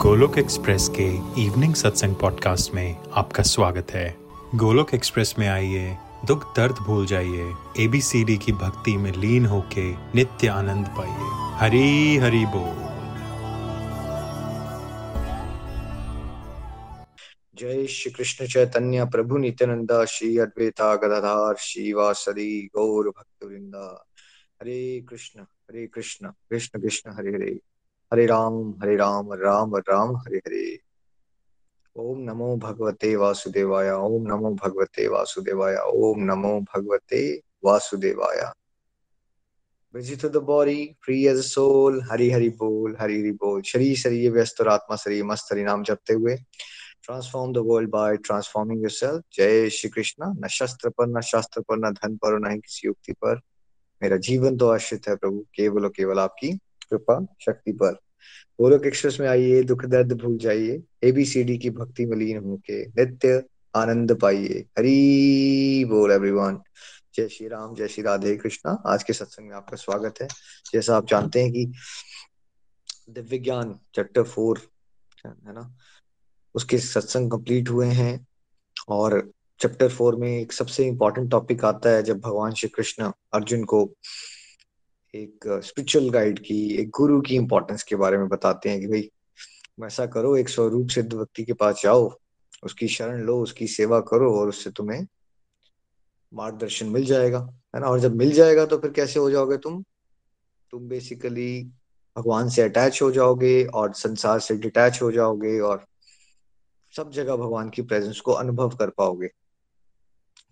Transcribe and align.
Golok 0.00 0.38
express 0.38 0.88
के 0.88 1.06
evening 1.42 1.74
satsang 1.74 2.14
podcast 2.14 2.74
में 2.74 2.96
आपका 3.12 3.42
स्वागत 3.42 3.90
है। 3.90 4.16
गोलोक 4.54 4.94
एक्सप्रेस 4.94 5.34
में 5.38 5.48
आइए, 5.48 5.96
दुख 6.26 6.56
दर्द 6.56 6.74
भूल 6.74 7.06
जाइए 7.06 7.54
एबीसीडी 7.80 8.36
की 8.38 8.52
भक्ति 8.52 8.96
में 8.96 9.12
लीन 9.12 9.46
होके 9.46 9.92
नित्य 9.92 10.48
आनंद 10.48 10.86
पाइए। 10.86 11.16
हरी 11.58 12.16
हरी 12.16 12.44
बोल। 12.46 12.90
जय 17.54 17.86
श्री 17.86 18.12
कृष्ण 18.12 18.46
चैतन्य 18.46 19.04
प्रभु 19.04 19.36
नित्यानंदा, 19.36 20.04
श्री 20.04 20.38
अद्वैता 20.38 20.96
गदाधार, 20.96 21.56
श्रीवासदि 21.56 22.70
गौर 22.76 23.08
भक्त 23.08 23.44
वृंदा 23.44 24.06
हरे 24.62 25.06
कृष्ण 25.08 25.40
हरे 25.40 25.86
कृष्ण 25.86 26.28
कृष्ण 26.28 26.80
कृष्ण, 26.80 27.10
हरे 27.10 27.30
हरे। 27.30 27.69
हरे 28.12 28.26
राम 28.26 28.70
हरे 28.82 28.96
राम 28.96 29.32
राम 29.32 29.76
राम, 29.76 30.16
हरे 30.16 30.38
हरे। 30.38 30.78
ओम 31.96 32.18
नमो 32.20 32.56
भगवते 32.56 33.16
वासुदेवाय, 33.16 33.90
ओम 33.90 34.22
नमो 34.22 34.50
भगवते 34.54 35.08
वासुदेवाय, 35.08 35.76
ओम 35.76 36.20
नमो 36.20 36.60
भगवते 36.60 37.42
वासुदेवाय। 37.64 38.52
Busy 39.94 40.28
the 40.28 40.36
body 40.36 40.96
free 41.04 41.26
as 41.26 41.38
soul 41.38 42.02
Hari 42.10 42.30
Hari 42.30 42.48
बोल, 42.48 42.96
हरि 43.00 43.20
हरि 43.20 43.32
बोल। 43.32 43.62
शरीर 43.62 43.96
शरीर, 43.96 44.32
व्यस्त 44.32 44.60
और 44.60 44.68
आत्मा, 44.68 44.96
शरीर, 44.96 45.24
मस्त, 45.24 45.52
हरि 45.52 45.62
नाम 45.62 45.82
जपते 45.82 46.14
हुए। 46.14 46.36
Transform 47.02 47.52
the 47.52 47.56
world 47.56 47.90
by 47.90 48.16
transforming 48.16 48.82
yourself 48.82 49.22
जय 49.34 49.70
श्री 49.70 49.90
कृष्ण। 49.90 50.44
न 50.44 50.48
शस्त्र 50.48 50.88
पर, 50.88 51.06
न 51.06 51.20
शास्त्र 51.20 51.60
पर, 51.60 51.78
न 51.78 51.90
धन 51.92 52.16
पर 52.16 52.38
न 52.38 52.50
ही 52.50 52.58
किसी 52.58 52.88
युक्ति 52.88 53.12
पर। 53.12 53.40
मेरा 54.02 54.16
जीवन 54.16 54.56
तो 54.56 54.68
आश्रित 54.68 55.08
है 55.08 55.16
प्रभु, 55.16 55.46
केवल 55.54 55.84
और 55.84 55.92
केवल 55.96 56.18
आपकी। 56.18 56.58
कृपा 56.90 57.26
शक्ति 57.40 57.72
पर। 57.72 57.92
गोलोक 58.60 58.86
एक्सप्रेस 58.86 59.16
में 59.20 59.28
आइए, 59.28 59.62
दुख 59.62 59.84
दर्द 59.84 60.12
भूल 60.12 60.36
जाइए 60.38 60.82
एबीसीडी 61.02 61.58
की 61.58 61.70
भक्ति 61.70 62.06
में 62.06 62.16
लीन 62.16 62.38
होके, 62.38 62.84
नित्य 62.86 63.42
आनंद 63.74 64.18
पाइए। 64.20 64.64
हरी 64.78 65.84
बोल 65.84 66.10
एवरीवन 66.10 66.60
जय 67.14 67.28
श्री 67.28 67.48
राम, 67.48 67.74
जय 67.74 67.88
श्री 67.88 68.02
राधे 68.02 68.36
कृष्णा। 68.36 68.72
आज 68.86 69.02
के 69.02 69.12
सत्संग 69.12 69.48
में 69.48 69.56
आपका 69.56 69.76
स्वागत 69.76 70.14
है। 70.22 70.28
जैसा 70.72 70.96
आप 70.96 71.06
जानते 71.06 71.42
हैं 71.42 71.52
कि 71.52 71.64
दिव्य 73.10 73.38
ज्ञान 73.38 73.78
चैप्टर 73.94 74.22
फोर 74.22 74.60
है 75.26 75.54
ना? 75.54 75.76
उसके 76.54 76.78
सत्संग 76.78 77.30
कंप्लीट 77.30 77.70
हुए 77.70 77.86
हैं 77.86 78.26
और 78.88 79.30
चैप्टर 79.60 79.88
फोर 79.88 80.16
में 80.16 80.40
एक 80.40 80.52
सबसे 80.52 80.86
इंपॉर्टेंट 80.86 81.30
टॉपिक 81.30 81.64
आता 81.64 81.90
है, 81.90 82.02
जब 82.02 82.20
भगवान 82.20 82.54
श्री 82.54 82.68
कृष्ण 82.68 83.12
अर्जुन 83.34 83.64
को 83.64 83.84
एक 85.14 85.60
स्पिरिचुअल 85.64 86.10
गाइड 86.10 86.38
की, 86.38 86.74
एक 86.74 86.90
गुरु 86.90 87.20
की 87.20 87.34
इंपॉर्टेंस 87.34 87.82
के 87.82 87.96
बारे 87.96 88.18
में 88.18 88.28
बताते 88.28 88.68
हैं 88.68 88.80
कि 88.80 88.86
भाई, 88.86 89.10
ऐसा 89.86 90.06
करो, 90.06 90.36
एक 90.36 90.48
स्वरूप 90.48 90.88
सिद्ध 90.88 91.14
व्यक्ति 91.14 91.44
के 91.44 91.52
पास 91.52 91.80
जाओ, 91.82 92.18
उसकी 92.62 92.88
शरण 92.88 93.20
लो, 93.20 93.42
उसकी 93.42 93.66
सेवा 93.66 94.00
करो 94.00 94.40
और 94.40 94.48
उससे 94.48 94.70
तुम्हें 94.70 95.06
मार्गदर्शन 96.34 96.86
मिल 96.86 97.04
जाएगा, 97.04 97.38
है 97.74 97.80
ना? 97.80 97.86
और 97.86 98.00
जब 98.00 98.16
मिल 98.16 98.32
जाएगा 98.32 98.66
तो 98.66 98.78
फिर 98.78 98.90
कैसे 98.90 99.20
हो 99.20 99.30
जाओगे 99.30 99.56
तुम? 99.56 99.84
तुम 100.70 100.88
बेसिकली 100.88 101.70
भगवान 102.18 102.48
से 102.48 102.62
अटैच 102.62 103.02
हो 103.02 103.10
जाओगे 103.10 103.64
और 103.64 103.92
संसार 103.92 104.40
से 104.40 104.56
डिटैच 104.56 105.02
हो 105.02 105.12
जाओगे 105.12 105.60
और 105.60 105.84
सब 106.96 107.10
जगह 107.10 107.36
भगवान 107.36 107.70
की 107.70 107.82
प्रेजेंस 107.82 108.20
को 108.20 108.32
अनुभव 108.32 108.68
कर 108.68 108.90
पाओगे। 108.90 109.28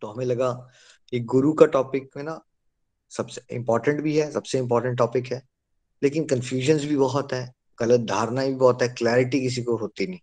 तो 0.00 0.06
हमें 0.06 0.26
लगा 0.26 0.68
कि 1.10 1.20
गुरु 1.20 1.52
का 1.52 1.66
टॉपिक 1.66 2.10
में 2.16 2.24
ना 2.24 2.44
सबसे 3.10 3.42
इंपॉर्टेंट 3.50 4.00
भी 4.00 4.16
है, 4.18 4.30
सबसे 4.32 4.58
इंपॉर्टेंट 4.58 4.98
टॉपिक 4.98 5.26
है। 5.26 5.42
लेकिन 6.02 6.24
कंफ्यूजन 6.24 6.78
भी 6.78 6.96
बहुत 6.96 7.32
है, 7.32 7.52
गलत 7.80 8.00
धारणा 8.00 8.44
भी 8.46 8.54
बहुत 8.54 8.82
है 8.82 8.88
क्लैरिटी 8.88 9.40
किसी 9.40 9.62
को 9.62 9.76
होती 9.76 10.06
नहीं। 10.06 10.18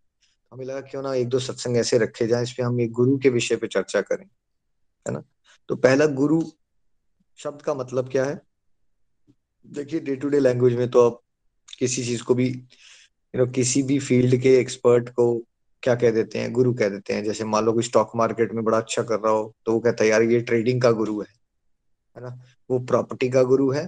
हमें 0.51 0.65
लगा 0.65 0.81
क्यों 0.81 1.01
ना 1.03 1.13
एक 1.13 1.29
दो 1.29 1.39
सत्संग 1.39 1.77
ऐसे 1.77 1.97
रखे 1.97 2.27
जाए 2.27 2.43
इसमें 2.43 2.65
हम 2.65 2.81
एक 2.81 2.91
गुरु 2.91 3.17
के 3.17 3.29
विषय 3.29 3.55
पे 3.55 3.67
चर्चा 3.67 4.01
करें, 4.01 4.25
है 5.05 5.13
ना? 5.13 5.23
तो 5.69 5.75
पहला 5.75 6.05
गुरु 6.05 6.41
शब्द 7.37 7.61
का 7.61 7.73
मतलब 7.73 8.09
क्या 8.09 8.25
है? 8.25 8.41
देखिए 9.65 9.99
डे 9.99 10.15
टू 10.15 10.29
डे 10.29 10.39
लैंग्वेज 10.39 10.75
में 10.75 10.89
तो 10.89 11.05
आप 11.05 11.19
किसी 11.79 12.03
चीज़ 12.05 12.23
को 12.23 12.33
भी 12.35 12.47
यू 12.47 13.37
नो 13.37 13.45
किसी 13.47 13.81
भी 13.83 13.99
फ़ील्ड 13.99 14.41
के 14.41 14.55
एक्सपर्ट 14.57 15.09
को 15.09 15.25
क्या 15.83 15.95
कह 15.95 16.11
देते 16.11 16.39
हैं? 16.39 16.51
गुरु 16.53 16.73
कह 16.73 16.89
देते 16.89 17.13
हैं। 17.13 17.23
जैसे 17.23 17.45
मान 17.45 17.65
लो 17.65 17.73
कोई 17.73 17.83
स्टॉक 17.83 18.11
मार्केट 18.15 18.53
में 18.53 18.63
बड़ा 18.63 18.77
अच्छा 18.77 19.03
कर 19.03 19.19
रहा 19.19 19.31
हो 19.31 19.55
तो 19.65 19.71
वो 19.71 19.79
कहता 19.79 20.03
है, 20.03 20.09
यार, 20.09 20.21
ये 20.21 20.39
ट्रेडिंग 20.41 20.81
का 20.81 20.91
गुरु 20.91 21.19
है। 21.21 21.27
है 22.15 22.23
ना? 22.23 22.39
वो 22.69 22.79
प्रॉपर्टी 22.79 23.29
का 23.29 23.43
गुरु 23.43 23.69
है 23.71 23.83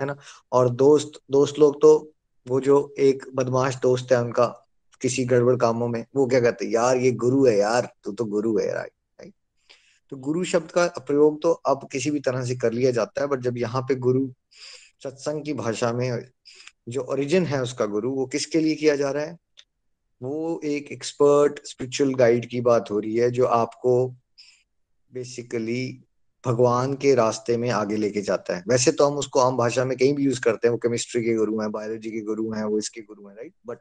है 0.00 0.06
ना? 0.06 0.16
और 0.52 0.68
दोस्त 0.70 1.20
दोस्त 1.30 1.58
लोग 1.58 1.80
तो 1.82 2.12
वो 2.46 2.60
जो 2.60 2.94
एक 2.98 3.24
बदमाश 3.34 3.76
दोस्त 3.76 4.12
है 4.12 4.20
उनका, 4.22 4.46
किसी 5.00 5.24
गड़बड़ 5.24 5.56
कामों 5.56 5.88
में, 5.88 6.04
वो 6.16 6.26
क्या 6.26 6.40
कहते 6.40 6.64
हैं? 6.64 6.72
यार, 6.72 6.96
ये 6.96 7.12
गुरु 7.12 7.44
है 7.46 7.56
यार, 7.58 7.92
तू 8.04 8.12
तो 8.12 8.24
गुरु 8.24 8.58
है 8.58 8.68
यार 8.68 8.90
तो 10.12 10.16
गुरु 10.16 10.44
शब्द 10.44 10.70
का 10.70 10.86
प्रयोग 10.98 11.40
तो 11.42 11.50
अब 11.52 11.86
किसी 11.92 12.10
भी 12.10 12.20
तरह 12.20 12.44
से 12.44 12.54
कर 12.56 12.72
लिया 12.72 12.90
जाता 12.90 13.20
है 13.20 13.26
बट 13.26 13.40
जब 13.40 13.58
यहाँ 13.58 13.82
पे 13.82 13.94
गुरु 13.96 14.26
सत्संग 15.02 15.44
की 15.44 15.52
भाषा 15.54 15.92
में 15.92 16.24
जो 16.88 17.02
ओरिजिन 17.02 17.46
है 17.46 17.62
उसका 17.62 17.86
गुरु, 17.86 18.10
वो 18.10 18.26
किसके 18.26 18.60
लिए 18.60 18.74
किया 18.74 18.96
जा 18.96 19.10
रहा 19.10 19.24
है? 19.24 19.36
वो 20.20 20.60
एक 20.64 20.90
एक्सपर्ट 20.92 21.60
स्पिरिचुअल 21.66 22.14
गाइड 22.14 22.48
की 22.50 22.60
बात 22.60 22.90
हो 22.90 22.98
रही 22.98 23.16
है, 23.16 23.30
जो 23.30 23.46
आपको 23.46 24.08
बेसिकली 25.12 26.04
भगवान 26.44 26.94
के 26.94 27.14
रास्ते 27.14 27.56
में 27.56 27.68
आगे 27.70 27.96
लेके 27.96 28.20
जाता 28.20 28.56
है। 28.56 28.64
वैसे 28.68 28.92
तो 28.92 29.06
हम 29.06 29.16
उसको 29.18 29.40
आम 29.40 29.56
भाषा 29.56 29.84
में 29.84 29.96
कहीं 29.98 30.14
भी 30.14 30.24
यूज़ 30.24 30.40
करते 30.40 30.68
हैं, 30.68 30.72
वो 30.72 30.78
केमिस्ट्री 30.78 31.22
के 31.22 31.34
गुरु 31.34 31.60
हैं 31.60 31.70
बायोलॉजी 31.72 32.10
के 32.10 32.20
गुरु 32.20 32.50
हैं, 32.52 32.64
वो 32.64 32.78
इसके 32.78 33.00
गुरु 33.00 33.28
हैं 33.28 33.36
राइट 33.36 33.54
बट 33.66 33.78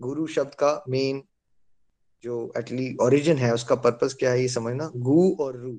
गुरु 0.00 0.26
शब्द 0.26 0.54
का 0.54 0.84
मेन 0.88 1.22
जो 2.24 2.52
एटली 2.58 2.96
ओरिजिन 3.00 3.36
है, 3.36 3.52
उसका 3.54 3.74
पर्पस 3.74 4.14
क्या 4.14 4.30
है 4.30 4.40
ये 4.42 4.48
समझना? 4.48 4.90
गु 4.96 5.36
और 5.40 5.56
रू। 5.56 5.72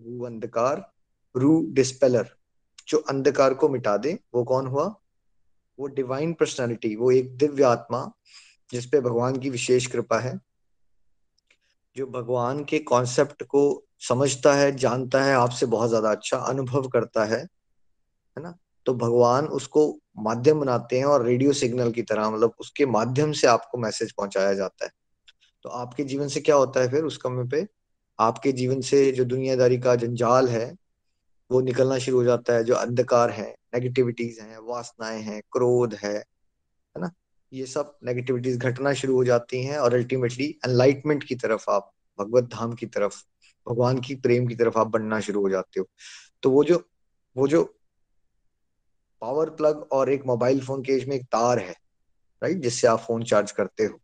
गु 0.00 0.24
अंधकार, 0.24 0.92
रू 1.34 1.66
डिस्पेलर 1.70 2.28
जो 2.88 2.98
अंधकार 2.98 3.54
को 3.54 3.68
मिटा 3.68 3.96
दे, 3.96 4.18
वो 4.34 4.44
कौन 4.44 4.66
हुआ? 4.66 4.84
वो 5.78 5.86
डिवाइन 5.86 6.32
पर्सनालिटी 6.32 6.94
वो 6.96 7.10
एक 7.10 7.36
दिव्य 7.36 7.62
आत्मा 7.62 8.10
जिसपे 8.72 9.00
भगवान 9.00 9.36
की 9.36 9.50
विशेष 9.50 9.86
कृपा 9.86 10.18
है, 10.18 10.38
जो 11.96 12.06
भगवान 12.06 12.64
के 12.64 12.78
कॉन्सेप्ट 12.78 13.42
को 13.42 13.84
समझता 14.02 14.54
है, 14.54 14.70
जानता 14.76 15.22
है, 15.24 15.34
आपसे 15.34 15.66
बहुत 15.66 15.88
ज़्यादा 15.88 16.10
अच्छा 16.10 16.36
अनुभव 16.38 16.88
करता 16.88 17.24
है 17.24 17.40
है 18.36 18.42
ना? 18.42 18.54
तो 18.86 18.94
भगवान 18.94 19.46
उसको 19.48 19.86
माध्यम 20.18 20.60
बनाते 20.60 20.98
हैं 20.98 21.04
और 21.04 21.24
रेडियो 21.26 21.52
सिग्नल 21.52 21.90
की 21.92 22.02
तरह 22.02 22.30
मतलब 22.30 22.54
उसके 22.60 22.86
माध्यम 22.86 23.32
से 23.32 23.46
आपको 23.46 23.78
मैसेज 23.78 24.12
पहुँचाया 24.12 24.54
जाता 24.54 24.84
है। 24.84 24.90
तो 25.64 25.68
आपके 25.70 26.04
जीवन 26.04 26.28
से 26.28 26.40
क्या 26.40 26.56
होता 26.56 26.80
है 26.80 26.88
फिर 26.90 27.04
उस 27.04 27.16
कमे 27.16 27.44
पे? 27.48 27.66
आपके 28.18 28.52
जीवन 28.52 28.80
से 28.80 29.10
जो 29.12 29.24
दुनियादारी 29.24 29.78
का 29.78 29.94
जंजाल 29.96 30.48
है, 30.48 30.74
वो 31.50 31.60
निकलना 31.60 31.98
शुरू 31.98 32.18
हो 32.18 32.24
जाता 32.24 32.54
है, 32.54 32.64
जो 32.64 32.74
अंधकार 32.74 33.30
है 33.30 33.50
नेगेटिविटीज 33.74 34.38
हैं, 34.40 34.58
वासनाएँ 34.62 35.22
हैं, 35.22 35.40
क्रोध 35.52 35.94
है 35.94 36.14
है 36.14 37.00
ना? 37.02 37.10
ये 37.52 37.66
सब 37.66 37.94
नेगेटिविटीज 38.04 38.58
घटना 38.58 38.92
शुरू 38.94 39.14
हो 39.14 39.24
जाती 39.24 39.62
हैं 39.64 39.78
और 39.78 39.94
अल्टीमेटली 39.94 40.46
एनलाइटमेंट 40.66 41.24
की 41.24 41.34
तरफ़ 41.36 41.70
आप, 41.70 41.92
भगवत 42.18 42.44
धाम 42.44 42.72
की 42.74 42.86
तरफ़ 42.86 43.22
भगवान 43.68 44.00
की 44.00 44.14
प्रेम 44.14 44.46
की 44.46 44.54
तरफ़ 44.54 44.78
आप 44.78 44.86
बढ़ना 44.86 45.20
शुरू 45.20 45.40
हो 45.40 45.50
जाते 45.50 45.80
हो। 45.80 45.86
तो 46.42 46.50
वो 46.50 46.64
जो 46.64 46.88
वो 47.36 47.48
जो 47.48 47.74
पावर 49.20 49.50
प्लग 49.50 49.88
और 49.92 50.12
एक 50.12 50.26
मोबाइल 50.26 50.60
फ़ोन 50.60 50.82
के 50.82 51.06
में 51.06 51.16
एक 51.16 51.24
तार 51.24 51.58
है 51.58 51.74
राइट 52.42 52.58
जिससे 52.58 52.86
आप 52.86 52.98
फ़ोन 52.98 53.24
चार्ज 53.24 53.50
करते 53.50 53.84
हो। 53.84 53.98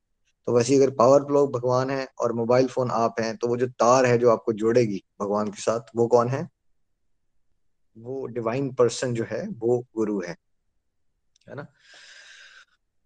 तो 0.46 0.56
वैसे 0.56 0.76
अगर 0.76 0.90
पावर 0.90 1.24
प्लग 1.24 1.52
भगवान 1.52 1.90
है 1.90 2.08
और 2.20 2.32
मोबाइल 2.32 2.68
फ़ोन 2.68 2.90
आप 2.90 3.14
हैं 3.20 3.36
तो 3.36 3.48
वो 3.48 3.56
जो 3.56 3.66
तार 3.66 4.06
है 4.06 4.18
जो 4.18 4.30
आपको 4.30 4.52
जोड़ेगी 4.52 5.02
भगवान 5.20 5.48
के 5.48 5.62
साथ, 5.62 5.80
वो 5.96 6.06
कौन 6.06 6.28
है? 6.28 6.48
वो 7.98 8.26
डिवाइन 8.26 8.74
पर्सन 8.74 9.14
जो 9.14 9.24
है, 9.24 9.48
वो 9.48 9.86
गुरु 9.96 10.20
है। 10.20 10.36
है 11.48 11.54
ना? 11.54 11.66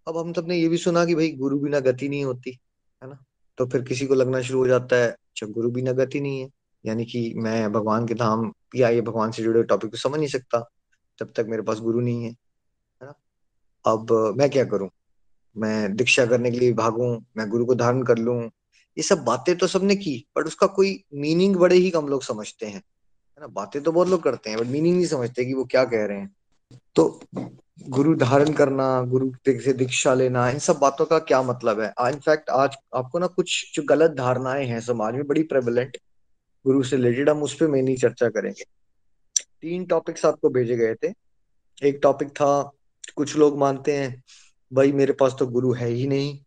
अब 0.07 0.17
हम 0.17 0.33
सबने 0.33 0.57
ये 0.57 0.67
भी 0.67 0.77
सुना 0.77 1.05
कि 1.05 1.15
भाई 1.15 1.31
गुरु 1.31 1.59
बिना 1.59 1.79
गति 1.79 2.09
नहीं 2.09 2.25
होती, 2.25 2.59
है 3.03 3.09
ना? 3.09 3.25
तो 3.59 3.65
फिर 3.65 3.81
किसी 3.81 4.05
को 4.05 4.15
लगना 4.15 4.41
शुरू 4.41 4.59
हो 4.59 4.67
जाता 4.67 4.95
है 4.95 5.07
अच्छा 5.07 5.47
गुरु 5.47 5.69
बिना 5.71 5.91
गति 5.91 6.19
नहीं 6.21 6.41
है। 6.41 6.49
यानी 6.85 7.05
कि 7.05 7.33
मैं 7.37 7.71
भगवान 7.71 8.07
के 8.07 8.13
धाम 8.13 8.51
या 8.75 8.89
ये 8.89 9.01
भगवान 9.01 9.31
से 9.31 9.43
जुड़े 9.43 9.63
टॉपिक 9.63 9.91
को 9.91 9.97
समझ 9.97 10.19
नहीं 10.19 10.27
सकता 10.27 10.59
जब 11.19 11.31
तक 11.35 11.45
मेरे 11.49 11.63
पास 11.63 11.79
गुरु 11.79 12.01
नहीं 12.01 12.23
है 12.23 12.29
है 12.29 13.05
ना? 13.05 13.13
अब 13.85 14.35
मैं 14.37 14.49
क्या 14.49 14.63
करूँ? 14.65 14.89
मैं 15.57 15.95
दीक्षा 15.95 16.25
करने 16.25 16.51
के 16.51 16.59
लिए 16.59 16.73
भागू, 16.73 17.05
मैं 17.37 17.49
गुरु 17.49 17.65
को 17.65 17.75
धारण 17.75 18.03
कर 18.03 18.17
लू, 18.17 18.39
ये 18.97 19.03
सब 19.03 19.23
बातें 19.23 19.55
तो 19.57 19.67
सबने 19.67 19.95
की 19.95 20.15
बट 20.37 20.47
उसका 20.47 20.67
कोई 20.67 21.03
मीनिंग 21.13 21.55
बड़े 21.55 21.75
ही 21.75 21.89
कम 21.89 22.07
लोग 22.07 22.23
समझते 22.23 22.65
हैं, 22.65 22.73
है 22.73 23.41
ना? 23.41 23.47
बातें 23.47 23.81
तो 23.83 23.91
बहुत 23.91 24.07
लोग 24.07 24.23
करते 24.23 24.49
हैं 24.49 24.59
बट 24.59 24.67
मीनिंग 24.67 24.95
नहीं 24.95 25.07
समझते 25.07 25.45
कि 25.45 25.53
वो 25.53 25.65
क्या 25.65 25.83
कह 25.85 26.05
रहे 26.05 26.17
हैं। 26.17 26.35
तो 26.95 27.21
गुरु 27.87 28.15
धारण 28.15 28.51
करना, 28.53 29.01
गुरु 29.01 29.31
से 29.47 29.73
दीक्षा 29.73 30.13
लेना, 30.13 30.49
इन 30.49 30.59
सब 30.59 30.77
बातों 30.79 31.05
का 31.05 31.19
क्या 31.19 31.41
मतलब 31.43 31.79
है? 31.79 31.93
इनफैक्ट 32.01 32.49
आज 32.49 32.75
आपको 32.95 33.19
ना 33.19 33.27
कुछ 33.27 33.71
जो 33.75 33.83
गलत 33.83 34.11
धारणाएँ 34.11 34.65
हैं 34.65 34.79
समाज 34.81 35.13
में, 35.13 35.27
बड़ी 35.27 35.43
प्रेवलेंट 35.43 35.97
गुरु 36.65 36.83
से 36.83 36.95
रिलेटेड 36.95 37.29
हम 37.29 37.43
उस 37.43 37.55
पर 37.55 37.67
मेनली 37.67 37.95
चर्चा 37.97 38.29
करेंगे। 38.29 38.63
तीन 39.61 39.85
टॉपिक्स 39.85 40.25
आपको 40.25 40.49
भेजे 40.49 40.77
गए 40.77 40.95
थे। 40.95 41.13
एक 41.83 41.99
टॉपिक 42.03 42.29
था, 42.29 42.71
कुछ 43.15 43.37
लोग 43.37 43.57
मानते 43.57 43.97
हैं, 43.97 44.23
भाई, 44.73 44.91
मेरे 44.91 45.13
पास 45.13 45.35
तो 45.39 45.47
गुरु 45.47 45.73
है 45.73 45.87
ही 45.87 46.07
नहीं। 46.07 46.39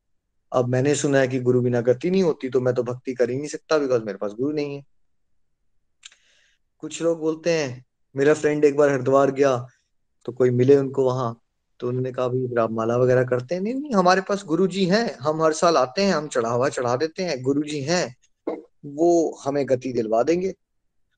अब 0.52 0.69
मैंने 0.69 0.94
सुना 0.94 1.19
है 1.19 1.28
कि 1.28 1.40
गुरु 1.40 1.61
बिना 1.61 1.81
गति 1.81 2.11
नहीं 2.11 2.23
होती 2.23 2.49
तो 2.49 2.61
मैं 2.61 2.75
तो 2.75 2.82
भक्ति 2.82 3.14
कर 3.14 3.31
ही 3.31 3.37
नहीं 3.37 3.49
सकता 3.49 3.78
बिकॉज़ 3.78 4.02
मेरे 4.02 4.19
पास 4.19 4.32
गुरु 4.32 4.52
नहीं 4.52 4.76
है। 4.76 4.85
कुछ 6.78 7.02
लोग 7.02 7.20
बोलते 7.20 7.52
हैं, 7.52 7.85
मेरा 8.17 8.35
फ्रेंड 8.35 8.64
एक 8.64 8.76
बार 8.76 8.90
हरिद्वार 8.90 9.31
गया 9.31 9.67
तो 10.25 10.33
कोई 10.33 10.51
मिले 10.51 10.77
उनको 10.77 11.05
वहाँ 11.05 11.39
तो 11.81 11.89
उन्होंने 11.89 12.13
कहा 12.13 12.29
भाई 12.29 12.63
आप 12.63 12.71
माला 12.71 12.97
वगैरह 12.97 13.25
करते 13.25 13.55
हैं। 13.55 13.63
नहीं 13.63 13.75
नहीं, 13.75 13.93
हमारे 13.95 14.21
पास 14.21 14.45
गुरु 14.45 14.67
जी 14.67 14.85
हैं, 14.85 15.15
हम 15.17 15.43
हर 15.43 15.53
साल 15.53 15.77
आते 15.77 16.03
हैं, 16.03 16.13
हम 16.13 16.29
चढ़ावा 16.29 16.69
चढ़ा 16.69 16.97
देते 16.97 17.23
हैं 17.23 17.41
गुरु 17.43 17.63
जी 17.63 17.81
हैं, 17.81 18.15
वो 18.87 19.41
हमें 19.45 19.65
गति 19.69 19.93
दिलवा 19.93 20.23
देंगे। 20.23 20.53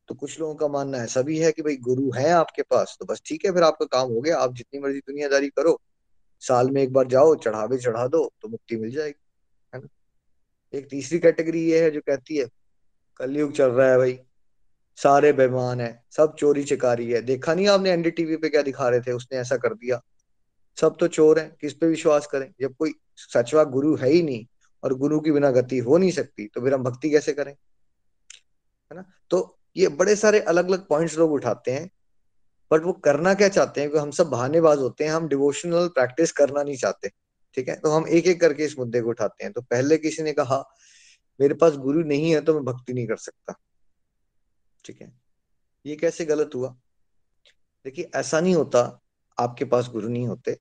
तो 0.09 0.15
कुछ 0.15 0.39
लोगों 0.41 0.55
का 0.55 0.69
मानना 0.69 0.99
ऐसा 0.99 1.23
भी 1.23 1.39
है 1.39 1.53
कि 1.53 1.63
भाई, 1.63 1.77
गुरु 1.79 2.11
है 2.13 2.31
आपके 2.31 2.63
पास 2.63 2.97
तो 3.01 3.07
बस 3.07 3.23
ठीक 3.27 3.45
है, 3.45 3.53
फिर 3.53 3.63
आपका 3.63 3.87
काम 3.87 4.11
हो 4.11 4.21
गया, 4.21 4.39
आप 4.39 4.55
जितनी 4.55 4.81
मर्ज़ी 4.81 4.99
दुनियादारी 5.01 5.49
करो, 5.49 5.81
साल 6.43 6.71
में 6.71 6.83
एक 6.83 6.93
बार 6.93 7.07
जाओ, 7.09 7.35
चढ़ावे 7.37 7.79
चढ़ा 7.79 8.07
दो 8.07 8.31
तो 8.43 8.49
मुक्ति 8.49 8.77
मिल 8.77 8.91
जाएगी, 8.91 9.21
है 9.73 9.81
ना? 9.81 9.89
एक 10.73 10.89
तीसरी 10.91 11.19
कैटेगरी 11.19 11.63
ये 11.63 11.83
है 11.85 11.91
जो 11.91 12.01
कहती 12.01 12.37
है, 12.37 12.47
कलयुग 13.21 13.53
चल 13.53 13.71
रहा 13.71 13.91
है 13.91 13.99
भाई 13.99 14.19
सारे 14.99 15.33
बेमान 15.33 15.81
है, 15.81 16.05
सब 16.11 16.35
चोरी 16.35 16.65
चिकारी 16.65 17.11
है। 17.11 17.21
देखा 17.23 17.55
नहीं 17.55 17.67
आपने 17.69 17.91
एनडीटीवी 17.91 18.37
पे 18.37 18.49
क्या 18.49 18.63
दिखा 18.63 18.89
रहे 18.89 19.01
थे? 19.01 19.13
उसने 19.13 19.39
ऐसा 19.39 19.57
कर 19.57 19.75
दिया। 19.75 20.01
सब 20.79 20.97
तो 21.01 21.07
चोर 21.09 21.39
है, 21.39 21.57
किस 21.61 21.73
पे 21.73 21.87
विश्वास 21.87 22.27
करें? 22.27 22.51
जब 22.61 22.75
कोई 22.77 22.95
सचवा 23.17 23.65
गुरु 23.65 23.95
है 23.97 24.11
ही 24.11 24.23
नहीं 24.23 24.47
और 24.83 24.95
गुरु 24.95 25.21
की 25.21 25.33
बिना 25.33 25.51
गति 25.51 25.79
हो 25.79 25.99
नहीं 25.99 26.11
सकती 26.11 26.47
तो 26.47 26.61
फिर 26.61 26.75
हम 26.75 26.83
भक्ति 26.83 27.11
कैसे 27.11 27.33
करें? 27.33 27.53
है 27.53 28.97
ना? 28.97 29.05
तो 29.31 29.59
ये 29.77 29.89
बड़े 29.91 30.17
सारे 30.17 30.41
अलग 30.41 30.69
अलग 30.69 30.87
पॉइंट्स 30.89 31.19
लोग 31.19 31.33
उठाते 31.33 31.71
हैं 31.71 31.91
बट 32.71 32.85
वो 32.85 32.93
करना 33.05 33.35
क्या 33.35 33.49
चाहते 33.49 33.81
हैं? 33.81 33.91
हम 33.93 34.11
सब 34.11 34.29
बहानेबाज 34.29 34.79
होते 34.79 35.05
हैं, 35.05 35.11
हम 35.11 35.29
डिवोशनल 35.29 35.89
प्रैक्टिस 35.89 36.33
करना 36.33 36.63
नहीं 36.63 36.77
चाहते, 36.77 37.09
ठीक 37.57 37.69
है? 37.69 37.77
तो 37.77 37.91
हम 37.91 38.09
एक 38.09 38.27
एक 38.27 38.41
करके 38.41 38.65
इस 38.65 38.79
मुद्दे 38.79 39.01
को 39.01 39.09
उठाते 39.11 39.45
हैं। 39.45 39.53
तो 39.53 39.61
पहले 39.61 39.99
किसी 39.99 40.23
ने 40.23 40.33
कहा, 40.33 40.63
मेरे 41.41 41.55
पास 41.55 41.77
गुरु 41.77 42.03
नहीं 42.05 42.31
है 42.31 42.41
तो 42.41 42.55
मैं 42.55 42.65
भक्ति 42.65 42.93
नहीं 42.93 43.07
कर 43.07 43.17
सकता। 43.17 43.55
ठीक 44.85 45.01
है? 45.03 45.13
ये 45.85 45.97
कैसे 45.97 46.25
गलत 46.25 46.51
हुआ? 46.55 46.75
देखिए, 47.85 48.11
ऐसा 48.17 48.41
नहीं 48.41 48.55
होता, 48.55 49.01
आपके 49.39 49.65
पास 49.65 49.89
गुरु 49.89 50.09
नहीं 50.09 50.27
होते। 50.29 50.57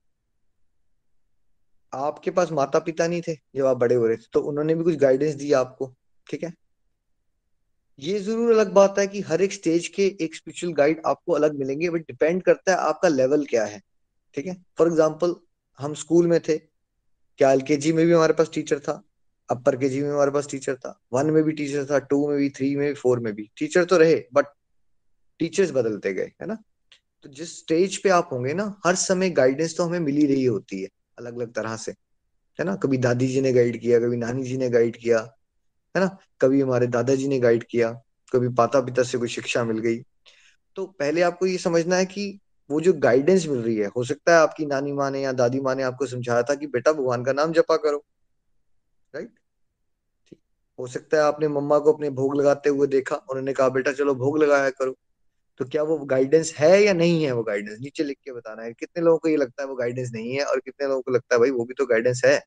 आपके 1.92 2.30
पास 2.30 2.50
माता 2.52 2.78
पिता 2.80 3.06
नहीं 3.06 3.22
थे 3.22 3.34
जब 3.56 3.66
आप 3.66 3.76
बड़े 3.76 3.94
हो 3.94 4.06
रहे 4.06 4.16
थे 4.16 4.26
तो 4.32 4.40
उन्होंने 4.42 4.74
भी 4.74 4.84
कुछ 4.84 4.94
गाइडेंस 4.98 5.34
दी 5.34 5.52
आपको, 5.52 5.94
ठीक 6.26 6.44
है? 6.44 6.52
ये 7.98 8.18
ज़रूर 8.20 8.52
अलग 8.52 8.72
बात 8.72 8.98
है 8.98 9.06
कि 9.06 9.20
हर 9.20 9.42
एक 9.42 9.52
स्टेज 9.52 9.86
के 9.88 10.06
एक 10.20 10.34
स्पिरिचुअल 10.34 10.72
गाइड 10.74 11.02
आपको 11.06 11.32
अलग 11.32 11.58
मिलेंगे 11.58 11.90
बट 11.90 12.00
डिपेंड 12.02 12.42
करता 12.42 12.72
है 12.72 12.78
आपका 12.78 13.08
लेवल 13.08 13.44
क्या 13.46 13.64
है, 13.64 13.80
ठीक 14.36 14.46
है? 14.46 14.56
फॉर 14.78 14.88
एग्ज़ाम्पल 14.88 15.34
हम 15.78 15.94
स्कूल 15.94 16.26
में 16.26 16.40
थे, 16.40 16.58
क्या 16.58 17.52
एल 17.52 17.62
में 17.86 18.06
भी 18.06 18.12
हमारे 18.12 18.32
पास 18.32 18.50
टीचर 18.54 18.80
था 18.80 19.02
अपर 19.50 19.76
के 19.76 19.88
जी 19.88 20.02
में 20.02 20.10
हमारे 20.10 20.30
पास 20.30 20.48
टीचर 20.50 20.74
था। 20.74 20.98
वन 21.12 21.30
में 21.30 21.42
भी 21.42 21.52
टीचर 21.52 21.84
था 21.84 21.98
टू 21.98 22.28
में 22.28 22.36
भी 22.38 22.50
थ्री 22.50 22.76
में 22.76 22.88
भी 22.88 22.94
फोर 22.94 23.20
में 23.20 23.32
भी। 23.34 23.50
टीचर 23.58 23.84
तो 23.84 23.96
रहे 23.96 24.24
बट 24.34 24.46
टीचर्स 25.38 25.70
बदलते 25.70 26.12
गए, 26.12 26.32
है 26.40 26.46
ना? 26.46 26.58
तो 27.22 27.28
जिस 27.28 27.58
स्टेज 27.58 27.96
पे 28.02 28.08
आप 28.08 28.28
होंगे 28.32 28.54
ना, 28.54 28.80
हर 28.86 28.94
समय 28.94 29.30
गाइडेंस 29.30 29.76
तो 29.76 29.84
हमें 29.84 30.00
मिली 30.00 30.26
रही 30.26 30.44
होती 30.44 30.82
है 30.82 30.88
अलग 31.18 31.36
अलग 31.36 31.52
तरह 31.52 31.76
से। 31.76 31.92
है 32.58 32.64
ना? 32.64 32.76
कभी 32.76 32.98
दादी 32.98 33.28
जी 33.28 33.40
ने 33.40 33.52
गाइड 33.52 33.80
किया, 33.80 33.98
कभी 33.98 34.16
नानी 34.16 34.42
जी 34.42 34.56
ने 34.56 34.70
गाइड 34.70 34.96
किया, 34.96 35.18
है 35.94 36.00
ना? 36.00 36.16
कभी 36.40 36.60
हमारे 36.60 36.86
दादाजी 36.86 37.28
ने 37.28 37.38
गाइड 37.38 37.64
किया, 37.64 37.92
कभी 38.32 38.48
माता 38.48 38.80
पिता 38.80 39.02
से 39.02 39.18
कोई 39.18 39.28
शिक्षा 39.28 39.64
मिल 39.64 39.78
गई। 39.78 39.98
तो 40.76 40.86
पहले 40.86 41.22
आपको 41.22 41.46
ये 41.46 41.58
समझना 41.58 41.96
है 41.96 42.06
कि 42.06 42.40
वो 42.70 42.80
जो 42.80 42.92
गाइडेंस 42.92 43.46
मिल 43.46 43.58
रही 43.58 43.76
है, 43.76 43.86
हो 43.86 44.04
सकता 44.04 44.32
है 44.32 44.38
आपकी 44.38 44.66
नानी 44.66 44.92
माँ 44.92 45.10
ने 45.10 45.22
या 45.22 45.32
दादी 45.32 45.60
माँ 45.60 45.74
ने 45.74 45.82
आपको 45.82 46.06
समझाया 46.06 46.42
था 46.42 46.54
कि 46.54 46.66
बेटा 46.66 46.92
भगवान 46.92 47.24
का 47.24 47.32
नाम 47.32 47.52
जपा 47.52 47.76
करो। 47.76 48.04
हो 50.78 50.86
सकता 50.86 51.16
है 51.16 51.22
आपने 51.22 51.48
मम्मा 51.48 51.78
को 51.78 51.92
अपने 51.92 52.10
भोग 52.10 52.36
लगाते 52.36 52.68
हुए 52.70 52.86
देखा 52.86 53.16
उन्होंने 53.30 53.52
कहा, 53.52 53.68
बेटा, 53.68 53.92
चलो 53.92 54.14
भोग 54.14 54.38
लगाया 54.38 54.70
करो। 54.70 54.96
तो 55.60 55.64
क्या 55.64 55.82
वो 55.82 55.98
गाइडेंस 56.06 56.52
है 56.54 56.82
या 56.84 56.92
नहीं 56.92 57.22
है 57.24 57.32
वो 57.32 57.42
गाइडेंस 57.42 57.78
नीचे 57.80 58.04
लिख 58.04 58.16
के 58.24 58.32
बताना 58.32 58.62
है। 58.62 58.72
कितने 58.72 59.02
लोगों 59.04 59.18
को 59.18 59.28
ये 59.28 59.36
लगता 59.36 59.62
है 59.62 59.68
वो 59.68 59.74
गाइडेंस 59.76 60.10
नहीं 60.14 60.32
है, 60.32 60.44
और 60.44 60.60
कितने 60.60 60.88
लोगों 60.88 61.02
को 61.02 61.10
लगता 61.10 61.34
है, 61.34 61.38
भाई, 61.40 61.50
वो 61.50 61.64
भी 61.64 61.74
तो 61.74 61.86
गाइडेंस 61.86 62.22
है? 62.24 62.40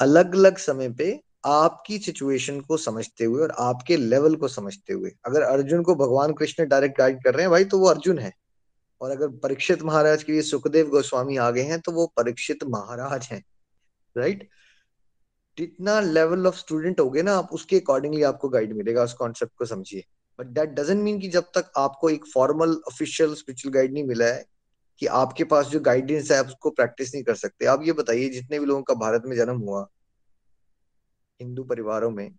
अलग 0.00 0.34
अलग 0.36 0.56
समय 0.58 0.88
पे 0.92 1.20
आपकी 1.46 1.98
सिचुएशन 1.98 2.60
को 2.60 2.76
समझते 2.76 3.24
हुए 3.24 3.42
और 3.42 3.50
आपके 3.60 3.96
लेवल 3.96 4.34
को 4.36 4.48
समझते 4.48 4.92
हुए, 4.92 5.10
अगर 5.26 5.42
अर्जुन 5.42 5.82
को 5.82 5.94
भगवान 5.94 6.32
कृष्ण 6.32 6.66
डायरेक्ट 6.68 6.98
गाइड 6.98 7.22
कर 7.24 7.34
रहे 7.34 7.42
हैं, 7.42 7.50
भाई 7.50 7.64
तो 7.64 7.78
वो 7.78 7.88
अर्जुन 7.88 8.18
है। 8.18 8.32
और 9.00 9.10
अगर 9.10 9.28
परीक्षित 9.38 9.82
महाराज 9.82 10.22
के 10.22 10.32
लिए 10.32 10.42
सुखदेव 10.42 10.88
गोस्वामी 10.88 11.36
आ 11.36 11.50
गए 11.50 11.62
हैं 11.62 11.80
तो 11.80 11.92
वो 11.92 12.06
परीक्षित 12.16 12.64
महाराज 12.64 13.28
हैं 13.32 13.42
राइट 14.16 14.48
जितना 15.58 15.98
लेवल 16.00 16.46
ऑफ़ 16.46 16.56
स्टूडेंट 16.56 17.00
हो 17.00 17.12
ना, 17.22 17.34
आप 17.34 17.48
उसके 17.52 17.80
अकॉर्डिंगली 17.80 18.22
आपको 18.22 18.48
गाइड 18.48 18.72
मिलेगा, 18.72 19.02
उस 19.04 19.12
कॉन्सेप्ट 19.14 19.52
को 19.58 19.64
समझिए। 19.64 20.04
बट 20.38 20.46
दैट 20.46 20.70
डजेंट 20.70 21.02
मीन 21.02 21.20
कि 21.20 21.28
जब 21.28 21.44
तक 21.54 21.70
आपको 21.78 22.10
एक 22.10 22.24
फॉर्मल 22.26 22.80
ऑफिशियल 22.88 23.34
स्पिरिचुअल 23.34 23.74
गाइड 23.74 23.92
नहीं 23.92 24.04
मिला 24.04 24.26
है, 24.26 24.44
कि 25.02 25.06
आपके 25.06 25.44
पास 25.44 25.66
जो 25.66 25.80
गाइडेंस 25.80 26.30
है, 26.30 26.38
आप 26.38 26.46
उसको 26.46 26.70
प्रैक्टिस 26.70 27.14
नहीं 27.14 27.24
कर 27.24 27.34
सकते। 27.34 27.66
आप 27.66 27.82
ये 27.84 27.92
बताइए, 27.92 28.28
जितने 28.28 28.58
भी 28.58 28.66
लोगों 28.66 28.82
का 28.82 28.94
भारत 28.94 29.22
में 29.26 29.36
जन्म 29.36 29.58
हुआ, 29.58 29.86
हिंदू 31.40 31.64
परिवारों 31.64 32.10
में, 32.10 32.30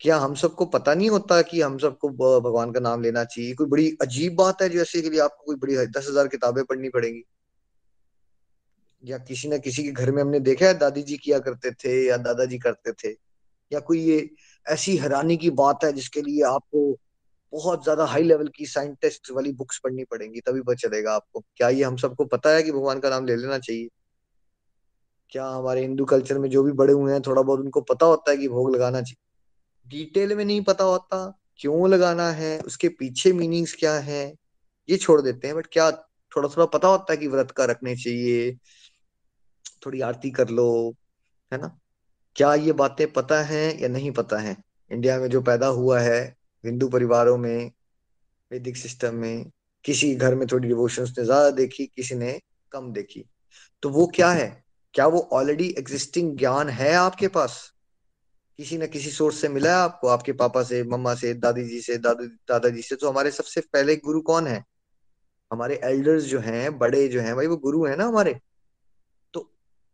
क्या 0.00 0.16
हम 0.16 0.34
सबको 0.34 0.64
पता 0.66 0.94
नहीं 0.94 1.10
होता 1.10 1.40
कि 1.42 1.60
हम 1.60 1.78
सबको 1.78 2.08
भगवान 2.40 2.72
का 2.72 2.80
नाम 2.80 3.02
लेना 3.02 3.24
चाहिए? 3.24 3.54
कोई 3.54 3.66
बड़ी 3.66 3.90
अजीब 4.02 4.34
बात 4.36 4.62
है 4.62 4.68
जैसे 4.68 5.02
के 5.02 5.10
लिए 5.10 5.20
आपको 5.20 5.44
कोई 5.44 5.56
बड़ी, 5.56 5.76
दस 5.76 6.06
हज़ार 6.10 6.28
किताबें 6.28 6.64
पढ़नी 6.64 6.88
पड़ेगी? 6.88 7.22
या 9.02 9.18
किसी 9.18 9.48
ना 9.48 9.56
किसी 9.58 9.82
के 9.82 9.90
घर 9.92 10.10
में 10.12 10.20
हमने 10.22 10.40
देखा 10.40 10.66
है 10.66 10.74
दादी 10.78 11.02
जी 11.02 11.16
किया 11.16 11.38
करते 11.38 11.70
थे 11.74 11.94
या 12.06 12.16
दादाजी 12.18 12.58
करते 12.58 12.92
थे, 12.94 13.10
या 13.72 13.80
कोई 13.80 14.00
ये 14.00 14.28
ऐसी 14.66 14.96
हैरानी 14.96 15.36
की 15.36 15.50
बात 15.52 15.84
है 15.84 15.92
जिसके 15.92 16.22
लिए 16.22 16.42
आपको 16.44 16.90
बहुत 17.52 17.82
ज़्यादा 17.84 18.04
हाई 18.04 18.22
लेवल 18.22 18.48
की 18.56 18.66
साइंटिस्ट 18.66 19.30
वाली 19.32 19.52
बुक्स 19.52 19.78
पढ़नी 19.84 20.04
पड़ेंगी, 20.04 20.40
तभी 20.40 20.60
पता 20.60 20.74
चलेगा 20.78 21.14
आपको। 21.14 21.42
क्या 21.56 21.68
ये 21.68 21.82
हम 21.84 21.96
सबको 21.96 22.24
पता 22.26 22.50
है 22.50 22.62
कि 22.62 22.72
भगवान 22.72 23.00
का 23.00 23.10
नाम 23.10 23.26
ले 23.26 23.36
लेना 23.36 23.58
चाहिए? 23.58 23.88
क्या 25.32 25.46
हमारे 25.46 25.80
हिंदू 25.80 26.04
कल्चर 26.04 26.38
में 26.38 26.48
जो 26.50 26.62
भी 26.62 26.72
बड़े 26.72 26.92
हुए 26.92 27.12
हैं, 27.12 27.20
थोड़ा 27.22 27.42
बहुत 27.42 27.60
उनको 27.60 27.80
पता 27.80 28.06
होता 28.06 28.30
है 28.30 28.36
कि 28.36 28.48
भोग 28.48 28.74
लगाना 28.74 29.02
चाहिए? 29.02 29.16
डिटेल 29.86 30.34
में 30.36 30.44
नहीं 30.44 30.62
पता 30.64 30.84
होता, 30.84 31.40
क्यों 31.60 31.88
लगाना 31.90 32.30
है, 32.30 32.58
उसके 32.60 32.88
पीछे 32.88 33.32
मीनिंग्स 33.32 33.74
क्या 33.74 33.94
है, 34.00 34.24
ये 34.88 34.96
छोड़ 34.96 35.20
देते 35.20 35.46
हैं 35.46 35.56
बट 35.56 35.66
क्या 35.72 35.90
थोड़ा 36.32 36.48
थोड़ा 36.48 36.66
पता 36.66 36.88
होता 36.88 37.12
है 37.12 37.16
कि 37.16 37.28
व्रत 37.28 37.50
का 37.50 37.64
रखने 37.64 37.96
चाहिए 37.96 38.50
थोड़ी 39.86 40.00
आरती 40.00 40.30
कर 40.30 40.48
लो, 40.48 40.94
है 41.52 41.60
ना? 41.60 41.78
क्या 42.36 42.54
ये 42.54 42.72
बातें 42.72 43.12
पता 43.12 43.42
है 43.42 43.82
या 43.82 43.88
नहीं 43.88 44.10
पता 44.10 44.38
है? 44.38 44.56
इंडिया 44.90 45.18
में 45.18 45.28
जो 45.28 45.42
पैदा 45.42 45.66
हुआ 45.66 46.00
है, 46.00 46.36
हिंदू 46.64 46.88
परिवारों 46.88 47.38
में, 47.38 47.72
वैदिक 48.52 48.76
सिस्टम 48.76 49.14
में, 49.14 49.50
किसी 49.84 50.14
घर 50.14 50.34
में 50.34 50.46
थोड़ी 50.52 50.68
डिवोशन 50.68 51.02
ने 51.02 51.24
ज़्यादा 51.24 51.50
देखी, 51.50 51.86
किसी 51.86 52.14
ने 52.14 52.40
कम 52.72 52.92
देखी। 52.92 53.24
तो 53.82 53.88
वो 53.88 54.06
क्या 54.06 54.30
है? 54.30 54.64
क्या 54.94 55.06
वो 55.06 55.28
ऑलरेडी 55.32 55.74
एग्जिस्टिंग 55.78 56.38
ज्ञान 56.38 56.68
है 56.68 56.94
आपके 56.94 57.28
पास? 57.28 57.72
किसी 58.56 58.78
न 58.78 58.86
किसी 58.86 59.10
सोर्स 59.10 59.40
से 59.40 59.48
मिला 59.48 59.70
है 59.70 59.76
आपको? 59.76 60.08
आपके 60.08 60.32
पापा 60.32 60.62
से, 60.62 60.82
मम्मा 60.82 61.14
से 61.14 61.34
दादी 61.34 61.64
जी 61.64 61.80
से, 61.80 61.98
दादू, 61.98 62.26
दादाजी 62.26 62.82
से? 62.82 62.96
तो 62.96 63.10
हमारे 63.10 63.30
सबसे 63.30 63.60
पहले 63.60 63.96
गुरु 63.96 64.20
कौन 64.20 64.46
है? 64.46 64.64
हमारे 65.52 65.80
एल्डर्स 65.84 66.24
जो 66.24 66.40
हैं, 66.40 66.78
बड़े 66.78 67.08
जो 67.08 67.20
हैं, 67.20 67.36
भाई 67.36 67.46
वो 67.46 67.56
गुरु 67.56 67.86
है 67.86 67.96
ना 67.96 68.04
हमारे? 68.04 68.40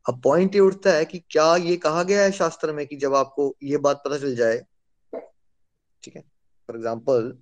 अब 0.08 0.20
पॉइंट 0.22 0.54
ये 0.54 0.60
उठता 0.60 0.92
है 0.92 1.04
कि 1.04 1.18
क्या 1.30 1.54
ये 1.56 1.76
कहा 1.76 2.02
गया 2.02 2.22
है 2.22 2.30
शास्त्र 2.32 2.72
में 2.72 2.86
कि 2.86 2.96
जब 2.96 3.14
आपको 3.14 3.54
ये 3.62 3.78
बात 3.78 4.02
पता 4.04 4.18
चल 4.18 4.34
जाए, 4.36 4.62
ठीक 6.02 6.16
है? 6.16 6.22
फॉर 6.68 6.76
एग्ज़ाम्पल 6.76 7.36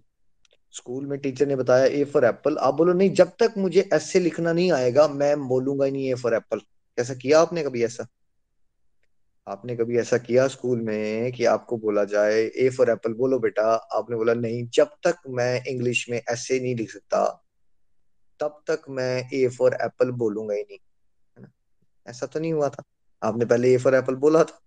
स्कूल 0.75 1.07
में 1.07 1.19
टीचर 1.19 1.47
ने 1.47 1.57
बताया 1.57 1.85
ए 1.87 2.05
फॉर 2.05 2.25
एप्पल 2.25 2.57
आप 2.59 2.75
बोलो, 2.75 2.93
नहीं, 2.93 3.11
जब 3.11 3.31
तक 3.41 3.55
मुझे 3.59 3.89
ऐसे 3.93 4.21
लिखना 4.21 4.53
नहीं 4.53 4.73
आएगा, 4.73 5.07
मैं 5.09 5.49
बोलूँगा 5.49 5.85
ही 5.85 5.91
नहीं 5.91 6.11
ए 6.13 6.15
फॉर 6.15 6.35
एप्पल 6.35 6.61
ऐसा 6.99 7.15
किया 7.15 7.41
आपने 7.41 7.63
कभी 7.63 7.85
ऐसा? 7.85 8.07
आपने 9.47 9.77
कभी 9.77 9.99
ऐसा 9.99 10.19
किया 10.19 10.47
स्कूल 10.49 10.81
में 10.81 11.33
कि 11.33 11.45
आपको 11.45 11.77
बोला 11.77 12.05
जाए 12.05 12.43
ए 12.57 12.69
फॉर 12.77 12.91
एप्पल 12.91 13.13
बोलो 13.13 13.39
बेटा। 13.39 13.63
आपने 13.73 14.17
बोला, 14.17 14.35
नहीं, 14.35 14.67
जब 14.75 14.91
तक 15.05 15.17
मैं 15.29 15.65
इंग्लिश 15.65 16.07
में 16.11 16.21
ऐसे 16.31 16.61
नहीं 16.61 16.75
लिख 16.77 16.91
सकता, 16.91 17.25
तब 18.41 18.63
तक 18.71 18.83
मैं 18.89 19.29
ए 19.35 19.47
फॉर 19.49 19.77
एप्पल 19.83 20.11
बोलूँगा 20.11 20.55
ही 20.55 20.63
नहीं। 20.63 20.79
ऐसा 22.07 22.27
तो 22.27 22.41
नहीं 22.41 22.53
हुआ 22.53 22.69
था। 22.69 22.83
आपने 23.23 23.45
पहले 23.45 23.75
ए 23.75 23.77
फॉर 23.77 23.95
एप्पल 23.95 24.15
बोला 24.15 24.43
था, 24.45 24.61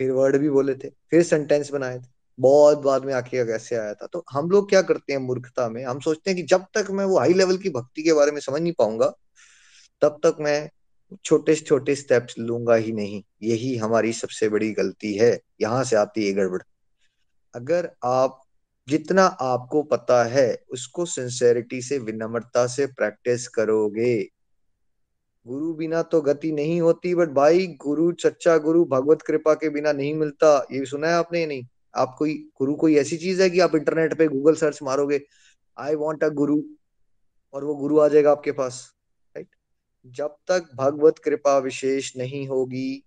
फिर 0.00 0.10
वर्ड 0.10 0.36
भी 0.36 0.50
बोले 0.50 0.74
थे, 0.74 0.88
फिर 1.10 1.22
सेंटेंस 1.22 1.70
बनाए 1.70 1.98
थे। 1.98 2.08
बहुत 2.38 2.78
बाद 2.78 3.04
में 3.04 3.12
आके 3.14 3.44
कैसे 3.46 3.76
आया 3.76 3.94
था। 3.94 4.06
तो 4.06 4.24
हम 4.30 4.50
लोग 4.50 4.68
क्या 4.68 4.82
करते 4.82 5.12
हैं 5.12 5.20
मूर्खता 5.20 5.68
में? 5.68 5.84
हम 5.84 6.00
सोचते 6.00 6.30
हैं 6.30 6.36
कि 6.36 6.42
जब 6.42 6.64
तक 6.74 6.90
मैं 6.90 7.04
वो 7.04 7.18
हाई 7.18 7.32
लेवल 7.32 7.56
की 7.56 7.70
भक्ति 7.70 8.02
के 8.02 8.12
बारे 8.12 8.32
में 8.32 8.40
समझ 8.40 8.60
नहीं 8.62 8.72
पाऊँगा, 8.72 9.12
तब 10.02 10.20
तक 10.26 10.36
मैं 10.40 10.70
छोटे 11.24 11.54
से 11.54 11.64
छोटे 11.64 11.94
स्टेप्स 11.94 12.34
लूँगा 12.38 12.74
ही 12.74 12.92
नहीं। 12.92 13.22
यही 13.42 13.76
हमारी 13.76 14.12
सबसे 14.12 14.48
बड़ी 14.48 14.70
गलती 14.72 15.14
है। 15.14 15.40
यहाँ 15.60 15.84
से 15.84 15.96
आती 15.96 16.26
है 16.26 16.32
गड़बड़। 16.32 16.62
अगर 17.54 17.90
आप, 18.04 18.40
जितना 18.88 19.24
आपको 19.24 19.82
पता 19.82 20.24
है, 20.24 20.62
उसको 20.70 21.04
सिंसेरिटी 21.06 21.82
से, 21.82 21.98
विनम्रता 21.98 22.66
से 22.66 22.86
प्रैक्टिस 22.86 23.48
करोगे। 23.48 24.28
गुरु 25.46 25.72
बिना 25.74 26.02
तो 26.02 26.20
गति 26.20 26.50
नहीं 26.52 26.80
होती 26.80 27.14
बट 27.14 27.28
भाई 27.28 27.66
गुरु, 27.80 28.12
सच्चा 28.22 28.56
गुरु, 28.58 28.84
भगवत 28.84 29.22
कृपा 29.22 29.54
के 29.54 29.68
बिना 29.68 29.92
नहीं 29.92 30.14
मिलता। 30.14 30.66
ये 30.72 30.84
सुना 30.86 31.08
है 31.08 31.14
आपने 31.14 31.44
नहीं? 31.46 31.66
आप 31.96 32.14
कोई, 32.18 32.34
गुरु 32.58 32.74
कोई 32.74 32.96
ऐसी 32.96 33.16
चीज़ 33.16 33.42
है 33.42 33.48
कि 33.50 33.60
आप 33.60 33.74
इंटरनेट 33.74 34.18
पे 34.18 34.28
गूगल 34.28 34.54
सर्च 34.54 34.78
मारोगे 34.82 35.20
आई 35.78 35.94
वॉन्ट 35.94 36.24
अ 36.24 36.28
गुरु, 36.28 36.60
और 37.54 37.64
वो 37.64 37.74
गुरु 37.74 37.98
आ 38.00 38.08
जाएगा 38.08 38.30
आपके 38.30 38.52
पास 38.52 38.94
राइट 39.36 39.48
जब 40.06 40.36
तक 40.48 40.68
भगवत 40.76 41.18
कृपा 41.18 41.58
विशेष 41.58 42.16
नहीं 42.16 42.46
होगी, 42.48 43.04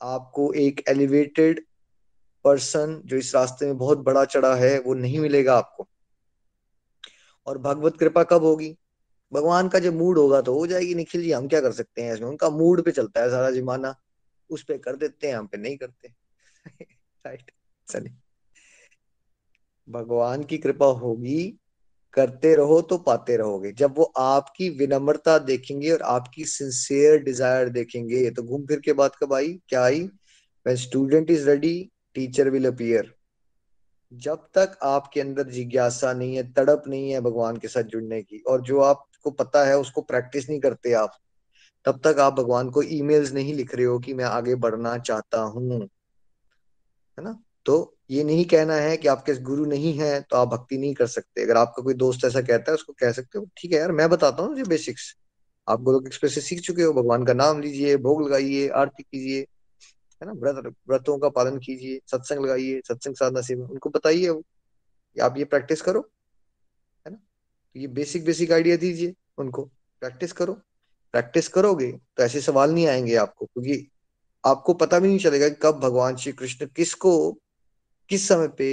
आपको 0.00 0.52
एक 0.52 0.82
एलिवेटेड 0.88 1.64
पर्सन 2.44 3.00
जो 3.04 3.16
इस 3.16 3.34
रास्ते 3.34 3.66
में 3.66 3.76
बहुत 3.78 3.98
बड़ा 3.98 4.24
चढ़ा 4.24 4.54
है, 4.54 4.78
वो 4.80 4.94
नहीं 4.94 5.20
मिलेगा 5.20 5.56
आपको। 5.56 5.88
और 7.46 7.58
भगवत 7.58 7.96
कृपा 7.96 8.22
कब 8.22 8.42
होगी? 8.42 8.76
भगवान 9.32 9.68
का 9.68 9.78
जब 9.78 9.94
मूड 9.94 10.18
होगा 10.18 10.40
तो 10.40 10.58
हो 10.58 10.66
जाएगी। 10.66 10.94
निखिल 10.94 11.22
जी, 11.22 11.32
हम 11.32 11.48
क्या 11.48 11.60
कर 11.60 11.72
सकते 11.72 12.02
हैं 12.02 12.14
इसमें? 12.14 12.28
उनका 12.28 12.50
मूड 12.50 12.84
पे 12.84 12.90
चलता 12.90 13.22
है 13.22 13.30
सारा 13.30 13.50
जमाना। 13.50 13.94
उस 14.50 14.64
पे 14.64 14.78
कर 14.78 14.96
देते 14.96 15.26
हैं, 15.26 15.34
हम 15.34 15.46
पे 15.46 15.58
नहीं 15.58 15.76
करते। 15.76 16.12
राइट 17.26 17.50
चलिए। 17.88 18.14
भगवान 19.88 20.44
की 20.44 20.58
कृपा 20.58 20.86
होगी। 20.86 21.58
करते 22.12 22.54
रहो 22.54 22.82
तो 22.82 22.98
पाते 22.98 23.36
रहोगे। 23.36 23.72
जब 23.72 23.94
वो 23.96 24.04
आपकी 24.04 24.68
विनम्रता 24.68 25.38
देखेंगे 25.38 25.90
और 25.90 26.02
आपकी 26.02 26.44
सिंसियर 26.44 27.18
डिज़ायर 27.18 27.68
देखेंगे 27.68 28.30
तो 28.30 28.42
घूम 28.42 28.66
फिर 28.66 28.80
के 28.80 28.92
बात 28.92 29.16
कब 29.16 29.34
आई? 29.34 29.60
क्या 29.68 29.84
आई? 29.84 30.08
When 30.66 30.76
student 30.76 31.30
is 31.30 31.50
ready 31.50 31.90
teacher 32.14 32.50
will 32.50 32.66
appear 32.66 33.14
जब 34.12 34.36
तक 34.36 34.78
आपके 34.82 35.20
अंदर 35.20 35.48
जिज्ञासा 35.48 36.12
नहीं 36.12 36.36
है, 36.36 36.52
तड़प 36.52 36.82
नहीं 36.86 37.10
है 37.10 37.20
भगवान 37.20 37.56
के 37.56 37.68
साथ 37.68 37.82
जुड़ने 37.82 38.22
की, 38.22 38.38
और 38.38 38.60
जो 38.60 38.80
आपको 39.22 39.30
पता 39.44 39.64
है, 39.64 39.76
उसको 39.78 40.00
प्रैक्टिस 40.02 40.48
नहीं 40.48 40.60
करते 40.60 40.92
आप। 40.92 41.12
तब 41.84 42.00
तक 42.04 42.18
आप 42.20 42.32
भगवान 42.32 42.70
को 42.70 42.82
ईमेल्स 42.82 43.32
नहीं 43.32 43.52
लिख 43.54 43.74
रहे 43.74 43.84
हो 43.86 43.98
कि 43.98 44.14
मैं 44.14 44.24
आगे 44.24 44.54
बढ़ना 44.54 44.96
चाहता 44.98 45.40
हूँ। 45.40 45.80
है 45.80 47.24
ना? 47.24 47.36
तो 47.66 47.74
ये 48.10 48.24
नहीं 48.24 48.44
कहना 48.44 48.74
है 48.74 48.96
कि 48.96 49.08
आपके 49.08 49.34
गुरु 49.42 49.64
नहीं 49.64 49.92
है 49.98 50.20
तो 50.20 50.36
आप 50.36 50.48
भक्ति 50.48 50.78
नहीं 50.78 50.94
कर 50.94 51.06
सकते। 51.06 51.42
अगर 51.42 51.56
आपका 51.56 51.82
कोई 51.82 51.94
दोस्त 51.94 52.24
ऐसा 52.24 52.40
कहता 52.40 52.70
है, 52.70 52.74
उसको 52.74 52.92
कह 52.92 53.12
सकते 53.12 53.38
हो, 53.38 53.46
ठीक 53.56 53.72
है 53.72 53.78
यार, 53.78 53.92
मैं 53.92 54.08
बताता 54.10 54.42
हूँ 54.42 54.64
बेसिक्स 54.64 55.14
आप 55.68 55.82
गोलोक 55.82 56.06
एक्सप्रेस 56.06 56.34
से 56.34 56.40
सीख 56.40 56.60
चुके 56.60 56.82
हो, 56.82 56.92
भगवान 56.92 57.24
का 57.24 57.32
नाम 57.32 57.60
लीजिए, 57.60 57.96
भोग 57.96 58.22
लगाइए, 58.26 58.68
आरती 58.68 59.02
कीजिए, 59.02 59.40
है 59.40 60.26
ना? 60.26 60.32
व्रत, 60.32 60.74
व्रतों 60.88 61.18
का 61.18 61.28
पालन 61.28 61.58
कीजिए, 61.58 62.00
सत्संग 62.06 62.44
लगाइए, 62.44 62.80
सत्संग 62.88 63.14
साधना 63.14 63.40
सेवा, 63.40 63.66
उनको 63.66 63.90
बताइए 63.90 64.40
आप 65.16 65.38
ये 65.38 65.44
प्रैक्टिस 65.44 65.82
करो। 65.82 66.08
तो 67.76 67.80
ये 67.80 67.86
बेसिक 67.88 68.24
बेसिक 68.24 68.52
आइडिया 68.52 68.76
दीजिए 68.76 69.14
उनको। 69.38 69.62
प्रैक्टिस 70.02 70.32
करो। 70.32 70.52
प्रैक्टिस 71.14 71.48
करोगे 71.48 71.90
तो 71.92 72.22
ऐसे 72.22 72.40
सवाल 72.40 72.70
नहीं 72.70 72.86
आएँगे 72.86 73.14
आपको, 73.16 73.46
क्योंकि 73.46 73.88
आपको 74.44 74.74
पता 74.74 74.98
भी 74.98 75.08
नहीं 75.08 75.18
चलेगा 75.18 75.48
कि 75.48 75.56
कब 75.62 75.78
भगवान 75.80 76.16
श्री 76.16 76.32
कृष्ण 76.32 76.66
किसको, 76.76 77.32
किस 78.10 78.26
समय 78.28 78.48
पे 78.48 78.70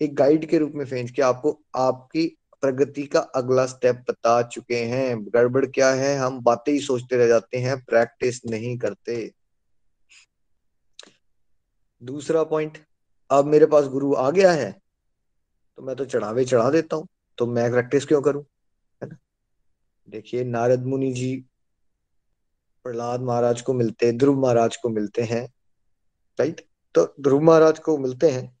एक 0.00 0.14
गाइड 0.14 0.48
के 0.48 0.58
रूप 0.58 0.72
में 0.74 0.84
फेंच 0.84 1.10
के 1.10 1.22
आपको, 1.22 1.58
आपकी 1.76 2.26
प्रगति 2.62 3.02
का 3.06 3.20
अगला 3.34 3.66
स्टेप 3.66 4.04
बता 4.08 4.42
चुके 4.42 4.76
हैं। 4.84 5.16
गड़बड़ 5.24 5.64
क्या 5.66 5.90
है? 5.90 6.16
हम 6.18 6.40
बातें 6.40 6.72
ही 6.72 6.80
सोचते 6.80 7.16
रह 7.16 7.26
जाते 7.28 7.58
हैं 7.58 7.78
प्रैक्टिस 7.84 8.44
नहीं 8.46 8.76
करते। 8.78 9.30
दूसरा 12.02 12.42
पॉइंट 12.44 12.78
अब 13.30 13.44
मेरे 13.44 13.66
पास 13.66 13.84
गुरु 13.86 14.14
आ 14.14 14.30
गया 14.30 14.52
है 14.52 14.70
तो 15.78 15.82
मैं 15.82 15.96
तो 15.96 16.04
चढ़ावे 16.04 16.44
चढ़ा 16.44 16.70
देता 16.70 16.96
हूँ। 16.96 17.06
तो 17.38 17.46
मैं 17.46 17.70
प्रैक्टिस 17.70 18.06
क्यों 18.06 18.20
करूँ? 18.22 18.44
है 19.02 19.08
ना? 19.08 19.16
देखिए 20.08 20.44
नारद 20.44 20.86
मुनि 20.86 21.12
जी 21.12 21.36
प्रहलाद 22.84 23.20
महाराज 23.20 23.62
को 23.62 23.72
मिलते 23.74 24.06
हैं 24.06 24.16
ध्रुव 24.18 24.40
महाराज 24.40 24.76
को 24.76 24.88
मिलते 24.88 25.22
हैं 25.22 25.42
राइट 26.38 26.60
तो 26.94 27.04
ध्रुव 27.20 27.42
महाराज 27.42 27.78
को 27.78 27.96
मिलते 27.98 28.30
हैं 28.30 28.54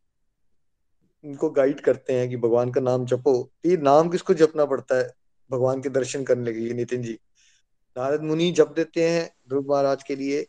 उनको 1.24 1.50
गाइड 1.50 1.80
करते 1.80 2.12
हैं 2.12 2.28
कि 2.30 2.36
भगवान 2.36 2.70
का 2.70 2.80
नाम 2.80 3.04
जपो। 3.06 3.32
ये 3.66 3.76
नाम 3.76 4.08
किसको 4.08 4.34
जपना 4.34 4.64
पड़ता 4.64 4.96
है? 4.96 5.10
भगवान 5.50 5.80
के 5.82 5.88
दर्शन 5.88 6.24
करने 6.24 6.52
के 6.52 6.60
लिए 6.60 6.74
नितिन 6.74 7.02
जी। 7.02 7.18
नारद 7.96 8.22
मुनि 8.22 8.50
जप 8.52 8.72
देते 8.76 9.08
हैं 9.08 9.30
ध्रुव 9.48 9.70
महाराज 9.70 10.02
के 10.02 10.16
लिए 10.16 10.40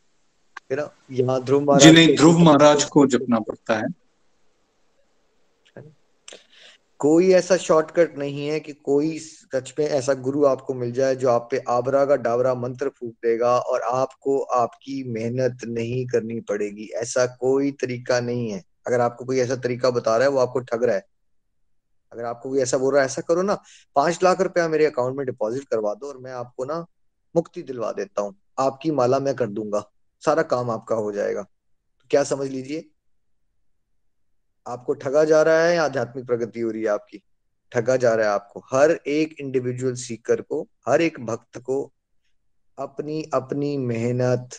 है 0.72 0.78
ना? 0.78 0.90
यहाँ 1.12 1.44
ध्रुव 1.44 1.64
महाराज 1.64 2.16
ध्रुव 2.18 2.38
महाराज 2.40 2.84
को 2.84 3.06
जपना 3.08 3.40
पड़ता 3.40 3.78
है। 3.78 3.88
कोई 7.00 7.32
ऐसा 7.32 7.58
शॉर्टकट 7.58 8.18
नहीं 8.18 8.48
है 8.48 8.60
कि 8.60 8.74
कोई 8.74 9.20
सच 9.20 9.74
में 9.80 9.86
ऐसा 9.86 10.14
गुरु 10.14 10.46
आपको 10.46 10.74
मिल 10.74 10.92
जाए 10.92 11.16
जो 11.16 11.30
आप 11.30 11.48
पे 11.52 11.64
आबरा 11.70 12.06
का 12.06 12.16
डाबरा 12.16 12.56
मंत्र 12.56 12.90
फूक 12.90 13.14
देगा 13.14 13.60
और 13.60 13.82
आपको 13.82 14.40
आपकी 14.40 15.04
मेहनत 15.04 15.58
नहीं 15.66 16.08
करनी 16.08 16.40
पड़ेगी। 16.40 16.86
ऐसा 16.86 17.26
कोई 17.26 17.72
तरीका 17.72 18.20
नहीं 18.20 18.52
है। 18.52 18.64
अगर 18.88 19.02
आपको 19.02 19.26
कोई 19.26 19.40
ऐसा 19.40 19.56
तरीका 19.56 19.90
बता 19.90 20.18
रहा 20.18 20.28
है, 20.28 20.34
वो 20.34 20.40
आपको 20.40 20.60
ठग 20.60 20.84
रहा 20.84 20.96
है। 20.96 21.06
अगर 22.14 22.24
आपको 22.24 22.50
कोई 22.50 22.60
ऐसा 22.60 22.78
बोल 22.78 22.94
रहा 22.94 23.02
है, 23.02 23.06
ऐसा 23.06 23.22
करो 23.22 23.42
ना, 23.42 23.62
पाँच 23.96 24.20
लाख 24.24 24.42
रुपया 24.42 24.68
मेरे 24.68 24.86
अकाउंट 24.86 25.18
में 25.18 25.26
डिपॉजिट 25.26 25.64
करवा 25.64 25.94
दो 25.94 26.08
और 26.08 26.18
मैं 26.18 26.32
आपको 26.32 26.66
ना 26.66 26.86
मुक्ति 27.36 27.64
दिलवा 27.64 27.92
देता 27.92 28.22
हूँ। 28.22 28.36
आपकी 28.60 28.92
माला 28.92 29.20
मैं 29.20 29.36
कर 29.36 29.48
दूँगा। 29.48 29.92
सारा 30.26 30.44
काम 30.44 30.70
आपका 30.70 30.96
हो 30.96 31.12
जाएगा। 31.12 31.42
तो 32.00 32.08
क्या 32.10 32.24
समझ 32.24 32.48
लीजिए? 32.48 32.90
आपको 34.68 34.94
ठगा 34.94 35.24
जा 35.24 35.42
रहा 35.42 35.64
है 35.64 35.76
या 35.76 35.84
आध्यात्मिक 35.84 36.26
प्रगति 36.26 36.60
हो 36.60 36.72
रही 36.72 36.82
है 36.82 36.88
आपकी? 36.88 37.22
ठगा 37.72 37.96
जा 37.98 38.16
रहा 38.16 38.28
है 38.28 38.34
आपको। 38.34 38.60
हर 38.74 38.92
एक 38.92 39.36
इंडिविजुअल 39.40 39.94
सीकर 39.94 40.42
को, 40.42 40.68
हर 40.88 41.02
एक 41.02 41.20
भक्त 41.20 41.58
को 41.58 41.94
अपनी 42.78 43.24
अपनी 43.34 43.78
मेहनत 43.78 44.50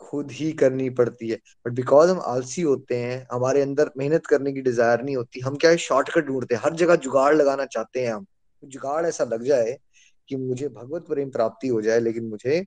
खुद 0.00 0.30
ही 0.30 0.52
करनी 0.52 0.90
पड़ती 0.90 1.28
है। 1.28 1.36
बट 1.66 1.72
बिकॉज़ 1.72 2.10
हम 2.10 2.20
आलसी 2.20 2.62
होते 2.62 2.96
हैं, 2.96 3.26
हमारे 3.32 3.62
अंदर 3.62 3.90
मेहनत 3.98 4.26
करने 4.26 4.52
की 4.52 4.60
डिज़ायर 4.60 5.02
नहीं 5.02 5.16
होती, 5.16 5.40
हम 5.40 5.56
क्या 5.56 5.70
है 5.70 5.76
शॉर्टकट 5.76 6.26
ढूंढते 6.26 6.54
हैं। 6.54 6.62
हर 6.64 6.74
जगह 6.74 6.96
जुगाड़ 6.96 7.34
लगाना 7.34 7.64
चाहते 7.64 8.06
हैं 8.06 8.12
हम। 8.14 8.26
जुगाड़ 8.64 9.06
ऐसा 9.06 9.24
लग 9.24 9.42
जाए 9.42 9.78
कि 10.28 10.36
मुझे 10.36 10.68
भगवत 10.68 11.06
प्रेम 11.08 11.30
प्राप्ति 11.30 11.68
हो 11.68 11.82
जाए, 11.82 12.00
लेकिन 12.00 12.24
मुझे 12.24 12.64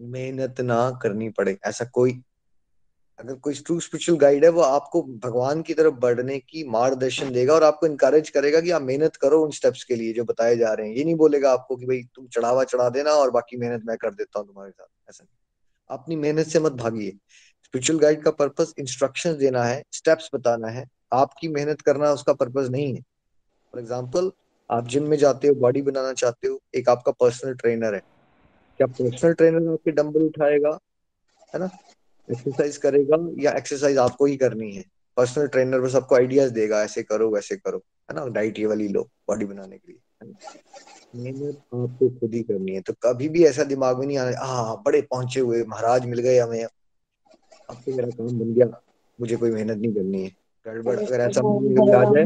मेहनत 0.00 0.60
ना 0.60 0.90
करनी 1.02 1.28
पड़े। 1.30 1.58
ऐसा 1.66 1.84
कोई 1.84 2.20
अगर 3.22 3.34
कोई 3.34 3.54
ट्रू 3.54 3.78
स्पिरिचुअल 3.80 4.18
गाइड 4.18 4.44
है, 4.44 4.50
वो 4.50 4.60
आपको 4.60 5.02
भगवान 5.02 5.62
की 5.62 5.74
तरफ़ 5.74 5.94
बढ़ने 5.94 6.38
की 6.38 6.64
मार्गदर्शन 6.64 7.32
देगा 7.32 7.54
और 7.54 7.64
आपको 7.64 7.86
इनकरेज 7.86 8.30
करेगा 8.30 8.60
कि 8.60 8.70
आप 8.70 8.82
मेहनत 8.82 9.16
करो 9.16 9.42
उन 9.44 9.50
स्टेप्स 9.50 9.84
के 9.84 9.96
लिए 9.96 10.12
जो 10.12 10.24
बताए 10.24 10.56
जा 10.56 10.72
रहे 10.72 10.88
हैं। 10.88 10.96
ये 10.96 11.04
नहीं 11.04 11.14
बोलेगा 11.14 11.52
आपको 11.52 11.76
कि 11.76 11.86
भाई 11.86 12.02
तुम 12.14 12.26
चढ़ावा 12.26 12.64
चढ़ा 12.64 12.88
देना 12.88 13.10
और 13.10 13.30
बाकी 13.30 13.56
मेहनत 13.56 13.82
मैं 13.86 13.96
कर 13.96 14.10
देता 14.10 14.38
हूँ 14.38 14.46
तुम्हारे 14.46 14.70
साथ। 14.70 15.10
ऐसा 15.10 15.24
नहीं। 15.24 15.98
अपनी 15.98 16.16
मेहनत 16.16 16.46
से 16.46 16.60
मत 16.60 16.72
भागिए। 16.72 17.10
स्पिरिचुअल 17.64 17.98
गाइड 17.98 18.22
का 18.22 18.30
पर्पज 18.30 18.74
इंस्ट्रक्शन 18.78 19.36
देना 19.36 19.64
है 19.64 19.82
स्टेप्स 19.92 20.30
बताना 20.34 20.68
है। 20.68 20.86
आपकी 21.12 21.48
मेहनत 21.48 21.80
करना 21.80 22.10
उसका 22.10 22.32
पर्पज 22.32 22.70
नहीं 22.70 22.94
है। 22.94 23.00
फॉर 23.74 23.80
एग्ज़ाम्पल 23.80 24.32
आप 24.70 24.88
जिम 24.88 25.08
में 25.08 25.16
जाते 25.16 25.48
हो 25.48 25.54
बॉडी 25.54 25.82
बनाना 25.82 26.12
चाहते 26.12 26.48
हो, 26.48 26.60
एक 26.74 26.88
आपका 26.88 27.12
पर्सनल 27.12 27.54
ट्रेनर 27.54 27.94
है। 27.94 28.02
क्या 28.78 28.86
पर्सनल 28.86 29.32
ट्रेनर 29.32 29.72
आपके 29.72 29.90
डंबल 29.90 30.22
उठाएगा? 30.22 30.78
है 31.54 31.60
ना? 31.60 31.70
एक्सरसाइज 32.28 32.76
करेगा 32.76 33.16
या 33.38 33.52
एक्सरसाइज 33.58 33.98
आपको 33.98 34.26
ही 34.26 34.36
करनी 34.36 34.70
है 34.72 34.84
पर्सनल 35.16 35.46
ट्रेनर 35.46 35.80
बस 35.80 35.94
आपको 35.94 36.14
आइडियाज़ 36.14 36.52
देगा 36.52 36.82
ऐसे 36.84 37.02
करो 37.02 37.30
वैसे 37.30 37.56
करो 37.56 37.78
है 38.10 38.16
ना 38.16 38.26
डाइट 38.34 38.58
ये 38.58 38.66
वाली 38.66 38.88
लो 38.88 39.02
बॉडी 39.28 39.44
बनाने 39.44 39.78
के 39.78 39.92
लिए 39.92 40.32
मेहनत 41.14 41.56
आपको 41.74 42.08
खुद 42.18 42.34
ही 42.34 42.42
करनी 42.42 42.74
है 42.74 42.80
तो 42.80 42.92
कभी 43.02 43.28
भी 43.28 43.44
ऐसा 43.44 43.64
दिमाग 43.64 43.98
में 43.98 44.06
नहीं 44.06 44.18
आना 44.18 44.46
हाँ 44.46 44.82
बड़े 44.86 45.00
पहुँचे 45.02 45.40
हुए 45.40 45.62
महाराज 45.64 46.06
मिल 46.06 46.20
गए 46.20 46.38
हमें 46.38 46.62
अब 46.64 47.76
तो 47.76 47.96
मेरा 47.96 48.08
काम 48.10 48.38
बन 48.38 48.52
गया 48.54 48.66
मुझे 49.18 49.36
कोई 49.36 49.50
मेहनत 49.50 49.78
नहीं 49.78 49.92
करनी 49.94 50.22
है 50.22 50.30
गड़बड़ 50.66 50.98
अगर 50.98 51.20
ऐसा 51.20 51.40
आ 51.92 52.04
जाए 52.12 52.24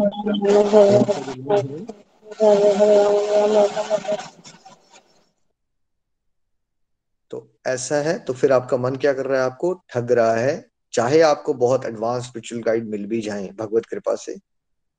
तो 7.30 7.38
ऐसा 7.66 7.96
है 8.02 8.18
तो 8.18 8.32
फिर 8.32 8.52
आपका 8.52 8.76
मन 8.76 8.96
क्या 8.96 9.12
कर 9.12 9.26
रहा 9.26 9.40
है 9.40 9.46
आपको? 9.46 9.72
ठग 9.90 10.12
रहा 10.12 10.34
है। 10.34 10.70
चाहे 10.94 11.20
आपको 11.20 11.54
बहुत 11.54 11.84
एडवांस 11.84 12.24
स्पिरिचुअल 12.24 12.62
गाइड 12.62 12.88
मिल 12.88 13.06
भी 13.06 13.20
जाए, 13.20 13.48
भगवत 13.50 13.86
कृपा 13.86 14.14
से, 14.16 14.36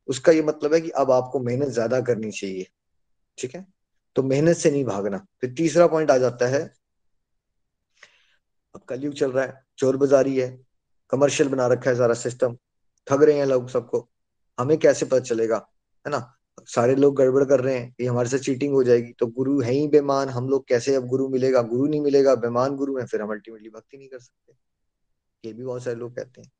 उसका 0.07 0.31
ये 0.31 0.41
मतलब 0.41 0.73
है 0.73 0.81
कि 0.81 0.89
अब 0.89 1.11
आपको 1.11 1.39
मेहनत 1.39 1.69
ज़्यादा 1.69 2.01
करनी 2.01 2.31
चाहिए, 2.31 2.67
ठीक 3.37 3.55
है? 3.55 3.65
तो 4.15 4.23
मेहनत 4.23 4.57
से 4.57 4.71
नहीं 4.71 4.85
भागना। 4.85 5.17
फिर 5.41 5.53
तीसरा 5.57 5.87
पॉइंट 5.87 6.11
आ 6.11 6.17
जाता 6.17 6.47
है, 6.47 6.61
अब 8.75 8.81
कलयुग 8.89 9.13
चल 9.13 9.31
रहा 9.31 9.45
है, 9.45 9.63
चोर 9.77 9.97
बाजारी 9.97 10.37
है 10.37 10.49
कमर्शियल 11.11 11.49
बना 11.49 11.67
रखा 11.67 11.89
है 11.89 11.95
सारा 11.95 12.13
सिस्टम 12.13 12.57
ठग 13.07 13.23
रहे 13.23 13.37
हैं 13.37 13.45
लोग 13.45 13.69
सबको। 13.69 14.07
हमें 14.57 14.77
कैसे 14.77 15.05
पता 15.05 15.19
चलेगा, 15.19 15.57
है 16.05 16.11
ना? 16.11 16.36
सारे 16.65 16.95
लोग 16.95 17.15
गड़बड़ 17.15 17.43
कर 17.43 17.59
रहे 17.59 17.77
हैं, 17.77 17.95
ये 18.01 18.07
हमारे 18.07 18.29
साथ 18.29 18.37
चीटिंग 18.37 18.73
हो 18.73 18.83
जाएगी। 18.83 19.11
तो 19.11 19.27
गुरु 19.27 19.61
है 19.61 19.71
ही 19.71 19.87
बेमान, 19.87 20.29
हम 20.29 20.49
लोग 20.49 20.67
कैसे 20.67 20.95
अब 20.95 21.07
गुरु 21.07 21.29
मिलेगा? 21.29 21.61
गुरु 21.61 21.85
नहीं 21.85 22.01
मिलेगा, 22.01 22.35
बेमान 22.35 22.75
गुरु 22.75 22.97
है, 22.97 23.05
फिर 23.05 23.21
हम 23.21 23.31
अल्टीमेटली 23.31 23.69
भक्ति 23.69 23.97
नहीं 23.97 24.07
कर 24.07 24.19
सकते। 24.19 24.53
ये 25.47 25.53
भी 25.53 25.63
बहुत 25.63 25.83
सारे 25.83 25.95
लोग 25.95 26.15
कहते 26.15 26.41
हैं। 26.41 26.51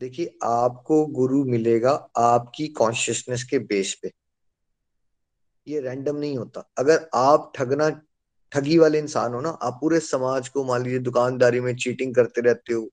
देखिए, 0.00 0.38
आपको 0.42 1.06
गुरु 1.06 1.44
मिलेगा 1.44 1.90
आपकी 2.16 2.68
कॉन्शियसनेस 2.68 3.44
के 3.44 3.58
बेस 3.58 3.94
पे। 4.02 4.12
ये 5.66 5.80
रैंडम 5.80 6.16
नहीं 6.16 6.36
होता। 6.38 6.70
अगर 6.78 7.08
आप 7.14 7.52
ठगना, 7.56 7.88
ठगी 8.52 8.78
वाले 8.78 8.98
इंसान 8.98 9.34
हो 9.34 9.40
ना, 9.40 9.48
आप 9.48 9.78
पूरे 9.80 10.00
समाज 10.00 10.48
को, 10.48 10.64
मान 10.64 10.82
लीजिए 10.82 10.98
दुकानदारी 10.98 11.60
में 11.60 11.76
चीटिंग 11.76 12.14
करते 12.14 12.40
रहते 12.40 12.74
हो 12.74 12.88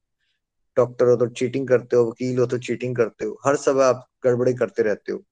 डॉक्टर 0.78 1.06
हो 1.06 1.16
तो 1.16 1.28
चीटिंग 1.28 1.68
करते 1.68 1.96
हो, 1.96 2.06
वकील 2.06 2.40
हो 2.40 2.46
तो 2.46 2.58
चीटिंग 2.58 2.96
करते 2.96 3.26
हो, 3.26 3.38
हर 3.46 3.56
समय 3.56 3.84
आप 3.84 4.08
गड़बड़े 4.24 4.54
करते 4.54 4.84
रहते 4.84 5.12
हो। 5.12 5.24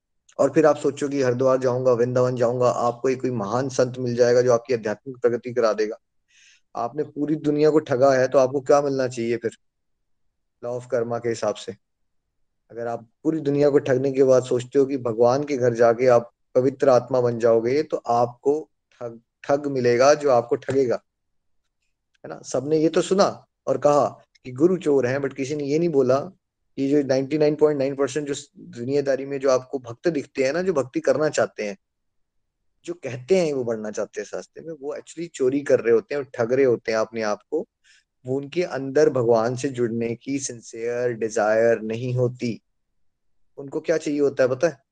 और 0.41 0.49
फिर 0.49 0.65
आप 0.65 0.77
सोचो 0.77 1.07
कि 1.09 1.21
हरिद्वार 1.21 1.57
जाऊँगा, 1.57 1.91
वृंदावन 1.93 2.35
जाऊँगा, 2.35 2.69
आपको 2.69 3.09
एक 3.09 3.21
कोई 3.21 3.31
महान 3.31 3.69
संत 3.69 3.97
मिल 3.99 4.15
जाएगा 4.15 4.41
जो 4.41 4.53
आपकी 4.53 4.73
आध्यात्मिक 4.73 5.17
प्रगति 5.17 5.53
करा 5.53 5.73
देगा। 5.73 5.97
आपने 6.75 7.03
पूरी 7.05 7.35
दुनिया 7.37 7.69
को 7.69 7.79
ठगा 7.81 8.11
है 8.13 8.27
तो 8.27 8.37
आपको 8.37 8.61
क्या 8.61 8.81
मिलना 8.81 9.07
चाहिए 9.07 9.37
फिर? 9.37 9.57
लॉ 10.63 10.71
ऑफ़ 10.71 10.87
कर्मा 10.87 11.17
के 11.19 11.29
हिसाब 11.29 11.55
से। 11.55 11.75
अगर 12.71 12.87
आप 12.87 13.07
पूरी 13.23 13.39
दुनिया 13.39 13.69
को 13.69 13.79
ठगने 13.79 14.11
के 14.11 14.23
बाद 14.23 14.43
सोचते 14.43 14.79
हो 14.79 14.85
कि 14.85 14.97
भगवान 14.97 15.43
के 15.43 15.57
घर 15.57 15.73
जाके 15.73 16.07
आप 16.07 16.31
पवित्र 16.55 16.89
आत्मा 16.89 17.21
बन 17.21 17.39
जाओगे 17.39 17.81
तो 17.83 17.97
आपको 17.97 18.59
ठग 19.01 19.19
ठग 19.43 19.67
मिलेगा 19.67 20.13
जो 20.13 20.31
आपको 20.31 20.55
ठगेगा। 20.55 21.01
है 22.23 22.29
ना? 22.29 22.39
सबने 22.43 22.77
ये 22.77 22.89
तो 22.89 23.01
सुना 23.01 23.45
और 23.67 23.77
कहा 23.77 24.05
कि 24.45 24.51
गुरु 24.51 24.77
चोर 24.77 25.05
हैं, 25.07 25.21
बट 25.21 25.33
किसी 25.33 25.55
ने 25.55 25.63
ये 25.63 25.79
नहीं 25.79 25.89
बोला 25.89 26.19
कि 26.81 26.89
जो 26.89 27.03
99.9 27.03 27.97
परसेंट 27.97 28.27
जो 28.27 28.33
दुनियादारी 28.57 29.25
में 29.25 29.39
जो 29.39 29.49
आपको 29.49 29.79
भक्त 29.79 30.07
दिखते 30.07 30.43
हैं 30.43 30.53
ना, 30.53 30.61
जो 30.61 30.73
भक्ति 30.73 30.99
करना 30.99 31.29
चाहते 31.29 31.63
हैं, 31.63 31.77
जो 32.85 32.93
कहते 32.93 33.37
हैं 33.37 33.53
वो 33.53 33.63
बढ़ना 33.63 33.91
चाहते 33.91 34.21
हैं 34.21 34.27
रास्ते 34.33 34.61
में, 34.61 34.73
वो 34.81 34.95
एक्चुअली 34.95 35.27
चोरी 35.27 35.61
कर 35.61 35.79
रहे 35.79 35.93
होते 35.93 36.15
हैं 36.15 36.23
ठग 36.23 36.53
रहे 36.53 36.65
होते 36.65 36.91
हैं 36.91 36.99
अपने 36.99 37.21
आप 37.21 37.41
को, 37.51 37.67
वो 38.25 38.37
उनके 38.37 38.63
अंदर 38.63 39.09
भगवान 39.09 39.55
से 39.55 39.69
जुड़ने 39.69 40.15
की 40.15 40.39
सिंसियर 40.39 41.11
डिज़ायर 41.11 41.81
नहीं 41.81 42.15
होती। 42.15 42.61
उनको 43.57 43.81
क्या 43.81 43.97
चाहिए 43.97 44.19
होता 44.19 44.43
है 44.43 44.49
पता 44.49 44.67
है? 44.67 44.83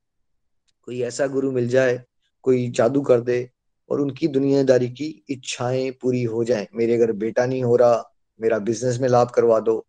कोई 0.84 1.02
ऐसा 1.02 1.28
गुरु 1.28 1.52
मिल 1.52 1.68
जाए, 1.68 2.04
कोई 2.42 2.70
जादू 2.70 3.02
कर 3.02 3.22
दे 3.22 3.50
और 3.90 4.02
उनकी 4.02 4.28
दुनियादारी 4.28 4.90
की 4.90 5.26
इच्छाएँ 5.30 5.92
पूरी 5.92 6.24
हो 6.24 6.44
जाए। 6.44 6.68
मेरे 6.74 6.94
अगर 6.94 7.12
बेटा 7.12 7.46
नहीं 7.46 7.64
हो 7.64 7.76
रहा, 7.76 8.14
मेरा 8.42 8.60
बिज़नेस 8.60 9.00
में 9.00 9.10
लाभ 9.10 9.30
करवा 9.30 9.60
दो। 9.60 9.88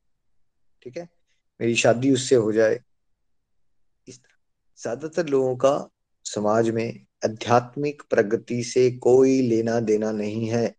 ठीक 0.83 0.97
है? 0.97 1.19
मेरी 1.60 1.74
शादी 1.74 2.12
उससे 2.12 2.34
हो 2.34 2.52
जाए। 2.52 2.80
इस 4.08 4.20
ज़्यादातर 4.78 5.26
लोगों 5.26 5.56
का 5.56 5.88
समाज 6.26 6.70
में 6.70 7.06
आध्यात्मिक 7.24 8.02
प्रगति 8.10 8.62
से 8.64 8.90
कोई 8.98 9.40
लेना 9.42 9.78
देना 9.80 10.12
नहीं 10.12 10.48
है। 10.48 10.74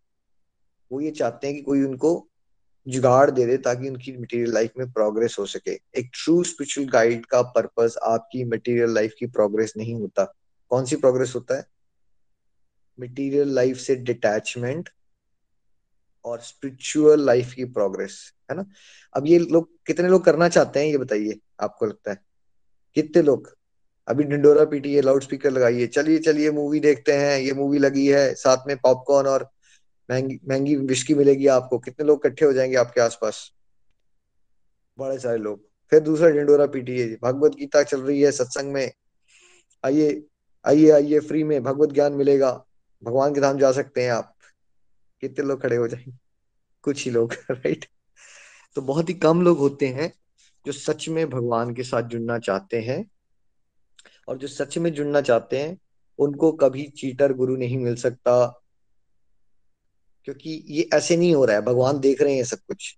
वो 0.92 1.02
ये 1.02 1.12
चाहते 1.12 1.48
हैं 1.48 1.56
कि 1.56 1.62
कोई 1.62 1.84
उनको 1.84 2.28
जुगाड़ 2.88 3.32
दे 3.32 3.46
दे 3.46 3.58
ताकि 3.58 3.90
उनकी 3.90 4.12
मटेरियल 4.18 4.54
लाइफ 4.54 4.72
में 4.78 4.92
प्रोग्रेस 4.92 5.36
हो 5.40 5.46
सके। 5.46 5.72
एक 5.72 6.10
ट्रू 6.14 6.44
स्पिरिचुअल 6.44 6.88
गाइड 6.88 7.26
का 7.26 7.42
पर्पस 7.52 7.98
आपकी 8.04 8.44
मटेरियल 8.44 8.94
लाइफ 8.94 9.14
की 9.20 9.28
प्रोग्रेस 9.28 9.74
नहीं 9.78 9.96
होता। 9.96 10.24
कौन 10.72 10.86
सी 10.86 10.96
प्रोग्रेस 10.96 11.34
होता 11.36 11.58
है? 11.58 11.66
मटेरियल 13.00 13.54
लाइफ 13.56 13.78
से 13.78 13.96
डिटैचमेंट 13.96 14.90
और 16.26 16.40
स्पिरिचुअल 16.40 17.26
लाइफ 17.26 17.54
की 17.54 17.66
प्रोग्रेस 17.66 18.34
है 18.52 18.58
ना? 18.58 18.66
अब 19.14 19.28
ये 19.28 19.40
लोग, 19.40 19.70
कितने 19.86 20.10
लोग 20.10 20.26
करना 20.26 20.50
चाहते 20.50 20.80
हैं, 20.80 20.88
ये 20.88 20.98
बताइए, 20.98 21.40
आपको 21.60 21.86
लगता 21.86 22.12
है? 22.12 22.18
कितने 22.96 23.22
लोग? 23.22 23.58
अभी 24.08 24.24
डिंडोरा 24.24 24.66
पीटिए 24.66 25.02
लाउड 25.02 25.24
स्पीकर 25.24 25.52
लगाइए 25.52 25.88
चलिए 25.88 26.20
चलिए 26.20 26.52
मूवी 26.52 26.80
देखते 26.80 27.12
हैं, 27.12 27.40
ये 27.40 27.54
मूवी 27.54 27.80
लगी 27.80 28.08
है, 28.08 28.36
साथ 28.36 28.58
में 28.68 28.78
पॉपकॉर्न 28.78 29.28
और 29.28 29.50
महँगी 30.12 30.40
महँगी 30.50 30.76
विस्की 30.76 31.14
मिलेगी 31.14 31.48
आपको। 31.48 31.80
कितने 31.80 32.06
लोग 32.06 32.22
इकट्ठे 32.26 32.46
हो 32.46 32.54
जाएँगे 32.54 32.76
आपके 32.76 33.02
आसपास? 33.02 33.52
बड़े 35.00 35.20
सारे 35.20 35.38
लोग। 35.38 35.64
फिर 35.90 36.00
दूसरा 36.00 36.30
डिंडोरा 36.30 36.66
पीटिए 36.66 37.18
भगवत 37.24 37.52
गीता 37.52 37.84
चल 37.84 38.02
रही 38.02 38.22
है 38.22 38.32
सत्संग 38.32 38.74
में। 38.74 38.92
आइए 39.86 40.24
आइए 40.66 40.92
आइए 40.92 41.20
फ्री 41.20 41.44
में 41.44 41.64
भगवत 41.64 41.90
ज्ञान 41.90 42.14
मिलेगा। 42.14 42.66
भगवान 43.04 43.34
के 43.34 43.42
धाम 43.42 43.58
जा 43.58 43.72
सकते 43.72 44.02
हैं 44.04 44.12
आप। 44.12 44.31
कितने 45.22 45.46
लोग 45.46 45.62
खड़े 45.62 45.76
हो 45.76 45.88
जाएँगे? 45.88 46.18
कुछ 46.82 47.06
ही 47.06 47.12
लोग 47.12 47.34
राइट 47.52 47.86
तो 48.76 48.82
बहुत 48.82 49.10
ही 49.10 49.14
कम 49.14 49.42
लोग 49.42 49.58
होते 49.58 49.88
हैं 49.88 50.14
जो 50.66 50.72
सच 50.72 51.10
में 51.10 51.30
भगवान 51.30 51.74
के 51.74 51.84
साथ 51.84 52.04
जुड़ना 52.04 52.40
चाहते 52.40 52.82
हैं 52.82 53.12
और 54.28 54.38
जो 54.38 54.48
सच 54.48 54.78
में 54.78 54.94
जुड़ना 54.94 55.22
चाहते 55.22 55.60
हैं, 55.60 55.78
उनको 56.20 56.52
कभी 56.52 56.84
चीटर 56.84 57.34
गुरु 57.34 57.56
नहीं 57.56 57.78
मिल 57.78 57.96
सकता। 57.96 58.62
क्योंकि 60.24 60.64
ये 60.68 60.90
ऐसे 60.94 61.18
नहीं 61.18 61.36
हो 61.36 61.46
रहा 61.46 61.56
है, 61.56 61.62
भगवान 61.62 62.00
देख 62.00 62.22
रहे 62.22 62.36
हैं 62.36 62.44
सब 62.44 62.58
कुछ। 62.58 62.98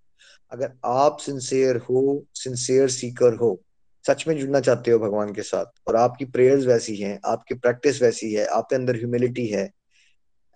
अगर 0.50 0.72
आप 0.84 1.18
सिंसियर 1.18 1.76
हो 1.76 2.26
सिंसियर 2.34 2.88
सीकर 2.88 3.34
हो, 3.34 3.62
सच 4.06 4.28
में 4.28 4.38
जुड़ना 4.38 4.60
चाहते 4.60 4.90
हो 4.90 4.98
भगवान 4.98 5.34
के 5.34 5.42
साथ 5.42 5.66
और 5.88 5.96
आपकी 5.96 6.24
प्रेयर्स 6.24 6.64
वैसी 6.64 6.96
हैं, 6.96 7.20
आपकी 7.26 7.54
प्रैक्टिस 7.54 8.02
वैसी 8.02 8.32
है, 8.32 8.46
आपके 8.46 8.76
अंदर 8.76 8.96
ह्यूमिलिटी 8.96 9.46
है 9.46 9.72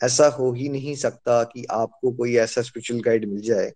ऐसा 0.01 0.27
हो 0.29 0.53
ही 0.53 0.69
नहीं 0.69 0.95
सकता 0.97 1.43
कि 1.45 1.65
आपको 1.71 2.13
कोई 2.13 2.37
ऐसा 2.37 2.63
स्पिरिचुअल 2.63 3.01
गाइड 3.01 3.25
मिल 3.25 3.41
जाए। 3.43 3.73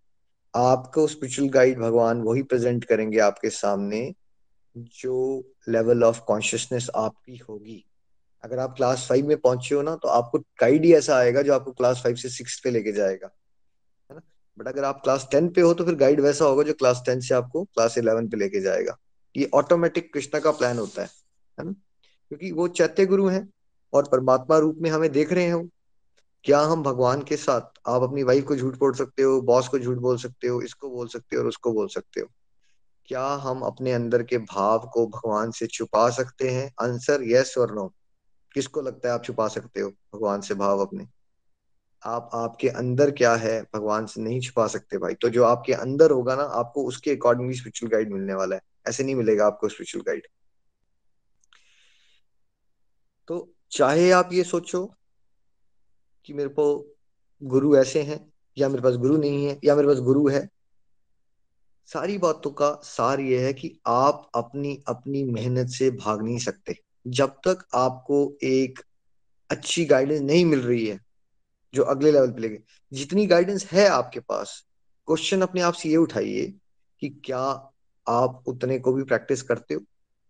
आपको 0.55 1.07
स्पिरिचुअल 1.07 1.49
गाइड 1.49 1.79
भगवान 1.79 2.21
वही 2.23 2.43
प्रेजेंट 2.43 2.85
करेंगे 2.85 3.19
आपके 3.19 3.51
सामने 3.51 4.13
जो 4.75 5.45
लेवल 5.69 6.05
ऑफ़ 6.05 6.21
कॉन्शियसनेस 6.21 6.89
आपकी 6.97 7.37
होगी। 7.39 7.85
अगर 8.45 8.59
आप 8.59 8.75
क्लास 8.77 9.07
फाइव 9.09 9.27
में 9.27 9.37
पहुँचे 9.37 9.75
हो 9.75 9.83
ना 9.83 9.95
तो 9.97 10.09
आपको 10.09 10.39
गाइड 10.61 10.85
ही 10.85 10.93
ऐसा 10.95 11.17
आएगा 11.17 11.43
जो 11.43 11.55
आपको 11.55 11.73
क्लास 11.73 12.01
फाइव 12.05 12.17
से 12.17 12.29
सिक्स 12.29 12.61
पे 12.61 12.71
लेके 12.71 12.93
जाएगा, 12.93 13.31
है 14.11 14.17
ना? 14.17 14.23
बट 14.59 14.69
अगर 14.69 14.85
आप 14.85 15.01
क्लास 15.03 15.29
टेन 15.33 15.49
पे 15.49 15.61
हो 15.61 15.75
तो 15.75 15.85
फिर 15.85 15.95
गाइड 15.95 16.21
वैसा 16.21 16.45
होगा 16.45 16.63
जो 16.63 16.73
क्लास 16.73 17.03
टेन 17.07 17.21
से 17.21 17.35
आपको 17.35 17.65
क्लास 17.65 17.99
इलेवन 17.99 18.29
पे 18.29 18.37
लेके 18.37 18.61
जाएगा। 18.61 18.97
ये 19.35 19.51
ऑटोमेटिक 19.55 20.13
कृष्णा 20.15 20.41
का 20.41 20.51
प्लान 20.51 20.79
होता 20.79 21.03
है 21.03 21.09
है 21.59 21.65
ना? 21.65 21.73
क्योंकि 21.73 22.51
वो 22.53 22.69
चैत्य 22.71 23.07
गुरु 23.07 23.27
हैं 23.29 23.49
और 23.93 24.09
परमात्मा 24.09 24.59
रूप 24.59 24.79
में 24.79 24.91
हमें 24.91 25.11
देख 25.13 25.33
रहे 25.33 25.45
हैं 25.45 25.71
क्या 26.45 26.61
हम 26.61 26.83
भगवान 26.83 27.23
के 27.23 27.37
साथ 27.37 27.61
आप 27.89 28.03
अपनी 28.03 28.23
वाइफ 28.23 28.45
को 28.45 28.57
झूठ 28.57 28.79
बोल 28.79 28.93
सकते 28.93 29.23
हो 29.23 29.41
बॉस 29.43 29.69
को 29.69 29.79
झूठ 29.79 29.99
बोल 29.99 30.17
सकते 30.17 30.49
हो, 30.49 30.61
इसको 30.63 30.91
बोल 30.91 31.09
सकते 31.09 31.37
हो 31.37 31.43
और 31.43 31.49
उसको 31.49 31.73
बोल 31.73 31.89
सकते 31.89 32.21
हो? 32.21 32.27
क्या 33.09 33.27
हम 33.43 33.61
अपने 33.63 33.93
अंदर 33.93 34.23
के 34.23 34.39
भाव 34.39 34.91
को 34.95 35.07
भगवान 35.07 35.51
से 35.51 35.67
छुपा 35.67 36.09
सकते 36.11 36.51
हैं? 36.51 36.71
आंसर 36.81 37.23
यस 37.23 37.55
और 37.59 37.75
नो 37.75 37.87
किसको 38.55 38.81
लगता 38.81 39.09
है 39.09 39.15
आप 39.15 39.25
छुपा 39.25 39.49
सकते 39.49 39.81
हो 39.81 39.91
भगवान 40.15 40.41
से 40.41 40.55
भाव 40.55 40.81
अपने? 40.87 41.07
आप, 42.03 42.31
आपके 42.35 42.69
अंदर 42.69 43.11
क्या 43.11 43.35
है 43.35 43.61
भगवान 43.75 44.07
से 44.07 44.21
नहीं 44.21 44.41
छुपा 44.41 44.67
सकते 44.67 44.99
भाई? 44.99 45.15
तो 45.15 45.29
जो 45.29 45.45
आपके 45.45 45.73
अंदर 45.73 46.11
होगा 46.11 46.37
ना, 46.37 46.43
आपको 46.43 46.85
उसके 46.85 47.11
अकॉर्डिंगली 47.11 47.57
स्पिरिचुअल 47.57 47.93
गाइड 47.93 48.13
मिलने 48.13 48.35
वाला 48.35 48.57
है। 48.57 48.63
ऐसे 48.89 49.05
नहीं 49.05 49.15
मिलेगा 49.15 49.47
आपको 49.47 49.69
स्पिरिचुअल 49.69 50.05
गाइड 50.07 50.27
तो 53.29 53.37
चाहे 53.71 54.11
आप 54.11 54.31
ये 54.33 54.45
सोचो 54.45 54.85
कि 56.25 56.33
मेरे 56.33 56.49
को 56.49 56.95
गुरु 57.43 57.77
ऐसे 57.77 58.03
हैं, 58.03 58.33
या 58.59 58.69
मेरे 58.69 58.83
पास 58.83 58.95
गुरु 58.95 59.17
नहीं 59.17 59.47
है, 59.47 59.61
या 59.65 59.77
मेरे 59.77 59.89
पास 59.89 59.99
गुरु 59.99 60.29
है। 60.29 60.49
सारी 61.87 62.19
बातों 62.19 62.51
का 62.51 62.81
सार 62.85 63.21
यह 63.21 63.47
है 63.47 63.53
कि 63.53 63.81
आप 63.87 64.31
अपनी 64.35 64.83
अपनी 64.89 65.25
मेहनत 65.25 65.69
से 65.69 65.91
भाग 65.91 66.23
नहीं 66.23 66.39
सकते। 66.39 66.79
जब 67.07 67.29
तक 67.29 67.67
आपको 67.75 68.39
एक 68.43 68.79
अच्छी 69.51 69.85
गाइडेंस 69.85 70.21
नहीं 70.21 70.45
मिल 70.45 70.61
रही 70.61 70.87
है, 70.87 71.01
जो 71.75 71.83
अगले 71.83 72.13
लेवल 72.13 72.31
पे 72.31 72.41
लेके, 72.41 72.59
जितनी 72.93 73.27
गाइडेंस 73.27 73.67
है 73.73 73.89
आपके 73.89 74.21
पास 74.21 74.67
क्वेश्चन 75.07 75.43
अपने 75.43 75.61
आप 75.61 75.75
से 75.75 75.89
ये 75.89 75.97
उठाइए 75.97 76.55
कि 77.01 77.09
क्या 77.09 77.73
आप 78.09 78.45
उतने 78.47 78.79
को 78.79 78.93
भी 78.93 79.03
प्रैक्टिस 79.03 79.43
करते 79.43 79.75
हो? 79.75 79.81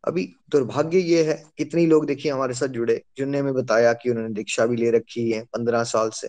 अभी 0.05 0.37
दुर्भाग्य 0.51 0.99
ये 0.99 1.25
है, 1.25 1.45
कितनी 1.59 1.87
लोग 1.87 2.07
देखिए 2.07 2.33
हमारे 2.33 2.55
साथ 2.55 2.69
जुड़े, 2.69 3.05
जिनने 3.17 3.39
हमें 3.39 3.55
बताया 3.55 3.93
कि 3.93 4.11
उन्होंने 4.11 4.35
दीक्षा 4.35 4.67
भी 4.67 4.77
ले 4.77 4.91
रखी 4.91 5.31
है 5.31 5.45
पंद्रह 5.45 5.85
साल 5.85 6.11
से। 6.11 6.29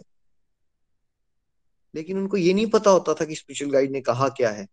लेकिन 1.95 2.17
उनको 2.17 2.38
ये 2.38 2.53
नहीं 2.53 2.67
पता 2.67 2.91
होता 2.91 3.13
था 3.13 3.25
कि 3.25 3.36
स्पिरिचुअल 3.36 3.71
गाइड 3.71 3.91
ने 3.91 4.01
कहा 4.01 4.29
क्या 4.29 4.49
है। 4.49 4.67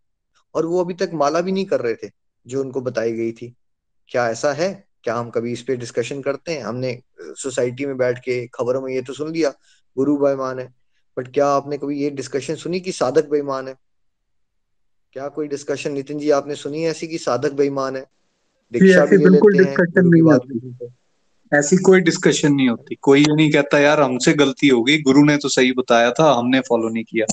और 0.55 0.67
वो 0.67 0.85
अभी 0.85 0.95
तक 0.95 1.11
माला 1.15 1.41
भी 1.41 1.53
नहीं 1.53 1.65
कर 1.65 1.81
रहे 1.81 1.95
थे, 1.95 2.11
जो 2.47 2.61
उनको 2.61 2.81
बताई 2.81 3.13
गई 3.13 3.33
थी। 3.33 3.55
क्या 4.09 4.31
ऐसा 4.31 4.53
है? 4.53 4.85
क्या 5.05 5.15
हम 5.15 5.31
कभी 5.31 5.53
इस 5.53 5.63
पे 5.63 5.77
डिस्कशन 5.77 6.23
करते 6.23 6.53
हैं? 6.53 6.63
हमने 6.63 7.03
सोसाइटी 7.21 7.87
में 7.87 7.97
बैठ 7.97 8.19
के 8.19 8.47
खबरों 8.47 8.83
में 8.83 8.95
ये 8.95 9.03
तो 9.03 9.13
सुन 9.13 9.33
लिया, 9.33 9.51
गुरु 9.97 10.17
बेईमान 10.17 10.59
है। 10.59 10.75
बट 11.19 11.35
क्या 11.35 11.47
आपने 11.47 11.79
कभी 11.79 12.03
ये 12.03 12.11
डिस्कशन 12.11 12.55
सुनी 12.55 12.81
कि 12.81 12.93
साधक 12.93 13.29
बेईमान 13.29 13.69
है? 13.69 13.75
क्या 15.13 15.29
कोई 15.29 15.49
डिस्कशन 15.49 15.93
नितिन 15.93 16.19
जी 16.19 16.31
आपने 16.31 16.55
सुनी 16.55 16.85
ऐसी 16.85 17.09
कि 17.09 17.19
साधक 17.19 17.53
बेईमान 17.53 17.97
है? 17.97 18.07
दीक्षा 18.73 19.05
भी 19.05 19.17
ले 19.17 19.25
लेते 19.25 19.63
हैं 19.63 20.03
नहीं 20.03 20.23
होती। 20.23 20.89
ऐसी 21.53 21.77
कोई 21.77 22.01
डिस्कशन 22.01 22.53
नहीं 22.53 22.69
होती। 22.69 22.95
कोई 22.95 23.21
ये 23.21 23.35
नहीं 23.37 23.53
कहता 23.53 23.79
यार 23.79 24.01
हमसे 24.01 24.33
गलती 24.33 24.69
हो 24.69 24.83
गई 24.83 25.03
गुरु 25.03 25.25
ने 25.25 25.37
तो 25.37 25.49
सही 25.49 25.73
बताया 25.73 26.11
था 26.11 26.33
हमने 26.33 26.61
फॉलो 26.61 26.89
नहीं 26.89 27.05
किया। 27.05 27.27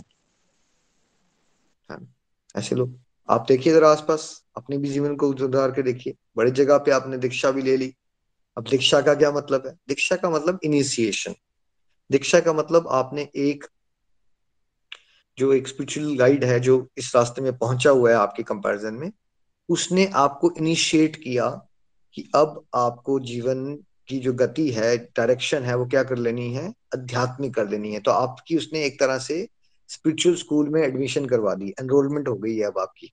हाँ 1.89 2.13
ऐसे 2.55 2.75
लोग। 2.75 2.99
आप 3.29 3.45
देखिए 3.47 3.73
जरा 3.73 3.89
आसपास 3.89 4.43
अपने 4.57 4.77
भी 4.77 4.89
जीवन 4.89 5.15
को 5.15 5.33
सुधार 5.37 5.71
के 5.71 5.81
देखिए। 5.81 6.15
बड़ी 6.37 6.51
जगह 6.51 6.77
पे 6.77 6.91
आपने 6.91 7.17
दीक्षा 7.17 7.51
भी 7.51 7.61
ले 7.61 7.77
ली। 7.77 7.93
अब 8.57 8.63
दीक्षा 8.63 9.01
का 9.01 9.13
क्या 9.13 9.31
मतलब 9.31 9.67
है? 9.67 9.73
दीक्षा 9.87 10.15
का 10.15 10.29
मतलब 10.29 10.59
इनिशिएशन 10.63 11.35
दीक्षा 12.11 12.39
का 12.39 12.53
मतलब 12.53 12.87
आपने 12.87 13.29
एक 13.35 13.65
जो 15.37 15.53
एक 15.53 15.67
स्पिरिचुअल 15.67 16.15
गाइड 16.17 16.43
है 16.43 16.59
जो 16.59 16.89
इस 16.97 17.15
रास्ते 17.15 17.41
में 17.41 17.57
पहुँचा 17.57 17.89
हुआ 17.89 18.09
है 18.09 18.15
आपके 18.15 18.43
कंपैरिजन 18.43 18.93
में 18.93 19.11
उसने 19.69 20.05
आपको 20.15 20.51
इनिशिएट 20.57 21.15
किया 21.15 21.49
कि 22.13 22.29
अब 22.35 22.65
आपको 22.75 23.19
जीवन 23.19 23.79
की 24.07 24.19
जो 24.19 24.33
गति 24.33 24.71
है 24.71 24.97
डायरेक्शन 24.97 25.63
है, 25.63 25.75
वो 25.75 25.85
क्या 25.85 26.03
कर 26.03 26.17
लेनी 26.17 26.53
है? 26.53 26.67
आध्यात्मिक 26.69 27.55
कर 27.55 27.69
लेनी 27.69 27.93
है। 27.93 27.99
तो 27.99 28.11
आपकी 28.11 28.57
उसने 28.57 28.85
एक 28.85 28.99
तरह 28.99 29.17
से 29.17 29.47
स्पिरिचुअल 29.87 30.35
स्कूल 30.35 30.69
में 30.69 30.81
एडमिशन 30.81 31.25
करवा 31.25 31.55
दी। 31.55 31.69
एनरोलमेंट 31.69 32.27
हो 32.27 32.35
गई 32.35 32.57
है 32.57 32.63
अब 32.63 32.79
आपकी। 32.79 33.11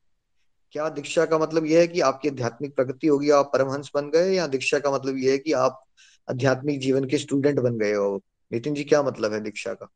क्या 0.73 0.89
दीक्षा 0.89 1.25
का 1.25 1.39
मतलब 1.39 1.67
यह 1.67 1.81
है 1.81 1.87
कि 1.87 2.01
आपकी 2.01 2.29
आध्यात्मिक 2.29 2.77
प्रगति 2.77 3.07
होगी, 3.07 3.31
आप 3.31 3.51
परमहंस 3.53 3.91
बन 3.95 4.11
गए? 4.11 4.33
या 4.33 4.47
दीक्षा 4.47 4.79
का 4.79 4.91
मतलब 4.91 5.17
यह 5.19 5.33
है 5.33 5.39
कि 5.39 5.53
आप 5.53 5.85
आध्यात्मिक 6.31 6.81
जीवन 6.81 7.05
के 7.05 7.19
स्टूडेंट 7.19 7.61
बन 7.61 7.79
गए 7.79 7.93
हो? 7.93 8.23
नितिन 8.53 8.75
जी, 8.75 8.85
क्या 8.85 9.03
मतलब 9.03 9.33
है 9.33 9.41
दीक्षा 9.41 9.75
का? 9.75 9.89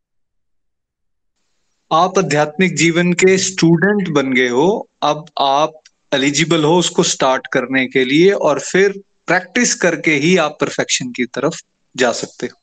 आप 1.92 2.18
आध्यात्मिक 2.18 2.76
जीवन 2.76 3.12
के 3.12 3.38
स्टूडेंट 3.38 4.08
बन 4.08 4.32
गए 4.32 4.48
हो। 4.48 4.90
अब 5.02 5.24
आप 5.40 5.72
एलिजिबल 6.14 6.64
हो 6.64 6.78
उसको 6.78 7.02
स्टार्ट 7.02 7.46
करने 7.46 7.86
के 7.86 8.04
लिए 8.04 8.30
और 8.30 8.60
फिर 8.60 9.02
प्रैक्टिस 9.26 9.74
करके 9.74 10.10
ही 10.10 10.36
आप 10.36 10.58
परफेक्शन 10.60 11.12
की 11.12 11.24
तरफ़ 11.24 11.62
जा 11.96 12.12
सकते 12.12 12.46
हो। 12.46 12.60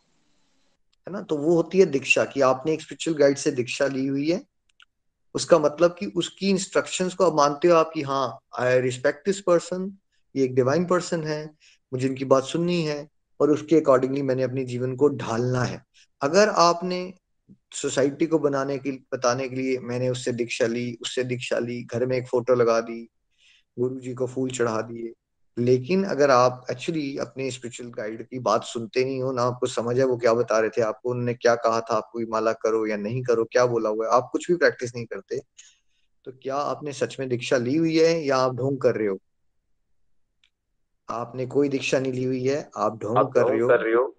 है 1.07 1.13
ना? 1.13 1.21
तो 1.21 1.37
वो 1.37 1.55
होती 1.55 1.79
है 1.79 1.85
दीक्षा 1.85 2.25
कि 2.25 2.41
आपने 2.41 2.73
एक 2.73 2.81
स्पिरिचुअल 2.81 3.17
गाइड 3.17 3.37
से 3.37 3.51
दीक्षा 3.51 3.87
ली 3.87 4.07
हुई 4.07 4.31
है। 4.31 4.43
उसका 5.33 5.59
मतलब 5.59 5.95
कि 5.99 6.05
उसकी 6.05 6.49
इंस्ट्रक्शंस 6.49 7.13
को 7.13 7.25
आप 7.25 7.35
मानते 7.35 7.67
हो 7.67 7.75
आप 7.75 7.91
कि 7.93 8.01
हाँ 8.01 8.39
आई 8.59 8.81
रिस्पेक्ट 8.81 9.25
दिस 9.25 9.39
पर्सन 9.39 9.97
ये 10.35 10.43
एक 10.43 10.55
डिवाइन 10.55 10.85
पर्सन 10.85 11.23
है, 11.23 11.51
मुझे 11.93 12.07
इनकी 12.07 12.25
बात 12.25 12.43
सुननी 12.43 12.81
है 12.83 13.07
और 13.39 13.51
उसके 13.51 13.75
अकॉर्डिंगली 13.75 14.21
मैंने 14.21 14.43
अपने 14.43 14.63
जीवन 14.63 14.95
को 14.95 15.09
ढालना 15.09 15.63
है। 15.63 15.85
अगर 16.21 16.49
आपने 16.49 17.13
सोसाइटी 17.71 18.25
को 18.25 18.39
बनाने 18.39 18.77
के, 18.77 18.91
बताने 18.91 19.49
के 19.49 19.55
लिए 19.55 19.79
मैंने 19.79 20.09
उससे 20.09 20.31
दीक्षा 20.31 20.65
ली, 20.65 20.97
उससे 21.01 21.23
दीक्षा 21.23 21.59
ली, 21.59 21.83
घर 21.83 22.05
में 22.05 22.17
एक 22.17 22.27
फ़ोटो 22.27 22.55
लगा 22.55 22.81
दी 22.81 23.09
गुरु 23.79 23.99
जी 23.99 24.13
को 24.13 24.27
फूल 24.27 24.49
चढ़ा 24.49 24.81
दिए। 24.81 25.13
लेकिन 25.57 26.03
अगर 26.03 26.31
आप 26.31 26.65
एक्चुअली 26.71 27.17
अपने 27.17 27.51
स्पिरिचुअल 27.51 27.89
गाइड 27.89 28.23
की 28.27 28.39
बात 28.39 28.63
सुनते 28.63 29.05
नहीं 29.05 29.21
हो 29.21 29.31
ना 29.31 29.41
आपको 29.41 29.67
समझ 29.67 29.99
है 29.99 30.05
वो 30.05 30.17
क्या 30.17 30.33
बता 30.33 30.59
रहे 30.59 30.69
थे 30.69 30.81
आपको 30.81 31.09
उन्होंने 31.09 31.33
क्या 31.33 31.55
कहा 31.55 31.81
था 31.81 31.95
आपको 31.95 32.31
माला 32.31 32.53
करो 32.53 32.87
या 32.87 32.97
नहीं 32.97 33.23
करो 33.23 33.43
क्या 33.43 33.65
बोला 33.65 33.89
हुआ 33.89 34.05
है 34.05 34.11
आप 34.11 34.29
कुछ 34.31 34.51
भी 34.51 34.57
प्रैक्टिस 34.57 34.95
नहीं 34.95 35.05
करते 35.05 35.39
तो 36.25 36.31
क्या 36.31 36.55
आपने 36.55 36.93
सच 36.93 37.17
में 37.19 37.29
दीक्षा 37.29 37.57
ली 37.57 37.75
हुई 37.75 37.97
है 37.99 38.25
या 38.25 38.37
आप 38.37 38.55
ढोंग 38.55 38.77
कर 38.77 38.95
रहे 38.95 39.07
हो? 39.07 39.17
आपने 41.09 41.45
कोई 41.45 41.69
दीक्षा 41.69 41.99
नहीं 41.99 42.13
ली 42.13 42.23
हुई 42.23 42.43
है 42.43 42.69
आप 42.77 42.99
ढोंग 42.99 43.33
कर 43.33 43.47
रहे 43.47 43.59
हो। 43.59 43.67
कर 43.67 43.79
रहे 43.79 43.93
हो। 43.93 44.15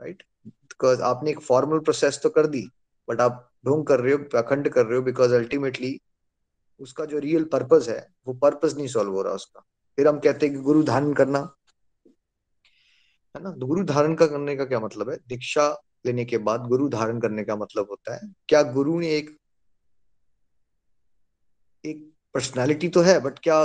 राइट 0.00 0.22
बिकॉज़ 0.46 1.02
आपने 1.02 1.30
एक 1.30 1.40
फॉर्मल 1.40 1.78
प्रोसेस 1.78 2.20
तो 2.22 2.30
कर 2.30 2.46
दी 2.46 2.68
बट 3.08 3.20
आप 3.20 3.50
ढोंग 3.66 3.86
कर 3.86 4.00
रहे 4.00 4.12
हो 4.12 4.38
अखंड 4.38 4.68
कर 4.68 4.86
रहे 4.86 4.96
हो 4.96 5.02
बिकॉज़ 5.02 5.34
अल्टीमेटली 5.34 6.00
उसका 6.80 7.04
जो 7.04 7.18
रियल 7.18 7.44
पर्पज 7.44 7.88
है, 7.88 8.06
वो 8.26 8.34
पर्पज 8.34 8.76
नहीं 8.76 8.86
सॉल्व 8.88 9.12
हो 9.12 9.22
रहा 9.22 9.32
उसका। 9.32 9.60
फिर 9.98 10.08
हम 10.08 10.18
कहते 10.18 10.46
हैं 10.46 10.54
कि 10.54 10.62
गुरु 10.62 10.82
धारण 10.82 11.12
करना। 11.14 11.38
है 13.34 13.42
ना? 13.42 13.50
गुरु 13.50 13.84
धारण 13.84 14.14
का 14.14 14.26
करने 14.26 14.56
का 14.56 14.64
क्या 14.64 14.80
मतलब 14.80 15.10
है? 15.10 15.16
दीक्षा 15.28 15.68
लेने 16.06 16.24
के 16.24 16.38
बाद 16.38 16.66
गुरु 16.68 16.88
धारण 16.88 17.20
करने 17.20 17.44
का 17.44 17.56
मतलब 17.56 17.86
होता 17.90 18.14
है, 18.14 18.20
क्या 18.48 18.62
गुरु 18.62 18.98
ने 19.00 19.10
एक 19.16 19.36
एक 21.84 22.10
पर्सनालिटी 22.34 22.88
तो 22.88 23.00
है 23.00 23.18
बट 23.20 23.38
क्या 23.38 23.64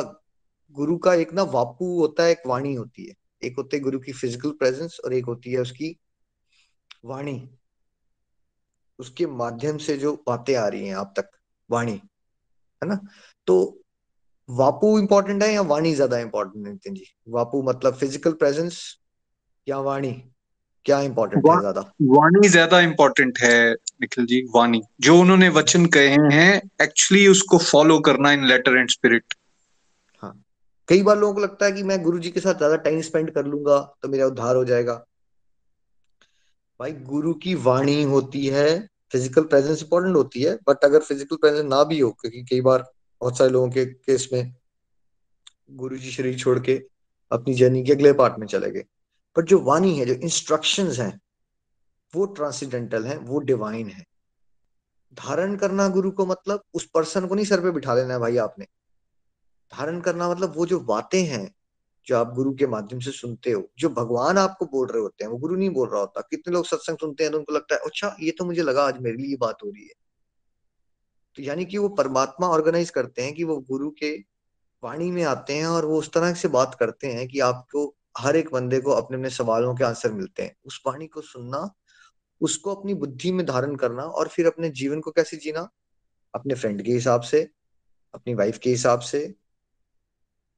गुरु 0.75 0.97
का 0.97 1.13
एक 1.13 1.33
ना 1.33 1.43
वापू 1.43 1.99
होता 1.99 2.23
है, 2.23 2.31
एक 2.31 2.41
वाणी 2.47 2.73
होती 2.75 3.07
है। 3.07 3.13
एक 3.43 3.55
होते 3.57 3.79
गुरु 3.79 3.99
की 3.99 4.11
फ़िज़िकल 4.11 4.51
प्रेजेंस 4.51 4.99
और 5.05 5.13
एक 5.13 5.25
होती 5.25 5.51
है 5.51 5.61
उसकी 5.61 5.95
वाणी। 7.05 7.49
उसके 8.99 9.25
माध्यम 9.25 9.77
से 9.77 9.97
जो 9.97 10.13
बातें 10.27 10.55
आ 10.55 10.67
रही 10.67 10.87
हैं 10.87 10.95
आप 10.95 11.13
तक, 11.17 11.29
वाणी। 11.69 11.99
है 12.81 12.89
ना? 12.89 12.99
तो 13.47 13.77
वापू 14.49 14.97
इंपॉर्टेंट 14.99 15.43
है 15.43 15.53
या 15.53 15.61
वाणी 15.63 15.93
ज़्यादा 15.95 16.19
इंपॉर्टेंट 16.19 16.65
है 16.65 16.71
नितिन 16.71 16.93
जी? 16.93 17.05
वापू 17.29 17.61
मतलब 17.63 17.93
फ़िज़िकल 17.95 18.31
प्रेजेंस 18.33 18.81
या 19.67 19.79
वाणी? 19.79 20.11
क्या 20.85 20.99
इंपॉर्टेंट 21.01 21.47
है 21.47 21.59
ज़्यादा? 21.59 21.81
वाणी 22.03 22.47
ज़्यादा 22.49 22.79
इंपॉर्टेंट 22.81 23.39
है 23.39 23.71
निखिल 23.73 24.25
जी 24.25 24.41
वाणी। 24.55 24.81
जो 25.01 25.19
उन्होंने 25.19 25.49
वचन 25.49 25.85
कहे 25.85 26.15
हैं 26.33 26.61
एक्चुअली 26.81 27.27
उसको 27.27 27.57
फॉलो 27.57 27.99
करना 27.99 28.31
इन 28.31 28.45
लेटर 28.45 28.77
एंड 28.77 28.89
स्पिरिट 28.89 29.33
हाँ। 30.23 30.33
कई 30.89 31.03
बार 31.03 31.17
लोगों 31.17 31.33
को 31.33 31.41
लगता 31.41 31.65
है 31.65 31.71
कि 31.71 31.83
मैं 31.83 32.01
गुरु 32.03 32.19
जी 32.19 32.31
के 32.31 32.39
साथ 32.39 32.53
ज़्यादा 32.53 32.75
टाइम 32.77 33.01
स्पेंड 33.01 33.31
कर 33.31 33.45
लूँगा 33.45 33.79
तो 34.01 34.09
मेरा 34.09 34.25
उद्धार 34.25 34.55
हो 34.55 34.63
जाएगा। 34.65 34.93
भाई 36.79 36.91
गुरु 36.91 37.33
की 37.33 37.53
वाणी 37.55 38.01
होती 38.03 38.45
है 38.47 38.67
फ़िज़िकल 39.11 39.43
प्रेजेंस 39.43 39.81
इंपॉर्टेंट 39.83 40.15
होती 40.15 40.41
है 40.43 40.57
बट 40.67 40.83
अगर 40.83 40.99
फ़िज़िकल 40.99 41.35
प्रेजेंस 41.35 41.65
ना 41.65 41.83
भी 41.83 41.99
हो, 41.99 42.11
क्योंकि 42.11 42.43
कई 42.43 42.61
बार 42.61 42.91
बहुत 43.21 43.37
सारे 43.37 43.49
लोगों 43.49 43.69
के 43.69 43.85
केस 43.85 44.29
में 44.33 44.53
गुरु 45.71 45.97
जी 45.97 46.11
शरीर 46.11 46.37
छोड़ 46.39 46.59
के 46.59 46.81
अपनी 47.31 47.53
जर्नी 47.53 47.83
के 47.83 47.91
अगले 47.91 48.13
पार्ट 48.13 48.39
में 48.39 48.47
चले 48.47 48.71
गए। 48.71 48.85
पर 49.35 49.43
जो 49.43 49.59
वाणी 49.59 49.97
है, 49.99 50.05
जो 50.05 50.13
इंस्ट्रक्शंस 50.13 50.99
हैं, 50.99 51.19
वो 52.13 52.25
ट्रांसीडेंटल 52.25 53.05
है, 53.05 53.17
वो 53.17 53.39
डिवाइन 53.39 53.89
है। 53.89 54.03
धारण 55.17 55.55
करना 55.55 55.87
गुरु 55.87 56.11
को 56.11 56.25
मतलब 56.25 56.63
उस 56.73 56.85
पर्सन 56.85 57.27
को 57.27 57.35
नहीं 57.35 57.45
सर 57.45 57.61
पे 57.61 57.71
बिठा 57.71 57.95
लेना 57.95 58.13
है 58.13 58.19
भाई 58.19 58.37
आपने। 58.37 58.65
धारण 59.71 59.99
करना 60.01 60.29
मतलब 60.29 60.53
वो 60.55 60.65
जो 60.65 60.79
बातें 60.79 61.23
हैं 61.23 61.55
जो 62.05 62.17
आप 62.17 62.33
गुरु 62.33 62.53
के 62.53 62.67
माध्यम 62.67 62.99
से 62.99 63.11
सुनते 63.11 63.51
हो, 63.51 63.71
जो 63.79 63.89
भगवान 63.89 64.37
आपको 64.37 64.65
बोल 64.65 64.87
रहे 64.87 65.01
होते 65.01 65.23
हैं, 65.23 65.31
वो 65.31 65.37
गुरु 65.37 65.55
नहीं 65.55 65.69
बोल 65.69 65.89
रहा 65.89 65.99
होता। 65.99 66.21
कितने 66.21 66.53
लोग 66.53 66.65
सत्संग 66.65 66.97
सुनते 66.97 67.23
हैं 67.23 67.31
तो 67.31 67.37
उनको 67.37 67.53
लगता 67.53 67.75
है 67.75 67.81
अच्छा 67.85 68.15
ये 68.21 68.31
तो 68.31 68.45
मुझे 68.45 68.63
लगा 68.63 68.83
आज 68.83 68.99
मेरे 69.01 69.17
लिए 69.17 69.37
बात 69.37 69.57
हो 69.65 69.69
रही 69.69 69.83
है। 69.83 69.93
तो 71.35 71.43
यानी 71.43 71.65
कि 71.65 71.77
वो 71.77 71.89
परमात्मा 71.89 72.47
ऑर्गेनाइज 72.47 72.89
करते 72.89 73.21
हैं 73.21 73.33
कि 73.33 73.43
वो 73.43 73.57
गुरु 73.57 73.89
के 73.89 74.15
वाणी 74.83 75.11
में 75.11 75.23
आते 75.23 75.53
हैं 75.53 75.65
और 75.65 75.85
वो 75.85 75.99
उस 75.99 76.11
तरह 76.13 76.33
से 76.33 76.47
बात 76.47 76.75
करते 76.79 77.07
हैं 77.07 77.27
कि 77.27 77.39
आपको 77.39 77.95
हर 78.17 78.35
एक 78.35 78.51
बंदे 78.51 78.79
को 78.79 78.91
अपने 78.91 79.17
अपने 79.17 79.29
सवालों 79.29 79.75
के 79.75 79.83
आंसर 79.83 80.11
मिलते 80.11 80.43
हैं। 80.43 80.55
उस 80.65 80.81
वाणी 80.87 81.07
को 81.07 81.21
सुनना, 81.21 81.73
उसको 82.41 82.75
अपनी 82.75 82.93
बुद्धि 82.93 83.31
में 83.31 83.45
धारण 83.45 83.75
करना 83.75 84.03
और 84.03 84.27
फिर 84.27 84.47
अपने 84.47 84.69
जीवन 84.69 84.99
को 84.99 85.11
कैसे 85.11 85.37
जीना? 85.37 85.69
अपने 86.33 86.55
फ्रेंड 86.55 86.81
के 86.81 86.91
हिसाब 86.91 87.21
से, 87.21 87.49
अपनी 88.13 88.33
वाइफ 88.33 88.57
के 88.57 88.69
हिसाब 88.69 88.99
से 88.99 89.35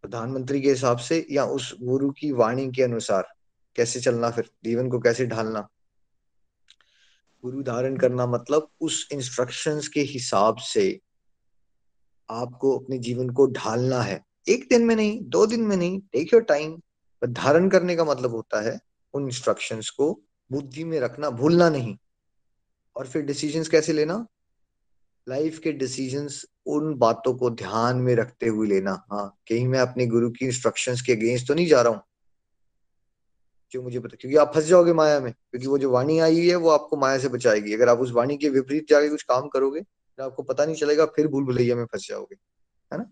प्रधानमंत्री 0.04 0.62
के 0.62 0.70
हिसाब 0.70 0.98
से 0.98 1.28
या 1.32 1.46
उस 1.46 1.78
गुरु 1.82 2.12
की 2.12 2.32
वाणी 2.32 2.72
के 2.72 2.84
अनुसार 2.84 3.28
कैसे 3.76 4.00
चलना, 4.00 4.32
फिर 4.32 4.50
जीवन 4.66 4.90
को 4.90 5.00
कैसे 5.00 5.26
ढालना। 5.26 5.68
गुरु 7.44 7.64
धारण 7.64 7.98
करना 7.98 8.26
मतलब 8.26 8.68
उस 8.82 9.10
इंस्ट्रक्शंस 9.12 9.88
के 9.88 10.00
हिसाब 10.00 10.58
से 10.58 11.00
आपको 12.30 12.80
अपने 12.80 12.98
जीवन 12.98 13.30
को 13.30 13.48
ढालना 13.48 14.02
है। 14.02 14.24
एक 14.48 14.70
दिन 14.70 14.86
में 14.86 14.96
नहीं, 14.96 15.22
दो 15.24 15.46
दिन 15.46 15.62
में 15.62 15.78
नहीं 15.78 16.00
टेक 16.00 16.34
योर 16.34 16.44
टाइम 16.44 16.82
धारण 17.30 17.70
करने 17.70 17.96
का 17.96 18.04
मतलब 18.04 18.32
होता 18.32 18.62
है 18.62 18.80
उन 19.14 19.26
इंस्ट्रक्शंस 19.26 19.90
को 19.90 20.22
बुद्धि 20.52 20.84
में 20.84 21.00
रखना, 21.00 21.30
भूलना 21.30 21.70
नहीं। 21.70 21.98
और 22.96 23.08
फिर 23.08 23.22
डिसीजंस 23.22 23.68
कैसे 23.68 23.94
लेना? 23.94 24.28
लाइफ 25.28 25.60
के 25.60 25.72
डिसीजंस 25.74 26.46
उन 26.68 26.94
बातों 26.96 27.34
को 27.34 27.50
ध्यान 27.52 27.98
में 27.98 28.16
रखते 28.16 28.48
हुए 28.48 28.68
लेना। 28.68 28.92
हाँ 29.12 29.28
कहीं 29.50 29.68
मैं 29.68 29.80
अपने 29.80 30.06
गुरु 30.08 30.30
की 30.32 30.46
इंस्ट्रक्शंस 30.46 31.02
के 31.02 31.12
अगेंस्ट 31.12 31.48
तो 31.48 31.54
नहीं 31.54 31.68
जा 31.68 31.82
रहा 31.82 31.94
हूँ? 31.94 32.02
जो 33.72 33.82
मुझे 33.82 34.00
पता, 34.00 34.16
क्योंकि 34.20 34.38
आप 34.38 34.52
फंस 34.56 34.64
जाओगे 34.64 34.94
माया 34.94 35.20
में, 35.20 35.32
क्योंकि 35.32 35.68
वो 35.68 35.78
जो 35.78 35.90
वाणी 35.92 36.18
आई 36.20 36.48
है 36.48 36.56
वो 36.56 36.70
आपको 36.70 36.98
माया 36.98 37.18
से 37.18 37.30
बचाएगी। 37.30 37.74
अगर 37.74 37.90
आप 37.90 38.00
उस 38.00 38.12
वाणी 38.12 38.38
के 38.38 38.50
विपरीत 38.50 38.90
जाके 38.90 39.10
कुछ 39.10 39.24
काम 39.24 39.48
करोगे 39.48 39.82
तो 39.82 40.24
आपको 40.24 40.44
पता 40.44 40.66
नहीं 40.66 40.76
चलेगा, 40.76 41.06
फिर 41.06 41.28
भूल 41.28 41.44
भुलैया 41.46 41.76
में 41.76 41.86
फंस 41.86 42.08
जाओगे, 42.10 42.36
है 42.92 42.98
ना? 42.98 43.04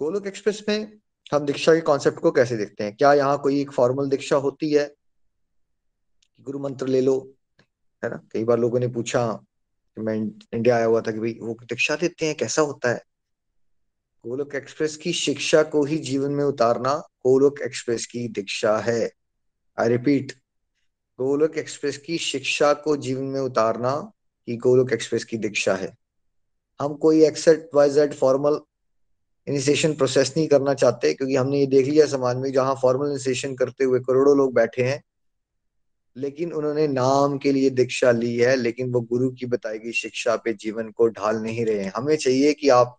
गोलोक 0.00 0.26
एक्सप्रेस 0.26 0.64
में 0.68 0.98
हम 1.32 1.44
दीक्षा 1.46 1.74
के 1.74 1.80
कॉन्सेप्ट 1.80 2.18
को 2.20 2.30
कैसे 2.32 2.56
देखते 2.56 2.84
हैं? 2.84 2.96
क्या 2.96 3.12
यहाँ 3.14 3.38
कोई 3.38 3.60
एक 3.60 3.70
फॉर्मल 3.72 4.08
दीक्षा 4.08 4.36
होती 4.38 4.70
है? 4.72 4.92
गुरु 6.40 6.58
मंत्र 6.58 6.86
ले 6.86 7.00
लो, 7.00 7.16
है 8.02 8.10
ना? 8.10 8.20
कई 8.32 8.44
बार 8.44 8.58
लोगों 8.58 8.80
ने 8.80 8.88
पूछा 8.88 9.24
मैं 9.96 10.14
इंडिया 10.54 10.76
आया 10.76 10.84
हुआ 10.84 11.00
था 11.00 11.12
कि 11.12 11.18
भाई 11.18 11.38
वो 11.42 11.56
दीक्षा 11.62 11.96
देते 11.96 12.26
हैं, 12.26 12.34
कैसा 12.34 12.62
होता 12.62 12.92
है? 12.92 13.02
गोलोक 14.24 14.54
एक्सप्रेस 14.54 14.96
की 14.96 15.12
शिक्षा 15.12 15.62
को 15.62 15.84
ही 15.84 15.98
जीवन 15.98 16.30
में 16.30 16.44
उतारना 16.44 16.94
गोलोक 17.26 17.60
एक्सप्रेस 17.60 18.06
की 18.06 18.28
दीक्षा 18.28 18.76
है। 18.78 19.10
आई 19.78 19.88
रिपीट 19.88 20.32
गोलोक 21.18 21.58
एक्सप्रेस 21.58 21.98
की 21.98 22.18
शिक्षा 22.18 22.72
को 22.74 22.96
जीवन 22.96 23.24
में 23.24 23.40
उतारना 23.40 24.12
ही 24.48 24.56
गोलोक 24.56 24.92
एक्सप्रेस 24.92 25.24
की 25.24 25.36
दीक्षा 25.36 25.74
है। 25.74 25.92
हम 26.80 26.94
कोई 26.94 27.24
X 27.24 27.70
Y Z 27.74 28.14
formal 28.14 28.60
initiation 29.46 29.94
process 29.94 30.34
नहीं 30.36 30.48
करना 30.48 30.74
चाहते, 30.74 31.14
क्योंकि 31.14 31.36
हमने 31.36 31.58
ये 31.60 31.66
देख 31.66 31.86
लिया 31.86 32.06
समाज 32.06 32.36
में, 32.36 32.52
जहाँ 32.52 32.74
फॉर्मल 32.82 33.10
इनिशिएशन 33.10 33.54
करते 33.54 33.84
हुए 33.84 34.00
करोड़ों 34.00 34.36
लोग 34.36 34.54
बैठे 34.54 34.82
हैं 34.82 35.02
लेकिन 36.16 36.52
उन्होंने 36.52 36.86
नाम 36.88 37.38
के 37.38 37.52
लिए 37.52 37.70
दीक्षा 37.70 38.10
ली 38.10 38.36
है, 38.36 38.56
लेकिन 38.56 38.92
वो 38.92 39.00
गुरु 39.00 39.30
की 39.30 39.46
बताई 39.46 39.78
गई 39.78 39.92
शिक्षा 39.92 40.36
पे 40.36 40.52
जीवन 40.52 40.90
को 40.90 41.08
ढाल 41.08 41.36
नहीं 41.36 41.64
रहे 41.66 41.78
हैं। 41.78 41.92
हमें 41.96 42.16
चाहिए 42.16 42.52
कि 42.52 42.68
आप 42.68 42.98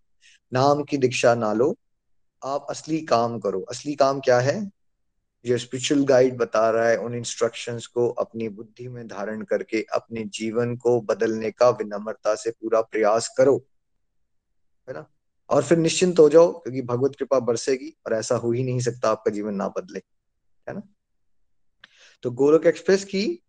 नाम 0.53 0.83
की 0.83 0.97
दीक्षा 0.97 1.35
ना 1.35 1.53
लो, 1.53 1.77
आप 2.45 2.67
असली 2.69 3.01
काम 3.01 3.39
करो। 3.39 3.61
असली 3.61 3.95
काम 3.95 4.19
क्या 4.19 4.39
है? 4.39 4.71
जो 5.45 5.57
स्पिरिचुअल 5.57 6.03
गाइड 6.03 6.37
बता 6.37 6.69
रहा 6.69 6.87
है, 6.87 6.97
उन 6.97 7.15
इंस्ट्रक्शंस 7.15 7.87
को 7.87 8.07
अपनी 8.09 8.49
बुद्धि 8.49 8.87
में 8.87 9.07
धारण 9.07 9.41
करके 9.41 9.85
अपने 9.93 10.23
जीवन 10.23 10.75
को 10.75 11.01
बदलने 11.01 11.51
का 11.51 11.69
विनम्रता 11.69 12.35
से 12.35 12.51
पूरा 12.51 12.81
प्रयास 12.81 13.35
करो, 13.37 13.65
है 14.87 14.93
ना? 14.93 15.05
और 15.49 15.63
फिर 15.63 15.77
निश्चिंत 15.77 16.19
हो 16.19 16.29
जाओ, 16.29 16.51
क्योंकि 16.51 16.81
भगवत 16.81 17.15
कृपा 17.19 17.39
बरसेगी 17.39 17.97
और 18.05 18.13
ऐसा 18.13 18.35
हो 18.35 18.51
ही 18.51 18.63
नहीं 18.63 18.79
सकता 18.79 19.09
आपका 19.09 19.31
जीवन 19.31 19.53
ना 19.53 19.67
बदले, 19.67 19.99
है 20.69 20.75
ना? 20.75 20.92
तो 22.23 22.31
गोलोक 22.31 22.65
एक्सप्रेस 22.65 23.03
की 23.05 23.39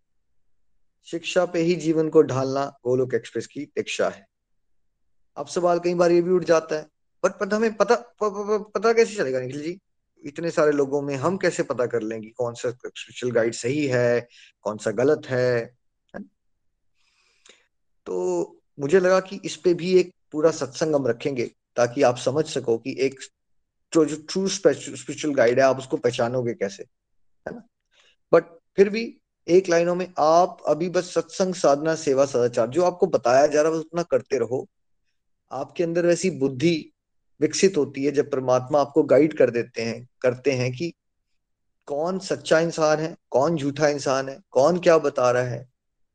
शिक्षा 1.06 1.44
पे 1.46 1.60
ही 1.60 1.74
जीवन 1.76 2.08
को 2.08 2.22
ढालना 2.22 2.64
गोलोक 2.84 3.14
एक्सप्रेस 3.14 3.46
की 3.46 3.64
दीक्षा 3.66 4.08
है। 4.08 4.26
अब 5.36 5.46
सवाल 5.46 5.78
कई 5.78 5.94
बार 5.94 6.12
ये 6.12 6.22
भी 6.22 6.30
उठ 6.30 6.44
जाता 6.44 6.76
है 6.76 6.86
बट 7.24 7.32
पता, 7.32 7.56
हमें 7.56 7.74
पता 7.74 7.94
पता 8.22 8.92
कैसे 8.92 9.14
चलेगा 9.14 9.40
निखिल 9.40 9.62
जी? 9.62 9.78
इतने 10.24 10.50
सारे 10.50 10.72
लोगों 10.72 11.00
में 11.02 11.14
हम 11.16 11.36
कैसे 11.36 11.62
पता 11.62 11.86
कर 11.86 12.02
लेंगे 12.02 12.28
कौन 12.28 12.54
सा 12.54 12.70
स्पिरिचुअल 12.70 13.32
गाइड 13.32 13.54
सही 13.54 13.86
है, 13.86 14.28
कौन 14.62 14.78
सा 14.78 14.90
गलत 14.90 15.26
है? 15.26 15.76
तो 18.06 18.60
मुझे 18.80 19.00
लगा 19.00 19.20
कि 19.20 19.40
इस 19.44 19.56
पे 19.56 19.74
भी 19.74 19.94
एक 19.98 20.12
पूरा 20.32 20.50
सत्संग 20.50 20.94
हम 20.94 21.06
रखेंगे, 21.06 21.46
ताकि 21.76 22.02
आप 22.02 22.16
समझ 22.16 22.44
सको 22.46 22.76
कि 22.78 22.96
एक 23.00 23.20
जो 23.92 24.04
ट्रू 24.04 24.48
स्पिरिचुअल 24.48 25.34
गाइड 25.34 25.58
है, 25.58 25.64
आप 25.64 25.78
उसको 25.78 25.96
पहचानोगे 25.96 26.54
कैसे, 26.54 26.82
है 27.46 27.54
ना? 27.54 27.66
बट 28.32 28.44
फिर 28.76 28.88
भी 28.88 29.20
एक 29.48 29.68
लाइनों 29.68 29.94
में 29.94 30.12
आप 30.18 30.62
अभी 30.68 30.88
बस 30.88 31.14
सत्संग 31.14 31.54
साधना, 31.54 31.94
सेवा 31.94 32.24
सदाचार 32.26 32.66
जो 32.66 32.84
आपको 32.84 33.06
बताया 33.06 33.46
जा 33.46 33.62
रहा 33.62 33.72
है 33.72 33.78
उतना 33.78 34.02
करते 34.02 34.38
रहो। 34.38 34.68
आपके 35.52 35.84
अंदर 35.84 36.06
वैसी 36.06 36.30
बुद्धि 36.30 36.92
विकसित 37.40 37.76
होती 37.76 38.04
है, 38.04 38.12
जब 38.12 38.30
परमात्मा 38.30 38.80
आपको 38.80 39.02
गाइड 39.02 39.38
कर 39.38 39.50
देते 39.50 39.82
हैं, 39.82 40.08
करते 40.20 40.52
हैं 40.52 40.72
कि 40.72 40.92
कौन 41.86 42.18
सच्चा 42.18 42.58
इंसान 42.60 42.98
है, 42.98 43.16
कौन 43.30 43.56
झूठा 43.56 43.88
इंसान 43.88 44.28
है, 44.28 44.40
कौन 44.50 44.78
क्या 44.78 44.98
बता 44.98 45.30
रहा 45.30 45.42
है 45.42 45.58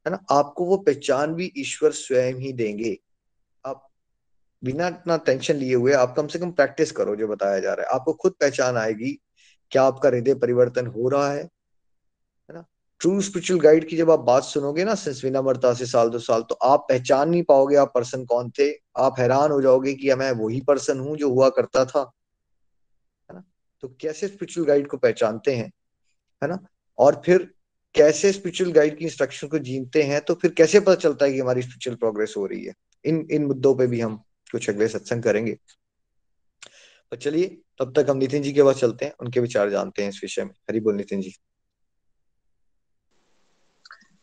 है 0.06 0.12
ना? 0.12 0.26
आपको 0.32 0.66
वो 0.66 0.78
पहचान 0.78 1.34
भी 1.34 1.52
ईश्वर 1.58 1.92
स्वयं 1.92 2.34
ही 2.34 2.54
देंगे। 2.54 2.98
आप 3.66 3.88
बिना 4.64 4.88
इतना 4.88 5.18
टेंशन 5.18 5.56
लिए 5.56 5.74
हुए, 5.74 5.94
आप 5.94 6.14
कम 6.18 6.28
से 6.28 6.40
कम 6.40 6.52
प्रैक्टिस 6.52 6.92
करो 6.92 7.16
जो 7.16 7.28
बताया 7.28 7.60
जा 7.60 7.74
रहा 7.74 7.88
है। 7.88 7.94
आपको 7.94 8.14
खुद 8.14 8.32
पहचान 8.32 8.78
आएगी, 8.78 9.20
क्या 9.72 9.84
आपका 9.84 10.10
हृदय 10.10 10.34
परिवर्तन 10.34 10.88
हो 10.88 11.10
रहा 11.10 11.32
है 11.32 11.50
ट्रू 13.00 13.22
स्पिरिचुअल 13.22 13.60
गाइड 13.60 13.88
की 13.88 13.98
जब 13.98 14.12
आप 14.12 14.20
बात 14.20 14.44
सुनोगे 14.44 14.84
ना 14.84 14.96
सिंस 14.96 15.24
विनम्रता 15.24 15.74
से 15.74 15.86
साल 15.86 16.10
दो 16.10 16.20
साल 16.20 16.42
तो 16.42 16.56
आप 16.56 16.86
पहचान 16.90 17.30
नहीं 17.30 17.44
पाओगे 17.44 17.76
आप 17.76 17.92
पर्सन 17.96 18.26
कौन 18.26 18.50
थे। 18.50 18.72
आप 18.98 19.16
हैरान 19.20 19.52
हो 19.52 19.62
जाओगे 19.62 19.94
कि 19.94 20.14
मैं 20.14 20.32
वही 20.32 20.62
पर्सन 20.62 21.00
हूँ 21.00 21.18
जो 21.18 21.30
हुआ 21.30 21.50
करता 21.50 21.86
था। 21.86 22.12
है 23.30 23.36
ना? 23.36 23.44
तो 23.82 23.88
कैसे 24.02 24.28
स्पिरिचुअल 24.28 24.68
गाइड 24.68 24.88
को 24.88 24.98
पहचानते 24.98 25.56
हैं? 25.56 25.72
है 26.44 26.50
ना? 26.50 26.60
और 26.98 27.22
फिर 27.26 27.54
कैसे 27.96 28.34
स्पिरिचुअल 28.34 28.72
गाइड 28.72 28.98
की 28.98 29.06
इंस्ट्रक्शन 29.06 29.48
को 29.48 29.60
जीनते 29.60 30.04
हैं? 30.04 30.22
तो 30.22 30.34
फिर 30.34 30.52
कैसे 30.52 30.80
पता 30.80 30.96
चलता 30.96 31.26
है 31.26 31.34
कि 31.34 31.40
हमारी 31.40 31.62
स्पिरिचुअल 31.62 31.96
प्रोग्रेस 31.96 32.34
हो 32.38 32.46
रही 32.46 32.66
है? 32.66 32.74
इन 33.06 33.28
इन 33.32 33.46
मुद्दों 33.46 33.76
पे 33.76 33.88
भी 33.88 34.00
हम 34.00 34.24
कुछ 34.52 34.70
अगले 34.70 34.88
सत्संग 34.88 35.24
करेंगे। 35.24 35.58
तो 37.12 37.16
चलिए, 37.16 37.58
तब 37.80 37.94
तक 37.96 38.10
हम 38.10 38.18
नितिन 38.18 38.44
जी 38.44 38.54
के 38.54 38.64
पास 38.64 38.76
चलते 38.76 39.06
हैं, 39.06 39.14
उनके 39.20 39.40
विचार 39.40 39.70
जानते 39.70 40.02
हैं 40.02 40.10
इस 40.10 40.20
विषय 40.24 40.44
में। 40.44 40.52
हरी 40.52 40.80
बोल 40.80 40.96
Nitin 40.96 41.22
ji. 41.22 41.36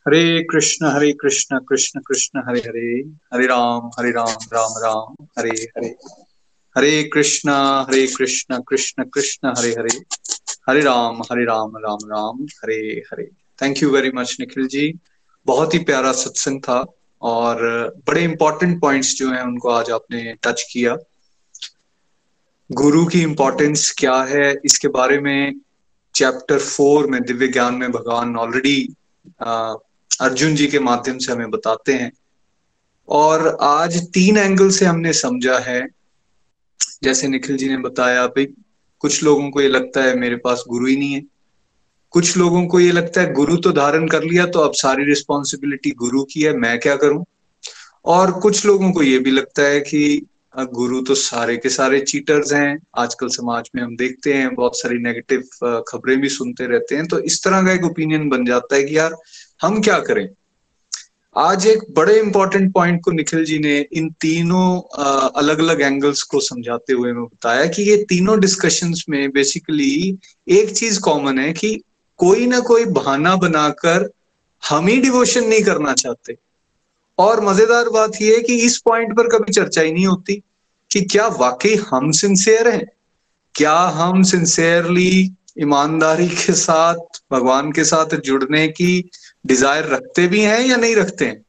Hare 0.06 0.42
Krishna 0.42 0.86
Hare 0.86 1.12
Krishna 1.12 1.58
Krishna 1.58 2.00
Krishna, 2.00 2.38
Hare 2.38 2.60
Hare. 2.60 3.10
Hare 3.34 3.46
Ram 3.46 3.90
Hare 3.98 4.10
Ram 4.10 4.28
Ram 4.28 4.72
Ram. 4.78 5.26
Hare 5.38 5.68
Hare. 5.78 5.96
Hare 6.76 7.02
Krishna 7.04 7.50
Hare 7.88 8.06
Krishna 8.06 8.62
Krishna 8.68 9.04
Krishna, 9.04 9.48
Hare 9.48 9.70
Hare. 9.70 10.02
Hare 10.68 10.80
Ram 10.80 11.22
Hare 11.22 11.44
Ram 11.44 11.76
Ram 11.76 11.98
Ram. 12.04 12.44
Hare 12.44 13.02
Hare. 13.12 13.30
Thank 13.62 13.82
you 13.82 13.90
very 13.90 14.10
much 14.14 14.36
Nikhil 14.40 14.66
ji. 14.66 14.98
बहुत 15.46 15.74
ही 15.74 15.78
प्यारा 15.78 16.12
सत्संग 16.12 16.60
था 16.60 16.86
और 17.22 17.58
बड़े 18.06 18.24
important 18.24 18.80
points 18.80 19.14
जो 19.16 19.30
हैं 19.30 19.42
उनको 19.42 19.68
आज 19.68 19.90
आपने 19.90 20.34
टच 20.42 20.66
किया। 20.72 20.96
गुरु 22.72 23.06
की 23.06 23.22
इंपॉर्टेंस 23.22 23.94
क्या 23.98 24.22
है? 24.22 24.54
इसके 24.64 24.88
बारे 24.88 25.20
में 25.20 25.60
चैप्टर 26.14 26.58
फोर 26.58 27.06
में 27.06 27.22
दिव्य 27.22 27.48
ज्ञान 27.48 27.74
में 27.74 27.92
भगवान 27.92 28.36
ऑलरेडी 28.36 28.94
अर्जुन 30.10 30.54
जी 30.54 30.66
के 30.66 30.78
माध्यम 30.78 31.18
से 31.18 31.32
हमें 31.32 31.50
बताते 31.50 31.92
हैं। 31.92 32.10
और 33.08 33.56
आज 33.62 33.96
तीन 34.14 34.36
एंगल 34.36 34.70
से 34.70 34.84
हमने 34.84 35.12
समझा 35.12 35.58
है। 35.58 35.86
जैसे 37.02 37.28
निखिल 37.28 37.56
जी 37.56 37.68
ने 37.68 37.76
बताया, 37.78 38.26
भाई, 38.26 38.46
कुछ 39.00 39.22
लोगों 39.22 39.50
को 39.50 39.60
ये 39.60 39.68
लगता 39.68 40.02
है 40.02 40.14
मेरे 40.18 40.36
पास 40.36 40.64
गुरु 40.68 40.86
ही 40.86 40.96
नहीं 40.96 41.12
है। 41.12 41.22
कुछ 42.10 42.36
लोगों 42.36 42.66
को 42.66 42.80
ये 42.80 42.92
लगता 42.92 43.20
है 43.20 43.32
गुरु 43.32 43.56
तो 43.56 43.72
धारण 43.72 44.06
कर 44.08 44.22
लिया 44.22 44.46
तो 44.46 44.58
अब 44.58 44.72
सारी 44.74 45.04
रिस्पॉन्सिबिलिटी 45.04 45.90
गुरु 45.90 46.22
की 46.24 46.42
है, 46.42 46.52
मैं 46.52 46.78
क्या 46.80 46.96
करूँ? 46.96 47.24
और 48.04 48.32
कुछ 48.40 48.64
लोगों 48.66 48.90
को 48.92 49.02
ये 49.02 49.18
भी 49.18 49.30
लगता 49.30 49.62
है 49.62 49.80
कि 49.80 50.26
गुरु 50.58 51.00
तो 51.00 51.14
सारे 51.14 51.56
के 51.56 51.68
सारे 51.68 52.00
चीटर्स 52.00 52.52
हैं। 52.52 52.78
आजकल 52.98 53.28
समाज 53.28 53.68
में 53.74 53.82
हम 53.82 53.96
देखते 53.96 54.34
हैं, 54.34 54.54
बहुत 54.54 54.78
सारी 54.78 54.98
नेगेटिव 54.98 55.82
खबरें 55.88 56.20
भी 56.20 56.28
सुनते 56.28 56.66
रहते 56.66 56.96
हैं। 56.96 57.06
तो 57.06 57.18
इस 57.20 57.42
तरह 57.44 57.62
का 57.62 57.72
एक 57.72 57.84
ओपिनियन 57.84 58.28
बन 58.28 58.44
जाता 58.44 58.76
है 58.76 58.84
कि 58.84 58.96
यार 58.98 59.16
हम 59.60 59.80
क्या 59.80 59.98
करें? 59.98 60.28
आज 61.36 61.66
एक 61.66 61.78
बड़े 61.96 62.18
इंपॉर्टेंट 62.20 62.72
पॉइंट 62.72 63.00
को 63.04 63.10
निखिल 63.10 63.44
जी 63.44 63.58
ने 63.58 63.78
इन 63.92 64.10
तीनों 64.10 64.80
अलग 65.30 65.58
अलग 65.58 65.80
एंगल्स 65.80 66.22
को 66.22 66.40
समझाते 66.40 66.92
हुए 66.92 67.12
में 67.12 67.22
बताया 67.24 67.66
कि 67.66 67.82
ये 67.82 67.96
तीनों 68.08 68.38
डिस्कशंस 68.40 69.04
में 69.08 69.30
बेसिकली 69.30 70.18
एक 70.48 70.74
चीज़ 70.76 71.00
कॉमन 71.00 71.38
है 71.38 71.52
कि 71.52 71.74
कोई 72.18 72.46
ना 72.46 72.60
कोई 72.60 72.84
बहाना 72.84 73.34
बनाकर 73.36 74.08
हम 74.62 74.86
ही 74.86 74.96
डिवोशन 75.00 75.44
नहीं 75.44 75.62
करना 75.62 75.92
चाहते। 75.92 76.36
और 77.18 77.44
मज़ेदार 77.44 77.88
बात 77.88 78.20
यह 78.22 78.34
है 78.36 78.42
कि 78.42 78.56
इस 78.56 78.78
पॉइंट 78.78 79.16
पर 79.16 79.28
कभी 79.28 79.52
चर्चा 79.52 79.80
ही 79.80 79.92
नहीं 79.92 80.06
होती 80.06 80.42
कि 80.90 81.00
क्या 81.02 81.26
वाकई 81.40 81.74
हम 81.90 82.10
सिंसियर 82.12 82.68
हैं? 82.68 82.86
क्या 83.54 83.78
हम 83.94 84.22
सिंसियरली 84.22 85.32
ईमानदारी 85.60 86.28
के 86.28 86.52
साथ, 86.52 86.96
भगवान 87.32 87.70
के 87.72 87.84
साथ 87.84 88.16
जुड़ने 88.20 88.66
की 88.68 89.10
डिज़ायर 89.46 89.86
रखते 89.86 90.26
भी 90.28 90.40
हैं 90.40 90.60
या 90.60 90.76
नहीं 90.76 90.96
रखते 90.96 91.24
हैं? 91.24 91.44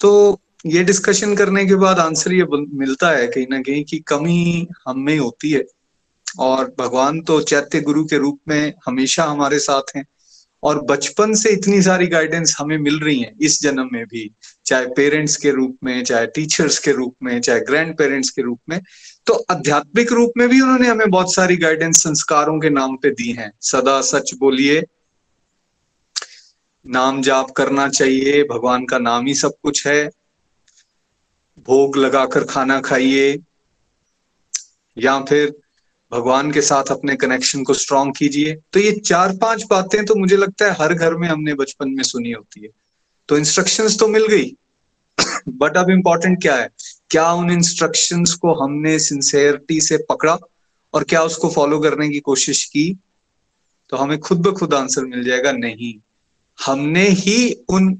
तो 0.00 0.40
ये 0.66 0.82
डिस्कशन 0.84 1.34
करने 1.36 1.64
के 1.66 1.74
बाद 1.74 1.98
आंसर 1.98 2.32
ये 2.32 2.46
मिलता 2.52 3.10
है 3.10 3.26
कहीं 3.26 3.46
ना 3.50 3.60
कहीं 3.60 3.84
कि 3.84 3.98
कमी 3.98 4.68
हम 4.88 5.00
में 5.00 5.18
होती 5.18 5.50
है। 5.50 5.64
और 6.38 6.74
भगवान 6.78 7.20
तो 7.20 7.40
चैत्य 7.42 7.80
गुरु 7.80 8.04
के 8.04 8.18
रूप 8.18 8.38
में 8.48 8.72
हमेशा 8.86 9.24
हमारे 9.24 9.58
साथ 9.58 9.96
हैं। 9.96 10.04
और 10.62 10.80
बचपन 10.82 11.34
से 11.34 11.50
इतनी 11.50 11.80
सारी 11.82 12.06
गाइडेंस 12.06 12.54
हमें 12.58 12.76
मिल 12.78 12.98
रही 13.00 13.18
है 13.20 13.32
इस 13.40 13.60
जन्म 13.62 13.88
में 13.92 14.04
भी। 14.06 14.30
चाहे 14.66 14.86
पेरेंट्स 14.86 15.36
के 15.36 15.50
रूप 15.50 15.76
में, 15.84 16.02
चाहे 16.04 16.26
टीचर्स 16.26 16.78
के 16.78 16.92
रूप 16.92 17.14
में, 17.22 17.40
चाहे 17.40 17.60
ग्रैंड 17.60 17.96
पेरेंट्स 17.98 18.30
के 18.30 18.42
रूप 18.42 18.60
में। 18.68 18.80
तो 19.26 19.34
आध्यात्मिक 19.50 20.12
रूप 20.12 20.32
में 20.36 20.48
भी 20.48 20.60
उन्होंने 20.60 20.88
हमें 20.88 21.10
बहुत 21.10 21.34
सारी 21.34 21.56
गाइडेंस 21.56 22.02
संस्कारों 22.02 22.58
के 22.60 22.70
नाम 22.70 22.96
पे 22.96 23.10
दी 23.10 23.30
हैं। 23.32 23.50
सदा 23.62 24.00
सच 24.02 24.34
बोलिए 24.34 24.82
नाम 26.90 27.22
जाप 27.22 27.50
करना 27.50 27.88
चाहिए, 27.88 28.44
भगवान 28.44 28.86
का 28.86 28.98
नाम 28.98 29.26
ही 29.26 29.34
सब 29.34 29.52
कुछ 29.62 29.86
है। 29.86 30.10
भोग 31.58 31.96
लगाकर 31.96 32.44
खाना 32.44 32.80
खाइए। 32.80 33.38
या 34.98 35.20
फिर 35.20 35.54
भगवान 36.12 36.52
के 36.52 36.62
साथ 36.62 36.84
अपने 36.84 37.16
कनेक्शन 37.16 37.62
को 37.62 37.74
स्ट्रॉन्ग 37.74 38.16
कीजिए। 38.16 38.56
तो 38.72 38.80
ये 38.80 38.92
चार 38.92 39.36
पाँच 39.36 39.64
बातें 39.70 40.04
तो 40.04 40.14
मुझे 40.14 40.36
लगता 40.36 40.64
है 40.64 40.70
हर 40.70 40.94
घर 40.94 41.14
में 41.14 41.28
हमने 41.28 41.54
बचपन 41.54 41.90
में 41.90 42.02
सुनी 42.02 42.32
होती 42.32 42.60
है। 42.62 42.68
तो 43.28 43.38
इंस्ट्रक्शंस 43.38 43.98
तो 43.98 44.08
मिल 44.08 44.26
गई। 44.26 44.54
बट 45.48 45.76
अब 45.76 45.90
इंपॉर्टेंट 45.90 46.42
क्या 46.42 46.56
है? 46.56 46.68
क्या 47.10 47.32
उन 47.32 47.50
इंस्ट्रक्शंस 47.50 48.34
को 48.34 48.54
हमने 48.54 48.98
सिंसेरिटी 48.98 49.80
से 49.80 49.98
पकड़ा 50.08 50.38
और 50.94 51.04
क्या 51.04 51.22
उसको 51.22 51.50
फॉलो 51.50 51.80
करने 51.80 52.08
की 52.08 52.20
कोशिश 52.20 52.64
की? 52.64 52.98
तो 53.88 53.96
हमें 53.96 54.18
खुद 54.18 54.38
ब 54.38 54.52
खुद 54.52 54.74
आंसर 54.74 55.04
मिल 55.04 55.24
जाएगा, 55.24 55.52
नहीं। 55.52 56.09
हमने 56.60 57.08
ही 57.08 57.52
उन 57.68 57.96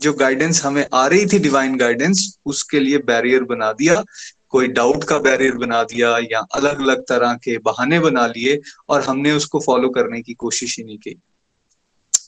जो 0.00 0.12
गाइडेंस 0.12 0.62
हमें 0.64 0.86
आ 0.94 1.06
रही 1.06 1.26
थी 1.26 1.38
डिवाइन 1.38 1.76
गाइडेंस 1.76 2.38
उसके 2.46 2.80
लिए 2.80 2.98
बैरियर 2.98 3.44
बना 3.44 3.72
दिया, 3.72 4.02
कोई 4.48 4.68
डाउट 4.68 5.04
का 5.04 5.18
बैरियर 5.18 5.54
बना 5.56 5.82
दिया 5.84 6.16
या 6.32 6.40
अलग 6.54 6.80
अलग 6.80 7.02
तरह 7.02 7.34
के 7.34 7.56
बहाने 7.58 7.98
बना 8.00 8.26
लिए 8.26 8.60
और 8.88 9.02
हमने 9.02 9.32
उसको 9.32 9.60
फॉलो 9.60 9.88
करने 9.88 10.20
की 10.22 10.34
कोशिश 10.34 10.78
ही 10.78 10.84
नहीं 10.84 10.98
की। 10.98 11.14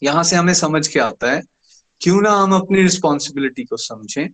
यहाँ 0.02 0.24
से 0.24 0.36
हमें 0.36 0.54
समझ 0.54 0.86
के 0.88 1.00
आता 1.00 1.30
है, 1.32 1.42
क्यों 2.00 2.20
ना 2.22 2.30
हम 2.32 2.54
अपनी 2.54 2.82
रिस्पॉन्सिबिलिटी 2.82 3.64
को 3.64 3.76
समझें। 3.76 4.28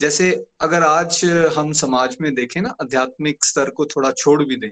जैसे 0.00 0.30
अगर 0.60 0.82
आज 0.82 1.20
हम 1.56 1.72
समाज 1.72 2.16
में 2.20 2.34
देखें 2.34 2.60
ना, 2.60 2.74
आध्यात्मिक 2.82 3.44
स्तर 3.44 3.70
को 3.70 3.86
थोड़ा 3.86 4.10
छोड़ 4.12 4.42
भी 4.44 4.56
दें 4.56 4.70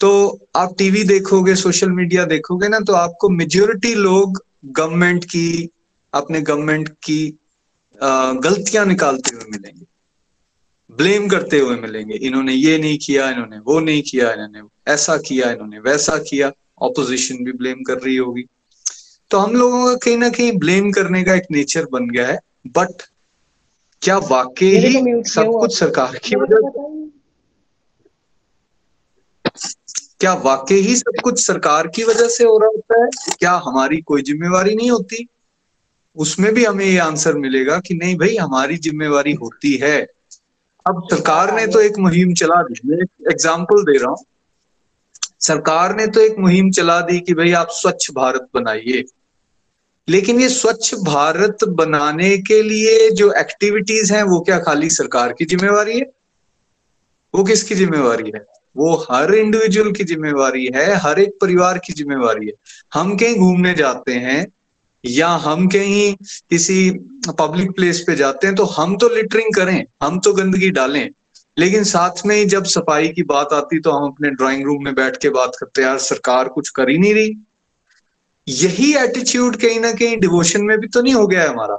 तो 0.00 0.08
आप 0.56 0.74
टीवी 0.78 1.02
देखोगे 1.04 1.54
सोशल 1.54 1.90
मीडिया 1.90 2.24
देखोगे 2.24 2.68
ना 2.68 2.78
तो 2.80 2.92
आपको 2.94 3.28
मेजोरिटी 3.28 3.94
लोग 3.94 4.42
गवर्नमेंट 4.66 5.24
की 5.24 5.68
अपने 6.14 6.40
गवर्नमेंट 6.40 6.88
की 7.02 7.18
गलतियाँ 8.44 8.84
निकालते 8.86 9.34
हुए 9.36 9.44
मिलेंगे। 9.50 9.84
ब्लेम 10.90 11.28
करते 11.28 11.58
हुए 11.58 11.76
मिलेंगे। 11.76 12.14
इन्होंने 12.16 12.54
ये 12.54 12.78
नहीं 12.78 12.98
किया 12.98 13.28
इन्होंने 13.30 13.58
वो 13.58 13.78
नहीं 13.80 14.02
किया 14.02 14.32
इन्होंने 14.32 14.62
ऐसा 14.92 15.16
किया 15.16 15.50
इन्होंने 15.50 15.78
वैसा 15.80 16.16
किया। 16.18 16.50
ऑपोजिशन 16.82 17.44
भी 17.44 17.52
ब्लेम 17.52 17.82
कर 17.82 17.98
रही 17.98 18.16
होगी। 18.16 18.44
तो 19.30 19.38
हम 19.38 19.54
लोगों 19.56 19.84
का 19.86 19.94
कहीं 19.96 20.16
ना 20.18 20.28
कहीं 20.28 20.52
ब्लेम 20.58 20.90
करने 20.92 21.22
का 21.24 21.34
एक 21.34 21.46
नेचर 21.50 21.86
बन 21.92 22.08
गया 22.10 22.26
है। 22.26 22.38
बट 22.66 23.02
क्या 24.02 24.18
वाकई 24.18 24.76
ही 24.76 25.22
सब 25.24 25.50
कुछ 25.60 25.78
सरकार 25.78 26.18
की 26.24 26.36
वजह 26.36 27.05
क्या 30.20 30.34
वाकई 30.34 30.74
ही 30.74 30.96
सब 30.96 31.12
कुछ 31.24 31.46
सरकार 31.46 31.88
की 31.88 32.04
वजह 32.04 32.28
से 32.28 32.44
हो 32.44 32.58
रहा 32.58 32.68
होता 32.68 33.04
है? 33.04 33.34
क्या 33.38 33.52
हमारी 33.52 33.96
कोई 33.96 34.22
जिम्मेवारी 34.22 34.74
नहीं 34.74 34.90
होती? 34.90 35.26
उसमें 36.16 36.54
भी 36.54 36.64
हमें 36.64 36.84
ये 36.84 36.98
आंसर 36.98 37.34
मिलेगा 37.34 37.78
कि 37.78 37.94
नहीं 37.94 38.16
भाई, 38.16 38.36
हमारी 38.36 38.76
जिम्मेवारी 38.76 39.32
होती 39.32 39.76
है। 39.76 40.06
अब 40.86 41.08
सरकार 41.10 41.54
ने 41.54 41.66
तो 41.66 41.80
एक 41.80 41.98
मुहिम 41.98 42.34
चला 42.34 42.62
दी। 42.62 42.80
मैं 42.84 42.98
एग्ज़ाम्पल 43.30 43.82
दे 43.82 43.98
रहा 43.98 44.10
हूँ। 44.10 44.24
सरकार 45.40 45.96
ने 45.96 46.06
तो 46.06 46.20
एक 46.20 46.38
मुहिम 46.38 46.70
चला 46.70 47.00
दी 47.00 47.20
कि 47.20 47.34
भाई 47.34 47.52
आप 47.52 47.68
स्वच्छ 47.70 48.10
भारत 48.10 48.48
बनाइए। 48.54 49.04
लेकिन 50.08 50.40
ये 50.40 50.48
स्वच्छ 50.48 50.94
भारत 50.94 51.64
बनाने 51.64 52.38
के 52.38 52.62
लिए 52.62 53.10
जो 53.10 53.32
एक्टिविटीज़ 53.32 54.14
हैं, 54.14 54.22
वो 54.22 54.40
क्या 54.40 54.58
खाली 54.58 54.90
सरकार 54.90 55.32
की 55.32 55.44
जिम्मेवारी 55.44 55.98
है? 55.98 56.12
वो 57.34 57.44
किसकी 57.44 57.74
जिम्मेवारी 57.74 58.32
है? 58.34 58.55
वो 58.76 58.94
हर 59.10 59.34
इंडिविजुअल 59.34 59.92
की 59.92 60.04
जिम्मेवारी 60.04 60.66
है, 60.74 60.94
हर 60.94 61.18
एक 61.20 61.36
परिवार 61.40 61.78
की 61.78 61.92
जिम्मेवारी 61.92 62.46
है। 62.46 62.52
हम 62.94 63.16
कहीं 63.16 63.36
घूमने 63.36 63.74
जाते 63.74 64.12
हैं 64.12 64.46
या 65.04 65.28
हम 65.28 65.66
कहीं 65.68 66.14
किसी 66.50 66.90
पब्लिक 67.38 67.70
प्लेस 67.70 68.00
पे 68.06 68.14
जाते 68.16 68.46
हैं 68.46 68.56
तो 68.56 68.64
हम 68.64 68.96
तो 68.96 69.08
लिटरिंग 69.08 69.54
करें, 69.54 69.84
हम 70.02 70.18
तो 70.18 70.32
गंदगी 70.32 70.70
डालें। 70.70 71.08
लेकिन 71.58 71.84
साथ 71.84 72.26
में 72.26 72.36
ही 72.36 72.44
जब 72.44 72.64
सफ़ाई 72.64 73.08
की 73.08 73.22
बात 73.22 73.52
आती 73.52 73.78
तो 73.80 73.90
हम 73.90 74.06
अपने 74.06 74.30
ड्राइंग 74.30 74.64
रूम 74.64 74.84
में 74.84 74.94
बैठ 74.94 75.16
के 75.16 75.28
बात 75.28 75.52
करते 75.60 75.82
यार, 75.82 75.98
सरकार 75.98 76.48
कुछ 76.48 76.68
कर 76.68 76.90
ही 76.90 76.98
नहीं 76.98 77.14
रही। 77.14 77.34
यही 78.48 78.94
एटीट्यूड 78.94 79.56
कहीं 79.56 79.80
ना 79.80 79.92
कहीं 79.92 80.16
डिवोशन 80.16 80.64
में 80.64 80.78
भी 80.78 80.86
तो 80.86 81.02
नहीं 81.02 81.14
हो 81.14 81.26
गया 81.26 81.42
है 81.42 81.48
हमारा। 81.48 81.76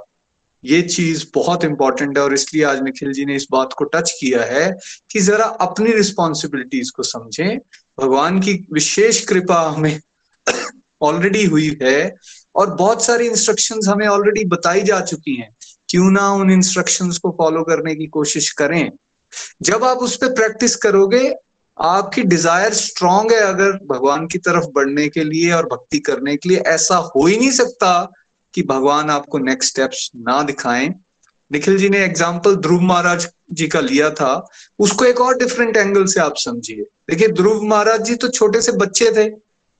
ये 0.64 0.80
चीज़ 0.82 1.24
बहुत 1.34 1.64
इंपॉर्टेंट 1.64 2.18
है 2.18 2.24
और 2.24 2.34
इसलिए 2.34 2.62
आज 2.64 2.82
निखिल 2.82 3.12
जी 3.12 3.24
ने 3.24 3.36
इस 3.36 3.46
बात 3.52 3.72
को 3.72 3.84
टच 3.84 4.10
किया 4.20 4.42
है 4.42 4.70
कि 5.10 5.20
जरा 5.20 5.44
अपनी 5.44 5.92
रिस्पॉन्सिबिलिटीज 5.92 6.90
को 6.90 7.02
समझें। 7.02 7.58
भगवान 8.00 8.40
की 8.40 8.54
विशेष 8.72 9.24
कृपा 9.24 9.60
हमें 9.70 10.00
ऑलरेडी 11.02 11.44
हुई 11.44 11.78
है 11.82 12.14
और 12.54 12.74
बहुत 12.74 13.04
सारी 13.04 13.26
इंस्ट्रक्शंस 13.26 13.88
हमें 13.88 14.06
ऑलरेडी 14.06 14.44
बताई 14.44 14.82
जा 14.82 15.00
चुकी 15.00 15.34
हैं। 15.36 15.48
क्यों 15.88 16.10
ना 16.10 16.28
उन 16.30 16.50
इंस्ट्रक्शंस 16.50 17.18
को 17.18 17.30
फॉलो 17.30 17.62
करने 17.62 17.94
की 17.94 18.06
कोशिश 18.06 18.50
करें। 18.52 18.90
जब 19.62 19.84
आप 19.84 19.98
उस 19.98 20.16
पर 20.16 20.32
प्रैक्टिस 20.32 20.76
करोगे, 20.76 21.34
आपकी 21.76 22.22
डिज़ायर 22.22 22.74
स्ट्रांग 22.74 23.32
है 23.32 23.40
अगर 23.40 23.72
भगवान 23.86 24.26
की 24.26 24.38
तरफ़ 24.38 24.64
बढ़ने 24.64 25.08
के 25.08 25.24
लिए 25.24 25.52
और 25.52 25.66
भक्ति 25.66 25.98
करने 25.98 26.36
के 26.36 26.48
लिए। 26.48 26.58
ऐसा 26.58 26.96
हो 26.96 27.26
ही 27.26 27.36
नहीं 27.36 27.50
सकता 27.50 27.90
कि 28.58 28.62
भगवान 28.64 29.10
आपको 29.10 29.38
नेक्स्ट 29.38 29.70
स्टेप्स 29.70 30.10
ना 30.18 30.42
दिखाएँ। 30.42 30.88
निखिल 31.50 31.76
जी 31.78 31.88
ने 31.88 31.98
एग्ज़ाम्पल 32.04 32.56
ध्रुव 32.56 32.80
महाराज 32.82 33.26
जी 33.52 33.66
का 33.68 33.80
लिया 33.80 34.08
था। 34.10 34.30
उसको 34.78 35.04
एक 35.04 35.20
और 35.20 35.36
डिफरेंट 35.38 35.76
एंगल 35.76 36.04
से 36.04 36.20
आप 36.20 36.36
समझिए। 36.36 36.82
देखिए 37.10 37.28
ध्रुव 37.32 37.62
महाराज 37.64 38.02
जी 38.02 38.14
तो 38.16 38.28
छोटे 38.28 38.60
से 38.62 38.72
बच्चे 38.74 39.10
थे 39.12 39.28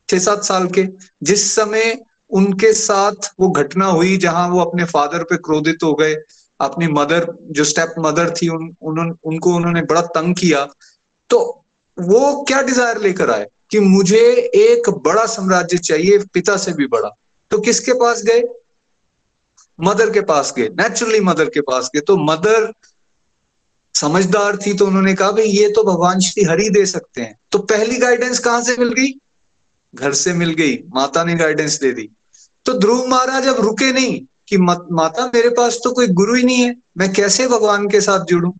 छह 0.08 0.18
सात 0.18 0.44
साल 0.44 0.66
के। 0.68 0.86
जिस 1.22 1.50
समय 1.54 1.98
उनके 2.30 2.72
साथ 2.74 3.30
वो 3.40 3.48
घटना 3.50 3.86
हुई 3.86 4.16
जहाँ 4.16 4.48
वो 4.48 4.60
अपने 4.60 4.84
फादर 4.86 5.22
पे 5.24 5.36
क्रोधित 5.44 5.82
हो 5.84 5.92
गए 5.94 6.14
अपनी 6.60 6.86
मदर 6.92 7.26
जो 7.50 7.64
स्टेप 7.64 7.94
मदर 7.98 8.30
थी 8.32 8.48
उन, 8.48 8.74
उन, 8.82 9.18
उनको 9.24 9.54
उन्होंने 9.54 9.82
बड़ा 9.84 10.02
तंग 10.14 10.34
किया 10.34 10.66
तो 11.30 11.38
वो 11.98 12.44
क्या 12.48 12.62
डिज़ायर 12.62 13.00
लेकर 13.00 13.30
आए? 13.30 13.46
कि 13.70 13.80
मुझे 13.80 14.26
एक 14.56 14.90
बड़ा 15.04 15.26
साम्राज्य 15.28 15.78
चाहिए 15.78 16.18
पिता 16.32 16.56
से 16.56 16.72
भी 16.72 16.86
बड़ा। 16.86 17.10
तो 17.50 17.58
किसके 17.60 17.92
पास 17.92 18.22
गए? 18.22 18.42
मदर 19.78 20.10
के 20.10 20.20
पास 20.24 20.52
गए 20.56 20.68
नेचुरली 20.78 21.20
मदर 21.22 21.48
के 21.48 21.60
पास 21.62 21.90
गए 21.94 22.00
तो 22.02 22.16
मदर 22.24 22.72
समझदार 23.94 24.56
थी 24.56 24.72
तो 24.74 24.86
उन्होंने 24.86 25.14
कहा, 25.14 25.30
भाई 25.32 25.44
ये 25.44 25.68
तो 25.68 25.82
भगवान 25.84 26.20
श्री 26.20 26.44
हरि 26.44 26.68
दे 26.70 26.84
सकते 26.86 27.20
हैं। 27.20 27.34
तो 27.52 27.58
पहली 27.60 27.96
गाइडेंस 27.98 28.38
कहाँ 28.38 28.62
से 28.62 28.76
मिल 28.78 28.92
गई? 28.92 29.12
घर 29.94 30.12
से 30.14 30.32
मिल 30.34 30.52
गई, 30.52 30.76
माता 30.94 31.24
ने 31.24 31.34
गाइडेंस 31.34 31.78
दे 31.80 31.92
दी। 31.92 32.08
तो 32.66 32.72
ध्रुव 32.74 33.06
महाराज 33.06 33.46
अब 33.46 33.60
रुके 33.60 33.92
नहीं 33.92 34.20
कि 34.48 34.58
माता 34.58 35.26
मेरे 35.26 35.48
पास 35.50 35.78
तो 35.84 35.92
कोई 35.92 36.06
गुरु 36.08 36.34
ही 36.34 36.42
नहीं 36.42 36.62
है, 36.62 36.74
मैं 36.98 37.12
कैसे 37.12 37.46
भगवान 37.48 37.88
के 37.88 38.00
साथ 38.00 38.24
जुड़ू? 38.24 38.54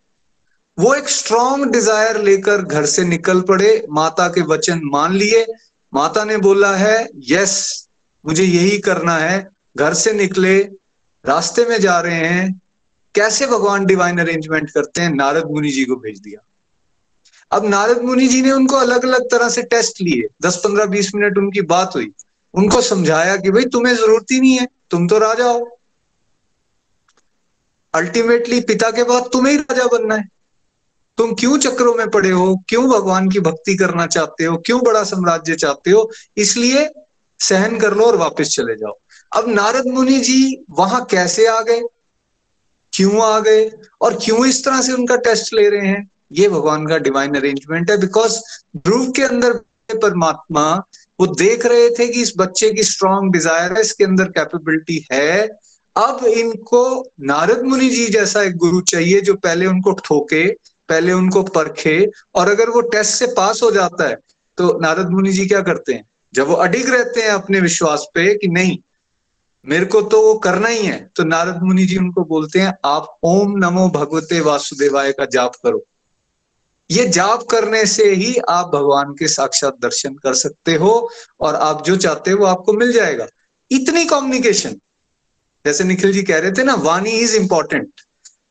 वो 0.78 0.94
एक 0.94 1.08
स्ट्रॉन्ग 1.08 1.70
डिज़ायर 1.72 2.20
लेकर 2.22 2.62
घर 2.62 2.86
से 2.86 3.04
निकल 3.04 3.40
पड़े, 3.42 3.86
माता 3.90 4.28
के 4.28 4.42
वचन 4.44 4.80
मान 4.84 5.14
लिए। 5.14 5.44
माता 5.92 6.24
ने 6.24 6.36
बोला 6.38 6.74
है 6.76 7.08
यस 7.28 7.88
मुझे 8.24 8.44
यही 8.44 8.78
करना 8.80 9.16
है, 9.16 9.48
घर 9.76 9.94
से 9.94 10.12
निकले 10.14 10.58
रास्ते 11.24 11.64
में 11.64 11.80
जा 11.80 12.00
रहे 12.00 12.26
हैं, 12.26 12.60
कैसे 13.14 13.46
भगवान 13.46 13.86
डिवाइन 13.86 14.18
अरेंजमेंट 14.18 14.70
करते 14.70 15.00
हैं, 15.00 15.10
नारद 15.10 15.44
मुनि 15.50 15.70
जी 15.70 15.84
को 15.84 15.96
भेज 15.96 16.20
दिया। 16.20 16.44
अब 17.52 17.68
नारद 17.68 18.02
मुनि 18.02 18.28
जी 18.28 18.42
ने 18.42 18.52
उनको 18.52 18.76
अलग 18.76 19.04
अलग 19.04 19.22
तरह 19.30 19.48
से 19.48 19.62
टेस्ट 19.62 20.00
लिए। 20.00 20.28
दस 20.42 20.56
पंद्रह 20.56 20.84
बीस 20.84 21.14
मिनट 21.14 21.38
उनकी 21.38 21.60
बात 21.60 21.92
हुई। 21.94 22.12
उनको 22.54 22.80
समझाया 22.80 23.36
कि 23.36 23.50
भाई, 23.50 23.64
तुम्हें 23.64 23.94
ज़रूरत 23.94 24.26
ही 24.30 24.40
नहीं 24.40 24.58
है, 24.58 24.68
तुम 24.90 25.08
तो 25.08 25.18
राजा 25.18 25.44
हो। 25.44 25.80
अल्टीमेटली 27.94 28.60
पिता 28.60 28.90
के 28.90 29.02
बाद 29.02 29.30
तुम्हें 29.32 29.52
ही 29.52 29.58
राजा 29.58 29.84
बनना 29.84 30.16
है। 30.16 30.28
तुम 31.18 31.34
क्यों 31.34 31.58
चक्रों 31.58 31.94
में 31.94 32.10
पड़े 32.10 32.30
हो? 32.30 32.56
क्यों 32.68 32.88
भगवान 32.88 33.30
की 33.30 33.40
भक्ति 33.40 33.76
करना 33.76 34.06
चाहते 34.06 34.44
हो? 34.44 34.56
क्यों 34.56 34.82
बड़ा 34.82 35.04
साम्राज्य 35.04 35.54
चाहते 35.54 35.90
हो? 35.90 36.10
इसलिए 36.36 36.90
सहन 37.38 37.78
कर 37.78 37.94
लो 37.94 38.04
और 38.04 38.16
वापस 38.16 38.48
चले 38.48 38.76
जाओ। 38.76 38.98
अब 39.32 39.48
नारद 39.48 39.86
मुनि 39.86 40.18
जी 40.20 40.64
वहाँ 40.70 41.04
कैसे 41.04 41.46
आ 41.46 41.60
गए? 41.60 41.80
क्यों 42.92 43.22
आ 43.22 43.38
गए? 43.40 43.70
और 44.00 44.18
क्यों 44.24 44.46
इस 44.46 44.64
तरह 44.64 44.80
से 44.82 44.92
उनका 44.92 45.16
टेस्ट 45.16 45.52
ले 45.54 45.68
रहे 45.68 45.86
हैं? 45.86 46.10
ये 46.32 46.48
भगवान 46.48 46.86
का 46.86 46.98
डिवाइन 46.98 47.34
अरेंजमेंट 47.34 47.90
है 47.90 47.96
बिकॉज़ 47.98 48.38
ध्रुव 48.76 49.10
के 49.10 49.22
अंदर 49.22 49.52
परमात्मा, 49.92 50.64
वो 51.20 51.26
देख 51.26 51.66
रहे 51.66 51.88
थे 51.90 52.06
कि 52.08 52.22
इस 52.22 52.32
बच्चे 52.38 52.70
की 52.70 52.82
स्ट्रॉन्ग 52.82 53.32
डिज़ायर 53.32 53.72
है, 53.72 53.80
इसके 53.80 54.04
अंदर 54.04 54.28
कैपेबिलिटी 54.28 55.04
है। 55.12 55.48
अब 55.96 56.24
इनको 56.26 56.82
नारद 57.20 57.62
मुनि 57.62 57.88
जी 57.90 58.06
जैसा 58.06 58.42
एक 58.42 58.56
गुरु 58.56 58.80
चाहिए 58.80 59.20
जो 59.20 59.34
पहले 59.36 59.66
उनको 59.66 59.92
ठोके, 60.04 60.46
पहले 60.88 61.12
उनको 61.12 61.42
परखे, 61.42 62.06
और 62.34 62.50
अगर 62.50 62.70
वो 62.70 62.80
टेस्ट 62.80 63.14
से 63.14 63.26
पास 63.26 63.62
हो 63.62 63.70
जाता 63.70 64.08
है 64.08 64.16
तो 64.58 64.78
नारद 64.80 65.10
मुनि 65.10 65.32
जी 65.32 65.46
क्या 65.46 65.60
करते 65.60 65.92
हैं? 65.92 66.04
जब 66.34 66.46
वो 66.46 66.54
अडिग 66.56 66.88
रहते 66.90 67.20
हैं 67.20 67.30
अपने 67.30 67.60
विश्वास 67.60 68.06
पे 68.14 68.34
कि 68.34 68.48
नहीं 68.48 68.76
मेरे 69.64 69.84
को 69.84 70.00
तो 70.02 70.20
वो 70.22 70.34
करना 70.38 70.68
ही 70.68 70.84
है। 70.86 70.98
तो 71.16 71.24
नारद 71.24 71.62
मुनि 71.62 71.84
जी 71.86 71.96
उनको 71.96 72.24
बोलते 72.24 72.60
हैं, 72.60 72.72
आप 72.84 73.18
ओम 73.24 73.56
नमो 73.58 73.88
भगवते 73.90 74.40
वासुदेवाय 74.40 75.12
का 75.12 75.24
जाप 75.24 75.54
करो। 75.64 75.84
ये 76.90 77.06
जाप 77.06 77.42
करने 77.42 77.84
से 77.86 78.04
ही 78.12 78.36
आप 78.48 78.66
भगवान 78.66 79.12
के 79.14 79.28
साक्षात 79.28 79.76
दर्शन 79.82 80.14
कर 80.14 80.34
सकते 80.34 80.74
हो 80.74 81.08
और 81.40 81.54
आप 81.54 81.84
जो 81.86 81.96
चाहते 81.96 82.30
हो 82.30 82.38
वो 82.38 82.46
आपको 82.46 82.72
मिल 82.72 82.92
जाएगा। 82.92 83.26
इतनी 83.70 84.04
कम्युनिकेशन 84.04 84.76
जैसे 85.64 85.84
निखिल 85.84 86.12
जी 86.12 86.22
कह 86.22 86.38
रहे 86.38 86.52
थे 86.52 86.62
ना, 86.62 86.74
वाणी 86.74 87.10
इज़ 87.10 87.36
इंपॉर्टेंट 87.36 88.00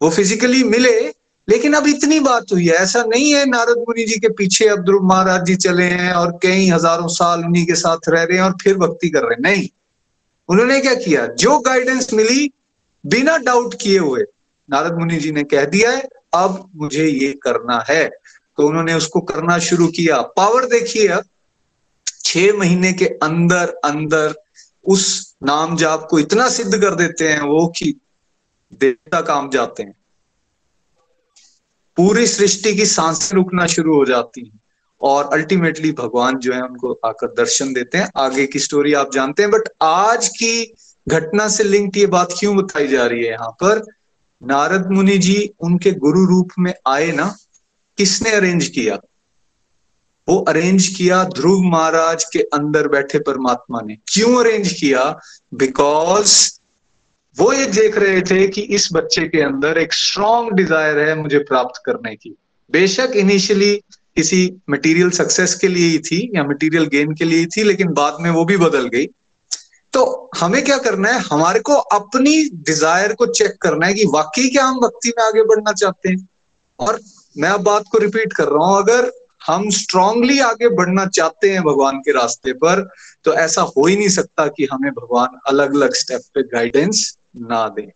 वो 0.02 0.10
फिजिकली 0.10 0.64
मिले, 0.64 1.00
लेकिन 1.48 1.74
अब 1.74 1.88
इतनी 1.88 2.20
बात 2.20 2.52
हुई 2.54 2.68
है। 2.68 2.76
ऐसा 2.76 3.04
नहीं 3.04 3.32
है, 3.34 3.46
नारद 3.46 3.78
मुनि 3.80 4.04
जी 4.04 4.20
के 4.20 4.30
पीछे 4.30 4.68
अब 4.68 4.84
ध्रुव 4.86 5.04
महाराज 5.04 5.46
जी 5.46 5.56
चले 5.58 5.84
हैं 5.84 6.12
और 6.14 6.38
कई 6.44 6.68
हज़ारों 6.70 7.08
साल 7.08 7.46
उन्हीं 7.46 7.66
के 7.66 7.76
साथ 7.76 8.10
रह 8.10 8.24
रहे 8.24 8.38
हैं 8.38 8.44
और 8.44 8.56
फिर 8.62 8.78
भक्ति 8.78 9.10
कर 9.10 9.24
रहे 9.24 9.34
हैं। 9.34 9.42
नहीं। 9.42 9.68
उन्होंने 10.50 10.82
क्या 10.82 10.96
किया? 10.96 11.28
जो 11.28 11.60
गाइडेंस 11.60 12.14
मिली, 12.14 12.52
बिना 13.06 13.38
डाउट 13.38 13.76
किए 13.82 14.00
हुए, 14.00 14.24
नारद 14.70 14.94
मुनि 14.94 15.18
जी 15.18 15.32
ने 15.32 15.44
कह 15.44 15.66
दिया 15.66 15.92
है, 15.92 16.10
अब 16.34 16.72
मुझे 16.76 17.08
ये 17.08 17.40
करना 17.44 17.86
है। 17.90 18.10
तो 18.58 18.68
उन्होंने 18.68 18.94
उसको 18.94 19.22
करना 19.22 19.60
शुरू 19.60 19.88
किया। 19.88 20.22
पावर 20.22 20.66
देखिए 20.66 21.08
अब 21.08 21.24
छह 22.24 22.54
महीने 22.54 22.94
के 22.94 23.06
अंदर 23.06 23.74
अंदर 23.86 24.36
उस 24.86 25.36
नाम 25.44 25.78
जाप 25.78 26.08
को 26.10 26.20
इतना 26.20 26.50
सिद्ध 26.50 26.82
कर 26.82 26.96
देते 26.96 27.30
हैं 27.30 27.42
वो 27.42 27.68
कि 27.68 27.96
देवता 28.74 29.22
काम 29.22 29.50
जाते 29.50 29.84
हैं। 29.84 29.96
पूरी 31.98 32.28
सृष्टि 32.28 32.76
की 32.76 32.86
साँसें 32.86 33.36
रुकना 33.36 33.68
शुरू 33.68 33.96
हो 33.96 34.06
जाती 34.06 34.46
हैं। 34.46 34.60
और 35.02 35.30
अल्टीमेटली 35.34 35.92
भगवान 35.92 36.38
जो 36.38 36.54
है 36.54 36.62
उनको 36.62 36.94
आकर 37.06 37.28
दर्शन 37.38 37.74
देते 37.74 37.98
हैं। 37.98 38.10
आगे 38.18 38.46
की 38.46 38.60
स्टोरी 38.60 38.94
आप 38.94 39.12
जानते 39.14 39.44
हैं 39.44 39.52
बट 39.52 39.70
आज 39.82 40.28
की 40.28 40.74
घटना 41.08 41.48
से 41.48 41.64
लिंक्ड 41.64 41.98
ये 41.98 42.06
बात 42.06 42.34
क्यों 42.40 42.56
बताई 42.58 42.88
जा 42.88 43.06
रही 43.06 43.24
है 43.24 43.32
यहाँ 43.32 43.50
पर? 43.64 43.84
नारद 44.42 44.92
मुनि 44.92 45.18
जी 45.18 45.38
उनके 45.60 45.92
गुरु 45.92 46.26
रूप 46.26 46.52
में 46.60 46.74
आए 46.88 47.12
ना, 47.12 47.36
किसने 47.98 48.32
अरेंज 48.32 48.68
किया? 48.68 48.98
वो 50.28 50.38
अरेंज 50.40 50.88
किया 50.88 51.24
ध्रुव 51.24 51.62
महाराज 51.62 52.24
के 52.24 52.40
अंदर 52.54 52.88
बैठे 52.88 53.20
परमात्मा 53.20 53.82
ने। 53.82 53.96
क्यों 54.08 54.36
अरेंज 54.40 54.72
किया? 54.74 55.20
बिकॉज़ 55.54 56.36
वो 57.38 57.52
ये 57.54 57.66
देख 57.66 57.98
रहे 57.98 58.22
थे 58.22 58.48
कि 58.48 58.62
इस 58.62 58.90
बच्चे 58.94 59.28
के 59.28 59.42
अंदर 59.42 59.78
एक 59.78 59.94
स्ट्रॉन्ग 59.94 60.54
डिज़ायर 60.54 61.00
है 61.00 61.16
मुझे 61.16 61.40
प्राप्त 61.40 61.82
करने 61.86 62.16
की। 62.16 62.36
बेशक 62.72 63.12
इनिशियली 63.16 63.82
किसी 64.18 64.40
मटेरियल 64.70 65.10
सक्सेस 65.12 65.54
के 65.56 65.68
लिए 65.68 65.88
ही 65.88 66.00
थी 66.02 66.20
या 66.36 66.44
मटेरियल 66.44 66.86
गेन 66.88 67.14
के 67.14 67.26
लिए 67.26 67.40
ही 67.40 67.46
थी, 67.48 67.64
लेकिन 67.64 67.94
बाद 67.94 68.18
में 68.22 68.30
वो 68.32 68.46
भी 68.46 68.58
बदल 68.58 68.88
गई। 68.88 69.06
तो 69.94 70.30
हमें 70.38 70.64
क्या 70.64 70.78
करना 70.80 71.10
है? 71.10 71.20
हमारे 71.22 71.60
को 71.60 71.74
अपनी 71.74 72.44
डिज़ायर 72.66 73.14
को 73.14 73.26
चेक 73.28 73.58
करना 73.62 73.88
है 73.88 73.94
कि 73.94 74.06
वाकई 74.14 74.48
क्या 74.50 74.66
हम 74.66 74.80
भक्ति 74.80 75.14
में 75.18 75.24
आगे 75.26 75.44
बढ़ना 75.44 75.74
चाहते 75.74 76.10
हैं। 76.10 76.28
और 76.80 77.00
मैं 77.36 77.50
अब 77.50 77.62
बात 77.64 77.84
को 77.92 77.98
रिपीट 77.98 78.34
कर 78.34 78.48
रहा 78.48 78.68
हूँ, 78.68 78.78
अगर 78.78 79.12
हम 79.48 79.70
स्ट्रांगली 79.72 80.40
आगे 80.40 80.70
बढ़ना 80.76 81.06
चाहते 81.08 81.50
हैं 81.50 81.62
भगवान 81.64 82.00
के 82.00 82.12
रास्ते 82.12 82.54
पर 82.56 82.82
तो 83.26 83.34
ऐसा 83.36 83.62
हो 83.62 83.86
ही 83.86 83.96
नहीं 83.96 84.10
सकता 84.10 84.48
कि 84.48 84.68
हमें 84.72 84.92
भगवान 84.92 85.40
अलग 85.48 85.76
अलग 85.76 85.94
स्टेप 85.96 86.22
पे 86.36 86.42
गाइडेंस 86.50 87.18
ना 87.38 87.68
दे। 87.70 87.92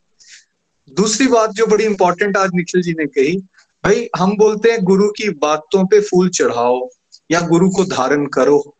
दूसरी 0.91 1.27
बात 1.27 1.51
जो 1.51 1.65
बड़ी 1.67 1.83
इंपॉर्टेंट 1.85 2.37
आज 2.37 2.51
निखिल 2.55 2.81
जी 2.81 2.93
ने 2.93 3.05
कही 3.07 3.35
भाई, 3.83 4.07
हम 4.17 4.35
बोलते 4.37 4.71
हैं 4.71 4.83
गुरु 4.83 5.09
की 5.09 5.29
बातों 5.41 5.85
पे 5.85 5.99
फूल 6.01 6.29
चढ़ाओ 6.29 6.87
या 7.29 7.39
गुरु 7.47 7.69
को 7.69 7.85
धारण 7.85 8.25
करो। 8.29 8.75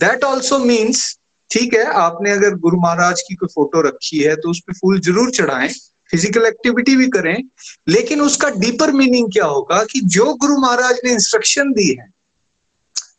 दैट 0.00 0.24
ऑल्सो 0.24 0.58
मीन्स 0.58 1.18
ठीक 1.50 1.74
है, 1.74 1.84
आपने 1.84 2.30
अगर 2.30 2.54
गुरु 2.56 2.76
महाराज 2.80 3.20
की 3.28 3.34
कोई 3.34 3.48
फ़ोटो 3.48 3.80
रखी 3.80 4.18
है 4.18 4.34
तो 4.36 4.50
उस 4.50 4.60
पर 4.60 4.74
फूल 4.74 5.00
ज़रूर 5.00 5.30
चढ़ाएँ 5.30 5.68
फ़िज़िकल 6.10 6.46
एक्टिविटी 6.46 6.96
भी 6.96 7.06
करें, 7.08 7.42
लेकिन 7.88 8.20
उसका 8.20 8.48
डीपर 8.50 8.92
मीनिंग 8.92 9.32
क्या 9.32 9.44
होगा 9.46 9.82
कि 9.84 10.00
जो 10.06 10.32
गुरु 10.34 10.56
महाराज 10.58 11.00
ने 11.04 11.12
इंस्ट्रक्शन 11.12 11.72
दी 11.72 11.88
है, 11.90 12.08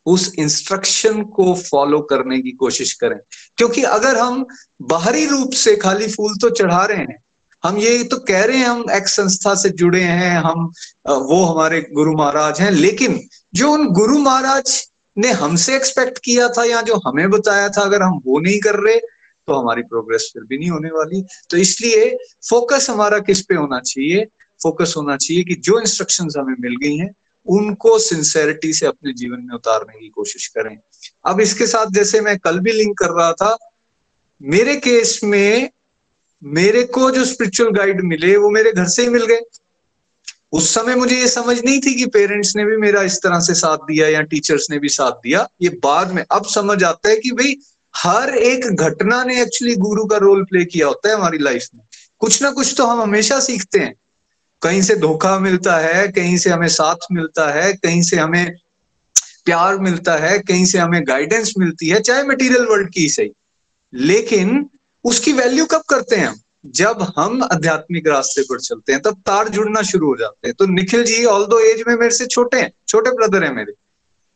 उस 0.06 0.34
इंस्ट्रक्शन 0.40 1.22
को 1.36 1.54
फॉलो 1.62 2.00
करने 2.02 2.40
की 2.42 2.52
कोशिश 2.54 2.94
करें। 2.94 3.18
क्योंकि 3.58 3.84
अगर 3.84 4.18
हम 4.18 4.46
बाहरी 4.84 5.26
रूप 5.26 5.52
से 5.56 5.76
खाली 5.76 6.08
फूल 6.08 6.38
तो 6.38 6.50
चढ़ा 6.52 6.84
रहे 6.86 6.98
हैं 6.98 7.24
हम 7.64 7.78
ये 7.78 8.04
तो 8.04 8.18
कह 8.20 8.44
रहे 8.44 8.58
हैं, 8.58 8.66
हम 8.66 8.86
एक्स 8.92 9.16
संस्था 9.16 9.54
से 9.56 9.70
जुड़े 9.72 10.02
हैं, 10.02 10.38
हम 10.38 10.72
वो 11.10 11.44
हमारे 11.46 11.82
गुरु 11.94 12.16
महाराज 12.18 12.62
हैं, 12.62 12.72
लेकिन 12.72 13.20
जो 13.54 13.72
उन 13.72 13.88
गुरु 13.92 14.18
महाराज 14.20 14.72
ने 15.18 15.32
हमसे 15.34 15.76
एक्सपेक्ट 15.76 16.20
किया 16.24 16.48
था 16.50 16.64
या 16.64 16.82
जो 16.82 16.96
हमें 17.08 17.30
बताया 17.30 17.70
था, 17.70 17.82
अगर 17.82 18.02
हम 18.02 18.20
वो 18.26 18.40
नहीं 18.40 18.60
कर 18.60 18.76
रहे 18.76 19.00
तो 19.48 19.54
हमारी 19.54 19.82
प्रोग्रेस 19.84 20.30
फिर 20.34 20.44
भी 20.44 20.58
नहीं 20.58 20.70
होने 20.70 20.90
वाली। 20.90 21.22
तो 21.50 21.58
इसलिए 21.58 22.10
फोकस 22.50 22.90
हमारा 22.90 23.20
किस 23.20 23.42
पे 23.42 23.56
होना 23.56 23.80
चाहिए? 23.80 24.26
फोकस 24.60 24.94
होना 24.98 25.16
चाहिए 25.18 25.44
कि 25.44 25.56
जो 25.56 25.80
इंस्ट्रक्शंस 25.80 26.34
हमें 26.38 26.56
मिल 26.60 26.76
गई 26.76 26.96
हैं, 26.98 27.10
उनको 27.46 27.98
सिंसेरिटी 28.00 28.74
से 28.74 28.86
अपने 28.86 29.14
जीवन 29.14 29.42
में 29.42 29.56
उतारने 29.56 30.00
की 30.00 30.10
कोशिश 30.10 30.48
करें। 30.48 30.78
अब 31.26 31.42
इसके 31.42 31.68
साथ 31.68 31.92
जैसे 31.92 32.22
मैं 32.22 32.38
कल 32.40 32.60
भी 32.60 32.72
लिंक 32.72 32.98
कर 32.98 33.10
रहा 33.12 33.32
था, 33.34 33.58
मेरे 34.42 34.76
केस 34.78 35.20
में 35.24 35.70
मेरे 36.44 36.84
को 36.84 37.12
जो 37.12 37.26
स्पिरिचुअल 37.26 37.72
गाइड 37.72 38.02
मिले, 38.02 38.38
वो 38.38 38.50
मेरे 38.50 38.72
घर 38.72 38.86
से 38.86 39.02
ही 39.02 39.10
मिल 39.10 39.26
गए। 39.26 39.40
उस 40.52 40.74
समय 40.74 40.96
मुझे 40.96 41.20
ये 41.20 41.28
समझ 41.28 41.64
नहीं 41.64 41.80
थी 41.80 41.96
कि 41.96 42.06
पेरेंट्स 42.06 42.56
ने 42.56 42.66
भी 42.66 42.78
मेरा 42.78 43.02
इस 43.02 43.18
तरह 43.18 43.40
से 43.40 43.54
साथ 43.54 43.78
दिया 43.78 44.08
या 44.08 44.22
टीचर्स 44.22 44.68
ने 44.72 44.80
भी 44.80 44.90
साथ 44.90 45.12
दिया। 45.12 45.48
ये 45.62 45.70
बाद 45.70 46.12
में 46.12 46.26
अब 46.32 46.46
समझ 46.46 46.84
आता 46.84 47.10
है 47.10 47.18
कि 47.18 47.32
भाई, 47.32 47.56
हर 47.96 48.30
एक 48.30 48.76
घटना 48.76 49.24
ने 49.24 49.42
एक्चुअली 49.42 49.76
गुरु 49.76 50.06
का 50.06 50.18
रोल 50.18 50.44
प्ले 50.44 50.66
किया 50.66 50.88
होता 50.88 51.10
है 51.10 51.16
हमारी 51.16 51.38
लाइफ 51.38 51.68
में। 51.76 51.82
कुछ 52.20 52.42
ना 52.42 52.52
कुछ 52.52 52.76
तो 52.78 52.86
हम 52.86 53.02
हमेशा 53.02 53.40
सीखते 53.40 53.80
हैं। 53.80 53.96
कहीं 54.62 54.82
से 54.82 54.96
धोखा 54.96 55.40
मिलता 55.40 55.78
है, 55.78 56.08
कहीं 56.08 56.38
से 56.38 56.50
हमें 56.50 56.68
साथ 56.68 56.96
मिलता 57.12 57.52
है, 57.52 57.74
कहीं 57.74 58.02
से 58.02 58.16
हमें 58.16 58.54
प्यार 59.46 59.78
मिलता 59.78 60.16
है, 60.16 60.40
कहीं 60.40 60.66
से 60.66 60.78
हमें 60.78 61.08
गाइडेंस 61.08 61.54
मिलती 61.58 61.90
है, 61.90 62.00
चाहे 62.00 62.24
मटेरियल 62.24 62.66
वर्ल्ड 62.66 62.94
की 62.94 63.10
सही। 63.10 63.32
लेकिन 63.94 64.70
उसकी 65.06 65.32
वैल्यू 65.34 65.66
कब 65.66 65.82
करते 65.90 66.16
हैं 66.16 66.28
हम? 66.28 66.40
जब 66.66 67.02
हम 67.18 67.44
आध्यात्मिक 67.44 68.08
रास्ते 68.08 68.42
पर 68.42 68.60
चलते 68.60 68.94
हैं, 68.94 69.02
तब 69.02 69.22
तार 69.26 69.50
जुड़ना 69.50 69.82
शुरू 69.82 70.08
हो 70.08 70.16
जाते 70.16 70.48
हैं। 70.48 70.56
तो 70.60 70.66
निखिल 70.66 71.04
जी 71.04 71.24
ऑल 71.26 71.46
दो 71.46 71.60
एज 71.60 71.84
में 71.88 71.96
मेरे 71.96 72.12
से 72.12 72.26
छोटे 72.26 72.60
हैं, 72.60 72.72
छोटे 72.88 73.12
ब्रदर 73.12 73.44
हैं 73.44 73.54
मेरे, 73.56 73.74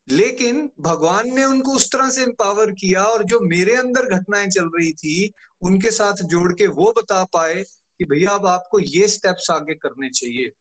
लेकिन 0.07 0.69
भगवान 0.79 1.33
ने 1.35 1.43
उनको 1.45 1.75
उस 1.75 1.91
तरह 1.91 2.09
से 2.09 2.23
एम्पावर 2.23 2.71
किया 2.71 3.03
और 3.03 3.23
जो 3.23 3.39
मेरे 3.39 3.75
अंदर 3.75 4.09
घटनाएँ 4.09 4.47
चल 4.47 4.69
रही 4.69 4.91
थी, 4.93 5.31
उनके 5.61 5.91
साथ 5.91 6.23
जोड़ 6.25 6.53
के 6.53 6.67
वो 6.69 6.93
बता 6.97 7.23
पाए 7.23 7.63
कि 7.63 8.05
भैया, 8.05 8.31
अब 8.31 8.45
आपको 8.47 8.79
ये 8.79 9.07
स्टेप्स 9.07 9.49
आगे 9.51 9.73
करने 9.75 10.09
चाहिए। 10.09 10.51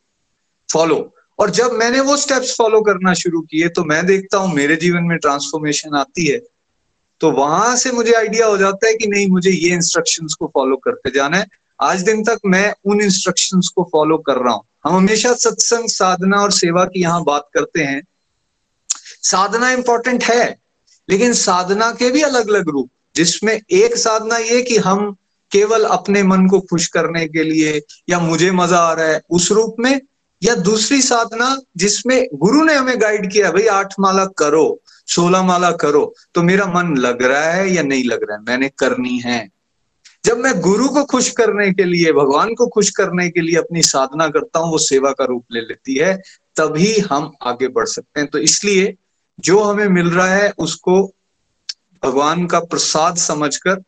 फॉलो 0.69 1.15
और 1.39 1.51
जब 1.51 1.73
मैंने 1.73 2.01
वो 2.01 2.17
स्टेप्स 2.17 2.55
फॉलो 2.57 2.81
करना 2.81 3.15
शुरू 3.15 3.41
किए 3.41 3.69
तो 3.69 3.85
मैं 3.85 4.05
देखता 4.07 4.39
हूँ 4.39 4.55
मेरे 4.55 4.77
जीवन 4.77 5.03
में 5.03 5.17
ट्रांसफॉर्मेशन 5.19 5.95
आती 5.95 6.27
है। 6.27 6.41
तो 7.23 7.31
वहाँ 7.31 7.77
से 7.77 7.91
मुझे 7.93 8.13
आइडिया 8.13 8.47
हो 8.47 8.57
जाता 8.59 8.87
है 8.87 8.95
कि 8.95 9.07
नहीं, 9.07 9.29
मुझे 9.29 9.51
ये 9.51 9.69
इंस्ट्रक्शन 9.71 10.27
को 10.27 10.47
फॉलो 10.47 10.77
करते 10.77 11.11
जाना 11.11 11.37
है। 11.37 11.47
आज 11.81 12.03
दिन 12.03 12.25
तक 12.25 12.39
मैं 12.47 12.75
उन 12.85 13.01
इंस्ट्रक्शन 13.01 13.61
को 13.77 13.89
फॉलो 13.93 14.19
कर 14.19 14.37
रहा 14.37 14.55
हूँ। 14.55 14.65
हम 14.85 14.97
हमेशा 14.97 15.33
सत्संग, 15.33 15.89
साधना 15.89 16.37
और 16.37 16.51
सेवा 16.51 16.85
की 16.85 17.01
यहाँ 17.01 17.23
बात 17.25 17.49
करते 17.55 17.81
हैं। 17.81 18.03
साधना 19.23 19.71
इंपॉर्टेंट 19.71 20.25
है, 20.25 20.59
लेकिन 21.09 21.33
साधना 21.33 21.91
के 21.93 22.11
भी 22.11 22.23
अलग 22.23 22.49
अलग 22.49 22.69
रूप। 22.69 22.91
जिसमें 23.17 23.61
एक 23.71 23.97
साधना 23.97 24.37
ये 24.37 24.63
कि 24.63 24.77
हम 24.77 25.17
केवल 25.53 25.85
अपने 25.85 26.23
मन 26.23 26.47
को 26.49 26.61
खुश 26.61 26.87
करने 26.87 27.27
के 27.27 27.43
लिए 27.43 27.81
या 28.11 28.19
मुझे 28.19 28.51
मज़ा 28.51 28.79
आ 28.79 28.93
रहा 28.93 29.07
है, 29.07 29.21
उस 29.31 29.53
रूप 29.53 29.77
में, 29.79 30.01
या 30.43 30.55
दूसरी 30.55 31.03
साधना 31.03 31.57
जिसमें 31.77 32.27
गुरु 32.35 32.65
ने 32.65 32.75
हमें 32.75 33.01
गाइड 33.01 33.33
किया, 33.33 33.51
भाई 33.51 33.67
आठ 33.67 33.95
माला 34.01 34.25
करो। 34.25 34.81
सोलह 35.07 35.43
माला 35.43 35.71
करो 35.71 36.15
तो 36.35 36.43
मेरा 36.43 36.67
मन 36.67 36.97
लग 36.97 37.23
रहा 37.23 37.51
है 37.51 37.69
या 37.71 37.83
नहीं 37.83 38.05
लग 38.05 38.23
रहा 38.23 38.37
है? 38.37 38.43
मैंने 38.43 38.69
करनी 38.69 39.19
है। 39.19 39.51
जब 40.25 40.39
मैं 40.39 40.61
गुरु 40.61 40.89
को 40.89 41.05
खुश 41.05 41.31
करने 41.31 41.71
के 41.73 41.85
लिए, 41.85 42.13
भगवान 42.13 42.55
को 42.55 42.67
खुश 42.67 42.91
करने 42.91 43.29
के 43.31 43.41
लिए 43.41 43.57
अपनी 43.57 43.83
साधना 43.83 44.29
करता 44.29 44.59
हूँ, 44.59 44.71
वो 44.71 44.79
सेवा 44.79 45.13
का 45.13 45.25
रूप 45.25 45.45
ले 45.53 45.61
लेती 45.61 45.95
है, 45.95 46.17
तभी 46.57 46.99
हम 46.99 47.33
आगे 47.43 47.69
बढ़ 47.69 47.87
सकते 47.87 48.21
हैं। 48.21 48.29
तो 48.31 48.39
इसलिए 48.39 48.95
जो 49.41 49.63
हमें 49.63 49.89
मिल 49.89 50.11
रहा 50.11 50.35
है, 50.35 50.53
उसको 50.59 51.15
भगवान 52.05 52.47
का 52.47 52.61
प्रसाद 52.61 53.17
समझकर 53.17 53.83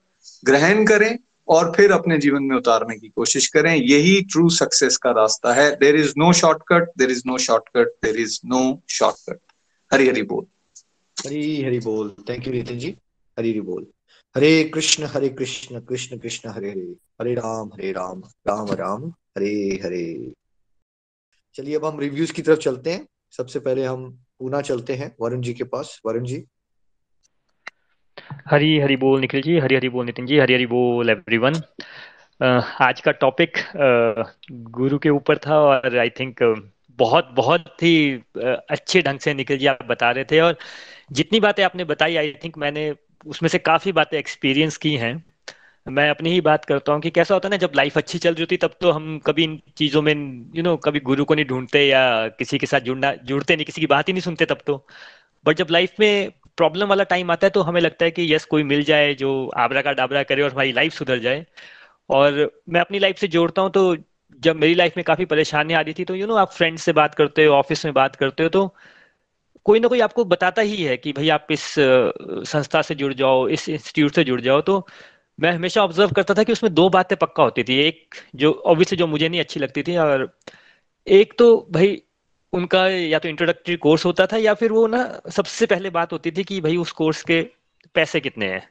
ग्रहण 0.44 0.84
करें 0.84 1.18
और 1.48 1.72
फिर 1.76 1.92
अपने 1.92 2.18
जीवन 2.18 2.42
में 2.42 2.56
उतारने 2.56 2.98
की 2.98 3.08
कोशिश 3.08 3.46
करें। 3.46 3.74
यही 3.76 4.20
ट्रू 4.22 4.48
सक्सेस 4.48 4.96
का 4.96 5.10
रास्ता 5.10 5.52
है। 5.52 5.70
There 5.76 5.96
is 5.96 6.12
no 6.18 6.32
shortcut 6.32 6.90
there 6.98 7.10
is 7.10 7.22
no 7.26 7.38
shortcut 7.38 7.88
there 8.04 8.16
is 8.16 8.40
no 8.46 8.82
shortcut 8.88 9.38
Hari 9.92 10.08
Hari 10.08 10.22
बोल। 10.22 10.44
हरी 11.26 11.62
हरी 11.62 11.78
बोल। 11.80 12.14
Thank 12.28 12.46
you 12.46 12.52
Nitin 12.52 12.78
ji. 12.78 12.96
हरी 13.38 13.50
हरी 13.50 13.60
बोल। 13.60 13.86
हरे 14.36 14.64
कृष्ण 14.64 15.04
हरे 15.04 15.28
कृष्ण 15.28 15.80
कृष्ण 15.80 16.18
कृष्ण, 16.18 16.50
हरे 16.50 16.70
हरे। 16.70 16.94
हरे 17.20 17.34
राम 17.34 17.68
हरे 17.74 17.92
राम। 17.92 18.22
राम 18.48 18.72
राम। 18.72 19.08
हरे 19.10 19.52
हरे। 19.84 20.32
चलिए, 21.54 21.76
अब 21.76 21.84
हम 21.84 22.00
रिव्यूज़ 22.00 22.32
की 22.32 22.42
तरफ़ 22.42 22.58
चलते 22.58 22.92
हैं। 22.92 23.06
सबसे 23.36 23.58
पहले 23.60 23.84
हम 23.84 24.10
पूना 24.38 24.60
चलते 24.60 24.94
हैं, 24.94 25.14
वरुण 25.20 25.40
जी 25.40 25.54
के 25.54 25.64
पास। 25.64 26.00
वरुण 26.06 26.24
जी। 26.24 26.44
हरी 28.50 28.78
हरी 28.78 28.96
बोल, 28.96 29.20
निखिल 29.20 29.42
जी। 29.42 29.58
हरी 29.58 29.76
हरी 29.76 29.88
बोल, 29.88 30.06
नितिन 30.06 30.26
जी। 30.26 30.38
हरी 30.38 30.54
हरी 30.54 30.66
बोल 30.66 31.10
एवरीवन 31.10 31.54
आज 32.80 33.00
का 33.00 33.12
टॉपिक 33.12 33.58
गुरु 34.52 34.98
के 34.98 35.10
ऊपर 35.10 35.38
था 35.38 35.58
और 35.60 35.98
आई 35.98 36.10
थिंक 36.10 36.36
बहुत 36.90 37.30
बहुत 37.32 37.82
ही 37.82 38.22
अच्छे 38.70 39.02
ढंग 39.02 39.18
से 39.18 39.34
निखिल 39.34 39.58
जी 39.58 39.66
आप 39.66 39.78
बता 39.82 40.10
रहे 40.10 40.24
थे 40.24 40.40
और 40.40 40.58
जितनी 41.10 41.40
बातें 41.40 41.62
आपने 41.64 41.84
बताई 41.84 42.16
आई 42.16 42.32
थिंक 42.44 42.58
मैंने 42.58 42.94
उसमें 43.26 43.48
से 43.48 43.58
काफ़ी 43.58 43.92
बातें 43.92 44.18
एक्सपीरियंस 44.18 44.76
की 44.76 44.94
हैं। 44.96 45.14
मैं 45.86 46.08
अपनी 46.10 46.30
ही 46.30 46.40
बात 46.40 46.64
करता 46.64 46.92
हूँ 46.92 47.00
कि 47.00 47.10
कैसा 47.10 47.34
होता 47.34 47.48
है 47.48 47.50
ना, 47.50 47.56
जब 47.56 47.72
लाइफ 47.76 47.96
अच्छी 47.98 48.18
चल 48.18 48.34
रही 48.34 48.42
होती, 48.42 48.56
तब 48.56 48.74
तो 48.80 48.90
हम 48.90 49.18
कभी 49.18 49.44
इन 49.44 49.60
चीज़ों 49.76 50.02
में 50.02 50.14
यू 50.56 50.62
नो 50.62 50.76
कभी 50.76 51.00
गुरु 51.00 51.24
को 51.24 51.34
नहीं 51.34 51.44
ढूंढते 51.46 51.86
या 51.86 52.28
किसी 52.28 52.58
के 52.58 52.66
साथ 52.66 52.80
जुड़ना, 52.80 53.12
जुड़ते 53.14 53.56
नहीं, 53.56 53.66
किसी 53.66 53.80
की 53.80 53.86
बात 53.86 54.08
ही 54.08 54.12
नहीं 54.12 54.22
सुनते 54.22 54.46
तब 54.46 54.58
तो। 54.66 54.86
बट 55.46 55.56
जब 55.56 55.66
लाइफ 55.70 55.94
में 56.00 56.30
प्रॉब्लम 56.56 56.88
वाला 56.88 57.04
टाइम 57.04 57.30
आता 57.30 57.46
है 57.46 57.50
तो 57.50 57.62
हमें 57.62 57.80
लगता 57.80 58.04
है 58.04 58.10
कि 58.10 58.34
यस 58.34 58.44
कोई 58.44 58.62
मिल 58.62 58.82
जाए 58.84 59.14
जो 59.14 59.30
आबरा 59.56 59.82
का 59.82 59.92
डाबरा 59.92 60.22
करे 60.22 60.42
और 60.42 60.52
हमारी 60.52 60.72
लाइफ 60.72 60.92
सुधर 60.92 61.18
जाए। 61.18 61.44
और 62.10 62.62
मैं 62.68 62.80
अपनी 62.80 62.98
लाइफ 62.98 63.18
से 63.18 63.28
जोड़ता 63.28 63.62
हूँ 63.62 63.70
तो 63.70 63.96
जब 64.42 64.56
मेरी 64.56 64.74
लाइफ 64.74 64.96
में 64.96 65.04
काफ़ी 65.04 65.24
परेशानियाँ 65.24 65.80
आ 65.80 65.82
रही 65.82 65.94
थी 65.98 66.04
तो 66.04 66.14
यू 66.14 66.26
नो 66.26 66.34
आप 66.36 66.52
फ्रेंड 66.52 66.78
से 66.78 66.92
बात 66.92 67.14
करते 67.14 67.44
हो 67.44 67.54
ऑफ़िस 67.54 67.84
में 67.84 67.94
बात 67.94 68.16
करते 68.16 68.42
हो 68.42 68.48
तो 68.48 68.66
कोई 69.64 69.80
ना 69.80 69.88
कोई 69.88 70.00
आपको 70.00 70.24
बताता 70.24 70.62
ही 70.62 70.82
है 70.84 70.96
कि 70.96 71.12
भाई 71.12 71.28
आप 71.28 71.46
इस 71.50 71.74
संस्था 72.48 72.82
से 72.82 72.94
जुड़ 72.94 73.12
जाओ 73.14 73.48
इस 73.48 73.68
इंस्टीट्यूट 73.68 74.14
से 74.14 74.24
जुड़ 74.24 74.40
जाओ। 74.40 74.60
तो 74.60 74.86
मैं 75.38 75.52
हमेशा 75.52 75.82
ऑब्ज़र्व 75.84 76.10
करता 76.12 76.34
था 76.34 76.42
कि 76.42 76.52
उसमें 76.52 76.72
दो 76.74 76.88
बातें 76.88 77.16
पक्का 77.18 77.42
होती 77.42 77.62
थी। 77.64 77.78
एक 77.80 78.14
जो 78.34 78.52
ऑब्वियसली 78.52 78.98
जो 78.98 79.06
मुझे 79.06 79.28
नहीं 79.28 79.40
अच्छी 79.40 79.60
लगती 79.60 79.82
थी 79.82 79.96
और 79.96 80.28
एक 81.06 81.34
तो 81.38 81.68
भाई 81.70 82.02
उनका 82.52 82.86
या 82.88 83.18
तो 83.18 83.28
इंट्रोडक्टरी 83.28 83.76
कोर्स 83.76 84.04
होता 84.04 84.26
था 84.26 84.36
या 84.36 84.54
फिर 84.54 84.72
वो 84.72 84.86
ना 84.86 85.20
सबसे 85.30 85.66
पहले 85.66 85.90
बात 85.90 86.12
होती 86.12 86.30
थी 86.30 86.44
कि 86.44 86.60
भाई 86.60 86.76
उस 86.76 86.92
कोर्स 86.92 87.22
के 87.22 87.40
पैसे 87.94 88.20
कितने 88.20 88.46
हैं। 88.46 88.68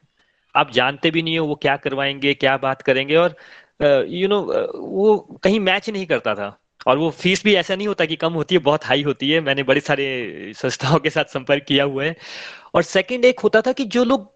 आप 0.54 0.70
जानते 0.72 1.10
भी 1.10 1.22
नहीं 1.22 1.38
हो 1.38 1.46
वो 1.46 1.54
क्या 1.54 1.76
करवाएँगे 1.76 2.34
क्या 2.34 2.56
बात 2.56 2.82
करेंगे 2.82 3.16
और 3.16 3.36
you 3.82 4.26
uh, 4.26 4.30
know 4.30 4.40
you 4.40 4.48
know, 4.48 4.60
uh, 4.60 4.68
वो 4.74 5.38
कहीं 5.42 5.60
मैच 5.60 5.90
नहीं 5.90 6.06
करता 6.06 6.34
था। 6.34 6.58
और 6.86 6.98
वो 6.98 7.10
फ़ीस 7.12 7.44
भी 7.44 7.54
ऐसा 7.56 7.76
नहीं 7.76 7.88
होता 7.88 8.04
कि 8.06 8.16
कम 8.16 8.32
होती 8.34 8.54
है, 8.54 8.60
बहुत 8.60 8.84
हाई 8.84 9.02
होती 9.02 9.30
है। 9.30 9.40
मैंने 9.40 9.62
बड़े 9.64 9.80
सारे 9.80 10.52
संस्थाओं 10.56 10.98
के 11.00 11.10
साथ 11.10 11.24
संपर्क 11.34 11.64
किया 11.68 11.84
हुआ 11.84 12.04
है। 12.04 12.16
और 12.74 12.82
सेकंड 12.84 13.24
एक 13.24 13.40
होता 13.40 13.60
था 13.62 13.72
कि 13.72 13.84
जो 13.86 14.04
लोग 14.04 14.32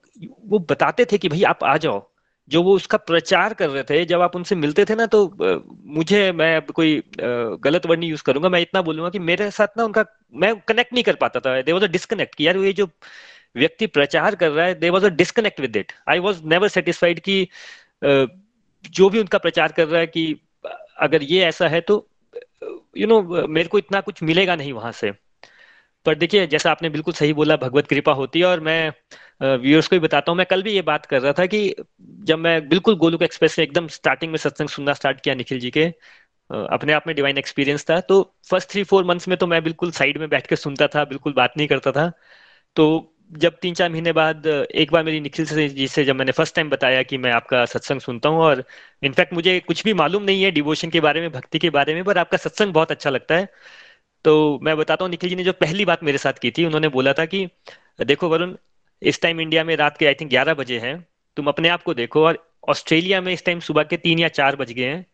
वो 0.47 0.59
बताते 0.71 1.05
थे 1.13 1.19
कि 1.19 1.29
भाई 1.29 1.43
आप 1.45 1.65
आ 1.65 1.77
जाओ, 1.79 2.03
जो 2.51 2.63
वो 2.63 2.75
उसका 2.77 2.99
प्रचार 2.99 3.55
कर 3.55 3.69
रहे 3.71 3.83
थे, 3.85 4.05
जब 4.07 4.21
आप 4.23 4.37
उनसे 4.37 4.57
मिलते 4.57 4.85
थे 4.85 4.95
ना 4.95 5.07
तो 5.07 5.21
मुझे, 5.97 6.33
मैं 6.33 6.57
अब 6.57 6.71
कोई 6.73 7.03
गलत 7.21 7.87
वर्ड 7.87 8.01
नहीं 8.01 8.11
यूज़ 8.11 8.23
करूँगा, 8.27 8.49
मैं 8.49 8.61
इतना 8.63 8.83
बोलूँगा 8.83 9.11
कि 9.11 9.19
मेरे 9.21 9.51
साथ 9.51 9.79
ना 9.79 9.85
उनका, 9.85 10.05
मैं 10.35 10.55
कनेक्ट 10.69 10.93
नहीं 10.95 11.05
कर 11.05 11.17
पाता 11.17 11.41
था। 11.41 11.61
दे 11.63 11.73
वॉज़ 11.73 11.85
अ 11.85 11.89
डिस्कनेक्ट 11.89 12.41
यार 12.41 12.57
ये 12.59 12.73
जो 12.73 12.89
व्यक्ति 13.57 13.87
प्रचार 13.89 14.35
कर 14.35 14.51
रहा 14.51 14.67
है 14.67 14.75
there 14.75 14.91
was 14.91 15.07
a 15.07 15.09
disconnect 15.17 15.61
with 15.61 15.77
it 15.77 15.93
I 16.09 16.19
was 16.19 16.43
never 16.47 16.69
satisfied 16.69 17.21
कि 17.21 17.49
जो 18.05 19.11
भी 19.11 19.21
उनका 19.21 19.39
प्रचार 19.39 19.73
कर 19.73 19.89
रहा 19.89 20.01
है 20.01 20.07
कि 20.07 20.27
अगर 21.01 21.23
ये 21.23 21.45
ऐसा 21.45 21.69
है 21.69 21.81
तो 21.81 22.08
यू 22.63 23.07
नो 23.07 23.47
मेरे 23.49 23.69
को 23.69 23.79
इतना 23.79 24.01
कुछ 24.01 24.23
मिलेगा 24.23 24.57
नहीं 24.57 24.73
वहाँ 24.73 24.93
से। 24.93 25.11
पर 26.07 26.15
देखिए, 26.15 26.47
जैसा 26.47 26.71
आपने 26.71 26.89
बिल्कुल 26.91 27.15
सही 27.15 27.33
बोला, 27.33 27.57
भगवत 27.57 27.87
कृपा 27.87 28.13
होती 28.13 28.39
है 28.41 28.47
और 28.47 28.61
मैं 28.61 28.93
व्यूअर्स 29.43 29.89
को 29.89 29.97
भी 29.97 30.01
बताता 30.01 30.33
हूँ। 30.33 30.37
मैं 30.39 30.47
कल 30.51 30.63
भी 30.63 30.73
ये 30.73 30.83
बात 30.83 31.07
कर 31.07 31.21
रहा 31.23 31.33
था 31.33 31.47
कि 31.47 31.75
जब 32.25 32.39
मैं 32.39 32.69
बिल्कुल 32.69 32.97
गोलुक 32.99 33.23
एक्सप्रेस 33.23 33.53
से 33.55 33.63
एकदम 33.63 33.87
स्टार्टिंग 33.89 34.31
में 34.33 34.39
सत्संग 34.39 34.69
सुनना 34.69 34.93
स्टार्ट 34.95 35.21
किया 35.21 35.35
निखिल 35.35 35.61
जी 35.61 35.71
के 35.71 35.85
अपने 36.51 36.93
आप 36.93 37.07
में 37.07 37.15
डिवाइन 37.17 37.39
एक्सपीरियंस 37.39 37.85
था। 37.91 38.01
तो 38.03 38.23
फ़र्स्ट 38.51 38.71
थ्री 38.71 38.83
फोर 38.85 39.05
मंथ्स 39.05 39.29
में 39.29 39.37
तो 39.39 39.47
मैं 39.47 39.63
बिल्कुल 39.65 39.91
साइड 39.93 40.19
में 40.19 40.29
बैठ 40.29 40.47
के 40.47 40.57
सुनता 40.57 40.87
था, 40.89 41.05
बिल्कुल 41.05 41.33
बात 41.35 41.55
नहीं 41.57 41.69
करता 41.69 41.93
था। 41.93 42.11
तो 42.77 43.15
जब 43.31 43.57
तीन 43.59 43.75
चार 43.75 43.91
महीने 43.91 44.13
बाद, 44.13 44.47
एक 44.47 44.93
बार 44.93 45.03
मेरी 45.05 45.21
निखिल 45.21 45.47
से 45.47 45.69
जी 45.69 45.87
से 45.89 46.05
जब 46.05 46.17
मैंने 46.17 46.33
फ़र्स्ट 46.33 46.55
टाइम 46.55 46.71
बताया 46.71 47.03
कि 47.03 47.19
मैं 47.19 47.33
आपका 47.33 47.65
सत्संग 47.67 48.01
सुनता 48.01 48.29
हूँ 48.29 48.39
और 48.41 48.65
इनफैक्ट 49.03 49.33
मुझे 49.35 49.59
कुछ 49.61 49.83
भी 49.85 49.95
मालूम 49.95 50.23
नहीं 50.23 50.43
है 50.43 50.51
डिवोशन 50.51 50.91
के 50.91 51.01
बारे 51.01 51.21
में, 51.21 51.31
भक्ति 51.33 51.59
के 51.59 51.71
बारे 51.71 51.95
में, 51.95 52.03
पर 52.05 52.19
आपका 52.19 52.39
सत्संग 52.39 52.73
बहुत 52.73 52.91
अच्छा 52.91 53.11
लगता 53.11 53.35
है। 53.35 53.49
तो 54.25 54.59
मैं 54.63 54.77
बताता 54.77 55.05
हूँ, 55.05 55.11
निखिल 55.11 55.31
जी 55.31 55.37
ने 55.37 55.45
जो 55.45 55.53
पहली 55.53 55.85
बात 55.85 56.05
मेरे 56.05 56.19
साथ 56.19 56.33
की 56.33 56.51
थी, 56.51 56.65
उन्होंने 56.65 56.89
बोला 56.89 57.13
था 57.13 57.25
कि, 57.27 57.47
देखो 58.07 58.29
वरुण, 58.29 58.57
इस 59.03 59.21
टाइम 59.23 59.41
इंडिया 59.41 59.65
में 59.65 59.77
रात 59.77 59.97
के 59.99 60.07
आई 60.07 60.15
थिंक 60.15 60.31
ग्यारह 60.31 60.55
बजे 60.55 60.79
हैं, 60.79 60.97
तुम 61.37 61.47
अपने 61.49 61.69
आप 61.69 61.83
को 61.83 61.95
देखो 61.95 62.25
और 62.27 62.45
ऑस्ट्रेलिया 62.69 63.21
में 63.21 63.33
इस 63.33 63.45
टाइम 63.45 63.61
सुबह 63.61 63.83
के 63.85 63.97
तीन 63.97 64.19
या 64.19 64.29
चार 64.31 64.57
बज 64.57 64.73
गए 64.73 64.87
हैं। 64.87 65.07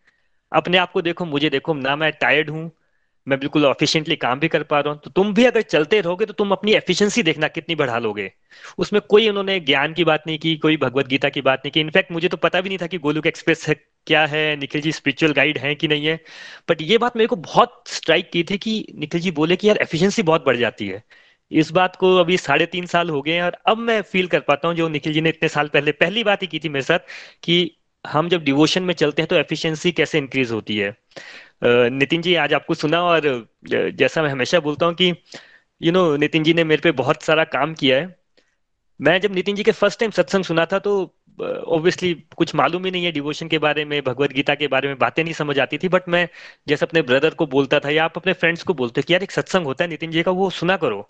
अपने 0.53 0.79
आप 0.79 0.93
को 0.93 1.03
देखो, 1.03 1.25
मुझे 1.25 1.51
देखो, 1.51 1.75
ना 1.75 1.97
मैं 1.97 2.13
टायर्ड 2.13 2.51
हूँ 2.51 2.71
मैं 3.27 3.39
बिल्कुल 3.41 3.65
ऑफिशियंटली 3.67 4.17
काम 4.17 4.41
भी 4.41 4.49
कर 4.49 4.63
पा 4.63 4.81
रहा 4.81 4.93
हूँ 4.93 5.01
तो 5.05 5.11
तुम 5.11 5.33
भी 5.35 5.45
अगर 5.45 5.63
चलते 5.63 6.01
रहोगे 6.01 6.27
तो 6.27 6.33
तुम 6.33 6.51
अपनी 6.53 6.73
एफिशिएंसी 6.75 7.23
देखना 7.23 7.49
कितनी 7.49 7.75
बढ़ा 7.75 7.99
लोगे। 7.99 8.31
उसमें 8.79 9.01
कोई 9.03 9.29
उन्होंने 9.29 9.59
ज्ञान 9.61 9.93
की 9.93 10.05
बात 10.05 10.25
नहीं 10.27 10.39
की, 10.39 10.57
कोई 10.57 10.77
भगवत 10.77 11.07
गीता 11.07 11.29
की 11.29 11.41
बात 11.41 11.63
नहीं 11.65 11.73
की। 11.73 11.81
इनफैक्ट 11.81 12.13
मुझे 12.13 12.29
तो 12.29 12.37
पता 12.37 12.61
भी 12.61 12.69
नहीं 12.69 12.79
था 12.79 12.87
कि 12.87 12.99
गोलुक 12.99 13.27
एक्सप्रेस 13.27 13.69
है, 13.69 13.75
क्या 14.07 14.25
है, 14.27 14.57
निखिल 14.57 14.81
जी 14.81 14.93
स्पिरिचुअल 14.93 15.33
गाइड 15.33 15.59
है 15.59 15.75
कि 15.75 15.89
नहीं 15.89 16.07
है। 16.07 16.19
बट 16.71 16.83
ये 16.83 16.99
बात 16.99 17.17
मेरे 17.17 17.29
को 17.29 17.37
बहुत 17.37 17.83
स्ट्राइक 17.89 18.31
की 18.33 18.43
थी 18.45 18.59
कि 18.59 18.75
निखिल 18.95 19.21
जी 19.21 19.31
बोले 19.31 19.57
कि 19.57 19.69
यार 19.69 19.79
एफिशिएंसी 19.83 20.23
बहुत 20.23 20.45
बढ़ 20.47 20.57
जाती 20.57 20.89
है। 20.89 21.03
इस 21.51 21.71
बात 21.73 21.97
को 21.97 22.17
अभी 22.17 22.37
साढ़े 22.39 22.67
तीन 22.67 22.87
साल 22.87 23.11
हो 23.11 23.23
गए 23.23 23.33
हैं 23.33 23.43
और 23.43 23.57
अब 23.67 23.79
मैं 23.79 24.01
फील 24.03 24.27
कर 24.27 24.41
पाता 24.41 24.69
हूँ, 24.69 24.77
जो 24.77 24.89
निखिल 24.89 25.13
जी 25.13 25.21
ने 25.21 25.29
इतने 25.29 25.49
साल 25.49 25.69
पहले 25.69 25.93
पहली 25.95 26.25
बात 26.25 26.43
ही 26.43 26.47
की 26.47 26.59
थी 26.59 26.69
मेरे 26.69 26.83
साथ, 26.83 26.99
कि 27.43 27.77
हम 28.05 28.29
जब 28.29 28.43
डिवोशन 28.45 28.83
में 28.83 28.95
चलते 28.95 29.23
हैं 29.23 29.29
तो 29.29 29.37
एफिशिएंसी 29.37 29.93
कैसे 29.93 30.19
इंक्रीज 30.19 30.51
होती 30.53 30.77
है। 30.79 30.97
नितिन 31.63 32.23
जी, 32.23 32.35
आज 32.35 32.53
आपको 32.55 32.75
सुना 32.75 33.01
और 33.03 33.23
जैसा 33.69 34.23
मैं 34.23 34.31
हमेशा 34.31 34.61
बोलता 34.61 34.87
हूँ 34.87 34.95
कि 34.95 35.13
यू 35.81 35.93
नो 35.93 36.17
नितिन 36.17 36.43
जी 36.45 36.55
ने 36.55 36.65
मेरे 36.65 36.81
पे 36.83 36.91
बहुत 36.95 37.23
सारा 37.23 37.45
काम 37.47 37.75
किया 37.75 37.99
है। 38.01 38.15
मैं 39.01 39.21
जब 39.21 39.35
नितिन 39.35 39.57
जी 39.57 39.63
के 39.65 39.73
फ़र्स्ट 39.73 40.01
टाइम 40.01 40.11
सत्संग 40.13 40.45
सुना 40.45 40.67
था 40.67 40.79
तो 40.81 40.95
ऑब्वियसली 41.69 42.15
कुछ 42.37 42.55
मालूम 42.55 42.85
ही 42.85 42.91
नहीं 42.91 43.05
है 43.05 43.13
डिवोशन 43.13 43.49
के 43.49 43.59
बारे 43.59 43.85
में, 43.85 44.03
भगवत 44.05 44.33
गीता 44.33 44.55
के 44.55 44.67
बारे 44.69 44.89
में, 44.89 44.99
बातें 44.99 45.23
नहीं 45.25 45.35
समझ 45.35 45.59
आती 45.61 45.79
थी 45.79 45.89
बट 45.89 46.09
मैं 46.11 46.29
जैसे 46.69 46.87
अपने 46.87 47.03
ब्रदर 47.03 47.35
को 47.35 47.47
बोलता 47.49 47.81
था 47.81 47.91
या 47.91 48.05
आप 48.05 48.19
अपने 48.19 48.33
फ्रेंड्स 48.35 48.63
को 48.63 48.75
बोलते 48.75 49.03
कि, 49.03 49.13
यार, 49.15 49.23
एक 49.23 49.31
सत्संग 49.33 49.67
होता 49.67 49.85
है 49.85 49.91
नितिन 49.91 50.11
जी 50.11 50.23
का, 50.23 50.31
वो 50.33 50.51
सुना 50.53 50.77
करो। 50.77 51.09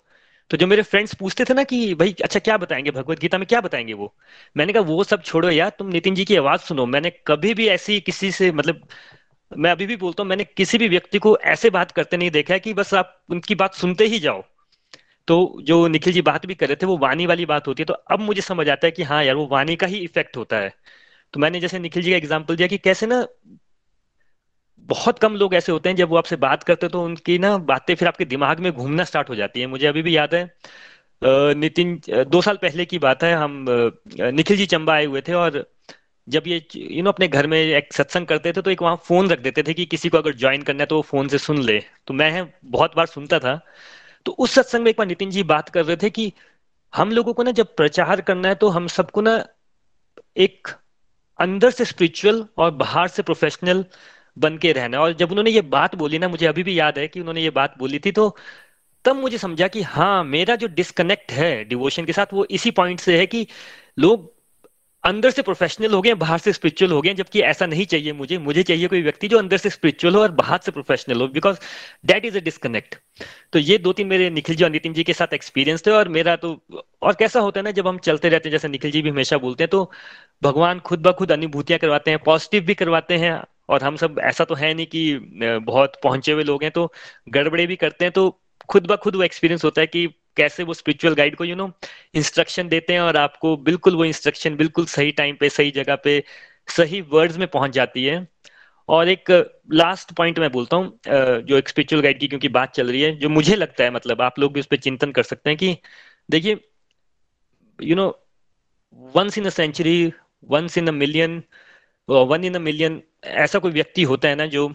तो 0.51 0.57
जो 0.57 0.67
मेरे 0.67 0.81
फ्रेंड्स 0.83 1.13
पूछते 1.15 1.45
थे 1.45 1.53
ना 1.53 1.63
कि, 1.63 1.93
भाई 1.95 2.15
अच्छा 2.23 2.39
क्या 2.39 2.57
बताएँगे? 2.57 2.91
भगवत 2.91 3.19
गीता 3.19 3.37
में 3.37 3.47
क्या 3.47 3.61
बताएँगे 3.61 3.93
वो? 3.93 4.13
मैंने 4.55 4.73
कहा, 4.73 4.83
वो 4.83 5.03
सब 5.03 5.21
छोड़ो 5.23 5.49
यार, 5.51 5.69
तुम 5.79 5.87
नितिन 5.89 6.15
जी 6.15 6.25
की 6.25 6.35
आवाज़ 6.35 6.61
सुनो। 6.61 6.85
मैंने 6.87 7.11
कभी 7.27 7.53
भी 7.53 7.67
ऐसी 7.69 7.99
किसी 8.01 8.31
से 8.31 8.51
मतलब 8.53 8.87
मैं 9.51 9.71
अभी 9.71 9.85
भी 9.85 9.95
बोलता 9.95 10.23
हूँ, 10.23 10.29
मैंने 10.29 10.43
किसी 10.47 10.77
भी 10.77 10.87
व्यक्ति 10.89 11.19
को 11.19 11.37
ऐसे 11.47 11.69
बात 11.69 11.91
करते 11.91 12.17
नहीं 12.17 12.31
देखा 12.31 12.53
है 12.53 12.59
कि 12.59 12.73
बस 12.73 12.93
आप 12.93 13.17
उनकी 13.31 13.55
बात 13.55 13.73
सुनते 13.75 14.05
ही 14.05 14.19
जाओ। 14.19 14.43
तो 15.27 15.35
जो 15.63 15.87
निखिल 15.87 16.13
जी 16.13 16.21
बात 16.23 16.45
भी 16.45 16.55
कर 16.55 16.67
रहे 16.67 16.75
थे, 16.75 16.85
वो 16.85 16.97
वाणी 16.99 17.25
वाली 17.25 17.45
बात 17.45 17.67
होती 17.67 17.83
है 17.83 17.85
तो 17.85 17.93
अब 17.93 18.19
मुझे 18.21 18.41
समझ 18.43 18.67
आता 18.69 18.87
है 18.87 18.91
कि 18.91 19.03
हाँ 19.03 19.23
यार, 19.23 19.35
वो 19.35 19.47
वाणी 19.47 19.75
का 19.75 19.87
ही 19.87 19.97
इफ़ेक्ट 19.99 20.37
होता 20.37 20.57
है। 20.57 20.73
तो 21.33 21.39
मैंने 21.39 21.59
जैसे 21.59 21.79
निखिल 21.79 22.03
जी 22.03 22.11
का 22.11 22.17
एग्ज़ाम्पल 22.17 22.55
दिया 22.55 22.67
कि 22.67 22.77
कैसे 22.79 23.07
ना 23.07 23.25
बहुत 24.89 25.19
कम 25.19 25.35
लोग 25.35 25.53
ऐसे 25.55 25.71
होते 25.71 25.89
हैं, 25.89 25.95
जब 25.95 26.09
वो 26.09 26.17
आपसे 26.17 26.35
बात 26.37 26.63
करते 26.63 26.87
तो 26.87 27.03
उनकी 27.03 27.37
ना 27.39 27.57
बातें 27.69 27.93
फिर 27.95 28.07
आपके 28.07 28.25
दिमाग 28.25 28.59
में 28.59 28.71
घूमना 28.71 29.03
स्टार्ट 29.03 29.29
हो 29.29 29.35
जाती 29.35 29.61
है। 29.61 29.67
मुझे 29.67 29.87
अभी 29.87 30.01
भी 30.01 30.15
याद 30.17 30.35
है 30.35 30.43
नितिन 31.55 31.99
दो 32.09 32.41
साल 32.41 32.57
पहले 32.57 32.85
की 32.85 32.99
बात 32.99 33.23
है, 33.23 33.33
हम 33.33 33.65
निखिल 33.67 34.57
जी 34.57 34.65
चंबा 34.67 34.93
आए 34.93 35.05
हुए 35.05 35.21
थे 35.21 35.33
और 35.35 35.65
जब 36.27 36.43
ये 36.47 36.65
यू 36.75 37.03
नो 37.03 37.11
अपने 37.11 37.27
घर 37.27 37.47
में 37.47 37.57
एक 37.59 37.93
सत्संग 37.93 38.27
करते 38.27 38.53
थे 38.53 38.61
तो 38.61 38.71
एक 38.71 38.81
वहाँ 38.81 38.95
फ़ोन 39.05 39.29
रख 39.29 39.39
देते 39.39 39.63
थे 39.63 39.73
कि 39.73 39.85
किसी 39.85 40.09
को 40.09 40.17
अगर 40.17 40.35
ज्वाइन 40.35 40.61
करना 40.61 40.83
है 40.83 40.85
तो 40.85 40.95
वो 40.95 41.01
फ़ोन 41.01 41.27
से 41.27 41.37
सुन 41.37 41.61
ले। 41.63 41.79
तो 42.07 42.13
मैं 42.13 42.47
बहुत 42.65 42.95
बार 42.97 43.05
सुनता 43.05 43.39
था। 43.39 43.59
तो 44.25 44.31
उस 44.31 44.51
सत्संग 44.51 44.83
में 44.83 44.89
एक 44.89 44.97
बार 44.97 45.07
नितिन 45.07 45.31
जी 45.31 45.43
बात 45.43 45.69
कर 45.69 45.85
रहे 45.85 45.97
थे 45.97 46.09
कि 46.09 46.31
हम 46.93 47.11
लोगों 47.11 47.33
को 47.33 47.43
ना 47.43 47.51
जब 47.51 47.75
प्रचार 47.75 48.21
करना 48.21 48.47
है 48.47 48.55
तो 48.55 48.69
हम 48.69 48.87
सबको 48.87 49.21
ना 49.21 49.43
एक 50.37 50.67
अंदर 51.39 51.71
से 51.71 51.85
स्पिरिचुअल 51.85 52.45
और 52.57 52.71
बाहर 52.71 53.07
से 53.07 53.23
प्रोफेशनल 53.23 53.85
बन 54.37 54.57
के 54.57 54.71
रहना 54.71 54.99
और 54.99 55.13
जब 55.13 55.29
उन्होंने 55.31 55.49
ये 55.51 55.61
बात 55.61 55.95
बोली 55.95 56.19
ना, 56.19 56.27
मुझे 56.27 56.45
अभी 56.45 56.63
भी 56.63 56.79
याद 56.79 56.97
है 56.99 57.07
कि 57.07 57.19
उन्होंने 57.19 57.41
ये 57.41 57.49
बात 57.49 57.77
बोली 57.79 57.99
थी 57.99 58.11
तो 58.11 58.35
तब 59.05 59.15
मुझे 59.15 59.37
समझा 59.37 59.67
कि 59.67 59.81
हाँ 59.81 60.23
मेरा 60.23 60.55
जो 60.55 60.67
डिस्कनेक्ट 60.67 61.31
है 61.31 61.63
डिवोशन 61.65 62.05
के 62.05 62.13
साथ, 62.13 62.33
वो 62.33 62.45
इसी 62.45 62.71
पॉइंट 62.71 62.99
से 62.99 63.17
है 63.17 63.25
कि 63.25 63.47
लोग 63.99 64.33
अंदर 65.05 65.29
से 65.31 65.41
प्रोफेशनल 65.41 65.93
हो 65.93 66.01
गए, 66.01 66.13
बाहर 66.15 66.37
से 66.39 66.51
स्पिरिचुअल 66.53 66.91
हो 66.91 67.01
गए, 67.01 67.13
जबकि 67.13 67.41
ऐसा 67.43 67.65
नहीं 67.65 67.85
चाहिए 67.85 68.13
मुझे। 68.13 68.37
मुझे 68.39 68.63
चाहिए 68.63 68.87
कोई 68.87 69.01
व्यक्ति 69.01 69.27
जो 69.27 69.37
अंदर 69.37 69.57
से 69.57 69.69
स्पिरिचुअल 69.69 70.15
हो 70.15 70.21
और 70.21 70.31
बाहर 70.31 70.59
से 70.65 70.71
प्रोफेशनल 70.71 71.21
हो 71.21 71.27
because 71.29 71.57
that 72.05 72.25
is 72.25 72.37
a 72.37 72.41
disconnect 72.41 72.95
तो 73.53 73.59
ये 73.59 73.77
दो 73.77 73.93
तीन 73.93 74.07
मेरे 74.07 74.29
निखिल 74.29 74.55
जी 74.55 74.63
और 74.63 74.69
नितिन 74.69 74.93
जी 74.93 75.03
के 75.03 75.13
साथ 75.13 75.33
एक्सपीरियंस 75.33 75.85
थे 75.87 75.91
और 75.91 76.09
मेरा 76.09 76.35
तो 76.35 76.49
और 77.01 77.15
कैसा 77.19 77.39
होता 77.39 77.59
है 77.59 77.63
ना, 77.63 77.71
जब 77.71 77.87
हम 77.87 77.97
चलते 77.99 78.29
रहते 78.29 78.49
हैं, 78.49 78.51
जैसे 78.51 78.67
निखिल 78.67 78.91
जी 78.91 79.01
भी 79.01 79.09
हमेशा 79.09 79.37
बोलते 79.37 79.63
हैं 79.63 79.69
तो 79.69 79.91
भगवान 80.43 80.79
खुद 80.79 81.07
ब 81.07 81.11
खुद 81.19 81.31
अनुभूतियाँ 81.31 81.79
करवाते 81.79 82.11
हैं 82.11 82.19
पॉजिटिव 82.25 82.63
भी 82.65 82.73
करवाते 82.75 83.17
हैं, 83.17 83.39
और 83.69 83.83
हम 83.83 83.95
सब, 83.95 84.19
ऐसा 84.23 84.43
तो 84.45 84.55
है 84.55 84.73
नहीं 84.73 84.85
कि 84.87 85.59
बहुत 85.65 85.99
पहुँचे 86.03 86.31
हुए 86.31 86.43
लोग 86.43 86.63
हैं 86.63 86.71
तो 86.71 86.91
गड़बड़े 87.29 87.65
भी 87.67 87.75
करते 87.75 88.05
हैं 88.05 88.11
तो 88.13 88.29
खुद 88.69 88.87
ब 88.87 88.95
खुद 88.97 89.15
वो 89.15 89.23
एक्सपीरियंस 89.23 89.63
होता 89.65 89.81
है 89.81 89.87
कि 89.87 90.07
कैसे 90.37 90.63
वो 90.63 90.73
स्पिरिचुअल 90.73 91.13
गाइड 91.15 91.35
को 91.35 91.45
यू 91.45 91.55
नो 91.55 91.71
इंस्ट्रक्शन 92.15 92.67
देते 92.69 92.93
हैं 92.93 93.01
और 93.01 93.17
आपको 93.17 93.55
बिल्कुल 93.59 93.95
वो 93.95 94.05
इंस्ट्रक्शन 94.05 94.55
बिल्कुल 94.57 94.85
सही 94.87 95.11
टाइम 95.13 95.35
पे, 95.39 95.49
सही 95.49 95.71
जगह 95.71 95.95
पे, 95.95 96.23
सही 96.67 97.01
वर्ड्स 97.09 97.37
में 97.37 97.47
पहुँच 97.47 97.71
जाती 97.71 98.05
है। 98.05 98.27
और 98.89 99.09
एक 99.09 99.31
लास्ट 99.73 100.11
पॉइंट 100.13 100.39
मैं 100.39 100.51
बोलता 100.51 100.77
हूँ 100.77 100.99
जो 101.07 101.57
एक 101.57 101.69
स्पिरिचुअल 101.69 102.01
गाइड 102.01 102.19
की 102.19 102.27
क्योंकि 102.27 102.49
बात 102.49 102.73
चल 102.75 102.91
रही 102.91 103.01
है, 103.01 103.15
जो 103.17 103.29
मुझे 103.29 103.55
लगता 103.55 103.83
है 103.83 103.91
मतलब 103.91 104.21
आप 104.21 104.39
लोग 104.39 104.53
भी 104.53 104.59
उस 104.59 104.65
पर 104.67 104.77
चिंतन 104.79 105.11
कर 105.11 105.23
सकते 105.23 105.49
हैं 105.49 105.57
कि 105.57 105.77
देखिए 106.29 106.59
you 107.79 107.95
know 107.95 108.07
once 109.15 109.37
in 109.37 109.45
a 109.45 109.49
century 109.49 110.11
once 110.49 110.77
in 110.77 110.87
a 110.87 110.91
million 110.91 111.41
one 112.09 112.43
in 112.43 112.55
a 112.55 112.59
million 112.59 113.01
ऐसा 113.43 113.59
कोई 113.59 113.71
व्यक्ति 113.71 114.03
होता 114.03 114.27
है 114.29 114.35
ना 114.35 114.45
जो, 114.45 114.73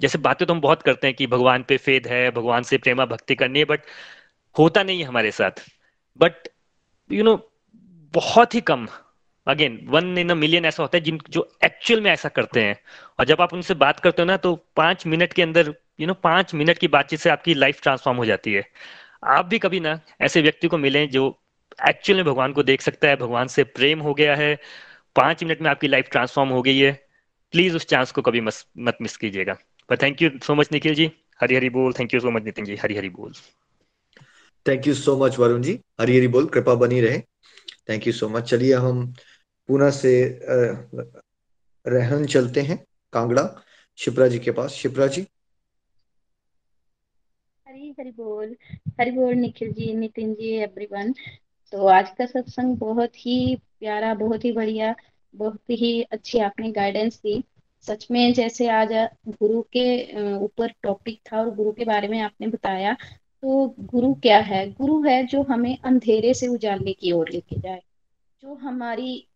जैसे 0.00 0.18
बातें 0.18 0.46
तो 0.48 0.54
हम 0.54 0.60
बहुत 0.60 0.82
करते 0.82 1.06
हैं 1.06 1.16
कि 1.16 1.26
भगवान 1.26 1.62
पे 1.68 1.76
फेद 1.78 2.06
है, 2.06 2.30
भगवान 2.30 2.62
से 2.62 2.78
प्रेमा 2.78 3.04
भक्ति 3.06 3.34
करनी 3.34 3.58
है 3.58 3.64
बट 3.64 3.80
होता 4.58 4.82
नहीं 4.82 4.98
है 5.00 5.04
हमारे 5.04 5.30
साथ। 5.30 5.50
बट 6.18 6.48
यू 7.12 7.24
नो 7.24 7.36
बहुत 8.14 8.54
ही 8.54 8.60
कम। 8.60 8.88
अगेन 9.46 9.80
वन 9.88 10.18
इन 10.18 10.36
मिलियन 10.36 10.64
ऐसा 10.64 10.82
होता 10.82 10.98
है 10.98 11.04
जिन, 11.04 11.20
जो 11.30 11.58
एक्चुअल 11.64 12.00
में 12.00 12.10
ऐसा 12.10 12.28
करते 12.28 12.62
हैं। 12.62 12.76
और 13.18 13.24
जब 13.24 13.40
आप 13.40 13.52
उनसे 13.54 13.74
बात 13.74 14.00
करते 14.00 14.22
हो 14.22 14.26
ना 14.26 14.36
तो 14.36 14.54
पाँच 14.76 15.06
मिनट 15.06 15.32
के 15.32 15.42
अंदर 15.42 15.74
यू 16.00 16.06
नो 16.06 16.14
पाँच 16.14 16.54
मिनट 16.54 16.78
की 16.78 16.88
बातचीत 16.88 17.18
से 17.18 17.30
आपकी 17.30 17.54
लाइफ 17.54 17.82
ट्रांसफॉर्म 17.82 18.18
हो 18.18 18.24
जाती 18.24 18.52
है। 18.52 18.66
आप 19.24 19.46
भी 19.46 19.58
कभी 19.58 19.80
ना 19.80 20.00
ऐसे 20.20 20.42
व्यक्ति 20.42 20.68
को 20.68 20.78
मिले 20.78 21.06
जो 21.06 21.42
एक्चुअल 21.88 22.16
में 22.16 22.24
भगवान 22.26 22.52
को 22.52 22.62
देख 22.62 22.80
सकता 22.80 23.08
है, 23.08 23.16
भगवान 23.16 23.46
से 23.46 23.64
प्रेम 23.64 24.00
हो 24.00 24.14
गया 24.14 24.34
है, 24.36 24.54
पाँच 25.16 25.44
मिनट 25.44 25.62
में 25.62 25.70
आपकी 25.70 25.88
लाइफ 25.88 26.08
ट्रांसफॉर्म 26.10 26.50
हो 26.50 26.62
गई 26.62 26.78
है। 26.78 26.92
प्लीज़ 27.52 27.76
उस 27.76 27.86
चांस 27.86 28.12
को 28.12 28.22
कभी 28.22 28.40
मत 28.40 28.96
मिस 29.02 29.16
कीजिएगा। 29.16 29.56
पर 29.88 29.96
thank 29.96 30.22
you 30.22 30.30
so 30.42 30.54
much 30.54 30.68
Nikhil 30.72 30.94
ji. 30.94 31.10
Hari 31.40 31.56
Hari 31.56 31.70
बोल। 31.70 31.92
Thank 31.92 32.14
you 32.14 32.20
so 32.20 32.30
much 32.30 32.44
Nitin 32.44 32.64
ji. 32.64 32.76
Hari 32.76 32.96
Hari 32.96 33.08
बोल। 33.08 33.32
Thank 34.66 34.86
you 34.86 34.94
so 34.94 35.16
much 35.16 35.38
Varun 35.38 35.62
ji 35.62 35.78
Hari 36.00 36.16
Hari 36.16 36.28
बोल 36.28 36.46
कृपा 36.46 36.74
बनी 36.74 37.00
रहे 37.00 37.18
थैंक 37.88 38.06
यू 38.06 38.12
सो 38.12 38.28
मच 38.28 38.50
चलिए 38.50 38.74
हम 38.74 39.06
पुनः 39.68 39.90
से 39.90 40.12
रहन 41.86 42.26
चलते 42.26 42.60
हैं 42.60 42.84
कांगड़ा 43.12 43.48
शिप्रा 43.98 44.28
जी 44.28 44.38
के 44.38 44.50
पास 44.50 44.70
शिप्रा 44.72 45.06
जी 45.06 45.26
हरी 47.66 47.94
हरी 48.00 48.10
बोल 48.10 48.56
हरी 49.00 49.10
बोल 49.10 49.34
निखिल 49.34 49.72
जी 49.72 49.94
नितिन 49.94 50.34
जी 50.34 50.52
एवरीवन 50.56 51.14
तो 51.72 51.86
आज 51.86 52.10
का 52.10 52.26
सत्संग 52.26 52.76
बहुत 52.76 53.16
ही 53.16 53.56
प्यारा, 53.80 54.14
बहुत 54.14 54.44
ही 54.44 54.52
बढ़िया, 54.52 54.94
बहुत 55.34 55.70
ही 55.70 56.02
अच्छी 56.02 56.38
आपने 56.38 56.70
गाइडेंस 56.72 57.16
दी। 57.16 57.42
सच 57.84 58.06
में 58.10 58.32
जैसे 58.34 58.68
आज 58.68 58.92
गुरु 59.28 59.60
के 59.76 60.34
ऊपर 60.36 60.72
टॉपिक 60.82 61.20
था 61.32 61.38
और 61.40 61.50
गुरु 61.54 61.72
के 61.72 61.84
बारे 61.84 62.08
में 62.08 62.20
आपने 62.20 62.46
बताया 62.46 62.96
तो 63.42 63.74
गुरु 63.80 64.14
क्या 64.14 64.38
है? 64.38 64.70
गुरु 64.72 65.02
है 65.02 65.26
जो 65.26 65.42
हमें 65.42 65.78
अंधेरे 65.84 66.34
से 66.34 66.46
उजाले 66.46 66.92
की 66.92 67.12
ओर 67.12 67.30
लेके 67.30 67.60
जाए। 67.60 67.82
जो 68.42 68.54
हमारी 68.54 69.26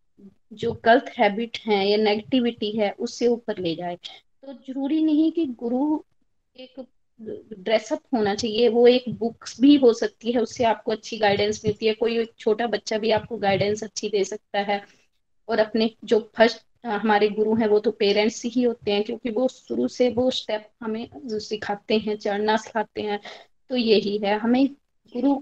जो 0.53 0.73
गलत 0.85 1.13
हैबिट 1.19 1.59
है 1.67 1.89
या 1.89 1.97
नेगेटिविटी 1.97 2.71
है, 2.71 2.91
उससे 2.91 3.27
ऊपर 3.27 3.59
ले 3.59 3.75
जाए। 3.75 3.97
तो 4.43 4.53
ज़रूरी 4.53 5.05
नहीं 5.05 5.33
कि 5.33 5.47
गुरु 5.47 6.01
एक 6.57 6.87
ड्रेसअप 7.59 8.01
होना 8.15 8.35
चाहिए। 8.35 8.69
वो 8.69 8.87
एक 8.87 9.05
बुक्स 9.09 9.61
भी 9.61 9.77
हो 9.77 9.93
सकती 9.93 10.33
है, 10.33 10.41
उससे 10.41 10.65
आपको 10.65 10.93
अच्छी 10.93 11.19
गाइडेंस 11.19 11.65
मिलती 11.65 11.87
है। 11.87 11.95
कोई 11.95 12.25
छोटा 12.39 12.67
बच्चा 12.67 12.99
भी 12.99 13.11
आपको 13.11 13.37
गाइडेंस 13.37 13.85
अच्छी 13.85 14.09
दे 14.09 14.25
सकता 14.25 14.59
है। 14.59 14.83
और 15.49 15.59
अपने 15.59 15.91
जो 16.05 16.33
फ़र्स्ट 16.37 16.87
हमारे 16.87 17.29
गुरु 17.29 17.55
हैं, 17.55 17.67
वो 17.67 17.79
तो 17.79 17.91
पेरेंट्स 17.91 18.45
ही 18.45 18.63
होते 18.63 18.93
हैं, 18.93 19.05
क्योंकि 19.05 19.31
वो 19.31 19.49
शुरू 19.49 19.89
से 19.89 20.09
वो 20.11 20.31
स्टेप 20.31 20.69
हमें 20.81 21.09
सिखाते 21.25 21.99
हैं, 21.99 22.17
चढ़ना 22.17 22.57
सिखाते 22.57 23.03
हैं। 23.03 23.21
तो 23.71 23.77
यही 23.77 24.17
है। 24.19 24.39
हमें 24.39 24.67
गुरु 25.13 25.35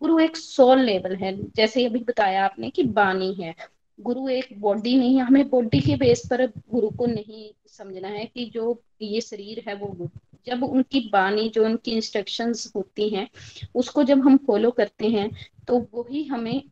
गुरु 0.00 0.18
एक 0.18 0.36
सोल 0.36 0.80
लेवल 0.80 1.14
है। 1.16 1.32
जैसे 1.56 1.84
अभी 1.86 1.98
बताया 1.98 2.44
आपने 2.44 2.70
कि 2.70 2.82
बानी 2.82 3.32
है। 3.34 3.54
गुरु 4.00 4.28
एक 4.28 4.48
बॉडी 4.60 4.96
नहीं 4.96 5.16
है। 5.16 5.22
हमें 5.22 5.48
बॉडी 5.48 5.80
के 5.80 5.96
बेस 5.96 6.22
पर 6.30 6.46
गुरु 6.46 6.90
को 6.90 7.06
नहीं 7.06 7.50
समझना 7.66 8.08
है 8.08 8.24
कि 8.24 8.44
जो 8.44 8.82
ये 9.02 9.20
शरीर 9.20 9.62
है 9.68 9.74
वो 9.74 9.86
गुरु। 9.86 10.08
जब 10.46 10.62
उनकी 10.64 11.00
बानी 11.12 11.48
जो 11.48 11.64
उनकी 11.64 11.90
इंस्ट्रक्शंस 11.90 12.72
होती 12.76 13.08
हैं, 13.08 13.28
उसको 13.74 14.04
जब 14.04 14.18
हम 14.18 14.36
फॉलो 14.36 14.70
करते 14.70 15.08
हैं 15.08 15.30
तो 15.68 15.78
वही 15.94 16.24
हमें 16.24 16.62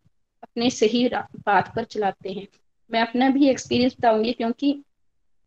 अपने 0.42 0.70
सही 0.70 1.08
बात 1.08 1.72
पर 1.76 1.84
चलाते 1.84 2.32
हैं। 2.32 2.46
मैं 2.90 3.00
अपना 3.00 3.28
भी 3.30 3.48
एक्सपीरियंस 3.48 3.96
बताऊँगी 3.98 4.32
क्योंकि 4.32 4.82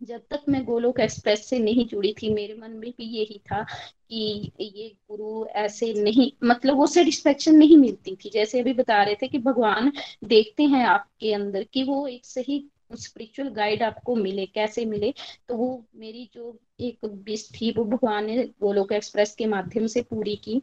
जब 0.01 0.21
तक 0.29 0.43
मैं 0.49 0.63
गोलोक 0.65 0.99
एक्सप्रेस 0.99 1.45
से 1.45 1.59
नहीं 1.59 1.85
जुड़ी 1.87 2.13
थी, 2.13 2.33
मेरे 2.33 2.53
मन 2.53 2.71
में 2.71 2.91
भी 2.91 3.03
यही 3.03 3.41
था 3.51 3.63
कि 4.09 4.51
ये 4.61 4.95
गुरु 5.11 5.45
ऐसे 5.45 5.93
नहीं 5.93 6.31
मतलब 6.43 6.77
वो 6.77 6.87
सेटिस्फेक्शन 6.87 7.55
नहीं 7.55 7.77
मिलती 7.77 8.15
थी। 8.15 8.29
जैसे 8.29 8.59
अभी 8.59 8.73
बता 8.73 9.03
रहे 9.03 9.15
थे 9.15 9.27
कि 9.27 9.39
भगवान 9.39 9.91
देखते 10.23 10.63
हैं 10.63 10.85
आपके 10.85 11.33
अंदर 11.33 11.63
कि 11.63 11.83
वो 11.83 12.07
एक 12.07 12.25
सही 12.25 12.63
स्पिरिचुअल 12.95 13.49
गाइड 13.49 13.83
आपको 13.83 14.15
मिले, 14.15 14.45
कैसे 14.45 14.85
मिले। 14.85 15.13
तो 15.47 15.55
वो 15.55 15.85
मेरी 15.95 16.29
जो 16.33 16.59
एक 16.79 17.05
विश 17.05 17.49
थी, 17.51 17.71
वो 17.71 17.83
भगवान 17.85 18.25
ने 18.25 18.43
गोलोक 18.61 18.91
एक्सप्रेस 18.91 19.35
के 19.35 19.45
माध्यम 19.45 19.87
से 19.87 20.01
पूरी 20.01 20.35
की। 20.35 20.61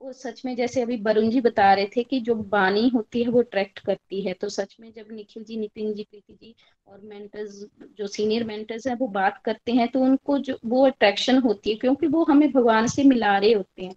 वो 0.00 0.12
सच 0.12 0.44
में 0.44 0.54
जैसे 0.56 0.82
अभी 0.82 0.96
वरुण 0.96 1.30
जी 1.30 1.40
बता 1.40 1.72
रहे 1.74 1.86
थे 1.86 2.02
कि 2.02 2.20
जो 2.20 2.34
बानी 2.34 2.88
होती 2.88 3.22
है 3.22 3.30
वो 3.30 3.40
अट्रैक्ट 3.42 3.78
करती 3.78 4.20
है 4.20 4.32
तो 4.32 4.48
सच 4.48 4.76
में 4.80 4.92
जब 4.96 5.06
निखिल 5.12 5.44
जी, 5.44 5.56
नितिन 5.56 5.92
जी, 5.94 6.02
प्रीति 6.02 6.32
जी 6.32 6.54
और 6.88 7.00
मेंटर्स 7.00 7.64
जो 7.98 8.06
सीनियर 8.06 8.44
मेंटर्स 8.44 8.86
हैं, 8.86 8.94
वो 8.96 9.06
बात 9.08 9.40
करते 9.44 9.72
हैं 9.72 9.88
तो 9.88 10.00
उनको 10.00 10.38
जो, 10.38 10.58
वो 10.64 10.86
अट्रैक्शन 10.86 11.38
होती 11.38 11.70
है, 11.70 11.76
क्योंकि 11.76 12.06
वो 12.06 12.24
हमें 12.24 12.50
भगवान 12.52 12.86
से 12.86 13.04
मिला 13.04 13.38
रहे 13.38 13.52
होते 13.52 13.84
हैं। 13.84 13.94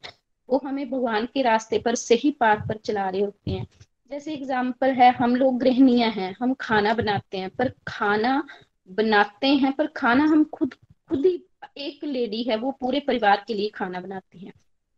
वो 0.49 0.61
हमें 0.65 0.89
भगवान 0.89 1.25
के 1.25 1.41
रास्ते 1.41 1.79
पर, 1.79 1.95
सही 1.95 2.31
पाथ 2.31 2.67
पर 2.67 2.77
चला 2.77 3.09
रहे 3.09 3.21
होते 3.21 3.51
हैं। 3.51 3.67
जैसे 4.11 4.33
एग्ज़ाम्पल 4.33 4.89
है, 4.89 5.11
हम 5.11 5.35
लोग 5.35 5.59
गृहणियाँ 5.59 6.09
हैं, 6.11 6.35
हम 6.39 6.53
खाना 6.53 6.93
बनाते 6.93 7.37
हैं, 7.37 7.49
पर 7.49 7.73
खाना 7.87 8.43
बनाते 8.89 9.47
हैं, 9.47 9.73
पर 9.73 9.87
खाना 9.87 10.23
हम 10.23 10.43
खुद 10.43 10.73
खुद 11.09 11.25
ही 11.25 11.43
एक 11.77 12.03
लेडी 12.03 12.41
है, 12.43 12.55
वो 12.55 12.71
पूरे 12.71 12.99
परिवार 12.99 13.43
के 13.47 13.53
लिए 13.53 13.69
खाना 13.69 13.99
बनाती 13.99 14.39
है। 14.39 14.51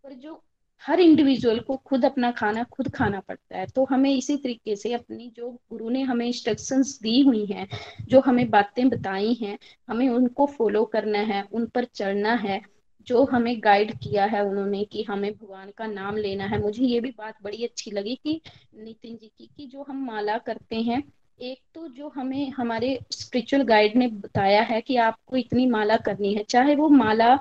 पर 0.04 0.14
जो 0.14 0.42
हर 0.82 1.00
इंडिविजुअल 1.00 1.60
को 1.60 1.76
खुद 1.78 2.06
अपना 2.06 2.32
खाना 2.32 2.64
खुद 2.64 2.88
खाना 2.90 3.20
पड़ता 3.20 3.58
है। 3.58 3.66
तो 3.66 3.86
हमें 3.86 4.10
इसी 4.16 4.38
तरीके 4.38 4.76
से 4.76 4.94
अपनी 4.94 5.32
जो 5.38 5.50
गुरु 5.50 5.90
ने 5.90 6.02
हमें 6.02 6.26
इंस्ट्रक्शंस 6.26 7.00
दी 7.04 7.22
हुई 7.22 7.46
हैं, 7.46 7.68
जो 8.02 8.20
हमें 8.20 8.50
बातें 8.50 8.90
बताई 8.90 9.34
हैं, 9.34 9.58
हमें 9.88 10.08
उनको 10.10 10.46
फॉलो 10.46 10.84
करना 10.86 11.20
है, 11.20 11.44
उन 11.52 11.66
पर 11.66 11.86
चलना 11.86 12.34
है, 12.34 12.62
जो 13.08 13.24
हमें 13.26 13.56
गाइड 13.64 13.92
किया 14.00 14.26
है 14.26 14.44
उन्होंने 14.46 14.84
कि 14.84 15.04
हमें 15.04 15.32
भगवान 15.32 15.72
का 15.78 15.86
नाम 15.86 16.18
लेना 16.18 16.46
है। 16.46 16.62
मुझे 16.62 16.86
ये 16.86 17.00
भी 17.00 17.10
बात 17.10 17.36
बड़ी 17.44 17.64
अच्छी 17.64 17.92
लगी 17.92 18.16
कि 18.16 18.42
नितिन 18.76 19.16
जी 19.16 19.32
की, 19.38 19.50
कि 19.58 19.66
जो 19.68 19.86
हम 19.90 20.06
माला 20.06 20.38
करते 20.38 20.82
हैं, 20.82 21.04
एक 21.40 21.60
तो 21.76 21.88
जो 21.88 22.08
हमें 22.10 22.50
हमारे 22.50 23.00
स्पिरिचुअल 23.12 23.64
गाइड 23.64 23.96
ने 23.96 24.08
बताया 24.08 24.62
है 24.62 24.82
कि 24.82 24.96
आपको 24.98 25.38
इतनी 25.38 25.66
माला 25.66 25.98
करनी 25.98 26.34
है, 26.34 26.44
चाहे 26.44 26.76
वो 26.76 26.90
माला 26.90 27.40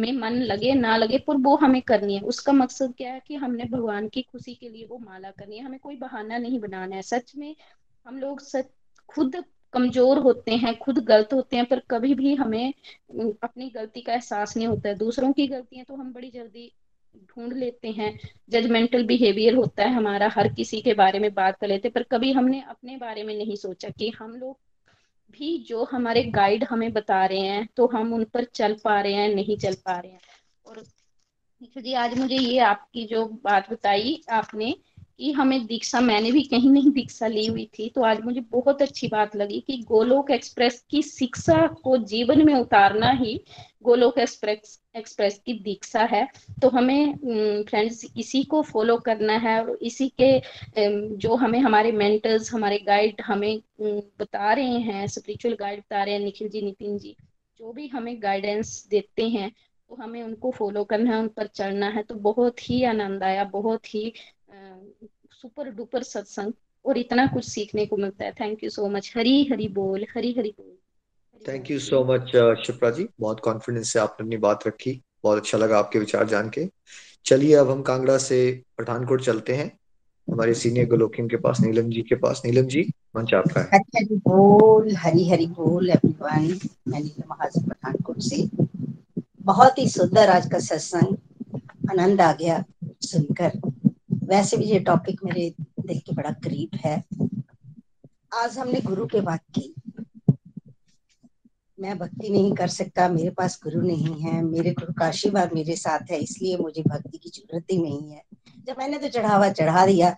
में 0.00 0.12
मन 0.14 0.34
लगे, 0.42 0.72
ना 0.74 0.96
लगे 0.96 1.18
पर 1.18 1.36
वो 1.38 1.54
हमें 1.56 1.80
करनी 1.82 2.14
है। 2.14 2.20
उसका 2.24 2.52
मकसद 2.52 2.94
क्या 2.96 3.12
है 3.12 3.22
कि 3.26 3.34
हमने 3.36 3.64
भगवान 3.66 4.08
की 4.08 4.22
खुशी 4.22 4.54
के 4.54 4.68
लिए 4.68 4.86
वो 4.86 4.98
माला 4.98 5.30
करनी 5.30 5.56
है। 5.56 5.64
हमें 5.64 5.78
कोई 5.78 5.96
बहाना 5.96 6.38
नहीं 6.38 6.58
बनाना 6.60 6.96
है। 6.96 7.02
सच 7.04 7.32
में 7.36 7.54
हम 8.06 8.18
लोग 8.18 8.40
सच, 8.40 8.66
खुद 9.08 9.42
कमज़ोर 9.74 10.18
होते 10.18 10.52
हैं, 10.52 10.78
खुद 10.78 10.98
गलत 11.04 11.32
होते 11.32 11.56
हैं, 11.56 11.64
पर 11.66 11.78
कभी 11.90 12.14
भी 12.14 12.34
हमें 12.34 12.72
अपनी 13.42 13.68
गलती 13.70 14.00
का 14.00 14.12
एहसास 14.12 14.56
नहीं 14.56 14.66
होता 14.66 14.88
है। 14.88 14.94
दूसरों 14.98 15.32
की 15.32 15.46
गलतियाँ 15.46 15.84
तो 15.84 15.94
हम 15.94 16.12
बड़ी 16.12 16.30
जल्दी 16.30 16.72
ढूंढ 17.28 17.52
लेते 17.52 17.90
हैं। 17.90 18.18
जजमेंटल 18.50 19.04
बिहेवियर 19.06 19.54
होता 19.54 19.84
है। 19.84 19.92
हमारा 19.94 20.28
हर 20.28 20.52
किसी 20.54 20.80
के 20.80 20.94
बारे 20.94 21.18
में 21.18 21.32
बात 21.34 21.58
कर 21.60 21.68
लेते 21.68 21.88
पर 21.88 22.02
कभी 22.02 22.32
हमने 22.32 22.60
अपने 22.68 22.96
बारे 22.96 23.22
में 23.22 23.36
नहीं 23.36 23.56
सोचा 23.56 23.88
कि 23.90 24.12
हम 24.18 24.34
लोग 24.34 24.58
भी 25.30 25.56
जो 25.58 25.84
हमारे 25.84 26.22
गाइड 26.24 26.64
हमें 26.64 26.92
बता 26.92 27.24
रहे 27.26 27.40
हैं 27.40 27.68
तो 27.76 27.86
हम 27.86 28.12
उन 28.14 28.24
पर 28.24 28.44
चल 28.44 28.74
पा 28.84 29.00
रहे 29.00 29.12
हैं, 29.12 29.34
नहीं 29.34 29.56
चल 29.56 29.74
पा 29.74 29.98
रहे 29.98 30.12
हैं। 30.12 30.20
और 30.66 30.82
जी, 31.62 31.92
आज 31.94 32.18
मुझे 32.18 32.36
ये 32.36 32.58
आपकी 32.58 33.04
जो 33.06 33.24
बात 33.44 33.70
बताई 33.70 34.22
आपने 34.32 34.74
कि 35.20 35.30
हमें 35.32 35.64
दीक्षा, 35.66 36.00
मैंने 36.00 36.30
भी 36.32 36.42
कहीं 36.42 36.70
नहीं 36.70 36.90
दीक्षा 36.90 37.26
ली 37.26 37.46
हुई 37.46 37.64
थी 37.78 37.88
तो 37.94 38.02
आज 38.02 38.20
मुझे 38.20 38.40
बहुत 38.50 38.82
अच्छी 38.82 39.08
बात 39.08 39.34
लगी 39.36 39.58
कि 39.60 39.76
गोलोक 39.88 40.30
एक्सप्रेस 40.30 40.84
की 40.90 41.02
शिक्षा 41.02 41.66
को 41.84 41.96
जीवन 42.06 42.44
में 42.46 42.54
उतारना 42.54 43.10
ही 43.12 43.34
गोलोक 43.84 44.18
एक्सप्रेस 44.18 44.78
एक्सप्रेस 44.96 45.38
की 45.46 45.52
दीक्षा 45.62 46.04
है। 46.04 46.26
तो 46.62 46.68
हमें 46.68 47.64
फ्रेंड्स 47.68 48.04
इसी 48.18 48.42
को 48.44 48.62
फॉलो 48.62 48.96
करना 49.00 49.36
है 49.38 49.58
और 49.60 49.78
इसी 49.82 50.08
के 50.20 50.32
जो 51.16 51.34
हमें, 51.36 51.58
हमारे 51.60 51.92
मेंटर्स 51.92 52.52
हमारे 52.54 52.78
गाइड 52.86 53.20
हमें 53.26 53.60
बता 53.82 54.52
रहे 54.52 54.78
हैं 54.80 55.06
स्पिरिचुअल 55.08 55.54
गाइड 55.60 55.80
बता 55.80 56.02
रहे 56.04 56.14
हैं, 56.14 56.20
निखिल 56.20 56.48
जी, 56.48 56.62
नितिन 56.62 56.98
जी, 56.98 57.16
जो 57.60 57.72
भी 57.72 57.86
हमें 57.88 58.16
गाइडेंस 58.22 58.86
देते 58.90 59.28
हैं 59.28 59.50
तो 59.90 59.96
हमें 59.96 60.22
उनको 60.22 60.50
फॉलो 60.50 60.82
करना 60.84 61.10
है, 61.10 61.18
उन 61.18 61.28
पर 61.28 61.46
चढ़ना 61.48 61.88
है 61.88 62.02
तो 62.02 62.14
बहुत 62.16 62.68
ही 62.70 62.82
आनंद 62.84 63.22
आया, 63.24 63.44
बहुत 63.46 63.94
ही 63.94 64.12
सुपर 65.32 65.70
डुपर 65.70 66.02
सत्संग 66.02 66.52
और 66.84 66.98
इतना 66.98 67.26
कुछ 67.26 67.44
सीखने 67.44 67.86
को 67.86 67.96
मिलता 67.96 68.24
है। 68.24 68.32
Thank 68.32 68.64
you 68.64 68.70
so 68.70 68.88
much 68.88 69.12
Hari 69.16 69.42
Hari 69.52 69.68
बोल 69.68 70.04
हरी 70.16 70.32
हरी 70.38 70.54
बोल। 70.58 70.76
Thank 71.42 71.70
you 71.70 71.78
so 71.78 72.04
much 72.04 72.30
Shipra 72.66 72.90
ji. 72.90 73.08
बहुत 73.20 73.40
कॉन्फिडेंस 73.40 73.92
से 73.92 73.98
आपने 73.98 74.26
अपनी 74.26 74.36
बात 74.36 74.66
रखी। 74.66 75.00
बहुत 75.24 75.38
अच्छा 75.38 75.58
लगा 75.58 75.78
आपके 75.78 75.98
विचार 75.98 76.28
जान 76.28 76.48
के। 76.48 76.68
चलिए 77.26 77.54
अब 77.54 77.70
हम 77.70 77.82
कांगड़ा 77.82 78.16
से 78.18 78.40
पठानकोट 78.78 79.22
चलते 79.22 79.54
हैं। 79.54 79.70
हमारे 80.28 80.54
सीनियर 80.54 80.86
गोलोकियम 80.88 81.28
के 81.28 81.36
पास 81.36 81.60
नीलम 81.60 81.90
जी 81.90 82.02
के 82.02 82.14
पास। 82.14 82.42
नीलम 82.44 82.66
जी 82.66 82.82
मंच 83.16 83.34
आपका 83.34 83.60
है। 83.60 83.66
अच्छा 83.72 84.04
जी 84.04 84.16
बोल 84.28 84.94
हरी 84.96 85.28
हरी 85.28 85.46
बोल 85.46 85.90
एवरीवन 85.90 86.58
मैं 86.88 87.00
नीलम 87.00 87.30
महाजन 87.30 87.68
पठानकोट 87.68 88.20
से। 88.20 88.48
बहुत 89.42 89.78
ही 89.78 89.88
सुंदर 89.88 90.28
आज 90.28 90.50
का 90.52 90.58
सत्संग। 90.58 91.16
आनंद 91.90 92.20
आ 92.20 92.32
गया 92.32 92.64
सुनकर। 93.02 93.69
वैसे 94.30 94.56
भी 94.56 94.64
ये 94.64 94.78
टॉपिक 94.78 95.24
मेरे 95.24 95.54
दिल 95.60 95.98
के 95.98 96.14
बड़ा 96.14 96.30
करीब 96.30 96.76
है। 96.76 97.04
आज 98.34 98.58
हमने 98.58 98.80
गुरु 98.80 99.06
के 99.06 99.20
बात 99.20 99.40
की। 99.58 99.74
मैं 101.80 101.98
भक्ति 101.98 102.28
नहीं 102.28 102.54
कर 102.54 102.68
सकता, 102.68 103.08
मेरे 103.08 103.30
पास 103.30 103.60
गुरु 103.64 103.80
नहीं 103.80 104.20
है, 104.20 104.42
मेरे 104.42 104.70
गुरु 104.70 104.92
का 104.92 105.06
आशीर्वाद 105.06 105.52
मेरे 105.52 105.76
साथ 105.76 105.98
है, 106.10 106.18
इसलिए 106.18 106.56
मुझे 106.56 106.82
भक्ति 106.82 107.18
की 107.18 107.28
ज़रूरत 107.28 107.64
ही 107.72 107.78
नहीं 107.78 108.10
है। 108.12 108.22
जब 108.66 108.74
मैंने 108.78 108.98
तो 108.98 109.08
चढ़ावा 109.08 109.52
चढ़ा 109.52 109.86
दिया 109.86 110.16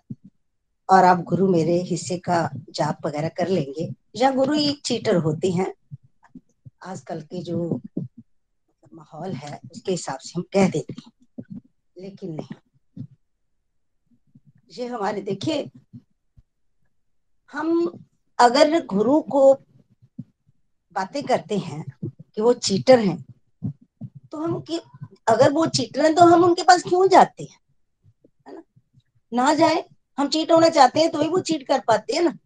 और 0.91 1.05
आप 1.05 1.21
गुरु 1.21 1.49
मेरे 1.49 1.83
हिस्से 1.83 2.19
का 2.19 2.51
जाप 2.71 3.07
वगैरह 3.07 3.29
कर 3.29 3.49
लेंगे, 3.49 3.95
या 4.17 4.31
गुरु 4.31 4.53
ही 4.53 4.73
चीटर 4.73 5.17
होते 5.17 5.51
हैं, 5.51 5.75
आजकल 6.83 7.21
के 7.21 7.43
जो 7.43 7.81
माहौल 8.95 9.33
है, 9.33 9.61
उसके 9.73 9.91
हिसाब 9.91 10.19
से 10.19 10.33
हम 10.37 10.43
कह 10.53 10.69
देते 10.69 10.95
हैं। 10.99 11.61
लेकिन 11.99 12.33
नहीं। 12.33 12.72
ये 14.73 14.87
हमारे 14.87 15.21
देखिए, 15.21 15.71
हम 17.53 17.99
अगर 18.39 18.85
गुरु 18.87 19.21
को 19.21 19.55
बातें 20.93 21.23
करते 21.23 21.59
हैं 21.59 21.85
कि 22.35 22.43
वो 22.43 22.53
चीटर 22.53 22.99
हैं 22.99 23.25
तो 24.33 24.39
हम 24.39 24.61
कि, 24.61 24.81
अगर 25.29 25.53
वो 25.53 25.67
चीटर 25.67 26.05
हैं 26.05 26.15
तो 26.15 26.25
हम 26.25 26.45
उनके 26.45 26.63
पास 26.63 26.83
क्यों 26.83 27.09
जाते 27.09 27.45
हैं? 27.45 27.61
है 28.49 28.55
ना? 28.55 28.63
ना 29.33 29.55
जाए, 29.55 29.85
हम 30.19 30.29
चीट 30.29 30.53
होना 30.53 30.69
चाहते 30.69 31.01
हैं 31.01 31.11
तो 31.11 31.21
ही 31.21 31.29
वो 31.29 31.41
चीट 31.41 31.67
कर 31.67 31.81
पाते 31.81 32.13
हैं 32.13 32.23
ना? 32.23 32.39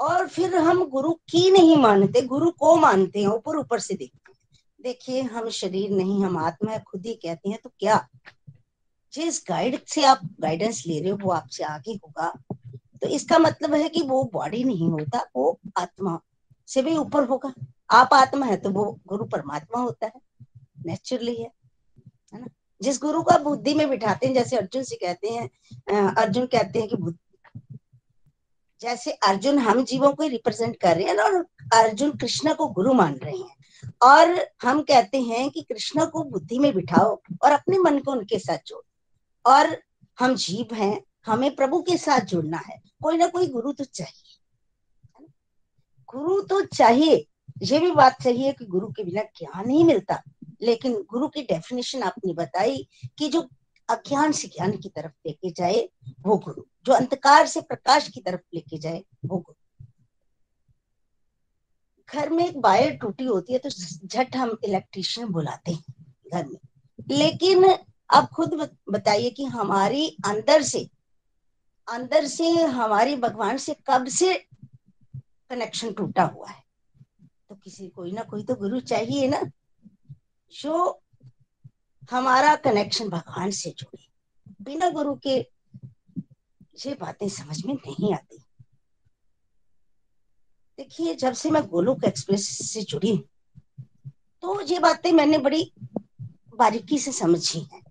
और 0.00 0.28
फिर 0.28 0.56
हम 0.56 0.84
गुरु 0.84 1.12
की 1.12 1.50
नहीं 1.50 1.76
मानते, 1.76 2.22
गुरु 2.22 2.50
को 2.50 2.76
मानते 2.76 3.20
हैं, 3.20 3.28
ऊपर 3.28 3.56
ऊपर 3.56 3.78
से 3.78 3.94
देखते 3.94 4.32
हैं। 4.32 4.38
देखिए, 4.82 5.22
हम 5.22 5.48
शरीर 5.48 5.90
नहीं, 5.90 6.24
हम 6.24 6.38
आत्मा 6.38 6.72
है, 6.72 6.80
खुद 6.80 7.06
ही 7.06 7.14
कहते 7.14 7.48
हैं 7.48 7.58
तो 7.64 7.70
क्या? 7.78 8.08
जिस 9.14 9.42
गाइड 9.48 9.78
से 9.86 10.04
आप 10.04 10.20
गाइडेंस 10.40 10.82
ले 10.86 11.00
रहे 11.00 11.10
हो, 11.10 11.18
वो 11.22 11.30
आपसे 11.30 11.64
आगे 11.64 11.92
होगा। 11.94 12.32
तो 13.02 13.08
इसका 13.08 13.38
मतलब 13.38 13.74
है 13.74 13.88
कि 13.88 14.02
वो 14.02 14.22
बॉडी 14.32 14.62
नहीं 14.64 14.90
होता, 14.90 15.24
वो 15.36 15.58
आत्मा 15.78 16.18
से 16.68 16.82
भी 16.82 16.96
ऊपर 16.96 17.24
होगा। 17.24 17.52
आप 17.90 18.14
आत्मा 18.14 18.46
है 18.46 18.56
तो 18.56 18.70
वो 18.70 18.84
गुरु 19.06 19.24
परमात्मा 19.24 19.80
होता 19.80 20.06
है 20.06 20.20
नेचुरली 20.86 21.34
है 21.34 21.50
है 22.34 22.40
ना? 22.40 22.46
जिस 22.82 23.00
गुरु 23.00 23.22
को 23.22 23.38
बुद्धि 23.38 23.74
में 23.74 23.88
बिठाते 23.90 24.26
हैं, 24.26 24.34
जैसे 24.34 24.56
अर्जुन 24.56 24.82
से 24.82 24.96
कहते 24.96 25.28
हैं 25.28 26.14
अर्जुन 26.14 26.46
कहते 26.46 26.80
हैं 26.80 26.88
कि 26.88 26.96
जैसे 28.80 29.10
अर्जुन 29.26 29.58
हम 29.58 29.84
जीवों 29.84 30.12
को 30.12 30.26
रिप्रेजेंट 30.26 30.76
कर 30.76 30.96
रहे 30.96 31.04
हैं 31.04 31.16
और 31.16 31.34
अर्जुन 31.74 32.10
कृष्ण 32.16 32.54
को 32.54 32.66
गुरु 32.68 32.92
मान 32.92 33.14
रहे 33.14 33.36
हैं। 33.36 33.92
और 34.02 34.48
हम 34.62 34.82
कहते 34.82 35.20
हैं 35.20 35.48
कि 35.50 35.62
कृष्ण 35.62 36.06
को 36.06 36.22
बुद्धि 36.24 36.58
में 36.58 36.74
बिठाओ 36.74 37.20
और 37.42 37.52
अपने 37.52 37.78
मन 37.78 37.98
को 37.98 38.12
उनके 38.12 38.38
साथ 38.38 38.58
जोड़ो। 38.66 38.84
और 39.46 39.82
हम 40.18 40.34
जीव 40.34 40.74
हैं, 40.74 41.02
हमें 41.26 41.56
प्रभु 41.56 41.82
के 41.82 41.96
साथ 41.96 42.20
जुड़ना 42.20 42.58
है। 42.58 42.82
कोई 43.02 43.16
ना 43.16 43.26
कोई 43.26 43.46
गुरु 43.46 43.72
तो 43.72 43.84
चाहिए। 43.84 44.40
गुरु 46.14 46.40
तो 46.40 46.64
चाहिए। 46.64 47.28
ये 47.62 47.78
भी 47.78 47.90
बात 47.90 48.22
सही 48.22 48.42
है 48.42 48.52
कि 48.52 48.64
गुरु 48.64 48.86
के 48.86 49.04
बिना 49.04 49.22
ज्ञान 49.22 49.66
नहीं 49.66 49.84
मिलता। 49.84 50.22
लेकिन 50.62 51.02
गुरु 51.02 51.28
की 51.28 51.42
डेफिनेशन 51.42 52.02
आपने 52.02 52.32
बताई 52.32 52.88
कि 53.18 53.28
जो 53.28 53.48
अज्ञान 53.88 54.32
से 54.32 54.48
ज्ञान 54.48 54.76
की 54.76 54.88
तरफ़ 54.88 55.12
लेके 55.26 55.50
जाए, 55.50 55.88
वो 56.20 56.36
गुरु। 56.36 56.62
जो 56.84 56.92
अंधकार 56.92 57.46
से 57.46 57.60
प्रकाश 57.60 58.08
की 58.08 58.20
तरफ़ 58.20 58.40
लेके 58.54 58.78
जाए, 58.78 59.04
वो 59.26 59.38
गुरु। 59.38 59.86
घर 62.12 62.30
में 62.30 62.48
एक 62.48 62.56
वायर 62.56 62.96
टूटी 62.96 63.24
होती 63.24 63.52
है 63.52 63.58
तो 63.58 63.68
झट 64.06 64.36
हम 64.36 64.58
इलेक्ट्रिशियन 64.64 65.26
बुलाते 65.28 65.72
हैं 65.72 65.84
घर 66.32 66.46
में। 66.46 66.58
लेकिन 67.10 67.76
आप 68.14 68.28
खुद 68.30 68.76
बताइए 68.90 69.30
कि 69.30 69.44
हमारी 69.44 70.16
अंदर 70.26 70.62
से 70.62 70.90
अंदर 71.88 72.26
से 72.26 72.50
हमारी 72.50 73.16
भगवान 73.16 73.56
से 73.56 73.76
कब 73.86 74.08
से 74.08 74.34
कनेक्शन 75.50 75.92
टूटा 75.92 76.24
हुआ 76.24 76.48
है? 76.48 76.62
तो 77.48 77.54
किसी, 77.54 77.88
कोई 77.88 78.12
ना 78.12 78.22
कोई 78.22 78.44
तो 78.44 78.54
गुरु 78.54 78.80
चाहिए 78.80 79.28
ना। 79.28 79.42
जो 80.60 81.02
हमारा 82.10 82.56
कनेक्शन 82.56 83.08
भगवान 83.08 83.50
से 83.50 83.70
जुड़े। 83.70 84.08
बिना 84.62 84.90
गुरु 84.90 85.14
के 85.14 85.36
ये 86.86 86.94
बातें 86.94 87.28
समझ 87.28 87.64
में 87.66 87.74
नहीं 87.74 88.14
आती। 88.14 88.38
देखिए, 90.78 91.14
जब 91.14 91.32
से 91.32 91.50
मैं 91.50 91.62
गोलोक 91.62 92.04
एक्सप्रेस 92.04 92.48
से 92.72 92.82
जुड़ी 92.82 93.24
तो 94.42 94.60
ये 94.60 94.78
बातें 94.78 95.12
मैंने 95.12 95.38
बड़ी 95.38 95.72
बारीकी 96.56 96.98
से 96.98 97.12
समझी 97.12 97.60
है। 97.60 97.83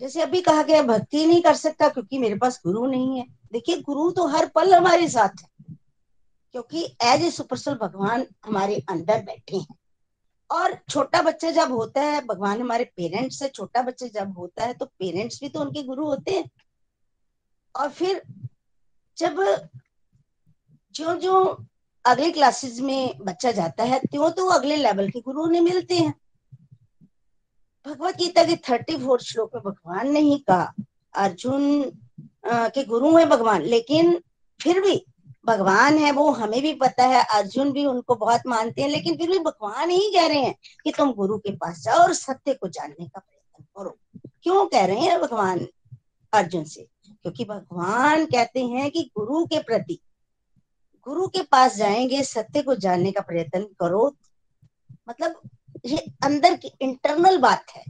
जैसे 0.00 0.22
अभी 0.22 0.40
कहा 0.42 0.62
गया, 0.62 0.82
भक्ति 0.84 1.24
नहीं 1.26 1.42
कर 1.42 1.54
सकता 1.56 1.88
क्योंकि 1.88 2.18
मेरे 2.18 2.34
पास 2.38 2.60
गुरु 2.66 2.86
नहीं 2.86 3.18
है। 3.18 3.26
देखिए, 3.52 3.80
गुरु 3.82 4.10
तो 4.10 4.26
हर 4.28 4.46
पल 4.46 4.74
हमारे 4.74 5.08
साथ 5.08 5.42
है, 5.42 5.76
क्योंकि 6.54 6.84
एज 7.04 7.24
ए 7.24 7.30
सुपरसल 7.30 7.74
भगवान 7.76 8.26
हमारे 8.46 8.82
अंदर 8.90 9.22
बैठे 9.22 9.56
हैं। 9.56 9.76
और 10.50 10.76
छोटा 10.90 11.22
बच्चा 11.22 11.50
जब 11.50 11.72
होता 11.72 12.02
है, 12.02 12.20
भगवान 12.26 12.60
हमारे 12.60 12.84
पेरेंट्स 12.96 13.38
से 13.38 13.48
छोटा 13.48 13.82
बच्चा 13.82 14.06
जब 14.14 14.38
होता 14.38 14.64
है 14.64 14.74
तो 14.74 14.86
पेरेंट्स 14.86 15.40
भी 15.40 15.48
तो 15.48 15.60
उनके 15.60 15.82
गुरु 15.82 16.04
होते 16.04 16.32
हैं। 16.32 16.50
और 17.74 17.88
फिर 17.90 18.22
जब 19.18 19.42
जो 20.94 21.14
जो 21.16 21.64
अगले 22.04 22.30
क्लासेस 22.32 22.78
में 22.80 23.18
बच्चा 23.20 23.50
जाता 23.52 23.84
है 23.84 23.98
त्यों 24.02 24.30
तो 24.30 24.46
अगले 24.50 24.76
लेवल 24.76 25.10
के 25.10 25.20
गुरु 25.20 25.42
उन्हें 25.42 25.60
मिलते 25.60 25.96
हैं। 25.96 26.14
भगवत 27.88 28.16
गीता 28.16 28.44
के 28.44 28.56
थर्टी 28.56 28.96
फोर्थ 28.96 29.24
श्लोक 29.24 29.54
में 29.54 29.62
भगवान 29.64 30.10
ने 30.10 30.20
ही 30.20 30.38
कहा, 30.38 30.72
अर्जुन 31.14 31.82
के 32.46 32.84
गुरु 32.84 33.16
है 33.16 33.24
भगवान, 33.26 33.62
लेकिन 33.62 34.20
फिर 34.60 34.80
भी 34.80 35.04
भगवान 35.46 35.98
है, 35.98 36.12
वो 36.12 36.30
हमें 36.30 36.60
भी 36.62 36.72
पता 36.74 37.04
है, 37.04 37.24
अर्जुन 37.24 37.72
भी 37.72 37.84
उनको 37.86 38.14
बहुत 38.14 38.40
मानते 38.46 38.82
हैं, 38.82 38.88
लेकिन 38.88 39.16
फिर 39.16 39.30
भी 39.30 39.38
भगवान 39.38 39.90
ही 39.90 40.10
कह 40.14 40.26
रहे 40.26 40.38
हैं 40.38 40.54
कि 40.84 40.92
तुम 40.92 41.12
गुरु 41.12 41.38
के 41.38 41.52
पास 41.56 41.80
जाओ 41.80 41.98
और 41.98 42.12
सत्य 42.14 42.54
को 42.54 42.68
जानने 42.68 43.06
का 43.06 43.18
प्रयत्न 43.18 43.64
करो। 43.76 43.96
क्यों 44.42 44.66
कह 44.66 44.86
रहे 44.86 45.00
हैं 45.00 45.20
भगवान 45.20 45.66
अर्जुन 46.32 46.64
से? 46.64 46.86
क्योंकि 47.08 47.44
भगवान 47.44 48.26
कहते 48.26 48.64
हैं 48.64 48.90
कि 48.90 49.10
गुरु 49.18 49.44
के 49.46 49.58
प्रति, 49.58 49.98
गुरु 51.06 51.26
के 51.28 51.42
पास 51.42 51.76
जाएँगे, 51.76 52.22
सत्य 52.22 52.62
को 52.62 52.74
जानने 52.74 53.12
का 53.12 53.20
प्रयत्न 53.20 53.62
करो। 53.80 54.16
मतलब 55.08 55.40
ये 55.86 55.98
अंदर 56.24 56.56
की 56.56 56.72
इंटरनल 56.80 57.38
बात 57.38 57.70
है। 57.76 57.84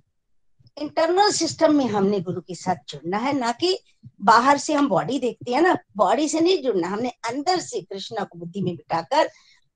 इंटरनल 0.78 1.30
सिस्टम 1.30 1.74
में 1.74 1.86
हमने 1.86 2.20
गुरु 2.20 2.40
के 2.40 2.54
साथ 2.54 2.76
जुड़ना 2.88 3.18
है, 3.18 3.32
ना 3.32 3.52
कि 3.52 3.78
बाहर 4.22 4.58
से 4.58 4.74
हम 4.74 4.88
बॉडी 4.88 5.18
देखते 5.18 5.52
हैं 5.52 5.62
ना। 5.62 5.76
बॉडी 5.96 6.28
से 6.28 6.40
नहीं 6.40 6.62
जुड़ना, 6.62 6.88
हमने 6.88 7.08
अंदर 7.08 7.60
से 7.60 7.80
कृष्णा 7.80 8.24
को 8.24 8.38
बुद्धि 8.38 8.62
में 8.62 8.76
बिठाकर 8.76 9.30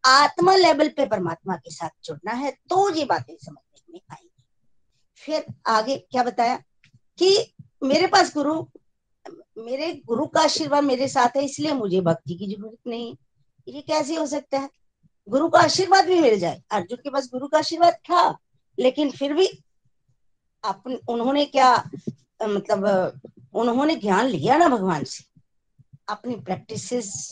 आत्मा 0.05 0.57
लेवल 0.57 0.89
पे 0.89 1.07
परमात्मा 1.07 1.57
के 1.57 1.71
साथ 1.71 1.91
जुड़ना 2.05 2.33
है 2.33 2.51
तो 2.51 2.95
ये 2.95 3.05
बातें 3.05 3.35
समझने 3.35 3.93
में 3.93 4.01
आएँगी। 4.11 4.43
फिर 5.17 5.45
आगे 5.67 5.97
क्या 5.97 6.23
बताया? 6.23 6.63
कि 7.19 7.55
मेरे 7.83 8.07
पास 8.07 8.35
गुरु, 8.35 8.67
मेरे 9.59 10.03
गुरु 10.07 10.27
का 10.27 10.41
आशीर्वाद 10.41 10.85
मेरे 10.85 11.09
साथ 11.09 11.37
है, 11.37 11.45
इसलिए 11.45 11.73
मुझे 11.73 12.01
भक्ति 12.01 12.35
की 12.35 12.57
ज़रूरत 12.57 12.79
नहीं। 12.87 13.11
है 13.11 13.75
ये 13.75 13.81
कैसे 13.81 14.17
हो 14.17 14.27
सकता 14.27 14.59
है? 14.59 14.71
गुरु 15.29 15.49
का 15.49 15.59
आशीर्वाद 15.61 16.07
भी 16.07 16.21
मिल 16.21 16.39
जाए। 16.39 16.63
अर्जुन 16.71 16.99
के 17.05 17.11
पास 17.11 17.29
गुरु 17.33 17.49
का 17.49 17.59
आशीर्वाद 17.59 17.95
था, 18.11 18.39
लेकिन 18.79 19.11
फिर 19.11 19.33
भी 19.35 19.47
अपन, 20.65 20.99
उन्होंने 21.09 21.45
क्या 21.47 21.75
मतलब 22.43 23.21
उन्होंने 23.55 23.95
ज्ञान 23.97 24.27
लिया 24.27 24.57
ना 24.57 24.69
भगवान 24.69 25.05
से? 25.05 25.25
अपनी 26.09 26.35
प्रैक्टिस 26.37 26.89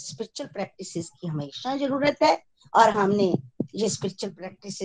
स्पिरिचुअल 0.09 0.49
प्रैक्टिस 0.49 1.09
की 1.11 1.27
हमेशा 1.27 1.77
ज़रूरत 1.77 2.23
है, 2.23 2.37
और 2.73 2.91
हमने 2.91 3.33
ये 3.75 3.89
स्पिरिचुअल 3.89 4.33
प्रैक्टिस 4.33 4.79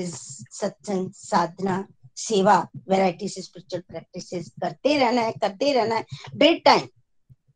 सत्संग, 0.51 1.12
साधना, 1.12 1.86
सेवा 2.18 2.58
वेराइटी 2.89 3.30
से 3.30 3.41
स्पिरिचुअल 3.41 3.82
प्रैक्टिस 3.89 4.49
करते 4.51 4.97
रहना 4.97 5.22
है, 5.22 5.32
करते 5.34 5.72
रहना 5.74 5.95
है। 5.95 6.06
बेड 6.36 6.64
टाइम 6.66 6.88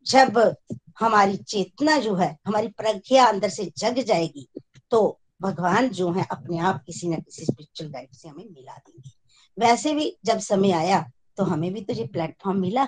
जब 0.06 0.56
हमारी 1.00 1.38
चेतना 1.38 1.98
जो 2.00 2.16
है, 2.16 2.38
हमारी 2.48 2.68
प्रज्ञा 2.70 3.26
अंदर 3.26 3.50
से 3.50 3.72
जग 3.78 4.00
जाएगी 4.02 4.48
तो 4.92 5.20
भगवान 5.42 5.88
जो 5.90 6.12
है, 6.12 6.26
अपने 6.32 6.58
आप 6.60 6.84
किसी 6.86 7.08
न 7.08 7.16
किसी 7.16 7.46
स्पिरिचुअल 7.46 7.90
गाइड 7.92 8.14
से 8.14 8.30
हमें 8.30 8.46
मिला 8.46 8.78
देंगे। 8.78 9.12
वैसे 9.58 9.94
भी 9.94 10.16
जब 10.26 10.40
समय 10.40 10.72
आया 10.72 11.06
तो 11.38 11.44
हमें 11.44 11.72
भी 11.74 11.82
तो 11.82 11.94
ये 11.94 12.06
प्लेटफॉर्म 12.08 12.60
मिला 12.60 12.88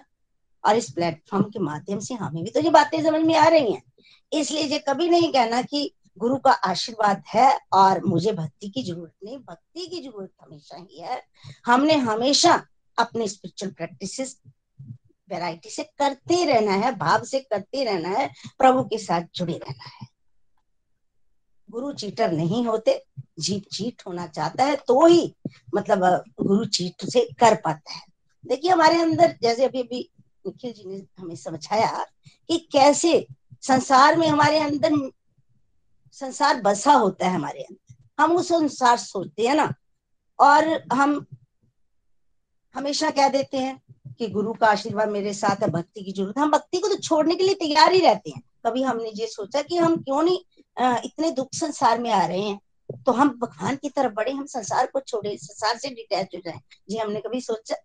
और 0.63 0.75
इस 0.75 0.89
प्लेटफॉर्म 0.91 1.43
के 1.43 1.59
माध्यम 1.59 1.99
से 1.99 2.13
हमें 2.13 2.43
भी 2.43 2.49
तो 2.49 2.59
ये 2.59 2.69
बातें 2.69 3.01
समझ 3.03 3.21
में 3.21 3.35
आ 3.35 3.47
रही 3.47 3.71
हैं। 3.73 3.81
इसलिए 4.31 4.63
ये 4.63 4.79
कभी 4.79 5.09
नहीं 5.09 5.31
कहना 5.33 5.61
कि 5.61 5.91
गुरु 6.17 6.37
का 6.37 6.51
आशीर्वाद 6.51 7.23
है 7.27 7.49
और 7.73 8.03
मुझे 8.05 8.31
भक्ति 8.31 8.69
की 8.69 8.83
ज़रूरत 8.83 9.13
नहीं, 9.23 9.37
भक्ति 9.39 9.85
की 9.87 10.01
ज़रूरत 10.01 10.31
हमेशा 10.41 10.77
ही 10.77 10.99
है। 10.99 11.21
हमने 11.65 11.95
हमेशा 11.99 12.61
अपने 12.97 13.27
स्पिरिचुअल 13.27 13.71
प्रैक्टिस 13.71 14.19
वैरायटी 15.29 15.69
से 15.69 15.83
करते 15.83 16.43
रहना 16.45 16.71
है, 16.75 16.95
भाव 16.97 17.23
से 17.23 17.39
करते 17.41 17.83
रहना 17.83 18.09
है, 18.09 18.27
प्रभु 18.57 18.83
के 18.83 18.97
साथ 18.97 19.21
जुड़े 19.35 19.53
रहना 19.53 19.83
है। 19.83 20.07
गुरु 21.71 21.91
चीटर 21.93 22.31
नहीं 22.31 22.65
होते, 22.65 23.01
जीत 23.39 23.67
चीट 23.73 24.01
होना 24.07 24.25
चाहता 24.27 24.63
है 24.63 24.75
तो 24.87 25.05
ही 25.05 25.33
मतलब 25.75 25.99
गुरु 26.41 26.65
चीट 26.67 27.05
से 27.05 27.27
कर 27.39 27.55
पाता 27.55 27.93
है। 27.93 28.01
देखिए, 28.43 28.71
हमारे 28.71 29.01
अंदर 29.01 29.35
जैसे 29.41 29.65
अभी 29.65 29.81
अभी 29.81 30.09
निखिल 30.47 30.71
जी 30.73 30.85
ने 30.85 31.01
हमें 31.19 31.35
समझाया 31.35 32.05
कि 32.49 32.57
कैसे 32.71 33.25
संसार 33.63 34.17
में 34.17 34.27
हमारे 34.27 34.59
अंदर 34.59 34.95
संसार 36.15 36.61
बसा 36.61 36.93
होता 36.93 37.27
है 37.27 37.35
हमारे 37.35 37.61
अंदर। 37.61 37.95
हम 38.19 38.35
उस 38.35 38.51
अनुसार 38.51 38.97
सोचते 38.97 39.47
हैं 39.47 39.55
ना, 39.55 39.73
और 40.39 40.67
हम 40.93 41.25
हमेशा 42.75 43.09
कह 43.09 43.29
देते 43.29 43.57
हैं 43.57 43.81
कि 44.17 44.27
गुरु 44.29 44.53
का 44.53 44.67
आशीर्वाद 44.67 45.09
मेरे 45.09 45.33
साथ 45.33 45.63
है, 45.63 45.69
भक्ति 45.69 46.03
की 46.03 46.11
ज़रूरत 46.11 46.37
हम 46.37 46.51
भक्ति 46.51 46.77
को 46.77 46.87
तो 46.87 46.95
छोड़ने 46.97 47.35
के 47.35 47.43
लिए 47.43 47.55
तैयार 47.55 47.93
ही 47.93 47.99
रहते 47.99 48.29
हैं। 48.29 48.41
कभी 48.65 48.81
हमने 48.83 49.11
ये 49.15 49.27
सोचा 49.27 49.61
कि 49.61 49.77
हम 49.77 49.95
क्यों 49.97 50.21
नहीं 50.23 50.60
इतने 50.79 51.31
दुख 51.31 51.49
संसार 51.55 51.99
में 51.99 52.11
आ 52.11 52.25
रहे 52.25 52.41
हैं। 52.41 52.59
तो 53.05 53.11
हम 53.11 53.29
भगवान 53.29 53.75
की 53.75 53.89
तरफ़ 53.89 54.13
बढ़े, 54.13 54.31
हम 54.31 54.45
संसार 54.45 54.85
को 54.85 54.99
छोड़े, 54.99 55.37
संसार 55.37 55.77
से 55.77 55.89
डिटैच 55.89 56.27
हो 56.35 56.41
जाए। 56.45 56.59
जी, 56.89 56.97
हमने 56.97 57.19
कभी 57.19 57.41
सोचा, 57.41 57.75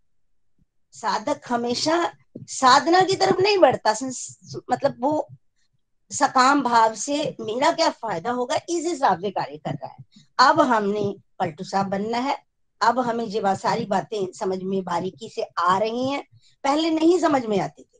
साधक 0.92 1.40
हमेशा 1.48 2.12
साधना 2.38 3.02
की 3.02 3.16
तरफ़ 3.16 3.40
नहीं 3.40 3.58
बढ़ता। 3.58 3.90
मतलब 4.70 4.96
वो 5.00 5.28
सकाम 6.10 6.62
भाव 6.62 6.94
से 6.94 7.36
मेरा 7.40 7.72
क्या 7.72 7.90
फ़ायदा 7.90 8.30
होगा? 8.30 8.56
इस 8.56 8.86
हिसाब 8.86 9.20
से 9.20 9.30
कार्य 9.30 9.56
कर 9.56 9.70
रहा 9.70 9.86
है। 9.86 10.04
अब 10.38 10.60
हमने 10.60 11.14
पलटू 11.38 11.64
साहब 11.64 11.86
बनना 11.86 12.18
है। 12.18 12.38
अब 12.82 12.98
हमें 12.98 13.24
ये 13.24 13.42
सारी 13.46 13.84
बातें 13.84 14.32
समझ 14.32 14.58
में 14.62 14.84
बारीकी 14.84 15.28
से 15.28 15.42
आ 15.42 15.78
रही 15.78 16.08
हैं। 16.10 16.24
पहले 16.64 16.90
नहीं 16.90 17.18
समझ 17.18 17.46
में 17.46 17.60
आती 17.60 17.82
थी। 17.82 17.95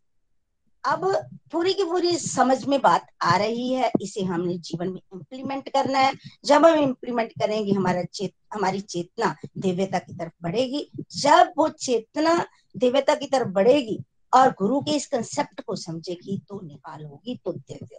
अब 0.86 1.28
पूरी 1.52 1.72
की 1.74 1.84
पूरी 1.84 2.16
समझ 2.18 2.64
में 2.64 2.80
बात 2.80 3.06
आ 3.22 3.36
रही 3.36 3.72
है, 3.72 3.90
इसे 4.02 4.22
हमने 4.22 4.58
जीवन 4.58 4.88
में 4.88 5.00
इम्प्लीमेंट 5.14 5.68
करना 5.68 5.98
है। 5.98 6.12
जब 6.44 6.66
हम 6.66 6.74
इम्प्लीमेंट 6.74 7.32
करेंगे, 7.32 7.72
हमारा 7.72 8.02
चेत, 8.02 8.32
हमारी 8.54 8.80
चेतना 8.80 9.36
दिव्यता 9.58 9.98
की 9.98 10.14
तरफ़ 10.14 10.32
बढ़ेगी। 10.42 10.90
जब 11.16 11.52
वो 11.58 11.68
चेतना 11.68 12.46
दिव्यता 12.76 13.14
की 13.14 13.26
तरफ़ 13.26 13.48
बढ़ेगी 13.48 14.04
और 14.34 14.50
गुरु 14.50 14.80
के 14.80 14.90
इस 14.90 15.06
कंसेप्ट 15.06 15.60
को 15.60 15.76
समझेगी 15.76 16.38
तो 16.48 16.60
निकाल 16.66 17.04
होगी 17.04 17.40
तो 17.44 17.52
दिव्य 17.52 17.98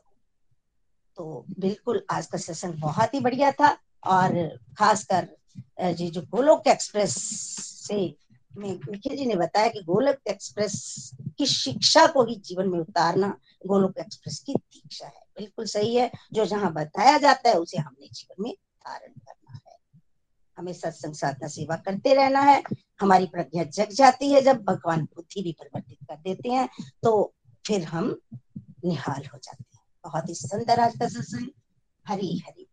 तो 1.18 1.46
बिल्कुल 1.60 2.02
आज 2.12 2.26
का 2.26 2.38
सेशन 2.38 2.74
बहुत 2.80 3.14
ही 3.14 3.20
बढ़िया 3.20 3.52
था 3.52 3.78
और 4.06 4.60
खासकर 4.78 5.28
जी, 5.82 6.10
जो 6.10 6.22
गोलोक 6.22 6.68
एक्सप्रेस 6.68 7.16
से 7.88 8.16
निखिल 8.58 9.18
जी 9.18 9.26
ने 9.26 9.36
बताया 9.36 9.68
कि 9.68 9.82
गोलक 9.82 10.20
एक्सप्रेस 10.28 11.12
की 11.38 11.45
शिक्षा 11.45 12.08
को 12.08 12.24
ही 12.24 12.36
जीवन 12.36 12.70
में 12.70 12.80
उतारना 12.80 13.28
गोलोक 13.68 13.97
एक्सप्रेस 13.99 14.39
की 14.39 14.53
दीक्षा 14.53 15.05
है। 15.05 15.22
बिल्कुल 15.38 15.66
सही 15.66 15.95
है। 15.95 16.12
जो 16.34 16.45
जहाँ 16.45 16.74
बताया 16.74 17.18
जाता 17.18 17.49
है, 17.49 17.55
उसे 17.55 17.78
हमने 17.78 18.08
जीवन 18.14 18.43
में 18.43 18.53
धारण 18.53 19.12
करना 19.12 19.60
है। 19.68 20.01
हमें 20.58 20.74
सत्संग 20.74 21.14
साधना 21.14 21.47
सेवा 21.47 21.76
करते 21.76 22.14
रहना 22.14 22.39
है। 22.39 22.64
हमारी 23.01 23.26
प्रज्ञा 23.26 23.64
जग 23.64 23.89
जाती 23.91 24.32
है। 24.32 24.41
जब 24.41 24.64
भगवान 24.64 25.01
बुद्धि 25.01 25.41
भी 25.43 25.51
परिवर्तित 25.51 25.97
कर 26.03 26.16
देते 26.16 26.49
हैं 26.49 26.70
तो 27.03 27.34
फिर 27.68 27.84
हम 27.84 28.20
निहाल 28.86 29.26
हो 29.26 29.38
जाते 29.38 29.66
हैं। 29.76 29.84
बहुत 30.03 30.30
ही 30.30 30.34
सुंदर 30.36 30.80
आज 30.80 30.93
का 30.99 31.08
सत्संग। 31.08 31.47
Hari 32.08 32.38
Hari 32.38 32.68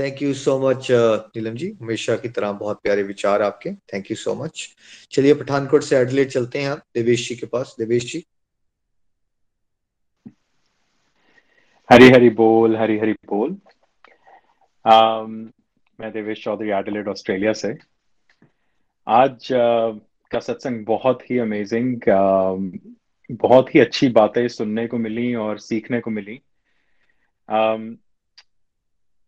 thank 0.00 0.20
you 0.22 0.32
so 0.34 0.58
much 0.58 0.86
Neelam 0.90 1.54
ji 1.54 1.70
हमेशा 1.80 2.16
की 2.16 2.28
तरह 2.28 2.52
बहुत 2.60 2.80
प्यारे 2.82 3.02
विचार 3.02 3.42
आपके 3.42 3.72
थैंक 3.92 4.10
यू 4.10 4.16
सो 4.16 4.34
मच 4.34 4.68
चलिए 5.12 5.34
पठानकोट 5.34 5.82
से 5.82 5.96
एडलेट 5.96 6.30
चलते 6.30 6.58
हैं 6.58 6.68
आप 6.68 6.82
देवेश 6.94 7.28
जी 7.28 7.36
के 7.36 7.46
पास 7.46 7.74
देवेश 7.78 8.12
जी 8.12 8.24
हरी 11.88 12.10
हरी 12.10 12.30
बोल 12.30 12.76
हरी 12.76 12.98
हरी 12.98 13.12
बोल 13.12 13.56
um, 14.84 15.30
मैं 15.98 16.12
देवेश 16.12 16.44
चौधरी 16.44 16.70
एडलेट 16.70 17.08
ऑस्ट्रेलिया 17.08 17.52
से 17.52 17.76
आज 19.06 19.32
uh, 19.32 20.00
का 20.32 20.38
सत्संग 20.40 20.84
बहुत 20.86 21.30
ही 21.30 21.38
अमेजिंग 21.38 21.96
uh, 22.10 22.92
बहुत 23.40 23.74
ही 23.74 23.80
अच्छी 23.80 24.08
बातें 24.08 24.46
सुनने 24.48 24.86
को 24.86 24.98
मिली 24.98 25.34
और 25.36 25.58
सीखने 25.58 26.00
को 26.00 26.10
मिली 26.10 26.40
um, 27.48 27.90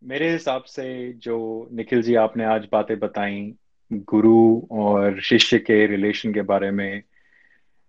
मेरे 0.04 0.32
हिसाब 0.32 0.62
से 0.62 1.12
जो 1.12 1.68
निखिल 1.72 2.02
जी 2.02 2.14
आपने 2.14 2.44
आज 2.44 2.68
बातें 2.72 2.98
बताई 2.98 3.54
गुरु 3.92 4.62
और 4.70 5.20
शिष्य 5.20 5.58
के 5.58 5.86
रिलेशन 5.86 6.34
के 6.34 6.42
बारे 6.42 6.70
में 6.70 7.02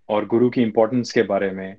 और 0.09 0.25
गुरु 0.25 0.49
की 0.49 0.61
इम्पोर्टेंस 0.61 1.11
के 1.11 1.23
बारे 1.23 1.51
में 1.51 1.77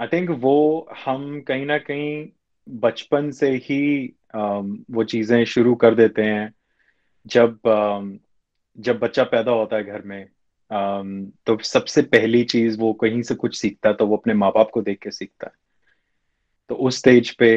आई 0.00 0.06
थिंक 0.06 0.30
वो 0.30 0.88
हम 1.04 1.40
कहीं 1.40 1.66
ना 1.66 1.78
कहीं 1.78 2.28
बचपन 2.68 3.30
से 3.30 3.50
ही 3.50 4.12
um, 4.36 4.78
वो 4.90 5.04
चीज़ें 5.04 5.44
शुरू 5.44 5.74
कर 5.74 5.94
देते 5.94 6.22
हैं। 6.22 6.54
जब 7.26 7.60
um, 7.66 8.18
जब 8.78 8.98
बच्चा 8.98 9.24
पैदा 9.24 9.52
होता 9.52 9.76
है 9.76 9.84
घर 9.84 10.02
में 10.02 10.28
um, 10.72 11.36
तो 11.46 11.58
सबसे 11.58 12.02
पहली 12.02 12.44
चीज़ 12.44 12.78
वो 12.78 12.92
कहीं 12.92 13.22
से 13.22 13.34
कुछ 13.34 13.56
सीखता 13.56 13.88
है 13.88 13.94
तो 13.94 14.06
वो 14.06 14.16
अपने 14.16 14.34
माँ 14.34 14.50
बाप 14.50 14.70
को 14.70 14.82
देख 14.82 14.98
के 14.98 15.10
सीखता 15.10 15.46
है। 15.46 15.67
तो 16.70 16.74
उस 16.74 16.98
स्टेज 16.98 17.30
पे 17.36 17.50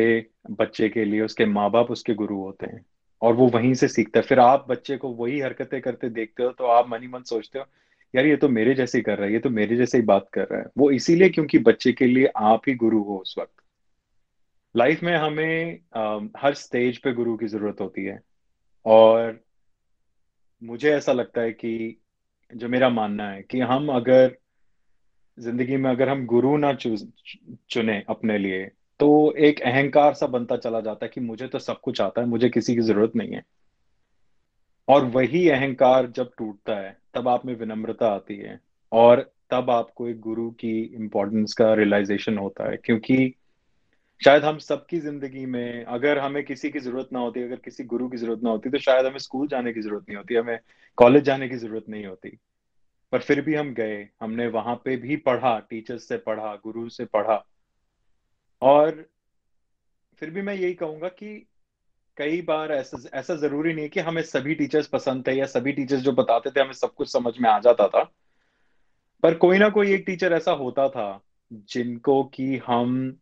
बच्चे 0.52 0.90
के 0.90 1.06
लिए 1.06 1.22
उसके 1.22 1.46
माँ 1.48 1.70
बाप 1.72 1.92
उसके 1.92 2.14
गुरु 2.14 2.38
होते 2.38 2.66
हैं 2.66 2.86
और 3.22 3.34
वो 3.34 3.48
वहीं 3.50 3.74
से 3.74 3.88
सीखता 3.88 4.20
है। 4.20 4.26
फिर 4.26 4.40
आप 4.40 4.66
बच्चे 4.70 4.98
को 4.98 5.10
वही 5.14 5.40
हरकतें 5.40 5.80
करते 5.82 6.10
देखते 6.10 6.44
हो 6.44 6.52
तो 6.52 6.66
आप 6.68 6.90
मन 6.90 7.02
ही 7.02 7.08
मन 7.08 7.24
सोचते 7.24 7.60
हो 7.60 7.66
यार 8.14 8.26
ये 8.26 8.36
तो 8.36 8.50
मेरे 8.50 8.74
जैसे 8.76 8.98
ही 8.98 9.02
कर 9.04 9.18
रहा 9.18 9.28
है 9.28 9.34
ये 9.34 9.40
तो 9.40 9.50
मेरे 9.50 9.76
जैसे 9.76 9.98
ही 9.98 10.04
बात 10.06 10.28
कर 10.34 10.48
रहा 10.52 10.60
है। 10.60 10.66
वो 10.78 10.90
इसीलिए 10.92 11.30
क्योंकि 11.30 11.60
बच्चे 11.60 11.92
के 11.94 12.06
लिए 12.08 12.32
आप 12.38 12.62
ही 12.68 12.74
गुरु 12.76 13.02
हो 13.04 13.18
उस 13.18 13.36
वक्त। 13.40 13.54
लाइफ 14.76 15.04
में 15.04 15.16
हमें 15.18 15.80
आ, 15.96 16.20
हर 16.38 16.54
स्टेज 16.54 16.98
पे 16.98 17.14
गुरु 17.14 17.36
की 17.38 17.48
ज़रूरत 17.48 17.82
होती 17.82 18.06
है 18.06 18.20
और 18.86 19.40
मुझे 20.62 20.92
ऐसा 20.94 21.14
लगता 21.14 21.42
है 21.42 21.52
कि 21.52 21.98
जो 22.52 22.70
मेरा 22.70 22.90
मानना 22.90 23.30
है 23.30 23.42
कि 23.42 23.60
हम 23.60 23.90
अगर 23.90 24.36
ज़िंदगी 25.38 25.78
में 25.78 25.90
अगर 25.90 26.10
हम 26.10 26.26
गुरु 26.26 26.56
ना 26.58 26.74
चुने 26.74 28.04
अपने 28.10 28.38
लिए 28.38 28.70
तो 29.02 29.34
एक 29.38 29.62
अहंकार 29.62 30.14
सा 30.14 30.28
बनता 30.28 30.58
चला 30.58 30.82
जाता 30.82 31.06
है 31.06 31.12
कि 31.14 31.22
मुझे 31.22 31.48
तो 31.48 31.60
सब 31.60 31.80
कुछ 31.82 32.02
आता 32.02 32.22
है, 32.22 32.28
मुझे 32.28 32.50
किसी 32.50 32.76
की 32.76 32.82
ज़रूरत 32.82 33.12
नहीं 33.16 33.32
है। 33.32 33.44
और 34.88 35.06
वही 35.06 35.50
अहंकार 35.50 36.08
जब 36.08 36.32
टूटता 36.38 36.76
है, 36.76 36.98
तब 37.14 37.28
आप 37.28 37.46
में 37.46 37.56
विनम्रता 37.56 38.08
आती 38.08 38.36
है 38.36 38.60
और 38.92 39.32
तब 39.50 39.70
आपको 39.70 40.08
एक 40.08 40.20
गुरु 40.20 40.52
की 40.52 40.82
इम्पोर्टेंस 40.84 41.54
का 41.54 41.74
रियलाइजेशन 41.74 42.38
होता 42.38 42.72
है। 42.72 42.78
क्योंकि 42.78 43.34
शायद 44.26 44.44
हम 44.44 44.58
सबकी 44.58 45.00
ज़िंदगी 45.00 45.46
में, 45.46 45.84
अगर 45.86 46.18
हमें 46.20 46.44
किसी 46.44 46.70
की 46.70 46.80
ज़रूरत 46.80 47.10
ना 47.14 47.20
होती, 47.20 47.44
अगर 47.44 47.56
किसी 47.56 47.84
गुरु 47.84 48.10
की 48.10 48.18
ज़रूरत 48.18 48.44
ना 48.44 48.50
होती 48.50 48.70
तो 48.70 48.78
शायद 48.78 49.06
हमें 49.06 49.20
स्कूल 49.20 49.48
जाने 49.48 49.74
की 49.74 49.82
ज़रूरत 49.82 50.06
नहीं 50.10 50.18
होती, 50.18 50.36
हमें 50.36 50.60
कॉलेज 50.98 51.24
जाने 51.24 51.50
की 51.50 51.56
ज़रूरत 51.56 51.90
नहीं 51.90 52.06
होती। 52.06 52.38
पर 53.12 53.20
फिर 53.20 53.42
भी 53.42 53.56
हम 53.56 53.74
गए, 53.74 54.10
हमने 54.22 54.48
वहाँ 54.48 54.82
पे 54.86 54.98
भी 54.98 55.16
पढ़ा 55.16 55.60
टीचर्स 55.60 56.08
से 56.08 56.18
पढ़ा 56.18 56.56
गुरु 56.56 56.90
से 56.90 57.06
पढ़ा। 57.06 57.46
और 58.62 59.06
फिर 60.20 60.30
भी 60.30 60.42
मैं 60.42 60.54
यही 60.54 60.74
कहूँगा 60.74 61.08
कि 61.10 61.48
कई 62.18 62.42
बार 62.42 62.72
ऐसा 62.72 62.98
ऐसा 63.14 63.36
ज़रूरी 63.36 63.74
नहीं 63.74 63.90
कि 63.90 64.00
हमें 64.00 64.22
सभी 64.22 64.56
टीचर्स 64.56 64.88
पसंद 64.88 65.28
थे 65.28 65.34
या 65.34 65.46
सभी 65.46 65.72
टीचर्स 65.72 66.02
जो 66.02 66.12
बताते 66.12 66.50
थे, 66.52 66.62
हमें 66.62 66.74
सब 66.74 66.94
कुछ 66.94 67.12
समझ 67.12 67.38
में 67.40 67.50
आ 67.50 67.60
जाता 67.60 67.88
था। 67.88 68.04
पर 69.24 69.34
कोई 69.36 69.58
ना 69.58 69.70
कोई 69.70 69.94
एक 69.94 70.04
टीचर 70.06 70.34
ऐसा 70.34 70.52
होता 70.52 70.88
था 70.90 71.22
जिनको 71.52 72.24
कि 72.24 72.58
हम 72.58 73.18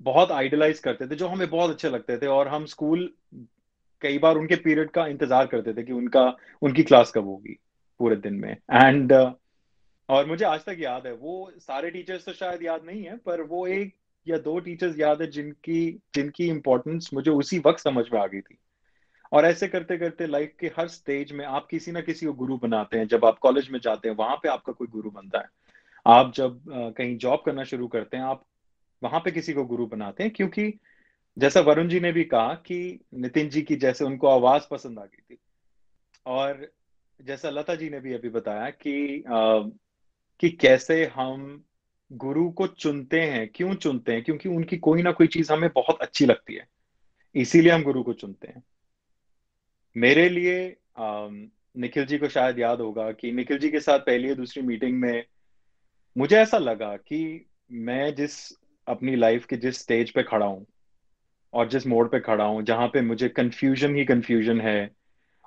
बहुत 0.00 0.30
आइडलाइज 0.30 0.78
करते 0.78 1.06
थे, 1.06 1.14
जो 1.14 1.28
हमें 1.28 1.48
बहुत 1.50 1.70
अच्छे 1.70 1.88
लगते 1.88 2.16
थे 2.18 2.26
और 2.26 2.48
हम 2.48 2.66
स्कूल 2.66 3.10
कई 4.02 4.18
बार 4.18 4.36
उनके 4.36 4.56
पीरियड 4.56 4.90
का 4.90 5.06
इंतज़ार 5.06 5.46
करते 5.46 5.72
थे 5.74 5.82
कि 5.82 5.92
उनका, 5.92 6.36
उनकी 6.62 6.82
क्लास 6.82 7.12
कब 7.12 7.24
होगी 7.24 7.58
पूरे 8.00 8.16
दिन 8.16 8.34
में। 8.34 8.52
एंड 8.52 9.12
और 9.12 10.26
मुझे 10.26 10.44
आज 10.44 10.64
तक 10.64 10.76
याद 10.80 11.06
है, 11.06 11.12
वो 11.12 11.52
सारे 11.58 11.90
टीचर्स 11.90 12.24
तो 12.24 12.32
शायद 12.32 12.62
याद 12.62 12.84
नहीं 12.84 13.04
है, 13.04 13.16
पर 13.16 13.42
वो 13.42 13.66
एक 13.66 13.94
या 14.26 14.38
दो 14.38 14.58
टीचर्स 14.58 14.98
याद 14.98 15.22
है 15.22 15.30
जिनकी 15.30 15.90
जिनकी 16.14 16.48
इंपॉर्टेंस 16.48 17.10
मुझे 17.14 17.30
उसी 17.30 17.58
वक्त 17.58 17.78
समझ 17.78 18.04
में 18.12 18.20
आ 18.20 18.26
गई 18.26 18.40
थी। 18.40 18.58
और 19.32 19.44
ऐसे 19.44 19.68
करते 19.68 19.98
करते 19.98 20.26
लाइफ 20.26 20.52
के 20.60 20.66
हर 20.66 20.88
स्टेज 20.88 21.32
में 21.32 21.44
आप 21.44 21.66
किसी 21.70 21.92
ना 21.92 22.00
किसी 22.00 22.26
को 22.26 22.32
गुरु 22.32 22.56
बनाते 22.56 22.98
हैं। 22.98 23.06
जब 23.06 23.24
आप 23.24 23.38
कॉलेज 23.38 23.70
में 23.70 23.80
जाते 23.80 24.08
हैं 24.08 24.16
वहाँ 24.16 24.36
पे 24.36 24.48
आपका 24.48 24.72
कोई 24.72 24.86
गुरु 24.86 25.10
बनता 25.10 25.38
है। 25.38 25.48
आप 26.06 26.32
जब 26.34 26.62
कहीं 26.68 27.16
जॉब 27.16 27.42
करना 27.46 27.64
शुरू 27.64 27.88
करते 27.88 28.16
हैं 28.16 28.24
आप 28.24 28.44
वहाँ 29.02 29.20
पे 29.20 29.30
किसी 29.30 29.52
को 29.52 29.64
गुरु 29.64 29.86
बनाते 29.86 30.22
हैं। 30.22 30.32
क्योंकि 30.32 30.78
जैसा 31.38 31.60
वरुण 31.60 31.88
जी 31.88 32.00
ने 32.00 32.12
भी 32.12 32.24
कहा 32.24 32.54
कि 32.54 33.00
नितिन 33.14 33.48
जी 33.48 33.62
की 33.62 33.76
जैसे 33.76 34.04
उनको 34.04 34.26
आवाज़ 34.26 34.62
पसंद 34.70 34.98
आ 34.98 35.04
गई 35.04 35.34
थी। 35.34 35.38
और 36.26 36.72
जैसा 37.20 37.50
लता 37.50 37.74
जी 37.74 37.90
ने 37.90 38.00
भी 38.00 38.14
अभी 38.14 38.28
बताया 38.28 38.70
कि 38.70 39.24
आ, 39.28 39.58
कि 40.40 40.50
कैसे 40.50 41.04
हम 41.06 41.64
गुरु 42.12 42.50
को 42.50 42.66
चुनते 42.66 43.20
हैं। 43.20 43.48
क्यों 43.54 43.74
चुनते 43.74 44.12
हैं? 44.12 44.22
क्योंकि 44.22 44.48
उनकी 44.48 44.76
कोई 44.76 45.02
ना 45.02 45.12
कोई 45.12 45.26
चीज़ 45.26 45.52
हमें 45.52 45.70
बहुत 45.74 45.98
अच्छी 46.00 46.26
लगती 46.26 46.54
है। 46.54 46.66
इसीलिए 47.34 47.72
हम 47.72 47.82
गुरु 47.82 48.02
को 48.02 48.12
चुनते 48.12 48.48
हैं। 48.48 48.62
मेरे 49.96 50.28
लिए 50.28 50.76
निखिल 51.00 52.06
जी 52.06 52.18
को 52.18 52.28
शायद 52.28 52.58
याद 52.58 52.80
होगा 52.80 53.10
कि 53.12 53.32
निखिल 53.32 53.58
जी 53.58 53.70
के 53.70 53.80
साथ 53.80 53.98
पहली 53.98 54.28
या 54.28 54.34
दूसरी 54.34 54.62
मीटिंग 54.62 55.00
में 55.00 55.24
मुझे 56.16 56.36
ऐसा 56.36 56.58
लगा 56.58 56.96
कि 56.96 57.46
मैं 57.72 58.14
जिस 58.14 58.36
अपनी 58.88 59.16
लाइफ 59.16 59.46
के 59.46 59.56
जिस 59.56 59.78
स्टेज 59.78 60.10
पे 60.10 60.22
खड़ा 60.22 60.46
हूँ 60.46 60.66
और 61.52 61.68
जिस 61.68 61.86
मोड़ 61.86 62.06
पे 62.08 62.20
खड़ा 62.20 62.44
हूँ, 62.44 62.62
जहाँ 62.62 62.88
पे 62.88 63.00
मुझे 63.00 63.28
कंफ्यूजन 63.28 63.96
ही 63.96 64.04
कंफ्यूजन 64.04 64.60
है 64.60 64.90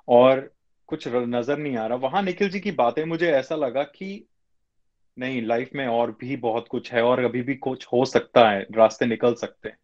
और 0.08 0.52
कुछ 0.86 1.08
नज़र 1.08 1.58
नहीं 1.58 1.76
आ 1.76 1.86
रहा, 1.86 1.96
वहाँ 1.98 2.22
निखिल 2.22 2.50
जी 2.50 2.60
की 2.60 2.70
बातें 2.72 3.04
मुझे 3.04 3.30
ऐसा 3.32 3.56
लगा 3.56 3.82
कि 3.82 4.26
नहीं 5.16 5.42
लाइफ 5.42 5.70
में 5.74 5.86
और 5.86 6.10
भी 6.20 6.36
बहुत 6.36 6.68
कुछ 6.68 6.92
है 6.92 7.02
और 7.02 7.24
अभी 7.24 7.42
भी 7.42 7.54
कुछ 7.54 7.86
हो 7.86 8.04
सकता 8.04 8.48
है, 8.50 8.66
रास्ते 8.72 9.06
निकल 9.06 9.34
सकते 9.34 9.68
हैं। 9.68 9.76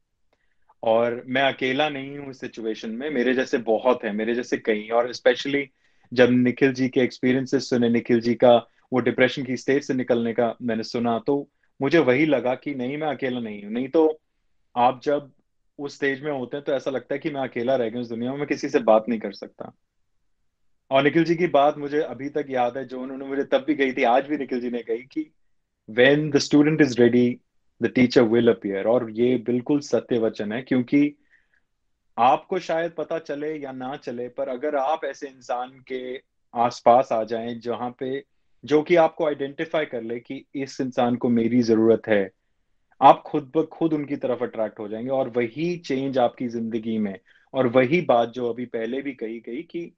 और 0.83 1.22
मैं 1.26 1.43
अकेला 1.43 1.89
नहीं 1.89 2.18
हूँ 2.18 2.31
इस 2.31 2.41
सिचुएशन 2.41 2.91
में, 2.91 3.09
मेरे 3.11 3.35
जैसे 3.35 3.59
बहुत 3.59 4.05
है, 4.05 4.12
मेरे 4.12 4.35
जैसे 4.35 4.57
कई 4.57 4.89
और 4.89 5.12
स्पेशली 5.12 5.68
जब 6.12 6.31
निखिल 6.31 6.72
जी 6.72 6.89
के 6.89 7.01
एक्सपीरियंसेस 7.01 7.68
सुने, 7.70 7.89
निखिल 7.89 8.20
जी 8.20 8.35
का, 8.35 8.57
वो 8.93 9.01
डिप्रेशन 9.01 9.45
की 9.45 9.57
स्टेज 9.57 9.83
से 9.85 9.95
निकलने 9.95 10.33
का 10.33 10.55
मैंने 10.62 10.83
सुना 10.83 11.18
तो 11.18 11.49
मुझे 11.81 11.99
वही 11.99 12.26
लगा 12.26 12.55
कि 12.55 12.74
नहीं, 12.74 12.97
मैं 12.97 13.09
अकेला 13.09 13.41
नहीं 13.41 13.62
हूँ। 13.62 13.72
नहीं 13.72 13.89
तो 13.89 14.20
आप 14.76 15.01
जब 15.05 15.31
उस 15.79 15.95
स्टेज 15.97 16.22
में 16.22 16.33
होते 16.33 16.57
हैं 16.57 16.64
तो 16.64 16.72
ऐसा 16.72 16.91
लगता 16.91 17.14
है 17.14 17.18
कि 17.18 17.31
मैं 17.31 17.41
अकेला 17.41 17.76
रह 17.76 17.89
गया 17.89 18.01
उस 18.01 18.09
दुनिया 18.09 18.31
में, 18.33 18.39
मैं 18.39 18.47
किसी 18.49 18.68
से 18.68 18.79
बात 18.79 19.05
नहीं 19.09 19.20
कर 19.20 19.33
सकता। 19.33 19.72
और 20.91 21.03
निखिल 21.03 21.24
जी 21.24 21.34
की 21.36 21.47
बात 21.47 21.78
मुझे 21.78 22.01
अभी 22.01 22.28
तक 22.28 22.47
याद 22.51 22.76
है, 22.76 22.84
जो 22.84 23.01
उन्होंने 23.01 23.24
मुझे 23.26 23.43
तब 23.45 23.64
भी 23.66 23.74
कही 23.74 23.93
थी, 23.93 24.03
आज 24.05 24.26
भी 24.26 24.36
निखिल 24.36 24.61
जी 24.61 24.70
ने 24.70 24.82
कही 24.82 25.03
कि 25.05 25.30
when 25.89 26.30
the 26.30 26.39
student 26.39 26.80
is 26.80 27.01
ready 27.01 27.28
the 27.80 27.89
teacher 27.95 28.22
will 28.24 28.49
appear 28.49 28.86
और 28.86 29.11
ये 29.11 29.36
बिल्कुल 29.47 29.80
सत्य 29.80 30.18
वचन 30.18 30.53
है, 30.53 30.62
क्योंकि 30.62 31.14
आपको 32.18 32.59
शायद 32.59 32.93
पता 32.93 33.18
चले 33.18 33.55
या 33.57 33.72
ना 33.72 33.97
चले, 33.97 34.28
पर 34.28 34.49
अगर 34.49 34.76
आप 34.76 35.05
ऐसे 35.05 35.28
इंसान 35.28 35.70
के 35.89 36.16
आसपास 36.55 37.09
आ 37.12 37.22
जाएँ, 37.24 37.55
जहाँ 37.57 37.91
पे 38.01 38.22
जो 38.64 38.82
कि 38.82 38.97
आपको 38.97 39.26
आइडेंटिफाई 39.26 39.84
कर 39.86 40.03
ले 40.03 40.18
कि 40.20 40.45
इस 40.57 40.80
इंसान 40.80 41.16
को 41.16 41.28
मेरी 41.30 41.61
ज़रूरत 41.62 42.09
है, 42.09 42.30
आप 43.01 43.22
खुद 43.26 43.51
ब 43.57 43.66
खुद 43.72 43.93
उनकी 43.93 44.16
तरफ़ 44.16 44.43
अट्रैक्ट 44.45 44.78
हो 44.80 44.89
जाएँगे। 44.89 45.11
और 45.11 45.28
वही 45.28 45.76
चेंज 45.78 46.18
आपकी 46.18 46.49
ज़िंदगी 46.49 46.99
में, 46.99 47.18
और 47.55 47.66
वही 47.68 48.01
बात 48.03 48.28
जो 48.30 48.49
अभी 48.51 48.66
पहले 48.66 49.03
भी 49.03 49.12
कही 49.14 49.39
गई 49.41 49.62
कि 49.62 49.91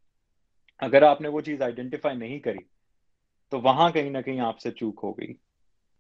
अगर 0.83 1.05
आपने 1.05 1.29
वो 1.29 1.41
चीज़ 1.41 1.63
आइडेंटिफाई 1.63 2.15
नहीं 2.15 2.41
करी 2.41 2.65
तो 3.53 3.59
वहाँ 3.59 3.91
कहीं 3.93 4.11
ना 4.11 4.21
कहीं 4.21 4.41
आपसे 4.41 4.71
चूक 4.71 5.01
हो 5.01 5.13
गई। 5.13 5.35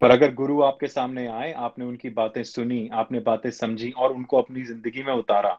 पर 0.03 0.11
अगर 0.11 0.35
गुरु 0.35 0.61
आपके 0.63 0.87
सामने 0.87 1.27
आए, 1.27 1.53
आपने 1.53 1.85
उनकी 1.85 2.11
बातें 2.11 2.43
सुनी, 2.45 2.89
आपने 2.93 3.21
बातें 3.21 3.51
समझी 3.51 3.91
और 3.91 4.13
उनको 4.13 4.39
अपनी 4.39 4.63
ज़िंदगी 4.63 5.03
में 5.03 5.13
उतारा, 5.13 5.59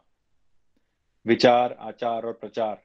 विचार, 1.26 1.76
आचार 1.80 2.26
और 2.26 2.32
प्रचार 2.32 2.82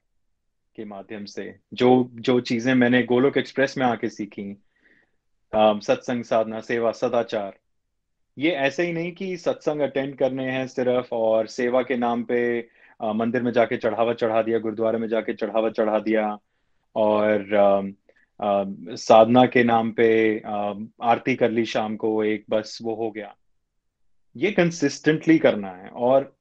के 0.75 0.85
माध्यम 0.85 1.25
से, 1.25 1.59
जो 1.73 2.09
जो 2.13 2.39
चीज़ें 2.39 2.73
मैंने 2.75 3.03
गोलोक 3.03 3.37
एक्सप्रेस 3.37 3.77
में 3.77 3.85
आके 3.85 4.09
सीखी 4.09 4.53
सत्संग 5.53 6.23
साधना, 6.23 6.59
सेवा, 6.61 6.91
सदाचार, 6.91 7.57
ये 8.37 8.51
ऐसे 8.51 8.83
ही 8.83 8.93
नहीं 8.93 9.11
कि 9.11 9.37
सत्संग 9.37 9.81
अटेंड 9.81 10.15
करने 10.15 10.51
हैं 10.51 10.67
सिर्फ़ 10.67 11.13
और 11.15 11.47
सेवा 11.47 11.81
के 11.81 11.95
नाम 11.97 12.23
पे 12.23 12.69
मंदिर 12.99 13.41
में 13.41 13.51
जाके 13.51 13.77
चढ़ावा 13.77 14.13
चढ़ा 14.13 14.41
दिया, 14.41 14.59
गुरुद्वारे 14.59 14.97
में 14.97 15.07
जाके 15.07 15.33
चढ़ावा 15.33 15.69
चढ़ा 15.69 15.99
दिया 15.99 16.37
और 16.95 17.95
साधना 18.39 19.45
के 19.45 19.63
नाम 19.63 19.91
पे 19.91 20.07
आरती 20.39 21.35
कर 21.35 21.51
ली 21.51 21.65
शाम 21.65 21.95
को 21.95 22.23
एक 22.23 22.45
बस, 22.49 22.77
वो 22.81 22.95
हो 22.95 23.09
गया। 23.11 23.33
ये 24.35 24.51
कंसिस्टेंटली 24.51 25.37
करना 25.39 25.69
है 25.73 25.89
और 25.89 26.33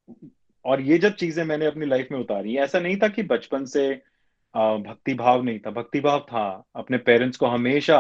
और 0.65 0.81
ये 0.81 0.99
जब 0.99 1.15
चीज़ें 1.15 1.45
मैंने 1.45 1.67
अपनी 1.67 1.87
लाइफ 1.87 2.09
में 2.13 2.19
उतारी, 2.19 2.57
ऐसा 2.57 2.79
नहीं 2.81 2.97
था 2.97 3.09
कि 3.09 3.23
बचपन 3.25 3.65
से 3.65 3.91
भक्ति 4.55 5.15
भाव 5.15 5.43
नहीं 5.43 5.59
था। 5.59 5.71
भक्ति 5.71 6.01
भाव 6.01 6.21
था। 6.21 6.65
अपने 6.77 6.99
पेरेंट्स 6.99 7.37
को 7.39 7.47
हमेशा 7.47 7.99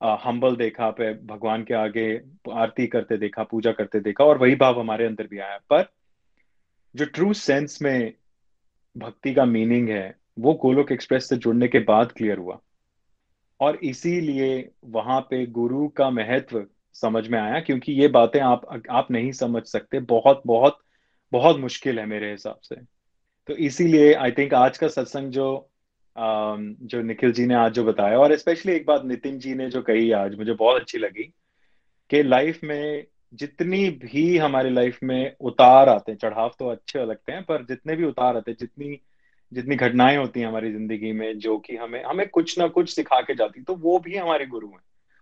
हम्बल 0.00 0.56
देखा, 0.56 0.90
पे 0.90 1.12
भगवान 1.26 1.62
के 1.64 1.74
आगे 1.74 2.08
आरती 2.52 2.86
करते 2.86 3.16
देखा, 3.16 3.42
पूजा 3.42 3.72
करते 3.72 4.00
देखा 4.00 4.24
और 4.24 4.38
वही 4.38 4.54
भाव 4.56 4.80
हमारे 4.80 5.06
अंदर 5.06 5.26
भी 5.26 5.38
आया। 5.38 5.58
पर 5.70 5.88
जो 6.96 7.04
ट्रू 7.04 7.32
सेंस 7.32 7.78
में 7.82 8.12
भक्ति 8.96 9.32
का 9.34 9.44
मीनिंग 9.44 9.88
है, 9.88 10.14
वो 10.38 10.54
गोलोक 10.54 10.92
एक्सप्रेस 10.92 11.28
से 11.28 11.36
जुड़ने 11.36 11.68
के 11.68 11.78
बाद 11.78 12.12
क्लियर 12.12 12.38
हुआ। 12.38 12.58
और 13.60 13.76
इसीलिए 13.76 14.68
वहाँ 14.84 15.20
पे 15.20 15.44
गुरु 15.46 15.88
का 15.88 16.08
महत्व 16.10 16.64
समझ 16.94 17.26
में 17.28 17.38
आया, 17.38 17.60
क्योंकि 17.60 17.92
ये 17.92 18.08
बातें 18.08 18.40
आप 18.40 18.66
आप 18.90 19.10
नहीं 19.10 19.32
समझ 19.32 19.62
सकते। 19.64 20.00
बहुत 20.00 20.42
बहुत 20.46 20.78
बहुत 21.32 21.56
मुश्किल 21.56 21.98
है 21.98 22.06
मेरे 22.06 22.30
हिसाब 22.30 22.58
से। 22.62 22.76
तो 23.48 23.54
इसीलिए 23.54 24.12
आई 24.14 24.32
थिंक 24.32 24.54
आज 24.54 24.78
का 24.78 24.88
सत्संग 24.88 25.30
जो 25.30 25.70
जो 26.16 27.02
निखिल 27.02 27.32
जी 27.32 27.46
ने 27.46 27.54
आज 27.54 27.72
जो 27.72 27.84
बताया, 27.84 28.18
और 28.18 28.36
स्पेशली 28.36 28.72
एक 28.72 28.86
बात 28.86 29.04
नितिन 29.04 29.38
जी 29.38 29.54
ने 29.54 29.68
जो 29.70 29.82
कही 29.82 30.10
आज, 30.12 30.34
मुझे 30.34 30.52
बहुत 30.52 30.80
अच्छी 30.80 30.98
लगी 30.98 31.22
कि 32.10 32.22
लाइफ 32.22 32.60
में 32.64 33.06
जितनी 33.34 33.88
भी 33.90 34.36
हमारी 34.38 34.70
लाइफ 34.70 34.98
में 35.02 35.36
उतार 35.40 35.88
आते 35.88 36.12
हैं, 36.12 36.18
चढ़ाव 36.18 36.54
तो 36.58 36.68
अच्छे 36.68 37.04
लगते 37.06 37.32
हैं, 37.32 37.42
पर 37.42 37.64
जितने 37.64 37.96
भी 37.96 38.04
उतार 38.04 38.36
आते 38.36 38.50
हैं, 38.50 38.56
जितनी 38.60 38.98
जितनी 39.52 39.76
घटनाएँ 39.76 40.16
होती 40.16 40.40
हैं 40.40 40.46
हमारी 40.46 40.72
ज़िंदगी 40.72 41.12
में, 41.12 41.38
जो 41.38 41.58
कि 41.58 41.76
हमें 41.76 42.02
हमें 42.04 42.28
कुछ 42.28 42.58
ना 42.58 42.66
कुछ 42.68 42.94
सिखा 42.94 43.20
के 43.20 43.34
जाती 43.34 43.62
तो 43.62 43.74
वो 43.74 43.98
भी 43.98 44.16
हमारे 44.16 44.46
गुरु 44.46 44.68
हैं। 44.68 44.80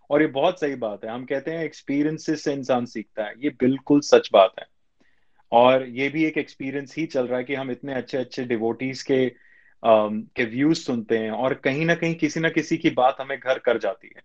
और 0.09 0.21
ये 0.21 0.27
बहुत 0.27 0.59
सही 0.59 0.75
बात 0.75 1.05
है। 1.05 1.11
हम 1.11 1.25
कहते 1.25 1.51
हैं 1.51 1.63
एक्सपीरियंसेस 1.65 2.43
से 2.43 2.53
इंसान 2.53 2.85
सीखता 2.85 3.23
है। 3.25 3.33
ये 3.39 3.49
बिल्कुल 3.49 3.99
सच 3.99 4.29
बात 4.33 4.51
है। 4.59 4.65
और 5.51 5.87
ये 5.89 6.09
भी 6.09 6.25
एक 6.25 6.37
एक्सपीरियंस 6.37 6.95
ही 6.97 7.05
चल 7.05 7.27
रहा 7.27 7.37
है 7.37 7.43
कि 7.43 7.55
हम 7.55 7.71
इतने 7.71 7.93
अच्छे 7.93 8.17
अच्छे 8.17 8.43
डिवोटीज 8.45 9.01
के 9.03 9.31
के 9.83 10.45
व्यूज़ 10.45 10.79
सुनते 10.79 11.17
हैं 11.17 11.31
और 11.31 11.53
कहीं 11.53 11.85
ना 11.85 11.95
कहीं 11.95 12.15
किसी 12.15 12.39
ना 12.39 12.49
किसी 12.49 12.77
की 12.77 12.89
बात 12.89 13.17
हमें 13.21 13.39
घर 13.39 13.59
कर 13.59 13.77
जाती 13.77 14.09
है। 14.15 14.21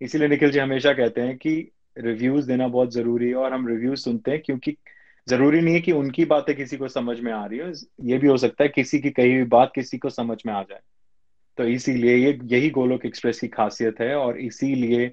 इसीलिए 0.00 0.28
निखिल 0.28 0.50
जी 0.50 0.58
हमेशा 0.58 0.92
कहते 0.92 1.20
हैं 1.20 1.36
कि 1.36 1.70
रिव्यूज़ 1.96 2.46
देना 2.48 2.68
बहुत 2.68 2.92
ज़रूरी 2.94 3.28
है 3.28 3.34
और 3.34 3.52
हम 3.52 3.66
रिव्यूज़ 3.68 4.00
सुनते 4.00 4.30
हैं 4.30 4.40
क्योंकि 4.46 4.76
ज़रूरी 5.26 5.60
नहीं 5.60 5.74
है 5.74 5.80
कि 5.80 5.92
उनकी 5.92 6.24
बातें 6.24 6.54
किसी 6.56 6.76
को 6.76 6.88
समझ 6.88 7.18
में 7.20 7.32
आ 7.32 7.44
रही 7.46 7.58
हो 7.58 7.70
ये 8.08 8.18
भी 8.18 8.28
हो 8.28 8.36
सकता 8.36 8.64
है 8.64 8.68
किसी 8.68 8.98
की 9.00 9.10
कही 9.10 9.34
हुई 9.34 9.44
बात 9.48 9.72
किसी 9.74 9.98
को 9.98 10.10
समझ 10.10 10.36
में 10.46 10.52
आ 10.54 10.62
जाए 10.62 10.80
तो 11.58 11.64
इसीलिए 11.64 12.16
ये 12.16 12.38
यही 12.44 12.70
गोलोक 12.70 13.06
एक्सप्रेस 13.06 13.40
की 13.40 13.48
खासियत 13.48 14.00
है 14.00 14.14
और 14.16 14.38
इसीलिए 14.40 15.12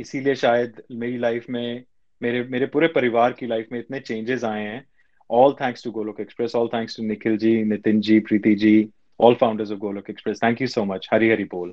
इसीलिए 0.00 0.34
शायद 0.34 0.82
मेरी 0.92 1.18
लाइफ 1.18 1.46
में 1.50 1.84
मेरे 2.20 2.42
मेरे 2.50 2.66
पूरे 2.66 2.88
परिवार 2.88 3.32
की 3.32 3.46
लाइफ 3.46 3.68
में 3.72 3.78
इतने 3.78 4.00
चेंजेस 4.00 4.44
आए 4.44 4.62
हैं 4.62 4.84
all 5.30 5.54
thanks 5.54 5.82
to 5.82 5.92
Golok 5.92 6.20
Express, 6.20 6.54
all 6.54 6.68
thanks 6.68 6.94
to 6.94 7.02
Nikhil 7.02 7.36
ji, 7.36 7.64
Nitin 7.64 8.00
ji, 8.00 8.20
Preeti 8.20 8.58
ji, 8.58 8.92
all 9.18 9.34
founders 9.34 9.70
of 9.70 9.78
Golok 9.78 10.08
Express. 10.08 10.38
Thank 10.38 10.60
you 10.60 10.66
so 10.66 10.84
much. 10.84 11.08
Hari 11.12 11.30
Hari 11.30 11.48
Bol. 11.48 11.72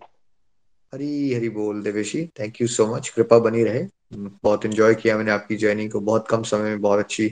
हरी 0.94 1.34
हरी 1.34 1.50
बोल 1.50 1.82
Deveshi. 1.84 2.26
Thank 2.40 2.60
you 2.62 2.68
so 2.68 2.86
much 2.88 3.10
कृपा 3.10 3.38
बनी 3.40 3.64
रहे। 3.64 3.86
बहुत 4.14 4.66
enjoy 4.66 4.96
किया 4.96 5.16
मैंने 5.18 5.32
आपकी 5.32 5.56
जर्नी 5.56 5.88
को। 5.90 6.00
बहुत 6.00 6.28
कम 6.28 6.44
समय 6.44 6.70
में 6.70 6.82
बहुत 6.82 7.00
अच्छी 7.00 7.28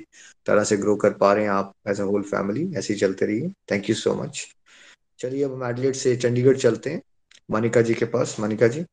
तरह 0.45 0.63
से 0.63 0.77
ग्रो 0.77 0.95
कर 0.95 1.13
पा 1.13 1.33
रहे 1.33 1.43
हैं 1.43 1.51
आप 1.51 1.73
एज 1.89 1.99
अ 2.01 2.03
होल 2.03 2.21
फैमिली 2.21 2.63
ऐसे 2.77 2.93
ही 2.93 2.99
चलते 2.99 3.25
रहिए। 3.25 3.49
थैंक 3.71 3.89
यू 3.89 3.95
सो 3.95 4.13
मच 4.15 4.45
चलिए 5.19 5.43
अब 5.43 5.53
हम 5.53 5.69
एडलेट 5.69 5.95
से 5.95 6.15
चंडीगढ़ 6.15 6.57
चलते 6.57 6.89
हैं। 6.89 7.01
मनिका 7.51 7.81
जी 7.81 7.93
के 7.93 8.05
पास। 8.05 8.35
मनिका 8.39 8.67
जी। 8.67 8.85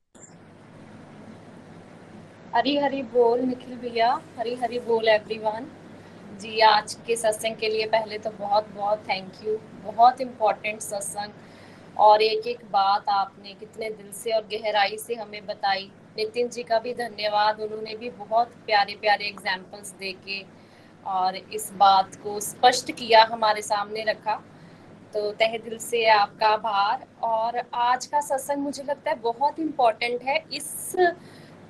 हरी 2.55 2.77
हरी 2.79 3.03
बोल 3.15 3.41
निखिल 3.41 3.77
भैया। 3.79 4.13
हरी 4.39 4.55
हरी 4.55 4.79
बोल 4.81 5.09
एवरीवन 5.09 5.67
जी, 6.41 6.61
आज 6.61 6.95
के 7.07 7.17
सत्संग 7.17 7.57
के 7.57 7.69
लिए 7.69 7.87
पहले 7.87 8.19
तो 8.19 8.31
बहुत 8.31 8.69
बहुत 8.77 8.99
थैंक 9.09 9.33
यू 9.45 9.57
बहुत 9.85 10.21
इम्पोर्टेंट 10.21 10.81
सत्संग। 10.83 11.33
और 11.99 12.23
एक 12.23 12.47
एक 12.47 12.65
बात 12.65 13.09
आपने 13.09 13.53
कितने 13.55 13.89
दिल 13.91 14.11
से 14.13 14.33
और 14.33 14.43
गहराई 14.43 14.97
से 14.99 15.15
हमें 15.15 15.47
बताई। 15.47 15.91
नितिन 16.17 16.49
जी 16.49 16.63
का 16.63 16.79
भी 16.79 16.93
धन्यवाद। 16.95 17.61
उन्होंने 17.61 17.97
भी 17.97 18.11
बहुत 18.11 18.53
प्यारे 18.67 18.95
प्यारे 18.95 19.25
एग्जाम्पल्स 19.25 19.91
दे 19.91 20.13
के 20.27 20.41
और 21.07 21.37
इस 21.37 21.71
बात 21.73 22.15
को 22.15 22.41
स्पष्ट 22.41 22.93
किया, 22.93 23.25
हमारे 23.25 23.63
सामने 23.63 24.05
रखा। 24.05 24.35
तो 25.15 25.31
तह 25.33 25.57
दिल 25.59 25.79
से 25.79 26.05
आपका 26.09 26.47
आभार। 26.47 27.07
और 27.23 27.63
आज 27.75 28.07
का 28.07 28.21
सत्संग 28.21 28.59
मुझे 28.59 28.83
लगता 28.83 29.11
है 29.11 29.17
बहुत 29.17 29.59
इम्पोर्टेंट 29.61 30.23
है। 30.23 30.37
इस 30.53 30.93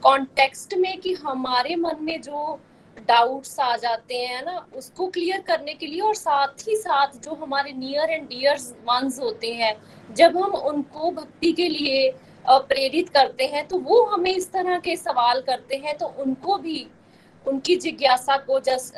कॉन्टेक्स्ट 0.03 0.75
में 0.75 0.99
कि 0.99 1.13
हमारे 1.15 1.77
मन 1.77 1.97
में 2.01 2.21
जो 2.23 2.61
डाउट्स 2.99 3.59
आ 3.61 3.77
जाते 3.77 4.17
हैं 4.17 4.43
ना? 4.45 4.67
उसको 4.77 5.07
क्लियर 5.09 5.41
करने 5.47 5.75
के 5.75 5.87
लिए 5.87 6.01
और 6.01 6.15
साथ 6.15 6.69
ही 6.69 6.77
साथ 6.77 7.17
जो 7.25 7.35
हमारे 7.37 7.73
नियर 7.73 8.11
एंड 8.11 8.29
डियर 8.29 8.59
वंस 8.85 9.19
होते 9.21 9.53
हैं, 9.55 9.75
जब 10.11 10.37
हम 10.37 10.55
उनको 10.55 11.11
भक्ति 11.13 11.53
के 11.53 11.69
लिए 11.69 12.11
प्रेरित 12.45 13.09
करते 13.09 13.45
हैं 13.47 13.67
तो 13.69 13.79
वो 13.79 14.03
हमें 14.07 14.31
इस 14.31 14.51
तरह 14.53 14.79
के 14.79 14.97
सवाल 14.97 15.41
करते 15.43 15.77
हैं 15.77 15.97
तो 15.99 16.07
उनको 16.19 16.57
भी, 16.59 16.87
उनकी 17.47 17.77
जिज्ञासा 17.77 18.37
को 18.39 18.61
जस्ट 18.61 18.95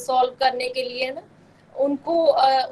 सॉल्व 0.00 0.34
करने 0.40 0.68
के 0.68 0.82
लिए 0.82 1.10
ना? 1.10 1.22
उनको 1.74 2.14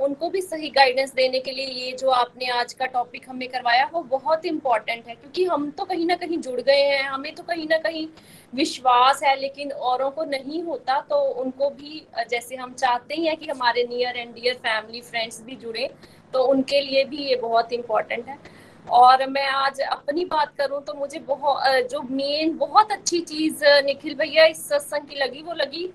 उनको 0.05 0.29
भी 0.31 0.41
सही 0.41 0.69
गाइडेंस 0.71 1.13
देने 1.15 1.39
के 1.41 1.51
लिए 1.51 1.67
ये 1.67 1.93
जो 1.93 2.11
आपने 2.11 2.49
आज 2.51 2.73
का 2.73 2.87
टॉपिक 2.87 3.29
हमें 3.29 3.49
करवाया, 3.49 3.89
वो 3.95 4.03
बहुत 4.03 4.45
इम्पोर्टेंट 4.47 5.09
है, 5.09 5.15
क्योंकि 5.15 5.45
हम 5.45 5.71
तो 5.71 5.85
कहीं 5.85 6.07
ना 6.07 6.15
कहीं 6.17 6.39
जुड़ 6.39 6.61
गए 6.61 6.83
हैं, 6.83 7.03
हमें 7.05 7.35
तो 7.35 7.43
कहीं 7.43 7.67
ना 7.69 7.79
कहीं 7.79 8.07
विश्वास 8.53 9.23
है, 9.23 9.35
लेकिन 9.37 9.71
औरों 9.73 10.11
को 10.11 10.25
नहीं 10.27 10.63
होता 10.63 10.99
तो 11.01 11.17
उनको 11.43 11.69
भी, 11.71 12.07
जैसे 12.31 12.57
हम 12.57 12.73
चाहते 12.75 13.15
ही 13.15 13.27
हैं 13.27 13.37
कि 13.37 13.47
हमारे 13.47 13.85
near 13.85 14.17
and 14.17 14.35
dear 14.35 14.55
family 14.57 15.01
friends 15.03 15.43
भी 15.43 15.57
जुड़े 15.57 15.89
तो 16.35 16.43
उनके 16.45 16.81
लिए 16.81 17.05
भी 17.05 17.17
ये 17.19 17.37
बहुत 17.39 17.73
इम्पोर्टेंट 17.73 18.29
है। 18.29 18.39
और 18.87 19.27
मैं 19.29 19.47
आज 19.47 19.81
अपनी 19.83 20.25
बात 20.27 20.55
करूँ 20.59 20.83
तो 20.85 20.95
मुझे 20.95 21.19
बहुत, 21.21 21.89
जो 21.91 22.03
मेन 22.03 22.57
बहुत 22.59 22.93
अच्छी 22.93 23.21
चीज़, 23.23 23.65
निखिल 23.85 24.15
भैया, 24.15 24.45
इस 24.47 24.67
सत्संग 24.69 25.09
की 25.09 25.17
लगी, 25.17 25.43
वो 25.43 25.53
लगी, 25.55 25.87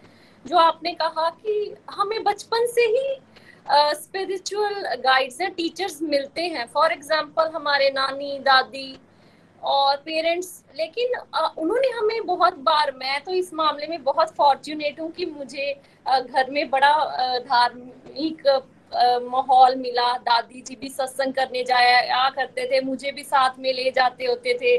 जो 0.45 0.57
आपने 0.57 0.93
कहा 0.93 1.29
कि 1.31 1.75
हमें 1.91 2.23
बचपन 2.23 2.67
से 2.67 2.81
ही 2.87 3.17
स्पिरिचुअल 3.95 4.95
गाइड्स 4.97 5.41
हैं 5.41 5.51
टीचर्स 5.53 6.01
मिलते 6.03 6.41
हैं। 6.43 6.65
फॉर 6.73 6.91
एग्जांपल 6.91 7.49
हमारे 7.55 7.89
नानी, 7.89 8.37
दादी 8.39 8.97
और 9.61 9.95
पेरेंट्स, 9.97 10.63
लेकिन 10.77 11.13
उन्होंने 11.57 11.89
हमें 11.89 12.25
बहुत 12.25 12.57
बार, 12.59 12.91
मैं 12.95 13.23
तो 13.23 13.31
इस 13.33 13.53
मामले 13.53 13.87
में 13.87 14.03
बहुत 14.03 14.33
फॉर्चुनेट 14.35 14.99
हूँ 14.99 15.11
कि 15.11 15.25
मुझे 15.27 15.73
घर 16.05 16.49
में 16.49 16.69
बड़ा 16.69 16.93
धार्मिक 17.39 18.47
माहौल 19.23 19.75
मिला। 19.77 20.11
दादी 20.19 20.61
जी 20.61 20.75
भी 20.81 20.89
सत्संग 20.89 21.33
करने 21.33 21.63
जाया 21.63 22.29
करते 22.29 22.65
थे, 22.65 22.81
मुझे 22.81 23.11
भी 23.11 23.23
साथ 23.23 23.59
में 23.59 23.73
ले 23.73 23.89
जाते 23.91 24.25
होते 24.25 24.53
थे। 24.61 24.77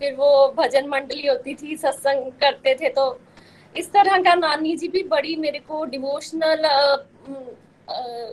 फिर 0.00 0.14
वो 0.14 0.54
भजन 0.56 0.88
मंडली 0.88 1.26
होती 1.26 1.54
थी, 1.54 1.76
सत्संग 1.76 2.30
करते 2.40 2.74
थे 2.74 2.88
तो 2.90 3.18
इस 3.74 3.90
तरह 3.92 4.22
का 4.22 4.34
नानी 4.36 4.76
जी 4.76 4.88
भी 4.88 5.02
बड़ी 5.04 5.34
मेरे 5.36 5.58
को 5.60 5.84
डिवोशनल 5.86 6.62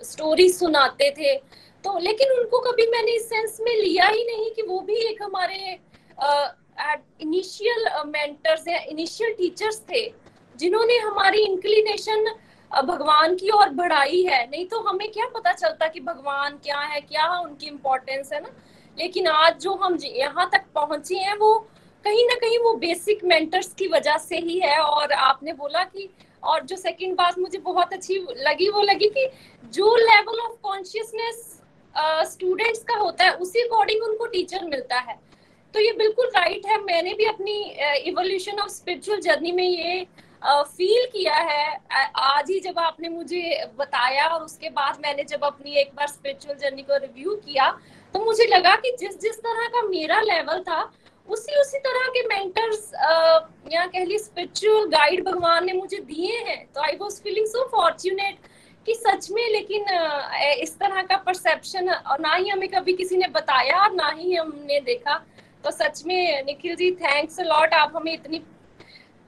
स्टोरी 0.03 0.47
सुनाते 0.49 1.09
थे। 1.17 1.35
तो 1.85 1.97
लेकिन 1.99 2.31
उनको 2.31 2.59
कभी 2.59 2.85
मैंने 2.91 3.11
इस 3.15 3.27
सेंस 3.29 3.57
में 3.61 3.75
लिया 3.75 4.05
ही 4.07 4.23
नहीं 4.25 4.49
कि 4.51 4.61
वो 4.61 4.79
भी 4.81 4.95
एक 5.07 5.21
हमारे 5.23 5.79
इनिशियल 7.21 7.85
मेंटर्स 8.07 8.67
या 8.67 8.77
इनिशियल 8.89 9.33
टीचर्स 9.33 9.79
थे, 9.89 10.01
जिन्होंने 10.55 10.97
हमारी 10.99 11.41
इंक्लिनेशन 11.41 12.25
भगवान 12.71 13.35
की 13.35 13.49
ओर 13.49 13.69
बढ़ाई 13.71 14.21
है। 14.23 14.45
नहीं 14.51 14.65
तो 14.65 14.79
हमें 14.79 15.11
क्या 15.11 15.25
पता 15.35 15.51
चलता 15.53 15.87
कि 15.87 15.99
भगवान 15.99 16.57
क्या 16.63 16.79
है, 16.79 17.01
क्या 17.01 17.27
उनकी 17.39 17.67
इम्पोर्टेंस 17.67 18.33
है 18.33 18.41
ना? 18.41 18.49
लेकिन 18.97 19.27
आज 19.27 19.59
जो 19.61 19.73
हम 19.75 19.97
यहाँ 20.03 20.49
तक 20.53 20.65
पहुँचे 20.75 21.15
हैं, 21.17 21.35
वो 21.35 21.53
कहीं 22.05 22.25
ना 22.27 22.35
कहीं 22.35 22.57
वो 22.59 22.73
बेसिक 22.77 23.23
मेंटर्स 23.25 23.73
की 23.73 23.87
वजह 23.87 24.17
से 24.17 24.37
ही 24.37 24.59
है। 24.59 24.77
और 24.79 25.11
आपने 25.11 25.53
बोला 25.53 25.83
कि, 25.83 26.09
और 26.43 26.63
जो 26.63 26.75
सेकंड 26.77 27.15
बात 27.17 27.39
मुझे 27.39 27.57
बहुत 27.59 27.93
अच्छी 27.93 28.17
लगी, 28.39 28.69
वो 28.69 28.81
लगी 28.81 29.09
कि 29.09 29.29
जो 29.73 29.95
लेवल 29.97 30.39
ऑफ़ 30.39 30.57
कॉन्शियसनेस 30.63 31.61
स्टूडेंट्स 31.97 32.83
का 32.83 32.95
होता 32.99 33.23
है 33.23 33.33
उसी 33.37 33.61
अकॉर्डिंग 33.61 34.03
उनको 34.03 34.25
टीचर 34.27 34.65
मिलता 34.65 34.99
है। 34.99 35.19
तो 35.73 35.79
ये 35.79 35.91
बिल्कुल 35.93 36.27
राइट 36.35 36.65
है। 36.67 36.81
मैंने 36.83 37.13
भी 37.13 37.25
अपनी 37.25 37.61
इवोल्यूशन 38.09 38.59
ऑफ़ 38.59 38.69
स्पिरिचुअल 38.71 39.19
जर्नी 39.21 39.51
में 39.51 39.63
ये 39.63 40.05
फील 40.43 41.05
uh, 41.05 41.11
किया 41.11 41.35
है। 41.35 41.79
आज 42.15 42.49
ही 42.49 42.59
जब 42.59 42.79
आपने 42.79 43.09
मुझे 43.09 43.65
बताया 43.77 44.27
और 44.27 44.43
उसके 44.43 44.69
बाद 44.69 44.97
मैंने 45.03 45.23
जब 45.23 45.43
अपनी 45.43 45.75
एक 45.81 45.91
बार 45.95 46.07
स्पिरिचुअल 46.07 46.55
जर्नी 46.57 46.81
को 46.81 46.97
रिव्यू 46.97 47.35
किया 47.35 47.69
तो 48.13 48.23
मुझे 48.25 48.45
लगा 48.45 48.75
कि 48.75 48.95
जिस 48.99 49.19
जिस 49.21 49.39
तरह 49.39 49.67
का 49.67 49.81
मेरा 49.87 50.19
लेवल 50.21 50.61
था 50.63 50.81
उसी 51.27 51.59
उसी 51.61 51.79
तरह 51.79 52.07
के 52.09 52.21
मेंटर्स 52.27 52.91
uh, 53.05 53.73
या 53.73 53.85
कह 53.85 54.05
ली 54.05 54.17
स्पिरिचुअल 54.19 54.85
गाइड 54.89 55.23
भगवान 55.25 55.65
ने 55.65 55.73
मुझे 55.73 55.97
दिए 55.99 56.37
हैं। 56.39 56.65
तो 56.75 56.81
I 56.81 56.95
was 56.99 57.21
feeling 57.21 57.47
so 57.47 57.67
fortunate 57.71 58.37
कि 58.85 58.93
सच 58.95 59.29
में 59.31 59.47
लेकिन 59.51 59.85
इस 60.61 60.77
तरह 60.79 61.01
का 61.03 61.17
परसेप्शन 61.25 61.89
और 61.89 62.19
ना 62.19 62.33
ही 62.33 62.49
हमें 62.49 62.67
कभी 62.69 62.93
किसी 62.93 63.17
ने 63.17 63.27
बताया 63.29 63.79
और 63.79 63.93
ना 63.93 64.09
ही 64.09 64.35
हमने 64.35 64.79
देखा 64.81 65.23
तो 65.63 65.71
सच 65.73 66.03
में 66.05 66.43
निखिल 66.45 66.75
जी 66.75 66.91
थैंक्स 66.95 67.39
लॉट 67.41 67.73
आप 67.73 67.93
हमें 67.95 68.13
इतनी 68.13 68.39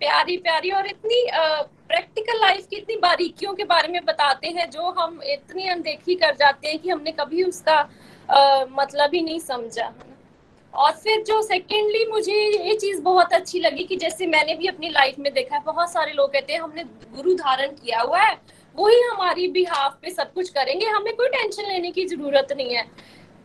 प्यारी 0.01 0.37
प्यारी 0.37 0.71
और 0.71 0.87
इतनी 0.87 1.25
प्रैक्टिकल 1.89 2.39
लाइफ 2.41 2.67
की 2.67 2.75
इतनी 2.75 2.95
बारीकियों 2.97 3.53
के 3.53 3.63
बारे 3.65 3.87
में 3.87 4.03
बताते 4.05 4.47
हैं 4.49 4.69
जो 4.69 4.89
हम 4.99 5.19
इतनी 5.25 5.67
अनदेखी 5.69 6.15
कर 6.15 6.35
जाते 6.35 6.67
हैं 6.67 6.79
कि 6.79 6.89
हमने 6.89 7.11
कभी 7.13 7.43
उसका 7.43 7.75
आ, 8.29 8.65
मतलब 8.71 9.13
ही 9.13 9.21
नहीं 9.21 9.39
समझा 9.39 9.93
और 10.73 10.91
फिर 10.93 11.23
जो 11.23 11.41
सेकेंडली 11.41 12.05
मुझे 12.05 12.33
ये 12.33 12.75
चीज़ 12.75 13.01
बहुत 13.01 13.33
अच्छी 13.33 13.59
लगी 13.59 13.83
कि 13.83 13.95
जैसे 13.95 14.25
मैंने 14.27 14.55
भी 14.55 14.67
अपनी 14.67 14.89
लाइफ 14.89 15.19
में 15.19 15.33
देखा 15.33 15.55
है 15.55 15.61
बहुत 15.63 15.91
सारे 15.91 16.13
लोग 16.13 16.33
कहते 16.33 16.53
हैं 16.53 16.59
हमने 16.59 16.83
गुरु 17.15 17.33
धारण 17.35 17.71
किया 17.75 18.01
हुआ 18.01 18.19
है 18.19 18.35
वही 18.77 19.01
हमारी 19.01 19.47
भी 19.47 19.63
हाफ़ 19.65 19.93
पे 20.01 20.09
सब 20.11 20.33
कुछ 20.33 20.49
करेंगे। 20.49 20.85
हमें 20.87 21.15
कोई 21.15 21.27
टेंशन 21.29 21.67
लेने 21.67 21.91
की 21.91 22.05
ज़रूरत 22.07 22.53
नहीं 22.57 22.75
है। 22.75 22.83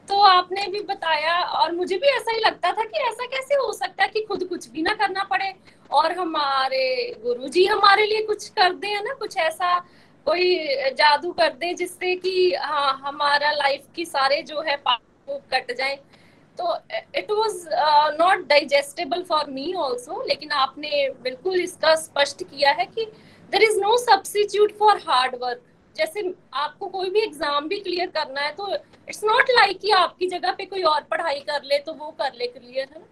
तो 0.09 0.21
आपने 0.21 0.67
भी 0.69 0.81
बताया 0.83 1.39
और 1.41 1.73
मुझे 1.73 1.97
भी 1.97 2.07
ऐसा 2.09 2.33
ही 2.33 2.41
लगता 2.41 2.73
था 2.73 2.85
कि 2.85 2.99
ऐसा 3.01 3.27
कैसे 3.27 3.55
हो 3.55 3.73
सकता 3.73 4.03
है 4.03 4.09
कि 4.09 4.21
खुद 4.29 4.45
कुछ 4.45 4.69
भी 4.71 4.83
ना 4.83 4.95
करना 4.95 5.23
पड़े 5.25 5.53
और 5.91 6.13
हमारे 6.13 6.85
गुरु 7.25 7.49
जी 7.49 7.65
हमारे 7.67 8.07
लिए 8.07 8.23
कुछ 8.23 8.49
कर 8.49 8.73
दे, 8.75 8.87
है 8.87 9.03
ना? 9.05 9.15
कुछ 9.15 9.37
ऐसा 9.39 9.79
कोई 10.27 10.57
जादू 10.99 11.31
कर 11.33 11.53
दे 11.53 11.73
जिससे 11.75 12.15
कि 12.17 12.55
हाँ 12.55 13.01
हमारा 13.05 13.51
लाइफ 13.53 13.87
की 13.97 14.05
सारे 14.05 14.43
जो 14.43 14.61
है 14.61 14.77
पाप 14.79 15.41
कट 15.55 15.77
जाए। 15.79 15.99
तो 16.59 16.77
it 17.17 17.31
was 17.31 17.67
not 18.19 18.47
digestible 18.49 19.23
for 19.23 19.51
me 19.51 19.73
also 19.75 20.23
लेकिन 20.29 20.51
आपने 20.53 21.09
बिल्कुल 21.23 21.61
इसका 21.61 21.95
स्पष्ट 21.97 22.43
किया 22.43 22.71
है 22.71 22.85
कि 22.87 23.07
there 23.53 23.63
is 23.63 23.79
no 23.81 23.97
substitute 23.99 24.77
for 24.79 25.01
hard 25.09 25.35
work 25.43 25.63
जैसे 25.97 26.33
आपको 26.57 26.87
कोई 26.89 27.11
भी 27.11 27.21
एग्ज़ाम 27.21 27.69
भी 27.69 27.79
क्लियर 27.81 28.07
करना 28.11 28.41
है 28.41 28.53
तो 28.53 28.75
इट्स 28.75 29.25
नॉट 29.25 29.51
लाइक 29.51 29.81
कि 29.81 29.91
आपकी 29.95 30.27
जगह 30.29 30.53
पे 30.59 30.65
कोई 30.67 30.83
और 30.91 31.01
पढ़ाई 31.11 31.41
कर 31.49 31.63
ले 31.65 31.79
तो 31.79 31.93
वो 31.95 32.11
कर 32.21 32.33
ले 32.39 32.47
क्लियर 32.49 32.89
है 32.97 33.03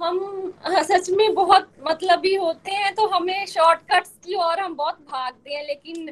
हम, 0.00 0.52
सच 0.66 1.08
में 1.10 1.34
बहुत 1.34 1.68
मतलब 1.86 2.22
ही 2.26 2.34
होते 2.34 2.70
हैं 2.72 2.94
तो 2.94 3.06
हमें 3.08 3.46
शॉर्टकट्स 3.46 4.10
की 4.24 4.34
और 4.36 4.60
हम 4.60 4.74
बहुत 4.76 4.98
भागते 5.12 5.52
हैं, 5.52 5.66
लेकिन 5.66 6.10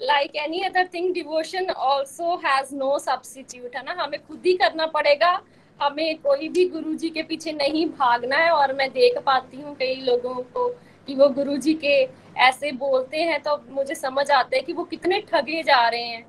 like 0.00 0.36
any 0.36 0.60
other 0.64 0.86
thing 0.94 1.12
devotion 1.14 1.70
also 1.70 2.36
has 2.44 2.74
no 2.74 2.98
substitute 2.98 3.76
है 3.76 3.82
ना? 3.84 3.96
हमें 4.02 4.18
खुद 4.20 4.46
ही 4.46 4.52
करना 4.56 4.86
पड़ेगा, 4.94 5.32
हमें 5.80 6.18
कोई 6.20 6.48
भी 6.48 6.64
गुरु 6.68 6.94
जी 6.94 7.10
के 7.10 7.22
पीछे 7.22 7.52
नहीं 7.52 7.86
भागना 7.88 8.36
है, 8.36 8.50
और 8.50 8.72
मैं 8.74 8.88
देख 8.92 9.18
पाती 9.26 9.60
हूँ 9.60 9.74
कई 9.76 9.94
लोगों 10.02 10.34
को 10.34 10.68
कि 11.06 11.14
वो 11.14 11.28
गुरु 11.30 11.56
जी 11.56 11.74
के 11.74 11.96
ऐसे 12.40 12.72
बोलते 12.74 13.22
हैं 13.22 13.40
तो 13.42 13.56
मुझे 13.70 13.94
समझ 13.94 14.30
आता 14.30 14.56
है 14.56 14.62
कि 14.62 14.72
वो 14.72 14.84
कितने 14.84 15.20
ठगे 15.22 15.62
जा 15.62 15.88
रहे 15.88 16.02
हैं। 16.02 16.26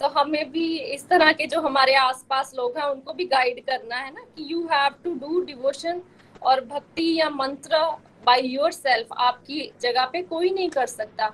तो 0.00 0.08
हमें 0.10 0.50
भी 0.52 0.66
इस 0.78 1.08
तरह 1.08 1.32
के 1.32 1.46
जो 1.46 1.60
हमारे 1.60 1.94
आसपास 1.94 2.52
लोग 2.56 2.78
हैं, 2.78 2.84
उनको 2.84 3.12
भी 3.12 3.24
गाइड 3.26 3.60
करना 3.66 3.96
है 3.96 4.10
ना 4.14 4.24
कि 4.36 4.52
you 4.52 4.62
have 4.72 4.94
to 5.04 5.14
do 5.16 5.40
devotion 5.44 6.00
और 6.42 6.64
भक्ति 6.64 7.14
या 7.18 7.28
मंत्र 7.30 7.78
बाय 8.26 8.46
योर 8.46 8.72
सेल्फ 8.72 9.12
आपकी 9.18 9.70
जगह 9.82 10.04
पे 10.04 10.22
कोई 10.24 10.50
नहीं 10.50 10.68
कर 10.70 10.86
सकता। 10.86 11.26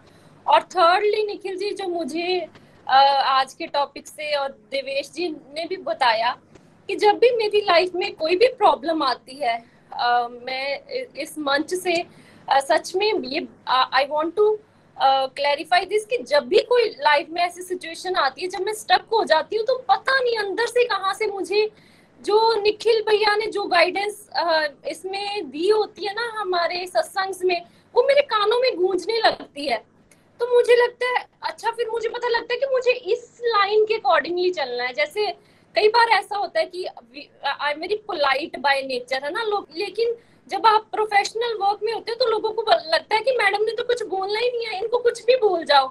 और 0.47 0.63
थर्डली 0.65 1.23
निखिल 1.27 1.57
जी, 1.57 1.71
जो 1.71 1.89
मुझे 1.89 2.49
आज 2.87 3.53
के 3.55 3.67
टॉपिक 3.67 4.07
से 4.09 4.35
और 4.37 4.51
देवेश 4.71 5.11
जी 5.13 5.29
ने 5.29 5.65
भी 5.69 5.77
बताया 5.79 6.31
कि 6.89 6.97
जब 6.97 7.19
भी 7.19 7.31
मेरी 7.37 7.61
लाइफ 7.61 7.95
में 7.95 8.15
कोई 8.17 8.37
भी 8.37 8.47
प्रॉब्लम 8.59 9.03
आती 9.03 9.37
है 9.37 9.57
मैं 10.45 10.79
इस 11.17 11.39
मंच 11.39 11.75
से 11.75 11.95
सच 12.49 12.95
में 12.97 13.13
ये 13.25 13.47
I 13.69 14.05
want 14.07 14.35
to 14.37 14.59
clarify 14.97 15.85
this 15.87 16.05
कि 16.07 16.17
जब 16.19 16.47
भी 16.49 16.59
कोई 16.69 16.89
लाइफ 17.01 17.27
में 17.31 17.43
ऐसी 17.43 17.63
सिचुएशन 17.63 18.15
आती 18.17 18.43
है, 18.43 18.49
जब 18.49 18.65
मैं 18.67 18.73
स्टक 18.75 19.05
हो 19.13 19.25
जाती 19.25 19.57
हूँ 19.57 19.65
तो 19.67 19.77
पता 19.89 20.19
नहीं 20.21 20.37
अंदर 20.39 20.67
से 20.67 20.85
कहाँ 20.87 21.15
से 21.15 21.27
मुझे 21.27 21.69
जो 22.21 22.39
निखिल 22.63 23.01
भैया 23.09 23.35
ने 23.37 23.47
जो 23.53 23.65
गाइडेंस 23.67 24.29
इसमें 24.89 25.51
दी 25.51 25.69
होती 25.69 26.07
है 26.07 26.15
ना 26.15 26.33
हमारे 26.41 26.87
सत्संग 26.87 27.35
में, 27.45 27.61
वो 27.95 28.03
मेरे 28.03 28.23
कानों 28.25 28.61
में 28.61 28.75
गूंजने 28.77 29.19
लगती 29.19 29.67
है। 29.67 29.77
तो 30.41 30.47
मुझे 30.55 30.75
लगता 30.77 31.07
है 31.09 31.25
अच्छा 31.43 31.71
फिर 31.71 31.89
मुझे 31.91 32.09
पता 32.09 32.29
लगता 32.29 32.55
है 32.55 32.59
कि 32.61 32.67
मुझे 32.73 32.93
इस 33.13 33.41
लाइन 33.45 33.85
के 33.85 33.95
अकॉर्डिंगली 33.95 34.51
चलना 34.51 34.85
है। 34.85 34.93
जैसे 34.95 35.27
कई 35.75 35.89
बार 35.89 36.09
ऐसा 36.19 36.37
होता 36.37 36.61
है 36.61 36.67
कि 36.67 36.85
I 36.85 37.71
am 37.73 37.81
very 37.81 37.95
polite 38.07 38.59
by 38.59 38.83
nature 38.83 39.25
है 39.25 39.33
ना 39.33 39.43
लोग, 39.45 39.69
लेकिन 39.77 40.15
जब 40.51 40.67
आप 40.67 40.87
प्रोफेशनल 40.93 41.57
वर्क 41.61 41.81
में 41.83 41.93
होते 41.93 42.11
हैं 42.11 42.19
तो 42.19 42.27
लोगों 42.31 42.51
को 42.53 42.63
लगता 42.63 43.15
है 43.15 43.21
कि 43.23 43.37
मैडम 43.39 43.65
ने 43.65 43.73
तो 43.73 43.85
कुछ 43.85 44.03
बोलना 44.07 44.39
ही 44.39 44.51
नहीं 44.51 44.67
है 44.67 44.79
इनको 44.79 44.99
कुछ 44.99 45.25
भी 45.25 45.37
बोल 45.37 45.65
जाओ। 45.65 45.89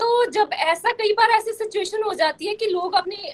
तो 0.00 0.30
जब 0.30 0.50
ऐसा 0.52 0.92
कई 0.92 1.12
बार 1.12 1.30
ऐसी 1.30 1.52
सिचुएशन 1.52 2.02
हो 2.02 2.14
जाती 2.14 2.46
है 2.46 2.54
कि 2.54 2.66
लोग 2.66 2.94
अपनी 2.94 3.32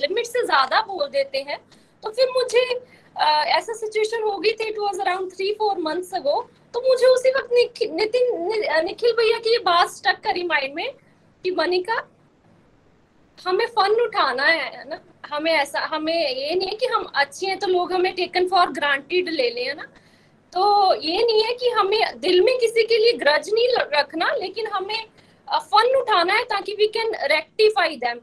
लिमिट 0.00 0.26
से 0.26 0.44
ज़्यादा 0.46 0.80
बोल 0.88 1.06
देते 1.08 1.38
हैं 1.48 1.58
तो 2.02 2.10
फिर 2.10 2.28
मुझे 2.30 2.64
uh, 2.70 3.44
ऐसा 3.56 3.72
सिचुएशन 3.74 4.22
हो 4.22 4.36
गई 4.38 4.52
थी 4.52 4.68
it 4.68 4.78
was 4.78 5.00
around 5.00 5.32
three 5.32 5.52
four 5.54 5.78
months 5.78 6.14
ago 6.14 6.40
तो 6.74 6.80
मुझे 6.80 7.06
उसी 7.06 7.30
वक्त 7.30 7.52
नितिन 7.92 8.84
निखिल 8.84 9.12
भैया 9.12 9.38
की 9.38 9.52
ये 9.52 9.58
बात 9.64 9.90
स्टक 9.90 10.20
करी 10.24 10.42
माइंड 10.46 10.74
में 10.74 10.92
कि 11.44 11.50
मनिका 11.50 12.02
हमें 13.38 13.66
फन 13.66 14.00
उठाना 14.00 14.44
है 14.44 14.88
ना? 14.88 14.98
हमें 15.24 15.52
ऐसा, 15.52 15.80
हमें 15.80 16.14
ये 16.14 16.54
नहीं 16.54 16.68
है 16.68 16.74
कि 16.76 16.86
हम 16.86 17.04
अच्छे 17.14 17.46
हैं 17.46 17.58
तो 17.58 17.66
लोग 17.66 17.92
हमें 17.92 18.12
टेकन 18.14 18.48
फॉर 18.48 18.70
ग्रांटेड 18.72 19.28
ले 19.30 19.50
लें 19.50 19.74
ना? 19.74 19.86
तो 20.52 20.94
ये 20.94 21.18
नहीं 21.18 21.42
है 21.44 21.52
कि 21.54 21.68
हमें 21.70 22.20
दिल 22.20 22.40
में 22.44 22.56
किसी 22.58 22.82
के 22.84 22.98
लिए 22.98 23.12
ग्रज 23.18 23.50
नहीं 23.52 23.68
रखना, 23.94 24.30
लेकिन 24.34 24.66
हमें 24.68 25.06
फन 25.48 25.94
उठाना 25.96 26.34
है 26.34 26.42
ताकि 26.46 26.74
वी 26.74 26.86
कैन 26.88 27.14
रेक्टिफाई 27.30 27.96
देम 27.96 28.18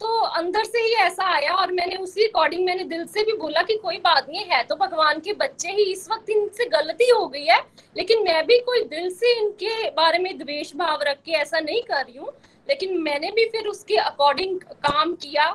तो 0.00 0.18
अंदर 0.36 0.64
से 0.64 0.78
ही 0.78 0.92
ऐसा 1.00 1.24
आया 1.34 1.54
और 1.54 1.72
मैंने 1.72 1.96
उसी 1.96 2.24
अकॉर्डिंग 2.24 2.64
मैंने 2.66 2.84
दिल 2.84 3.04
से 3.06 3.22
भी 3.24 3.32
बोला 3.38 3.62
कि 3.62 3.76
कोई 3.82 3.96
बात 3.98 4.26
नहीं, 4.28 4.44
है 4.46 4.62
तो 4.64 4.76
भगवान 4.76 5.20
के 5.20 5.32
बच्चे 5.34 5.72
ही 5.72 5.82
इस 5.92 6.06
वक्त 6.10 6.30
इनसे 6.30 6.64
गलती 6.68 7.08
हो 7.10 7.26
गई 7.26 7.44
है, 7.44 7.58
लेकिन 7.96 8.22
मैं 8.24 8.44
भी 8.46 8.58
कोई 8.60 8.82
दिल 8.84 9.08
से 9.10 9.32
इनके 9.34 9.90
बारे 9.92 10.18
में 10.18 10.36
द्वेष 10.38 10.74
भाव 10.76 11.02
रख 11.02 11.20
के 11.26 11.32
ऐसा 11.32 11.60
नहीं 11.60 11.82
कर 11.82 12.04
रही 12.04 12.18
हूँ, 12.18 12.32
लेकिन 12.66 12.98
मैंने 13.02 13.30
भी 13.30 13.44
फिर 13.50 13.66
उसके 13.66 13.96
अकॉर्डिंग 13.96 14.58
काम 14.60 15.14
किया 15.16 15.46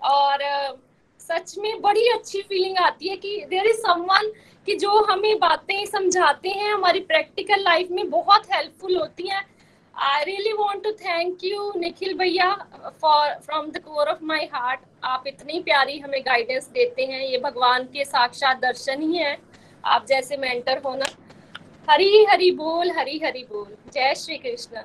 और 0.00 0.44
सच 1.20 1.54
में 1.58 1.80
बड़ी 1.82 2.06
अच्छी 2.08 2.40
फीलिंग 2.40 2.78
आती 2.78 3.08
है 3.08 3.16
कि 3.16 3.44
देर 3.50 3.66
इज़ 3.66 3.76
समवन 3.78 4.30
कि 4.66 4.74
जो 4.76 5.02
हमें 5.04 5.38
बातें 5.38 5.84
समझाते 5.86 6.48
हैं, 6.48 6.72
हमारी 6.72 7.00
प्रैक्टिकल 7.02 7.62
लाइफ 7.62 7.90
में 7.90 8.08
बहुत 8.10 8.46
हेल्पफुल 8.52 8.96
होती 8.96 9.28
हैं। 9.28 9.44
I 9.94 10.24
really 10.24 10.52
want 10.52 10.82
to 10.84 10.90
thank 10.92 11.44
you 11.44 11.72
Nikhil 11.76 12.16
भैया 12.18 12.52
for 13.02 13.34
from 13.44 13.70
the 13.70 13.78
core 13.78 14.08
of 14.08 14.24
my 14.24 14.48
heart 14.54 14.80
आप 15.04 15.26
इतनी 15.26 15.60
प्यारी 15.60 15.98
हमें 15.98 16.20
गाइडेंस 16.26 16.68
देते 16.68 17.04
हैं। 17.04 17.20
ये 17.20 17.38
भगवान 17.38 17.84
के 17.84 18.04
साक्षात 18.04 18.60
दर्शन 18.60 19.02
ही 19.02 19.16
है। 19.16 19.36
आप 19.84 20.06
जैसे 20.06 20.36
मेंटर 20.36 20.82
होना 20.84 21.06
हरी 21.88 22.24
हरी 22.24 22.50
बोल 22.50 22.90
हरी 22.90 23.18
हरी 23.24 23.44
बोल। 23.44 23.76
जय 23.92 24.14
Shri 24.14 24.36
Krishna. 24.36 24.82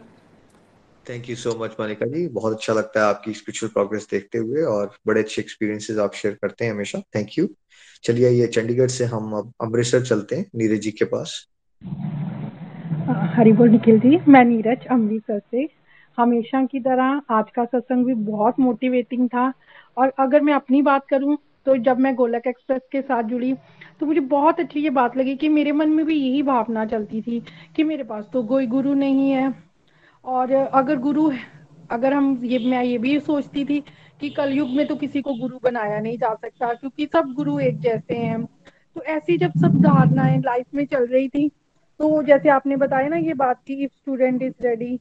Thank 1.12 1.30
you 1.30 1.36
so 1.36 1.52
much 1.60 1.76
Manika 1.80 2.06
ji 2.06 2.28
बहुत 2.28 2.54
अच्छा 2.54 2.74
लगता 2.74 3.00
है 3.00 3.06
आपकी 3.06 3.34
स्पिरिचुअल 3.34 3.70
प्रोग्रेस 3.70 4.08
देखते 4.12 4.38
हुए 4.38 4.62
और 4.64 4.92
बड़े 5.08 5.22
अच्छे 5.22 5.42
एक्सपीरियंसेस 5.42 5.98
आप 6.00 6.14
शेयर 6.14 6.38
करते 6.42 6.66
हैं 6.66 6.72
हमेशा. 6.72 7.00
थैंक 7.16 7.38
यू 7.38 7.48
चलिए 8.04 8.30
ये 8.30 8.46
चंडीगढ़ 8.48 8.88
से 8.88 9.06
हम 9.06 9.34
अब 9.34 9.52
अमृतसर 9.62 10.02
चलते 10.02 10.36
हैं, 10.36 10.46
नीरज 10.56 10.80
जी 10.82 10.92
के 10.92 11.06
पास. 11.06 11.34
हरी 13.36 13.52
बोल 13.52 13.70
निखिल 13.70 14.00
जी, 14.00 14.18
मैं 14.28 14.44
नीरज 14.46 14.86
अमृतसर 14.92 15.40
से. 15.52 15.68
हमेशा 16.18 16.64
की 16.66 16.80
तरह 16.80 17.22
आज 17.32 17.50
का 17.56 17.66
सत्संग 17.66 18.06
भी 18.06 18.14
बहुत 18.14 18.60
मोटिवेटिंग 18.60 19.28
था. 19.28 19.52
और 19.98 20.14
अगर 20.20 20.42
मैं 20.42 20.54
अपनी 20.54 20.82
बात 20.82 21.08
करूँ 21.10 21.38
तो 21.66 21.76
जब 21.78 22.00
मैं 22.00 22.14
गोलक 22.16 22.48
एक्सप्रेस 22.48 22.82
के 22.92 23.02
साथ 23.02 23.24
जुड़ी 23.24 23.54
तो 24.00 24.06
मुझे 24.06 24.20
बहुत 24.20 24.60
अच्छी 24.60 24.80
ये 24.80 24.90
बात 24.90 25.18
लगी 25.18 25.36
कि 25.36 25.50
मेरे 25.50 25.72
मन 25.72 25.90
में 25.90 26.06
भी 26.06 26.16
यही 26.16 26.42
भावना 26.44 26.86
चलती 26.86 27.22
थी 27.22 27.40
कि 27.76 27.84
मेरे 27.84 28.04
पास 28.04 28.26
तो 28.34 28.44
कोई 28.44 28.68
गुरु 28.68 28.94
नहीं 28.94 29.30
है. 29.32 29.71
और 30.26 30.52
अगर 30.54 30.98
गुरु 31.00 31.32
अगर 31.90 32.14
हम 32.14 32.40
ये, 32.44 32.60
मैं 32.60 32.84
ये 32.84 32.98
भी 32.98 33.20
सोचती 33.20 33.64
थी 33.66 33.80
कि 34.22 34.30
कलयुग 34.30 34.70
में 34.70 34.86
तो 34.88 34.96
किसी 34.96 35.22
को 35.22 35.34
गुरु 35.34 35.60
बनाया 35.64 36.00
नहीं 36.00 36.18
जा 36.18 36.34
सकता, 36.36 36.74
क्योंकि 36.74 37.06
सब 37.06 37.34
गुरु 37.36 37.60
एक 37.60 37.80
जैसे 37.82 38.18
हैं 38.18 38.46
तो 38.96 39.02
ऐसी 39.04 39.38
जब 39.38 39.54
सब 39.54 39.82
धारणाएँ 39.82 40.40
लाइफ 40.42 40.66
में 40.76 40.86
चल 40.86 41.06
रही 41.08 41.30
थी 41.30 41.48
तो 42.00 42.22
जैसे 42.24 42.50
आपने 42.50 42.76
बताया 42.76 43.08
ना 43.10 43.18
ये 43.18 43.34
बात 43.36 43.62
की 43.68 43.74
इफ़ 43.84 43.92
स्टूडेंट 43.92 44.42
इज़ 44.44 44.54
रेडी 44.64 45.00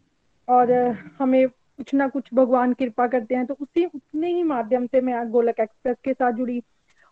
और 0.49 0.73
हमें 1.19 1.49
कुछ 1.49 1.93
ना 1.95 2.09
कुछ 2.09 2.29
भगवान 2.35 2.73
कृपा 2.73 3.07
करते 3.07 3.35
हैं 3.35 3.45
तो 3.47 3.55
उसी, 3.55 3.85
उतने 3.85 4.29
ही 4.29 4.43
माध्यम 4.43 4.87
से 4.87 5.01
मैं 5.01 5.29
गोलक 5.31 5.61
एक्सप्रेस 5.61 5.97
के 6.05 6.13
साथ 6.13 6.33
जुड़ी। 6.33 6.63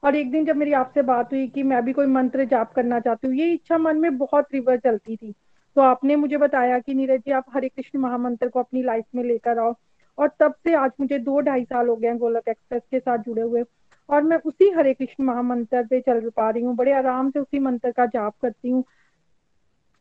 और 0.02 0.16
एक 0.16 0.30
दिन 0.30 0.44
जब 0.44 0.56
मेरी 0.56 0.72
आपसे 0.72 1.02
बात 1.02 1.32
हुई 1.32 1.46
कि 1.48 1.62
मैं 1.62 1.84
भी 1.84 1.92
कोई 1.92 2.06
मंत्र 2.08 2.44
जाप 2.46 2.72
करना 2.72 2.98
चाहती 3.00 3.26
हूँ, 3.26 3.36
ये 3.36 3.52
इच्छा 3.52 3.78
मन 3.78 3.96
में 3.96 4.16
बहुत 4.18 4.46
रिवर 4.54 4.78
चलती 4.78 5.16
थी। 5.16 5.34
तो 5.78 5.82
आपने 5.82 6.16
मुझे 6.16 6.36
बताया 6.36 6.78
कि 6.78 6.94
नीरज 6.94 7.20
जी, 7.20 7.30
आप 7.30 7.44
हरे 7.54 7.68
कृष्ण 7.68 7.98
महामंत्र 7.98 8.48
को 8.48 8.60
अपनी 8.60 8.82
लाइफ 8.82 9.04
में 9.14 9.24
लेकर 9.24 9.58
आओ। 9.58 9.74
और 10.18 10.28
तब 10.40 10.54
से 10.64 10.74
आज 10.74 10.90
मुझे 11.00 11.18
दो 11.18 11.40
ढाई 11.40 11.64
साल 11.64 11.88
हो 11.88 11.96
गए 11.96 12.08
हैं 12.08 12.18
गोलक 12.18 12.48
एक्सप्रेस 12.48 12.82
के 12.90 12.98
साथ 13.00 13.18
जुड़े 13.18 13.42
हुए। 13.42 13.62
और 14.08 14.22
मैं 14.22 14.36
उसी 14.36 14.70
हरे 14.70 14.94
कृष्ण 14.94 15.24
महामंत्र 15.24 15.82
पे 15.82 16.00
चल 16.00 16.30
पा 16.30 16.50
रही 16.50 16.62
हूँ, 16.62 16.74
बड़े 16.76 16.92
आराम 16.92 17.30
से 17.30 17.38
उसी 17.38 17.58
मंत्र 17.58 17.90
का 17.90 18.06
जाप 18.06 18.34
करती 18.42 18.70
हूँ। 18.70 18.84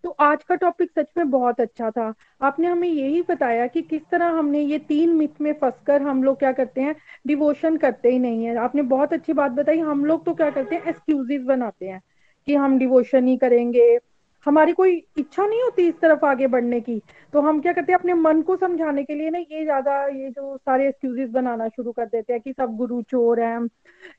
तो 0.03 0.09
आज 0.09 0.43
का 0.43 0.55
टॉपिक 0.55 0.91
सच 0.99 1.07
में 1.17 1.29
बहुत 1.29 1.61
अच्छा 1.61 1.91
था। 1.91 2.13
आपने 2.41 2.67
हमें 2.67 2.89
यही 2.89 3.21
बताया 3.21 3.67
कि 3.67 3.81
किस 3.81 4.01
तरह 4.11 4.25
हमने 4.25 4.61
ये 4.61 4.79
तीन 4.79 5.15
मिथ 5.15 5.41
में 5.41 5.53
फंसकर 5.53 6.01
हम 6.01 6.23
लोग 6.23 6.39
क्या 6.39 6.51
करते 6.51 6.81
हैं? 6.81 6.95
डिवोशन 7.27 7.77
करते 7.77 8.09
ही 8.09 8.19
नहीं 8.19 8.45
है। 8.45 8.55
आपने 8.55 8.81
बहुत 8.81 9.13
अच्छी 9.13 9.33
बात 9.33 9.51
बताई, 9.51 9.79
हम 9.79 10.05
लोग 10.05 10.25
तो 10.25 10.33
क्या 10.33 10.49
करते 10.49 10.75
हैं? 10.75 10.83
एक्सक्यूजेस 10.83 11.41
बनाते 11.41 11.85
हैं 11.85 12.01
कि 12.47 12.55
हम 12.55 12.77
डिवोशन 12.79 13.27
ही 13.27 13.37
करेंगे। 13.37 13.99
हमारी 14.47 14.73
कोई 14.73 14.91
इच्छा 15.17 15.45
नहीं 15.45 15.61
होती 15.61 15.87
इस 15.87 15.95
तरफ़ 16.01 16.25
आगे 16.25 16.47
बढ़ने 16.47 16.79
की। 16.81 17.01
तो 17.33 17.41
हम 17.41 17.59
क्या 17.61 17.71
करते 17.73 17.91
हैं, 17.91 17.99
अपने 17.99 18.13
मन 18.13 18.41
को 18.41 18.55
समझाने 18.57 19.03
के 19.03 19.15
लिए 19.15 19.29
ना 19.29 19.37
ये 19.39 19.63
ज़्यादा 19.63 20.05
ये 20.05 20.29
जो 20.29 20.55
सारे 20.57 20.87
एक्सक्यूजेस 20.87 21.29
बनाना 21.29 21.67
शुरू 21.69 21.91
कर 21.91 22.05
देते 22.05 22.33
हैं 22.33 22.41
कि 22.41 22.53
सब 22.53 22.75
गुरु 22.77 23.01
चोर 23.03 23.41
हैं। 23.41 23.67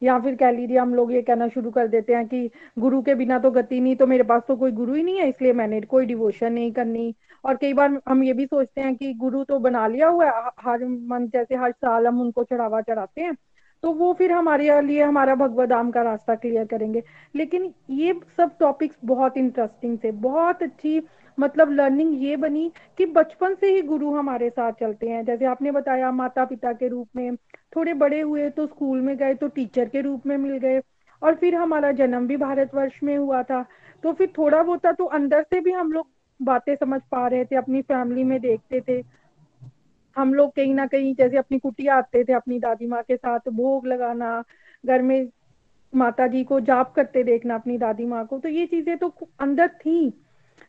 या 0.02 0.18
फिर 0.20 0.34
कह 0.36 0.50
लीजिए 0.50 0.78
हम 0.78 0.94
लोग 0.94 1.12
ये 1.12 1.22
कहना 1.22 1.48
शुरू 1.48 1.70
कर 1.70 1.88
देते 1.88 2.14
हैं 2.14 2.26
कि 2.28 2.50
गुरु 2.78 3.00
के 3.02 3.14
बिना 3.14 3.38
तो 3.38 3.50
गति 3.50 3.80
नहीं 3.80 3.96
तो 3.96 4.06
मेरे 4.06 4.22
पास 4.24 4.42
तो 4.48 4.56
कोई 4.56 4.72
गुरु 4.72 4.94
ही 4.94 5.02
नहीं 5.02 5.18
है, 5.18 5.28
इसलिए 5.28 5.52
मैंने 5.54 5.80
कोई 5.82 6.06
डिवोशन 6.06 6.52
नहीं 6.52 6.72
करनी। 6.72 7.14
और 7.44 7.56
कई 7.56 7.72
बार 7.72 8.00
हम 8.08 8.22
ये 8.24 8.32
भी 8.32 8.46
सोचते 8.46 8.80
हैं 8.80 8.94
कि 8.96 9.12
गुरु 9.16 9.44
तो 9.44 9.58
बना 9.60 9.86
लिया 9.86 10.08
हुआ 10.08 10.26
है, 10.26 10.50
हर 10.60 10.84
मंथ 10.84 11.28
जैसे 11.28 11.56
हर 11.56 11.72
साल 11.72 12.06
हम 12.06 12.20
उनको 12.20 12.44
चढ़ावा 12.44 12.80
चढ़ाते 12.80 13.20
हैं। 13.20 13.36
तो 13.82 13.92
वो 13.92 14.12
फिर 14.12 14.32
हमारे 14.32 14.80
लिए, 14.80 15.02
हमारा 15.02 15.34
भगवत 15.34 15.68
धाम 15.68 15.90
का 15.90 16.02
रास्ता 16.02 16.34
क्लियर 16.34 16.66
करेंगे। 16.66 17.02
लेकिन 17.34 17.72
ये 17.90 18.12
सब 18.36 18.56
टॉपिक्स 18.60 18.96
बहुत 19.04 19.36
इंटरेस्टिंग 19.36 19.98
थे, 20.04 20.10
बहुत 20.10 20.62
अच्छी 20.62 21.00
मतलब 21.38 21.72
लर्निंग 21.72 22.22
ये 22.22 22.36
बनी 22.36 22.70
कि 22.98 23.06
बचपन 23.06 23.54
से 23.54 23.66
ही 23.66 23.82
गुरु 23.82 24.14
हमारे 24.14 24.48
साथ 24.50 24.72
चलते 24.72 25.08
हैं। 25.08 25.24
जैसे 25.24 25.44
आपने 25.44 25.70
बताया 25.70 26.10
माता 26.12 26.44
पिता 26.44 26.72
के 26.72 26.88
रूप 26.88 27.08
में 27.16 27.36
थोड़े 27.76 27.94
बड़े 27.94 28.20
हुए 28.20 28.48
तो 28.50 28.66
स्कूल 28.66 29.00
में 29.00 29.16
गए 29.16 29.34
तो 29.34 29.48
टीचर 29.48 29.88
के 29.88 30.00
रूप 30.00 30.26
में 30.26 30.36
मिल 30.36 30.56
गए 30.58 30.80
और 31.22 31.34
फिर 31.34 31.54
हमारा 31.54 31.92
जन्म 31.92 32.26
भी 32.26 32.36
भारतवर्ष 32.36 32.98
में 33.02 33.16
हुआ 33.16 33.42
था। 33.42 33.64
तो 34.04 34.12
फिर 34.12 34.32
थोड़ा 34.38 34.62
बहुत 34.62 34.86
तो 34.88 35.04
अंदर 35.04 35.42
से 35.42 35.60
भी 35.60 35.72
हम 35.72 35.92
लोग 35.92 36.06
बातें 36.40 36.74
समझ 36.76 37.00
पा 37.10 37.26
रहे 37.28 37.44
थे, 37.44 37.56
अपनी 37.56 37.82
फैमिली 37.82 38.24
में 38.24 38.40
देखते 38.40 38.80
थे। 38.80 39.02
हम 40.16 40.34
लोग 40.34 40.54
कहीं 40.54 40.74
ना 40.74 40.86
कहीं 40.86 41.14
जैसे 41.14 41.36
अपनी 41.36 41.58
कुटिया 41.58 41.96
आते 41.96 42.24
थे 42.24 42.32
अपनी 42.32 42.58
दादी 42.58 42.86
माँ 42.86 43.02
के 43.02 43.16
साथ, 43.16 43.48
भोग 43.48 43.86
लगाना, 43.86 44.42
घर 44.86 45.02
में 45.02 45.28
माता 45.92 46.26
जी 46.26 46.44
को 46.44 46.60
जाप 46.60 46.92
करते 46.94 47.22
देखना 47.22 47.54
अपनी 47.54 47.78
दादी 47.78 48.04
माँ 48.04 48.26
को 48.26 48.38
तो 48.38 48.48
ये 48.48 48.66
चीज़ें 48.66 48.96
तो 48.98 49.12
अंदर 49.40 49.68
थी। 49.68 50.12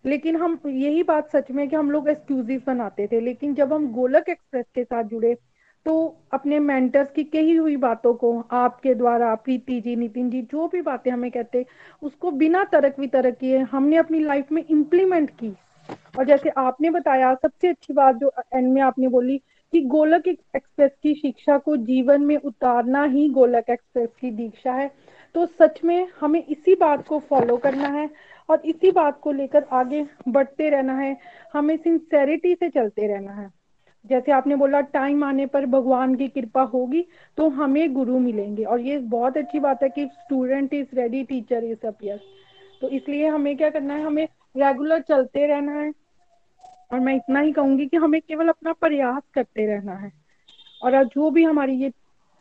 लेकिन 0.06 0.36
हम, 0.36 0.60
यही 0.66 1.04
बात 1.04 1.32
सच 1.32 1.52
में 1.52 1.68
कि 1.70 1.76
हम 1.76 1.92
लोग 1.92 2.10
एक्सक्यूजिव 2.10 2.62
बनाते 2.68 3.08
थे। 3.08 3.20
लेकिन 3.20 3.54
जब 3.56 3.74
हम 3.74 3.92
गोलक 3.94 4.30
एक्सप्रेस 4.30 4.66
के 4.76 4.84
साथ 4.84 5.04
जुड़े 5.04 5.38
तो 5.86 5.94
अपने 6.34 6.60
मेंटर्स 6.60 7.12
की 7.12 7.24
कही 7.24 7.56
हुई 7.56 7.76
बातों 7.76 8.14
को, 8.14 8.40
आपके 8.52 8.94
द्वारा, 8.94 9.36
प्रीति 9.36 9.80
जी, 9.82 9.96
नितिन 9.96 10.30
जी, 10.30 10.42
जो 10.42 10.68
भी 10.68 10.82
बातें 10.82 11.12
हमें 11.12 11.30
कहते, 11.32 11.66
उसको 12.04 12.32
बिना 12.32 12.64
तरक 12.64 13.00
वितरक 13.00 13.38
किए 13.38 13.58
हमने 13.58 13.98
अपनी 13.98 14.20
लाइफ 14.20 14.52
में 14.52 14.64
इम्प्लीमेंट 14.70 15.30
की। 15.30 15.54
और 16.18 16.26
जैसे 16.26 16.50
आपने 16.50 16.90
बताया, 16.90 17.34
सबसे 17.34 17.68
अच्छी 17.68 17.94
बात 17.94 18.16
जो 18.16 18.32
एंड 18.54 18.72
में 18.74 18.82
आपने 18.82 19.08
बोली 19.08 19.38
कि 19.74 19.82
गोलक 19.82 20.28
एक्सप्रेस 20.28 20.92
की 21.04 21.14
शिक्षा 21.14 21.58
को 21.58 21.76
जीवन 21.78 22.22
में 22.22 22.38
उतारना 22.38 23.04
ही 23.04 23.28
गोलक 23.30 23.70
एक्सप्रेस 23.70 24.10
की 24.22 24.32
दीक्षा 24.32 24.74
है। 24.74 24.92
तो 25.36 25.46
सच 25.46 25.80
में 25.84 26.08
हमें 26.20 26.44
इसी 26.46 26.76
बात 26.76 27.08
को 27.08 27.20
फॉलो 27.20 27.58
करना 27.58 27.88
है 27.88 28.10
और 28.50 28.62
इसी 28.66 28.92
बात 28.92 29.20
को 29.22 29.32
लेकर 29.32 29.66
आगे 29.72 30.06
बढ़ते 30.28 30.70
रहना 30.70 30.94
है। 30.94 31.16
हमें 31.54 31.78
सिंसेरिटी 31.78 32.56
से 32.56 32.70
चलते 32.70 33.08
रहना 33.08 33.32
है। 33.32 33.50
जैसे 34.06 34.32
आपने 34.32 34.56
बोला 34.56 34.82
टाइम 34.82 35.24
आने 35.24 35.46
पर 35.46 35.66
भगवान 35.66 36.16
की 36.16 36.28
कृपा 36.28 36.62
होगी 36.62 37.06
तो 37.38 37.50
हमें 37.50 37.94
गुरु 37.94 38.20
मिलेंगे 38.20 38.64
और 38.64 38.80
ये 38.80 38.98
बहुत 38.98 39.38
अच्छी 39.38 39.60
बात 39.60 39.84
है 39.84 39.90
कि 39.90 40.06
student 40.06 40.74
is 40.74 40.88
ready 40.94 41.24
teacher 41.24 41.64
is 41.64 41.88
appear 41.88 42.20
तो 42.82 42.90
इसलिए 42.90 43.28
हमें 43.28 43.58
क्या 43.58 43.70
करना 43.70 43.94
है, 43.94 44.04
हमें 44.04 44.28
रेगुलर 44.58 45.02
चलते 45.02 45.48
रहना 45.48 45.72
है। 45.72 45.94
और 46.94 47.00
मैं 47.00 47.16
इतना 47.16 47.40
ही 47.40 47.52
कहूँगी 47.52 47.86
कि 47.86 47.98
हमें 47.98 48.22
केवल 48.22 48.48
अपना 48.48 48.74
प्रयास 48.74 49.24
करते 49.34 49.66
रहना 49.66 49.94
है। 49.94 50.12
और 50.84 51.04
जो 51.04 51.32
भी 51.32 51.44
हमारी 51.44 51.74
ये 51.74 51.90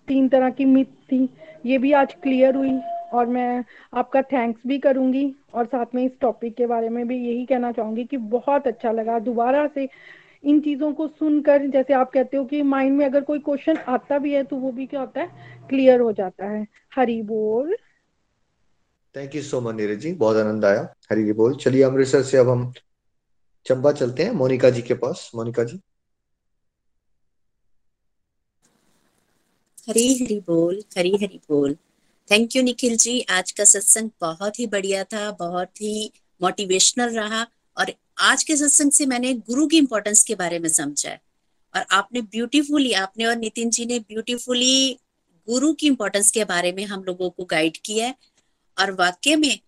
तीन 0.09 0.29
तरह 0.29 0.51
की 0.51 0.65
मिथ 0.65 0.85
थी, 0.85 1.29
ये 1.67 1.79
भी 1.79 1.93
आज 1.93 2.15
क्लियर 2.15 2.55
हुई। 2.55 2.81
और 3.13 3.27
मैं 3.27 3.65
आपका 3.95 4.23
थैंक्स 4.23 4.61
भी 4.67 4.79
करूँगी। 4.79 5.35
और 5.55 5.67
साथ 5.67 5.87
में 5.95 6.05
इस 6.05 6.13
टॉपिक 6.21 6.55
के 6.55 6.67
बारे 6.67 6.89
में 6.89 7.09
भी 7.09 7.17
यही 7.17 7.47
कहना 7.47 7.73
चाहूँगी 7.73 8.05
कि 8.05 8.17
बहुत 8.17 8.67
अच्छा 8.67 8.93
लगा। 8.93 9.19
दोबारा 9.19 9.67
से 9.67 9.89
इन 10.45 10.61
चीज़ों 10.61 10.93
को 10.93 11.09
सुनकर, 11.09 11.67
जैसे 11.67 11.95
आप 11.95 12.11
कहते 12.11 12.37
हो 12.37 12.45
कि 12.45 12.63
माइंड 12.63 12.99
में 12.99 13.07
अगर 13.07 13.21
कोई 13.21 13.39
क्वेश्चन 13.39 13.77
आता 13.77 14.19
भी 14.19 14.35
है 14.35 14.45
तो 14.45 14.57
वो 14.57 14.73
भी 14.73 14.87
क्या 14.87 15.01
होता 15.01 15.21
है? 15.21 15.29
क्लियर 15.69 16.01
हो 16.01 16.13
जाता 16.13 16.47
है। 16.47 16.67
हरी 16.97 17.23
बोल। 17.23 17.77
Thank 19.19 19.35
you 19.35 19.43
so 19.43 19.61
much 19.61 19.75
Neeraj 19.75 19.99
ji 19.99 20.13
बहुत 20.13 20.37
आनंद 20.37 20.65
आया। 20.65 20.95
हरी 21.11 21.33
बोल। 21.33 21.57
चलिए 21.57 21.83
अमृतसर 21.83 22.23
से 22.23 22.37
अब 22.37 22.49
हम 22.49 22.73
चंबा 23.67 23.93
चलते 23.93 24.23
हैं, 24.23 24.31
मोनिका 24.31 24.71
जी 24.71 24.83
के 24.83 24.95
पास। 24.95 25.31
मोनिका 25.35 25.65
जी। 25.65 25.81
हरी 29.89 30.25
हरी 30.25 30.41
बोल, 30.41 30.83
हरी 30.99 31.17
हरी 31.17 31.41
बोल। 31.49 31.75
Thank 32.31 32.57
you 32.57 32.63
Nikhil 32.63 32.97
ji. 32.97 33.21
आज 33.21 33.53
का 33.53 33.65
सत्संग 33.65 34.11
बहुत 34.21 34.59
ही 34.59 34.67
बढ़िया 34.67 35.05
था, 35.05 35.31
बहुत 35.31 35.81
ही 35.81 36.13
मोटिवेशनल 36.43 37.09
रहा 37.09 37.47
और 37.79 37.93
आज 38.19 38.43
के 38.43 38.57
सत्संग 38.57 38.93
से 38.93 39.07
मैंने 39.07 39.35
गुरु 39.35 39.67
की 39.67 39.79
इम्पोर्टेंस 39.79 40.25
के 40.25 40.35
बारे 40.35 40.59
में 40.59 40.69
समझा 40.69 41.11
है। 41.11 41.21
और 41.77 41.85
आपने 41.91 42.21
ब्यूटीफुली 42.21 42.93
आपने 42.93 43.25
और 43.25 43.37
नितिन 43.37 43.71
जी 43.71 43.87
ने 43.87 43.99
ब्यूटीफुली 43.99 44.99
गुरु 45.49 45.73
की 45.73 45.87
इम्पोर्टेंस 45.87 46.31
के 46.31 46.45
बारे 46.45 46.73
में 46.73 46.85
हम 46.85 47.05
लोगों 47.05 47.31
को 47.31 47.45
गाइड 47.45 47.77
किया 47.77 48.07
है। 48.07 48.15
और 48.79 48.91
वाक्य 48.93 49.37
में 49.37 49.59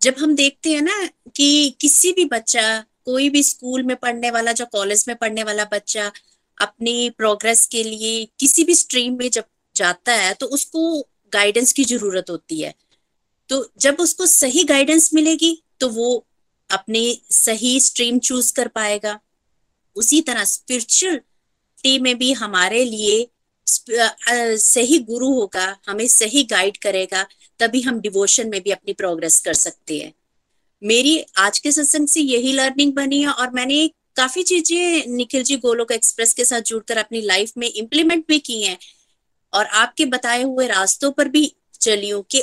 जब 0.00 0.14
हम 0.18 0.34
देखते 0.34 0.72
हैं 0.72 0.82
ना 0.82 1.04
कि 1.36 1.76
किसी 1.80 2.12
भी 2.12 2.24
बच्चा, 2.24 2.84
कोई 3.04 3.28
भी 3.30 3.42
स्कूल 3.42 3.82
में 3.82 3.96
पढ़ने 3.96 4.30
वाला, 4.30 4.52
जो 4.52 4.66
कॉलेज 4.66 5.04
में 5.08 5.16
पढ़ने 5.16 5.42
वाला 5.42 5.64
बच्चा 5.64 6.10
अपनी 6.58 7.10
प्रोग्रेस 7.10 7.66
के 7.66 7.82
लिए 7.82 8.24
किसी 8.40 8.64
भी 8.64 8.74
स्ट्रीम 8.74 9.16
में 9.18 9.28
जब 9.30 9.44
जाता 9.76 10.12
है 10.14 10.32
तो 10.34 10.46
उसको 10.46 11.00
गाइडेंस 11.32 11.72
की 11.72 11.84
ज़रूरत 11.84 12.30
होती 12.30 12.60
है। 12.60 12.74
तो 13.50 13.66
जब 13.78 13.96
उसको 14.00 14.26
सही 14.26 14.64
गाइडेंस 14.64 15.10
मिलेगी 15.14 15.56
तो 15.80 15.88
वो 15.88 16.26
अपनी 16.70 17.20
सही 17.30 17.78
स्ट्रीम 17.80 18.18
चूज़ 18.18 18.52
कर 18.54 18.68
पाएगा। 18.68 19.18
उसी 19.96 20.20
तरह 20.20 20.44
स्पिरिचुअल 20.44 21.16
टीम 21.84 22.02
में 22.02 22.16
भी 22.18 22.32
हमारे 22.32 22.84
लिए 22.84 23.26
सही 23.86 24.98
गुरु 25.00 25.30
होगा, 25.30 25.76
हमें 25.88 26.06
सही 26.08 26.42
गाइड 26.44 26.76
करेगा, 26.76 27.26
तभी 27.60 27.80
हम 27.82 28.00
डिवोशन 28.00 28.48
में 28.48 28.60
भी 28.62 28.70
अपनी 28.70 28.92
प्रोग्रेस 28.92 29.38
कर 29.40 29.54
सकते 29.54 29.98
हैं। 29.98 30.12
मेरी 30.82 31.18
आज 31.38 31.58
के 31.58 31.72
सत्संग 31.72 32.08
से 32.08 32.20
यही 32.20 32.52
लर्निंग 32.52 32.92
बनी 32.92 33.20
है 33.22 33.30
और 33.30 33.50
मैंने 33.50 33.86
काफ़ी 34.16 34.42
चीज़ें 34.42 35.06
निखिल 35.08 35.42
जी 35.42 35.56
गोलोक 35.56 35.92
एक्सप्रेस 35.92 36.32
के 36.34 36.44
साथ 36.44 36.60
जुड़कर 36.66 36.98
अपनी 36.98 37.20
लाइफ 37.22 37.52
में 37.58 37.68
इम्प्लीमेंट 37.68 38.24
भी 38.28 38.38
की 38.38 38.62
हैं 38.62 38.76
और 39.52 39.66
आपके 39.66 40.04
बताए 40.06 40.42
हुए 40.42 40.66
रास्तों 40.66 41.10
पर 41.10 41.28
भी 41.28 41.44
चली 41.80 42.08
हूँ 42.08 42.24
कि 42.30 42.42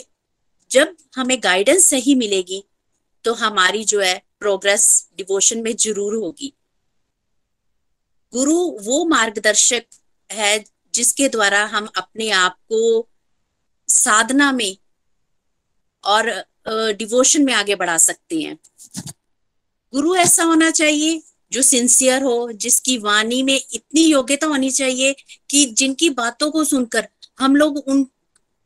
जब 0.72 0.96
हमें 1.16 1.38
गाइडेंस 1.44 1.88
सही 1.88 2.16
मिलेगी 2.16 2.64
तो 3.26 3.34
हमारी 3.34 3.84
जो 3.84 4.00
है 4.00 4.22
प्रोग्रेस 4.40 4.88
डिवोशन 5.18 5.62
में 5.62 5.76
ज़रूर 5.76 6.16
होगी। 6.16 6.54
गुरु 8.34 8.56
वो 8.82 9.04
मार्गदर्शक 9.06 9.86
है 10.30 10.58
जिसके 10.94 11.28
द्वारा 11.30 11.64
हम 11.66 11.88
अपने 11.98 12.30
आप 12.32 12.58
को 12.72 13.08
साधना 13.90 14.52
में 14.52 14.78
और 16.04 16.30
डिवोशन 16.68 17.44
में 17.46 17.54
आगे 17.54 17.76
बढ़ा 17.76 17.98
सकते 17.98 18.42
हैं। 18.42 18.58
गुरु 19.94 20.16
ऐसा 20.16 20.44
होना 20.44 20.70
चाहिए 20.72 21.22
जो 21.52 21.62
सिंसियर 21.62 22.24
हो, 22.24 22.52
जिसकी 22.52 22.98
वाणी 22.98 23.42
में 23.44 23.56
इतनी 23.56 24.02
योग्यता 24.02 24.48
होनी 24.48 24.70
चाहिए 24.72 25.16
कि 25.50 25.66
जिनकी 25.66 26.10
बातों 26.10 26.52
को 26.52 26.64
सुनकर 26.64 27.08
हम 27.40 27.56
लोग 27.56 27.78
उन, 27.78 28.06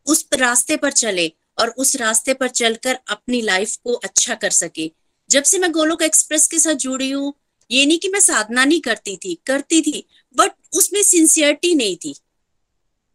उस 0.06 0.26
रास्ते 0.34 0.76
पर 0.78 0.92
चले 0.92 1.32
और 1.60 1.70
उस 1.70 1.96
रास्ते 1.96 2.34
पर 2.34 2.48
चलकर 2.48 3.00
अपनी 3.08 3.42
लाइफ 3.42 3.76
को 3.84 3.94
अच्छा 3.94 4.36
कर 4.36 4.50
सके। 4.50 4.92
जब 5.30 5.44
से 5.44 5.58
मैं 5.60 5.72
गोलोक 5.72 6.02
एक्सप्रेस 6.02 6.48
के 6.48 6.60
साथ 6.60 6.74
जुड़ी 6.76 7.10
हूँ, 7.12 7.34
ये 7.72 7.86
नहीं 7.86 8.00
कि 8.00 8.10
मैं 8.10 8.20
साधना 8.20 8.66
नहीं 8.66 8.82
करती 8.82 9.16
थी 9.18 9.34
करती 9.48 9.82
थी 9.82 10.06
बट 10.36 10.52
उसमें 10.76 11.02
सिंसियरिटी 11.04 11.74
नहीं 11.76 11.96
थी। 11.96 12.16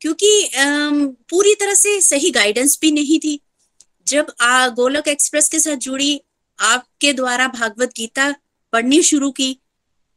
क्योंकि 0.03 0.51
पूरी 1.31 1.55
तरह 1.55 1.75
से 1.75 2.01
सही 2.01 2.31
गाइडेंस 2.31 2.79
भी 2.83 2.91
नहीं 2.91 3.19
थी। 3.19 3.41
जब 4.07 4.27
आ, 4.41 4.69
गोलक 4.69 5.09
एक्सप्रेस 5.09 5.49
के 5.49 5.61
साथ 5.61 5.77
जुड़ी 5.77 6.21
आपके 6.59 7.13
द्वारा 7.13 7.49
भागवत 7.49 7.93
गीता 7.97 8.31
पढ़नी 8.73 9.03
शुरू 9.03 9.31
की 9.31 9.57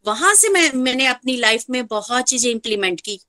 वहाँ 0.05 0.33
से 0.35 0.49
मैं 0.49 0.71
मैंने 0.73 1.05
अपनी 1.05 1.35
लाइफ 1.37 1.65
में 1.69 1.85
बहुत 1.87 2.25
चीज़ें 2.25 2.49
इंप्लीमेंट 2.51 3.01
की। 3.01 3.19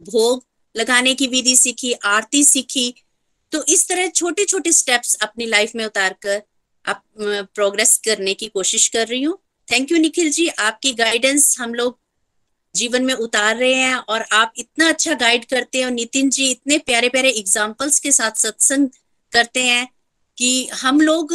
भोग 0.00 0.44
लगाने 0.74 1.14
की 1.14 1.26
विधि 1.26 1.56
सीखी 1.56 1.92
आरती 1.92 2.44
सीखी। 2.44 2.94
तो 3.52 3.64
इस 3.68 3.88
तरह 3.88 4.08
छोटे 4.08 4.44
छोटे 4.44 4.72
स्टेप्स 4.72 5.14
अपनी 5.14 5.46
लाइफ 5.46 5.74
में 5.76 5.84
उतार 5.84 6.16
कर 6.22 6.42
आप 6.84 7.02
प्रोग्रेस 7.54 7.96
करने 7.98 8.34
की 8.34 8.46
कोशिश 8.48 8.88
कर 8.88 9.06
रही 9.06 9.22
हूँ। 9.22 9.38
Thank 9.68 9.92
you 9.92 9.98
Nikhil 9.98 10.30
ji. 10.30 10.46
आपकी 10.48 10.92
गाइडेंस 10.94 11.56
हम 11.60 11.74
लोग 11.74 11.98
जीवन 12.74 13.04
में 13.04 13.14
उतार 13.14 13.56
रहे 13.56 13.74
हैं 13.74 13.94
और 13.94 14.24
आप 14.32 14.52
इतना 14.56 14.88
अच्छा 14.88 15.14
गाइड 15.14 15.44
करते 15.44 15.78
हैं 15.78 15.84
और 15.84 15.90
नितिन 15.90 16.30
जी 16.30 16.50
इतने 16.50 16.78
प्यारे 16.78 17.08
प्यारे 17.08 17.30
एग्जाम्पल्स 17.30 17.98
के 17.98 18.12
साथ 18.12 18.38
सत्संग 18.38 18.88
करते 19.32 19.62
हैं 19.64 19.88
कि 20.38 20.68
हम 20.74 21.00
लोग, 21.00 21.32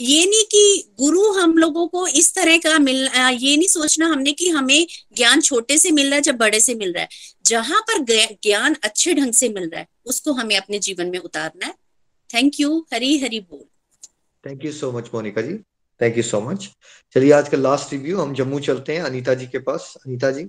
ये 0.00 0.24
नहीं 0.26 0.44
कि 0.44 0.92
गुरु 0.98 1.30
हम 1.32 1.56
लोगों 1.58 1.86
को 1.88 2.06
इस 2.06 2.34
तरह 2.34 2.56
का 2.58 2.78
मिल 2.78 3.08
ये 3.16 3.56
नहीं 3.56 3.68
सोचना 3.68 4.06
हमने 4.06 4.32
कि 4.32 4.48
हमें 4.48 4.86
ज्ञान 5.16 5.40
छोटे 5.40 5.78
से 5.78 5.90
मिल 5.90 6.06
रहा 6.06 6.14
है 6.14 6.22
जब 6.22 6.36
बड़े 6.36 6.60
से 6.60 6.74
मिल 6.74 6.92
रहा 6.92 7.02
है। 7.02 7.08
जहाँ 7.46 7.80
पर 7.80 8.04
ज्ञान 8.42 8.76
अच्छे 8.82 9.14
ढंग 9.14 9.32
से 9.32 9.48
मिल 9.48 9.68
रहा 9.68 9.80
है, 9.80 9.86
उसको 10.06 10.32
हमें 10.32 10.56
अपने 10.56 10.78
जीवन 10.78 11.10
में 11.10 11.18
उतारना 11.18 11.66
है। 11.66 11.74
थैंक 12.30 12.60
यू 12.60 12.86
हरी 12.92 13.16
हरी 13.18 13.40
बोल। 13.40 13.64
Thank 14.44 14.64
you 14.64 14.72
so 14.72 14.92
much 14.92 15.10
Monika 15.14 15.42
ji. 15.42 15.54
Thank 16.00 16.16
you 16.16 16.22
so 16.22 16.40
much 16.40 16.68
चलिए 17.14 17.32
आज 17.32 17.48
का 17.48 17.58
लास्ट 17.58 17.92
रिव्यू 17.92 18.18
हम 18.20 18.34
जम्मू 18.34 18.60
चलते 18.60 18.94
हैं 18.94 19.02
अनीता 19.02 19.34
जी 19.34 19.46
के 19.46 19.58
पास। 19.60 19.94
अनीता 20.06 20.30
जी। 20.30 20.44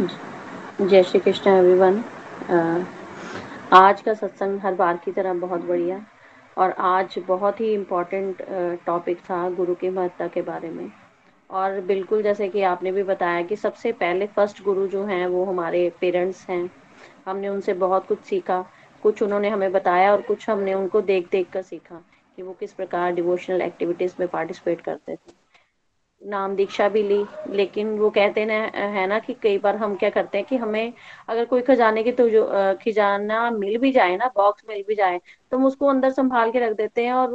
जय 0.00 1.02
श्री 1.02 1.18
कृष्ण 1.20 1.50
एवरीवन 1.50 2.02
आज 3.72 4.00
का 4.02 4.14
सत्संग 4.14 4.58
हर 4.60 4.74
बार 4.74 4.96
की 5.04 5.12
तरह 5.12 5.34
बहुत 5.34 5.64
बढ़िया 5.64 6.00
और 6.56 6.70
आज 6.78 7.14
बहुत 7.28 7.60
ही 7.60 7.72
इम्पोर्टेंट 7.74 8.42
टॉपिक 8.86 9.18
था 9.20 9.48
गुरु 9.50 9.74
की 9.74 9.90
महत्ता 9.90 10.26
के 10.28 10.42
बारे 10.42 10.70
में। 10.70 10.90
और 11.50 11.80
बिल्कुल 11.80 12.22
जैसे 12.22 12.48
कि 12.48 12.62
आपने 12.62 12.92
भी 12.92 13.02
बताया 13.02 13.42
कि 13.42 13.56
सबसे 13.56 13.92
पहले 13.92 14.26
फ़र्स्ट 14.26 14.62
गुरु 14.64 14.86
जो 14.86 15.04
हैं 15.04 15.26
वो 15.26 15.44
हमारे 15.44 15.88
पेरेंट्स 16.00 16.48
हैं। 16.48 16.70
हमने 17.26 17.48
उनसे 17.48 17.74
बहुत 17.74 18.06
कुछ 18.06 18.24
सीखा, 18.24 18.64
कुछ 19.02 19.22
उन्होंने 19.22 19.48
हमें 19.48 19.70
बताया 19.72 20.12
और 20.12 20.22
कुछ 20.22 20.48
हमने 20.50 20.74
उनको 20.74 21.00
देख 21.02 21.30
देख 21.32 21.50
कर 21.52 21.62
सीखा 21.62 22.02
कि 22.36 22.42
वो 22.42 22.56
किस 22.60 22.72
प्रकार 22.72 23.12
डिवोशनल 23.12 23.62
एक्टिविटीज़ 23.62 24.14
में 24.20 24.28
पार्टिसिपेट 24.28 24.80
करते 24.80 25.16
थे। 25.16 25.43
नाम 26.24 26.54
दीक्षा 26.56 26.88
भी 26.88 27.02
ली, 27.02 27.24
लेकिन 27.50 27.88
वो 27.98 28.10
कहते 28.10 28.44
ना 28.44 28.54
है 28.90 29.06
ना 29.06 29.18
कि 29.18 29.34
कई 29.34 29.58
बार 29.58 29.76
हम 29.76 29.94
क्या 29.96 30.10
करते 30.10 30.38
हैं 30.38 30.46
कि 30.46 30.56
हमें 30.56 30.92
अगर 31.28 31.44
कोई 31.44 31.62
खजाने 31.62 32.02
की 32.04 32.12
तो 32.12 32.28
जो 32.30 32.44
खजाना 32.82 33.50
मिल 33.52 33.78
भी 33.78 33.90
जाए 33.92 34.16
ना 34.16 34.30
बॉक्स 34.36 34.64
मिल 34.68 34.82
भी 34.88 34.94
जाए 34.94 35.20
तो 35.52 35.56
हम 35.58 35.64
उसको 35.66 35.86
अंदर 35.86 36.10
संभाल 36.12 36.52
के 36.52 36.58
रख 36.60 36.76
देते 36.76 37.04
हैं 37.06 37.12
और 37.14 37.34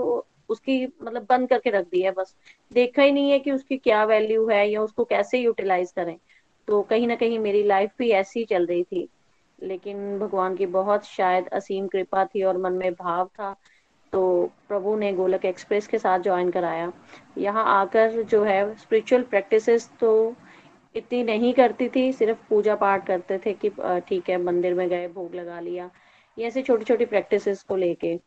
उसकी 0.49 0.85
मतलब 0.85 1.25
बंद 1.29 1.49
करके 1.49 1.69
रख 1.69 1.85
दी 1.87 2.01
है 2.01 2.11
बस। 2.11 2.35
देखा 2.71 3.01
ही 3.03 3.11
नहीं 3.11 3.31
है 3.31 3.39
कि 3.39 3.51
उसकी 3.51 3.77
क्या 3.77 4.03
वैल्यू 4.05 4.47
है 4.49 4.67
या 4.69 4.81
उसको 4.81 5.03
कैसे 5.05 5.39
यूटिलाइज 5.39 5.91
करें। 5.91 6.17
तो 6.67 6.81
कहीं 6.83 7.07
ना 7.07 7.15
कहीं 7.15 7.39
मेरी 7.39 7.63
लाइफ 7.63 7.91
भी 7.99 8.09
ऐसी 8.11 8.43
चल 8.45 8.65
रही 8.65 8.83
थी, 8.83 9.07
लेकिन 9.59 10.17
भगवान 10.19 10.55
की 10.55 10.65
बहुत 10.67 11.05
शायद 11.05 11.47
असीम 11.49 11.87
कृपा 11.87 12.25
थी 12.25 12.43
और 12.43 12.57
मन 12.57 12.73
में 12.73 12.93
भाव 12.93 13.25
था। 13.29 13.55
तो 14.13 14.51
प्रभु 14.67 14.95
ने 14.95 15.11
गोलक 15.13 15.45
एक्सप्रेस 15.45 15.87
के 15.87 15.97
साथ 15.99 16.19
ज्वाइन 16.19 16.49
कराया। 16.51 16.91
यहाँ 17.37 17.65
आकर 17.71 18.21
जो 18.23 18.43
है 18.43 18.75
स्पिरिचुअल 18.75 19.23
प्रैक्टिसेस 19.23 19.89
तो 19.99 20.35
इतनी 20.95 21.23
नहीं 21.23 21.53
करती 21.53 21.87
थी, 21.89 22.11
सिर्फ़ 22.13 22.37
पूजा 22.49 22.75
पाठ 22.75 23.05
करते 23.07 23.37
थे 23.37 23.53
कि 23.55 23.69
ठीक 24.07 24.29
है, 24.29 24.37
मंदिर 24.37 24.73
में 24.73 24.87
गए, 24.89 25.07
भोग 25.07 25.35
लगा 25.35 25.59
लिया। 25.59 25.89
ये 26.37 26.47
ऐसे 26.47 26.61
छोटी 26.61 26.85
छोटी 26.85 27.05
प्रैक्टिसेस 27.05 27.63
को 27.63 27.75
लेके। 27.75 28.17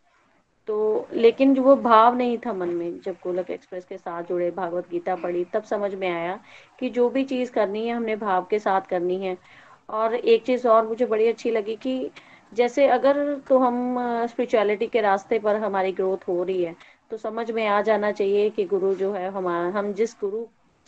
तो 0.69 1.09
लेकिन 1.13 1.55
जो 1.55 1.63
वो 1.63 1.75
भाव 1.77 2.17
नहीं 2.17 2.37
था 2.39 2.53
मन 2.53 2.69
में, 2.69 3.01
जब 3.01 3.17
गोलक 3.23 3.51
एक्सप्रेस 3.51 3.85
के 3.85 3.97
साथ 3.97 4.23
जुड़े, 4.23 4.51
भागवत 4.51 4.89
गीता 4.91 5.15
पढ़ी, 5.17 5.45
तब 5.45 5.63
समझ 5.63 5.95
में 5.95 6.09
आया 6.11 6.39
कि 6.81 6.91
जो 6.91 7.09
भी 7.09 7.25
चीज़ 7.25 7.51
करनी 7.53 7.87
है, 7.87 7.95
हमने 7.95 8.17
भाव 8.17 8.47
के 8.51 8.59
साथ 8.59 8.81
करनी 8.81 9.17
है। 9.17 9.37
और 9.91 10.15
एक 10.15 10.45
चीज़ 10.45 10.67
और 10.69 10.87
मुझे 10.89 11.07
बड़ी 11.07 11.27
अच्छी 11.29 11.51
लगी 11.51 11.77
कि 11.77 12.11
जैसे 12.53 12.87
अगर 12.91 13.19
तो 13.49 13.59
हम 13.59 13.97
स्पिरिचुअलिटी 14.29 14.87
के 14.89 15.01
रास्ते 15.01 15.39
पर 15.39 15.57
हमारी 15.59 15.93
ग्रोथ 15.93 16.29
हो 16.29 16.43
रही 16.43 16.63
है 16.65 16.75
तो 17.11 17.17
समझ 17.19 17.51
में 17.51 17.67
आ 17.69 17.81
जाना 17.83 18.11
चाहिए 18.13 18.51
कि 18.51 18.65
गुरु 18.67 18.95
जो 18.97 19.13
है 19.13 19.31
हमारा 19.33 19.69
हम 19.79 19.93
जिस 19.95 20.15
गुरु 20.21 20.47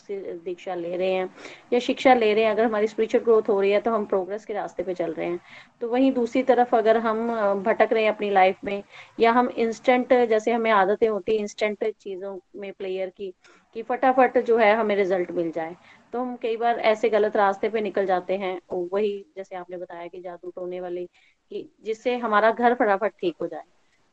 से 0.08 0.16
दीक्षा 0.44 0.74
ले 0.74 0.96
रहे 0.96 1.12
हैं 1.12 1.28
या 1.72 1.78
शिक्षा 1.80 2.14
ले 2.14 2.32
रहे 2.34 2.44
हैं, 2.44 2.50
अगर 2.50 2.64
हमारी 2.64 2.86
स्पिरिचुअल 2.86 3.24
ग्रोथ 3.24 3.48
हो 3.48 3.60
रही 3.60 3.70
है 3.70 3.80
तो 3.80 3.90
हम 3.90 4.04
प्रोग्रेस 4.06 4.44
के 4.44 4.52
रास्ते 4.54 4.82
पे 4.82 4.94
चल 4.94 5.12
रहे 5.12 5.26
हैं। 5.26 5.38
तो 5.80 5.88
वहीं 5.88 6.10
दूसरी 6.12 6.42
तरफ़ 6.42 6.74
अगर 6.76 6.96
हम 6.98 7.28
भटक 7.64 7.92
रहे 7.92 8.02
हैं 8.04 8.10
अपनी 8.12 8.30
लाइफ 8.30 8.56
में 8.64 8.82
या 9.20 9.32
हम 9.32 9.48
इंस्टेंट 9.58 10.12
जैसे 10.30 10.52
हमें 10.52 10.70
आदतें 10.72 11.08
होती 11.08 11.32
है 11.32 11.38
इंस्टेंट 11.40 11.84
चीज़ों 11.92 12.38
में 12.56 12.72
प्लेयर 12.72 13.10
की, 13.10 13.32
कि 13.76 13.82
फटाफट 13.82 14.38
जो 14.40 14.56
है 14.58 14.74
हमें 14.76 14.94
रिज़ल्ट 14.96 15.30
मिल 15.32 15.50
जाए 15.52 15.76
तो 16.12 16.20
हम 16.20 16.36
कई 16.42 16.56
बार 16.56 16.78
ऐसे 16.90 17.08
गलत 17.10 17.36
रास्ते 17.36 17.68
पे 17.68 17.80
निकल 17.80 18.06
जाते 18.06 18.36
हैं। 18.38 18.58
वही 18.72 19.12
जैसे 19.36 19.56
आपने 19.56 19.76
बताया 19.78 20.06
कि 20.08 20.20
जादू 20.20 20.50
टोने 20.50 20.80
वाले 20.80 21.06
कि 21.50 21.68
जिससे 21.84 22.16
हमारा 22.16 22.50
घर 22.50 22.74
फटाफट 22.74 23.12
ठीक 23.20 23.36
हो 23.40 23.46
जाए। 23.46 23.64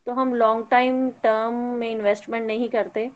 तो 0.08 0.14
हम 0.14 0.34
लॉन्ग 0.36 0.68
टाइम 0.72 1.10
टर्म 1.24 1.54
में 1.76 1.90
इन्वेस्टमेंट 1.90 2.46
नहीं 2.48 2.70
करते। 2.70 3.10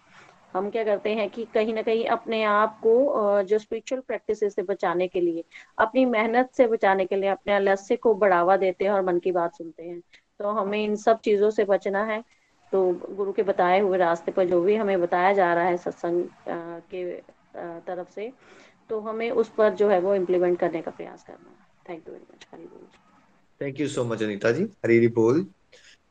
हम 0.53 0.69
क्या 0.69 0.83
करते 0.83 1.13
हैं 1.15 1.29
कि 1.29 1.45
कहीं 1.45 1.73
ना 1.73 1.81
कहीं 1.81 2.05
अपने 2.05 2.43
आप 2.43 2.79
को 2.83 3.41
जो 3.43 3.57
स्पिरिचुअल 3.59 4.01
प्रैक्टिस 4.01 4.39
से 4.55 4.63
बचाने 4.63 5.07
के 5.07 5.21
लिए, 5.21 5.43
अपनी 5.77 6.05
मेहनत 6.05 6.51
से 6.53 6.67
बचाने 6.67 7.05
के 7.05 7.15
लिए, 7.15 7.29
अपने 7.29 7.53
आलस्य 7.53 7.95
को 7.95 8.13
बढ़ावा 8.13 8.57
देते 8.57 8.85
हैं 8.85 8.91
और 8.91 9.01
मन 9.01 9.19
की 9.19 9.31
बात 9.31 9.55
सुनते 9.55 9.83
हैं। 9.83 9.99
तो 10.39 10.51
हमें 10.51 10.83
इन 10.83 10.95
सब 10.95 11.19
चीज़ों 11.19 11.49
से 11.49 11.65
बचना 11.65 12.03
है। 12.03 12.23
तो 12.71 12.81
गुरु 13.15 13.31
के 13.33 13.43
बताए 13.43 13.79
हुए 13.79 13.97
रास्ते 13.97 14.31
पर 14.31 14.45
जो 14.45 14.61
भी 14.61 14.75
हमें 14.75 15.01
बताया 15.01 15.33
जा 15.33 15.53
रहा 15.53 15.63
है 15.63 15.77
सत्संग 15.77 16.23
के 16.91 17.03
तरफ़ 17.57 18.09
से 18.09 18.31
तो 18.89 18.99
हमें 18.99 19.29
उस 19.31 19.49
पर 19.49 19.73
जो 19.73 19.89
है 19.89 19.99
वो 19.99 20.15
इम्प्लीमेंट 20.15 20.59
करने 20.59 20.81
का 20.81 20.91
प्रयास 20.91 21.23
करना 21.23 21.49
है। 21.49 21.89
Thank 21.89 22.07
you 22.07 22.13
very 22.13 22.25
much 22.33 22.47
Hari 22.53 22.63
बोल। 22.63 22.87
Thank 23.61 23.79
you 23.79 23.87
so 23.87 24.03
much 24.03 24.23
Anita 24.23 24.51
ji 24.51 24.63
Hari 24.63 25.07
बोल 25.07 25.47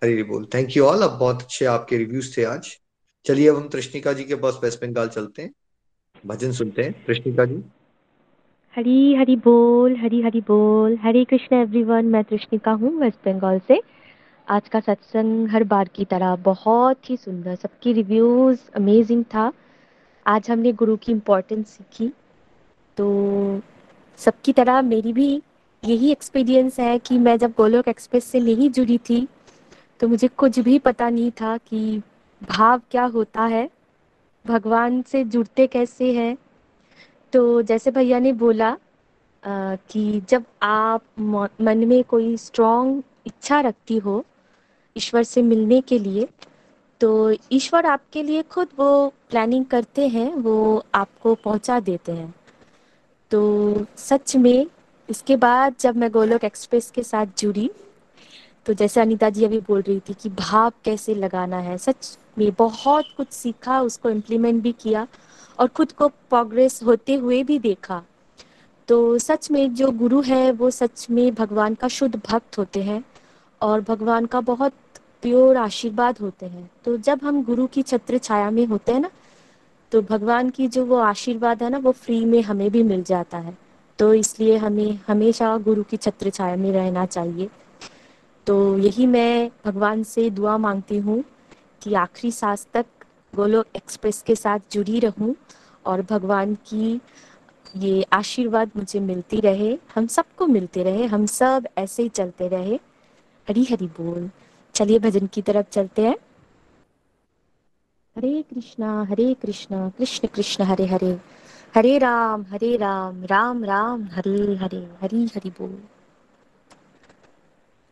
हरी 0.05 0.23
बोल 0.23 0.47
थैंक 0.55 0.77
यू 0.77 0.85
ऑल 0.85 1.03
अब 1.03 1.19
बहुत 1.19 1.43
अच्छे 1.43 1.65
आपके 1.65 1.97
रिव्यूज़ 1.97 2.39
थे 2.39 2.45
आज। 2.45 2.79
चलिए 3.25 3.49
अब 3.49 3.57
हम 3.57 3.69
कृष्णिका 3.69 4.13
जी 4.13 4.25
के 4.25 4.35
पास 4.35 4.61
वेस्ट 4.63 4.85
बंगाल 4.85 5.09
चलते 5.09 5.43
हैं। 5.43 5.53
भजन 6.27 6.53
सुनते 6.53 6.83
हैं। 6.83 7.05
कृष्णिका 7.07 7.45
जी। 7.45 7.63
हरी 8.77 9.15
हरी 9.15 9.37
बोल, 9.37 9.97
हरी 9.97 10.23
हरी 10.23 10.41
बोल। 10.41 10.97
हरे 10.97 11.25
कृष्ण 11.25 11.57
एवरीवन 11.57 12.05
मैं 12.05 12.25
कृष्णिका 12.25 12.73
हूँ 12.73 13.01
वेस्ट 13.01 13.29
बंगाल 13.29 13.59
से। 13.69 13.83
आज 14.49 14.69
का 14.69 14.81
सत्संग 14.81 15.49
हर 15.49 15.65
बार 15.65 15.89
की 15.95 16.05
तरह 16.05 16.37
बहुत 16.37 17.11
ही 17.11 17.17
सुंदर। 17.17 17.55
सबकी 17.55 17.93
रिव्यूज़ 17.93 18.61
अमेजिंग 18.77 19.25
था। 19.25 19.53
आज 20.27 20.51
हमने 20.51 20.73
गुरु 20.73 20.97
की 20.97 21.13
इम्पोर्टेंस 21.13 21.69
सीखी। 21.69 22.13
तो 22.97 23.61
सबकी 24.17 24.53
तरह 24.53 24.83
मेरी 24.83 25.13
भी 25.13 25.43
यही 25.85 26.11
एक्सपीरियंस 26.13 26.79
है 26.81 26.99
कि 26.99 27.19
मैं 27.19 27.37
जब 27.39 27.53
गोलोक 27.57 27.89
एक्सप्रेस 27.89 28.25
से 28.25 28.41
नहीं 28.41 28.71
जुड़ी 28.71 28.99
थी 28.99 29.27
तो 30.01 30.09
मुझे 30.09 30.29
कुछ 30.29 30.59
भी 30.59 30.79
पता 30.79 31.09
नहीं 31.11 31.31
था 31.31 31.57
कि 31.57 32.03
भाव 32.43 32.81
क्या 32.91 33.05
होता 33.05 33.43
है 33.43 33.69
भगवान 34.45 35.03
से 35.03 35.25
जुड़ते 35.25 35.67
कैसे 35.67 36.13
हैं। 36.13 36.37
तो 37.33 37.63
जैसे 37.63 37.91
भैया 37.91 38.19
ने 38.19 38.33
बोला 38.33 38.69
आ, 39.45 39.75
कि 39.91 40.23
जब 40.29 40.45
आप 40.63 41.03
मन 41.61 41.87
में 41.89 42.03
कोई 42.05 42.37
स्ट्रॉन्ग 42.37 43.03
इच्छा 43.27 43.61
रखती 43.61 43.97
हो 43.99 44.25
ईश्वर 44.97 45.23
से 45.23 45.43
मिलने 45.43 45.81
के 45.81 45.99
लिए 45.99 46.29
तो 47.01 47.35
ईश्वर 47.53 47.87
आपके 47.87 48.23
लिए 48.23 48.43
खुद 48.43 48.69
वो 48.79 49.09
प्लानिंग 49.31 49.65
करते 49.67 50.09
हैं 50.09 50.35
वो 50.35 50.85
आपको 50.95 51.35
पहुँचा 51.35 51.81
देते 51.81 52.13
हैं। 52.13 52.35
तो 53.31 53.87
सच 53.97 54.37
में 54.37 54.67
इसके 55.09 55.37
बाद 55.37 55.75
जब 55.81 55.97
मैं 55.97 56.11
गोलोक 56.11 56.45
एक्सप्रेस 56.45 56.91
के 56.91 57.03
साथ 57.03 57.27
जुड़ी 57.39 57.71
तो 58.67 58.73
जैसे 58.73 59.01
अनिता 59.01 59.29
जी 59.31 59.45
अभी 59.45 59.59
बोल 59.61 59.81
रही 59.81 60.01
थी 60.01 60.15
कि 60.15 60.29
भाव 60.31 60.73
कैसे 60.85 61.15
लगाना 61.15 61.57
है, 61.57 61.77
सच 61.79 62.19
में 62.39 62.51
बहुत 62.59 63.05
कुछ 63.17 63.29
सीखा, 63.29 63.81
उसको 63.81 64.11
इम्प्लीमेंट 64.11 64.63
भी 64.63 64.73
किया 64.73 65.07
और 65.59 65.69
खुद 65.69 65.93
को 65.93 66.09
प्रोग्रेस 66.09 66.83
होते 66.83 67.15
हुए 67.15 67.43
भी 67.43 67.59
देखा। 67.59 68.03
तो 68.89 69.19
सच 69.19 69.51
में 69.51 69.75
जो 69.75 69.91
गुरु 69.93 70.21
है, 70.21 70.51
वो 70.53 70.71
सच 70.71 71.07
में 71.11 71.35
भगवान 71.35 71.75
का 71.75 71.89
शुद्ध 71.89 72.21
भक्त 72.29 72.59
होते 72.59 72.83
हैं 72.83 73.03
और 73.61 73.81
भगवान 73.81 74.27
का 74.27 74.41
बहुत 74.43 74.73
प्योर 75.23 75.57
आशीर्वाद 75.57 76.19
होते 76.19 76.47
हैं। 76.47 76.71
तो 76.85 76.97
जब 76.99 77.21
हम 77.25 77.43
गुरु 77.45 77.67
की 77.67 77.83
छत्र 77.83 78.19
छाया 78.19 78.51
में 78.51 78.65
होते 78.67 78.93
हैं 78.93 79.01
ना 79.01 79.11
तो 79.93 80.03
भगवान 80.03 80.51
की 80.51 80.69
जो 80.69 80.85
वो 80.87 80.97
आशीर्वाद 80.99 81.63
है 81.63 81.71
ना, 81.71 81.79
वो 81.79 81.93
फ्री 81.93 82.25
में 82.25 82.41
हमें 82.43 82.71
भी 82.71 82.83
मिल 82.83 83.03
जाता 83.03 83.39
है। 83.39 83.57
तो 83.99 84.15
इसलिए 84.15 84.57
हमें 84.57 84.99
हमेशा 85.07 85.57
गुरु 85.59 85.83
की 85.83 85.97
छत्र 85.97 86.31
छाया 86.31 86.57
में 86.57 86.73
रहना 86.73 87.07
चाहिए। 87.07 87.49
तो 88.47 88.79
यही 88.79 89.07
मैं 89.07 89.51
भगवान 89.65 90.03
से 90.03 90.31
दुआ 90.31 90.57
मांगती 90.57 90.99
हूँ 90.99 91.25
कि 91.83 91.95
आखिरी 91.95 92.33
सांस 92.33 92.67
तक 92.73 92.87
गोलोक 93.35 93.67
एक्सप्रेस 93.77 94.23
के 94.23 94.35
साथ 94.35 94.59
जुड़ी 94.73 95.01
रहूँ 95.01 95.35
और 95.87 96.03
भगवान 96.03 96.55
की 96.55 97.01
ये 97.77 98.05
आशीर्वाद 98.13 98.71
मुझे 98.77 99.01
मिलती 99.01 99.41
रहे, 99.41 99.79
हम 99.95 100.07
सबको 100.07 100.47
मिलते 100.47 100.83
रहे, 100.83 101.07
हम 101.07 101.27
सब 101.27 101.69
ऐसे 101.79 102.03
ही 102.03 102.09
चलते 102.09 102.49
रहे। 102.49 102.79
हरी 103.49 103.65
हरी 103.65 103.87
बोल। 103.87 104.31
चलिए 104.75 104.99
भजन 104.99 105.27
की 105.27 105.43
तरफ़ 105.43 105.67
चलते 105.71 106.03
हैं। 106.03 106.17
हरे 108.17 108.43
कृष्णा 108.43 109.03
हरे 109.03 109.35
कृष्णा, 109.35 109.89
कृष्ण 109.99 110.29
कृष्ण, 110.29 110.65
हरे 110.65 110.87
हरे। 110.87 111.19
हरे 111.75 111.99
राम 111.99 112.43
हरे 112.43 112.77
राम 112.77 113.25
राम 113.25 113.65
राम, 113.65 114.05
हरे 114.05 114.57
हरे, 114.57 114.89
हरी, 115.03 115.25
हरि 115.25 115.51
बोल। 115.51 115.79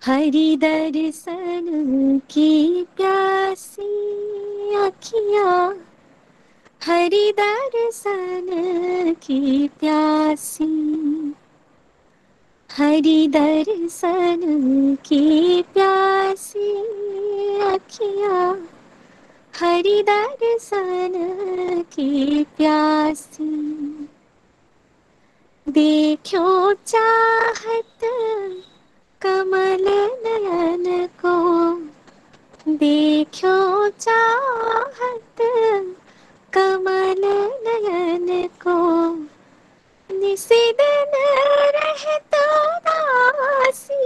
हरि 0.05 0.57
दर्शन 0.57 1.65
की 2.31 2.83
प्यासी 2.97 3.87
अखिया 4.75 5.75
हरि 6.87 7.33
दर्शन 7.39 8.47
की 9.23 9.69
प्यासी। 9.69 10.69
हरि 12.73 13.29
दर्शन 13.29 14.41
की 14.95 15.63
प्यासी 15.63 16.77
अखिया 17.61 18.67
हरि 19.55 20.03
दर्शन 20.09 21.13
की 21.93 22.45
प्यासी। 22.57 23.51
देखो 25.67 26.73
चाहत 26.87 28.05
कमल 29.21 29.85
नयन 30.25 31.07
को। 31.25 31.35
देखो 32.77 33.57
चाहत 33.89 35.43
कमल 36.53 37.23
नयन 37.67 38.49
को। 38.67 38.79
निशिदन 40.11 41.15
रहता 41.77 42.45
दासी 42.87 44.01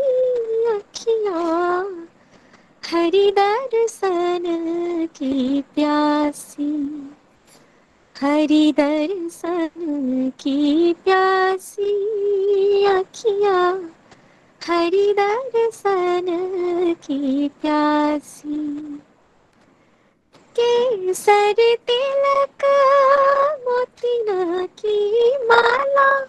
अखियाँ। 0.76 1.84
हरि 2.90 3.34
दर्शन 3.38 4.44
की 5.16 5.64
प्यासी। 5.74 6.72
हरि 8.20 8.74
दर्शन 8.76 10.32
की 10.40 10.92
प्यासी 10.92 11.94
अखिया। 12.84 13.88
हरि 14.68 15.14
दर्शन 15.18 16.26
की 16.94 17.48
प्यासी। 17.48 19.00
केसर 20.60 21.54
तिलक 21.58 22.64
मोतिना 23.68 24.66
की 24.66 25.46
माला। 25.46 26.28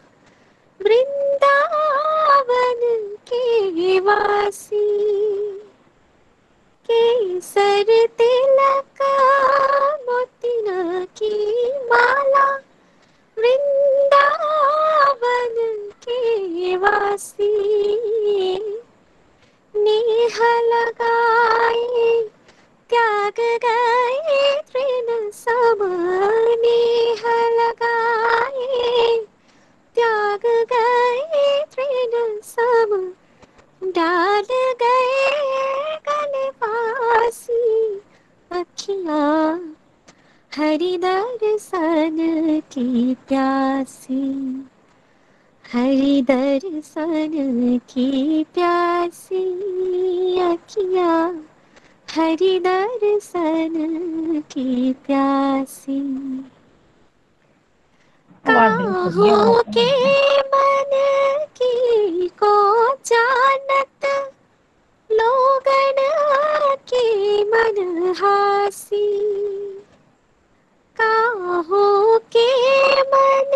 वृंदावन 0.81 3.15
के 3.27 3.99
वासी। 3.99 4.87
केसर 6.89 7.89
तिलक, 8.17 9.01
मोतिना 10.05 11.05
की 11.17 11.33
माला, 11.83 12.45
वृंदावन 13.37 14.29
के 16.07 16.75
वासी। 16.75 17.51
नेह 19.73 20.37
लगाए, 20.63 22.09
त्याग 22.89 23.37
गए 23.65 24.41
तृण 24.71 25.29
समानेह 25.31 27.21
लगाए, 27.59 29.17
त्याग 29.95 30.43
गए 30.73 31.45
तृण 31.75 32.13
सम 32.43 32.91
डाल 33.81 34.45
गए 34.81 35.29
गले 36.07 36.49
पासी 36.51 37.61
अखियाँ। 38.51 39.75
हरि 40.51 40.97
दर्शन 40.97 42.17
की 42.71 43.15
प्यासी 43.27 44.21
हरि 45.65 46.21
दर्शन 46.21 47.77
की 47.89 48.43
प्यासी 48.53 49.43
अखियाँ। 50.39 51.45
हरि 52.15 52.59
दर्शन 52.59 54.41
की 54.51 54.93
प्यासी। 55.05 55.99
काहों 58.45 59.63
की 59.77 59.87
हासी 67.79 69.07
काहों 70.97 72.19
के 72.35 72.45
मन 73.01 73.51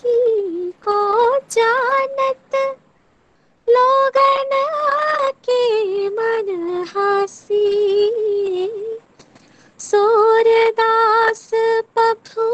की 0.00 0.70
को 0.88 0.98
जानत 1.50 2.56
लोगन 3.68 4.50
के 5.48 6.08
मन 6.08 6.84
हासी 6.88 7.68
सूरदास 9.80 11.50
पफू 11.98 12.48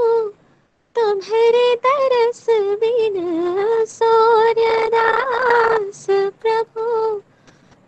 तुम्हारे 0.97 1.75
दरस 1.87 2.45
बिन 2.83 3.17
सूर्यदास 3.89 6.07
प्रभु 6.43 6.87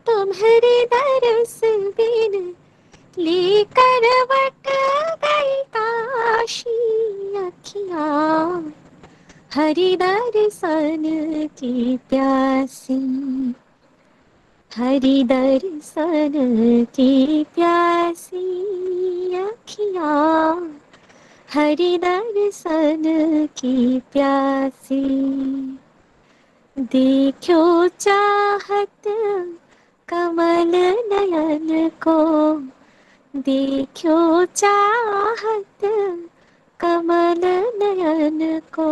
तुम्हारे 0.06 0.74
दरस 0.94 1.60
बिन 1.64 2.54
लेकर 3.18 4.06
वट 4.30 4.68
गई 5.24 5.62
काशी 5.76 6.76
अखियाँ। 7.36 8.74
हरि 9.54 9.96
दर्शन 9.96 11.02
की 11.58 11.96
प्यासी 11.96 12.96
हरि 14.76 15.24
दर्शन 15.24 16.32
की 16.84 17.44
प्यासी 17.44 18.46
अखियाँ। 19.36 20.80
हरि 21.54 21.98
दर्शन 21.98 23.02
की 23.46 24.00
प्यासी 24.12 25.02
देखो 26.78 27.88
चाहत 27.88 29.08
कमल 30.08 30.72
नयन 31.12 31.88
को 31.88 32.20
देखो 33.36 34.44
चाहत 34.44 35.84
कमल 36.80 37.40
नयन 37.82 38.60
को। 38.78 38.88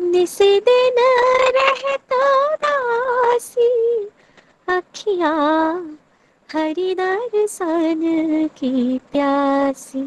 निशिदिन 0.00 0.96
रहता 1.56 2.56
दासी 2.56 3.70
अखियाँ 4.68 5.98
हरि 6.52 6.94
दर्शन 6.94 8.00
की 8.56 8.98
प्यासी। 9.12 10.04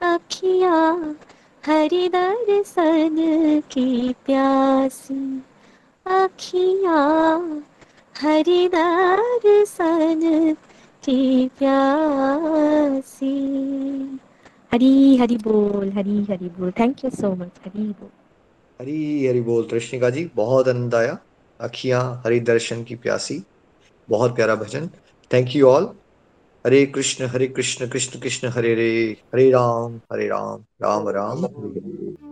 अखियाँ 0.00 1.16
हरि 1.66 2.08
दर्शन 2.08 3.16
की 3.70 4.12
प्यासी। 4.12 5.42
अखियाँ 6.06 7.62
हरि 8.20 8.68
दर्शन 8.74 10.56
की 11.04 11.48
प्यासी। 11.48 13.32
हरी 14.72 15.16
हरी 15.16 15.36
बोल, 15.36 15.92
हरी 15.92 16.24
हरी 16.24 16.48
बोल। 16.48 16.70
Thank 16.70 17.04
you 17.04 17.10
so 17.10 17.34
much 17.34 17.50
Hari 17.66 17.82
बोल। 17.82 18.08
हरी 18.80 19.26
हरी 19.26 19.40
बोल। 19.40 19.62
कृष्णिका 19.64 20.10
जी, 20.10 20.30
बहुत 20.36 20.68
आनंद 20.68 20.94
आया 20.94 21.18
अखियाँ 21.60 22.22
हरि 22.26 22.40
दर्शन 22.40 22.84
की 22.84 22.94
प्यासी। 22.94 23.42
बहुत 24.08 24.34
प्यारा 24.36 24.54
भजन। 24.54 24.86
Thank 25.32 25.56
you 25.56 25.66
all 25.66 25.84
Hare 26.66 26.86
Krishna 26.86 27.26
Hare 27.26 27.46
Krishna 27.46 27.88
Krishna 27.88 28.20
Krishna, 28.20 28.48
Hare 28.48 28.72
Hare 28.72 29.16
Hare 29.34 29.50
Ram 29.50 30.00
Hare 30.12 30.26
Ram. 30.26 30.64
Ram 30.82 31.08
Ram. 31.08 31.38
Hare 31.38 31.80
Hare 31.80 32.31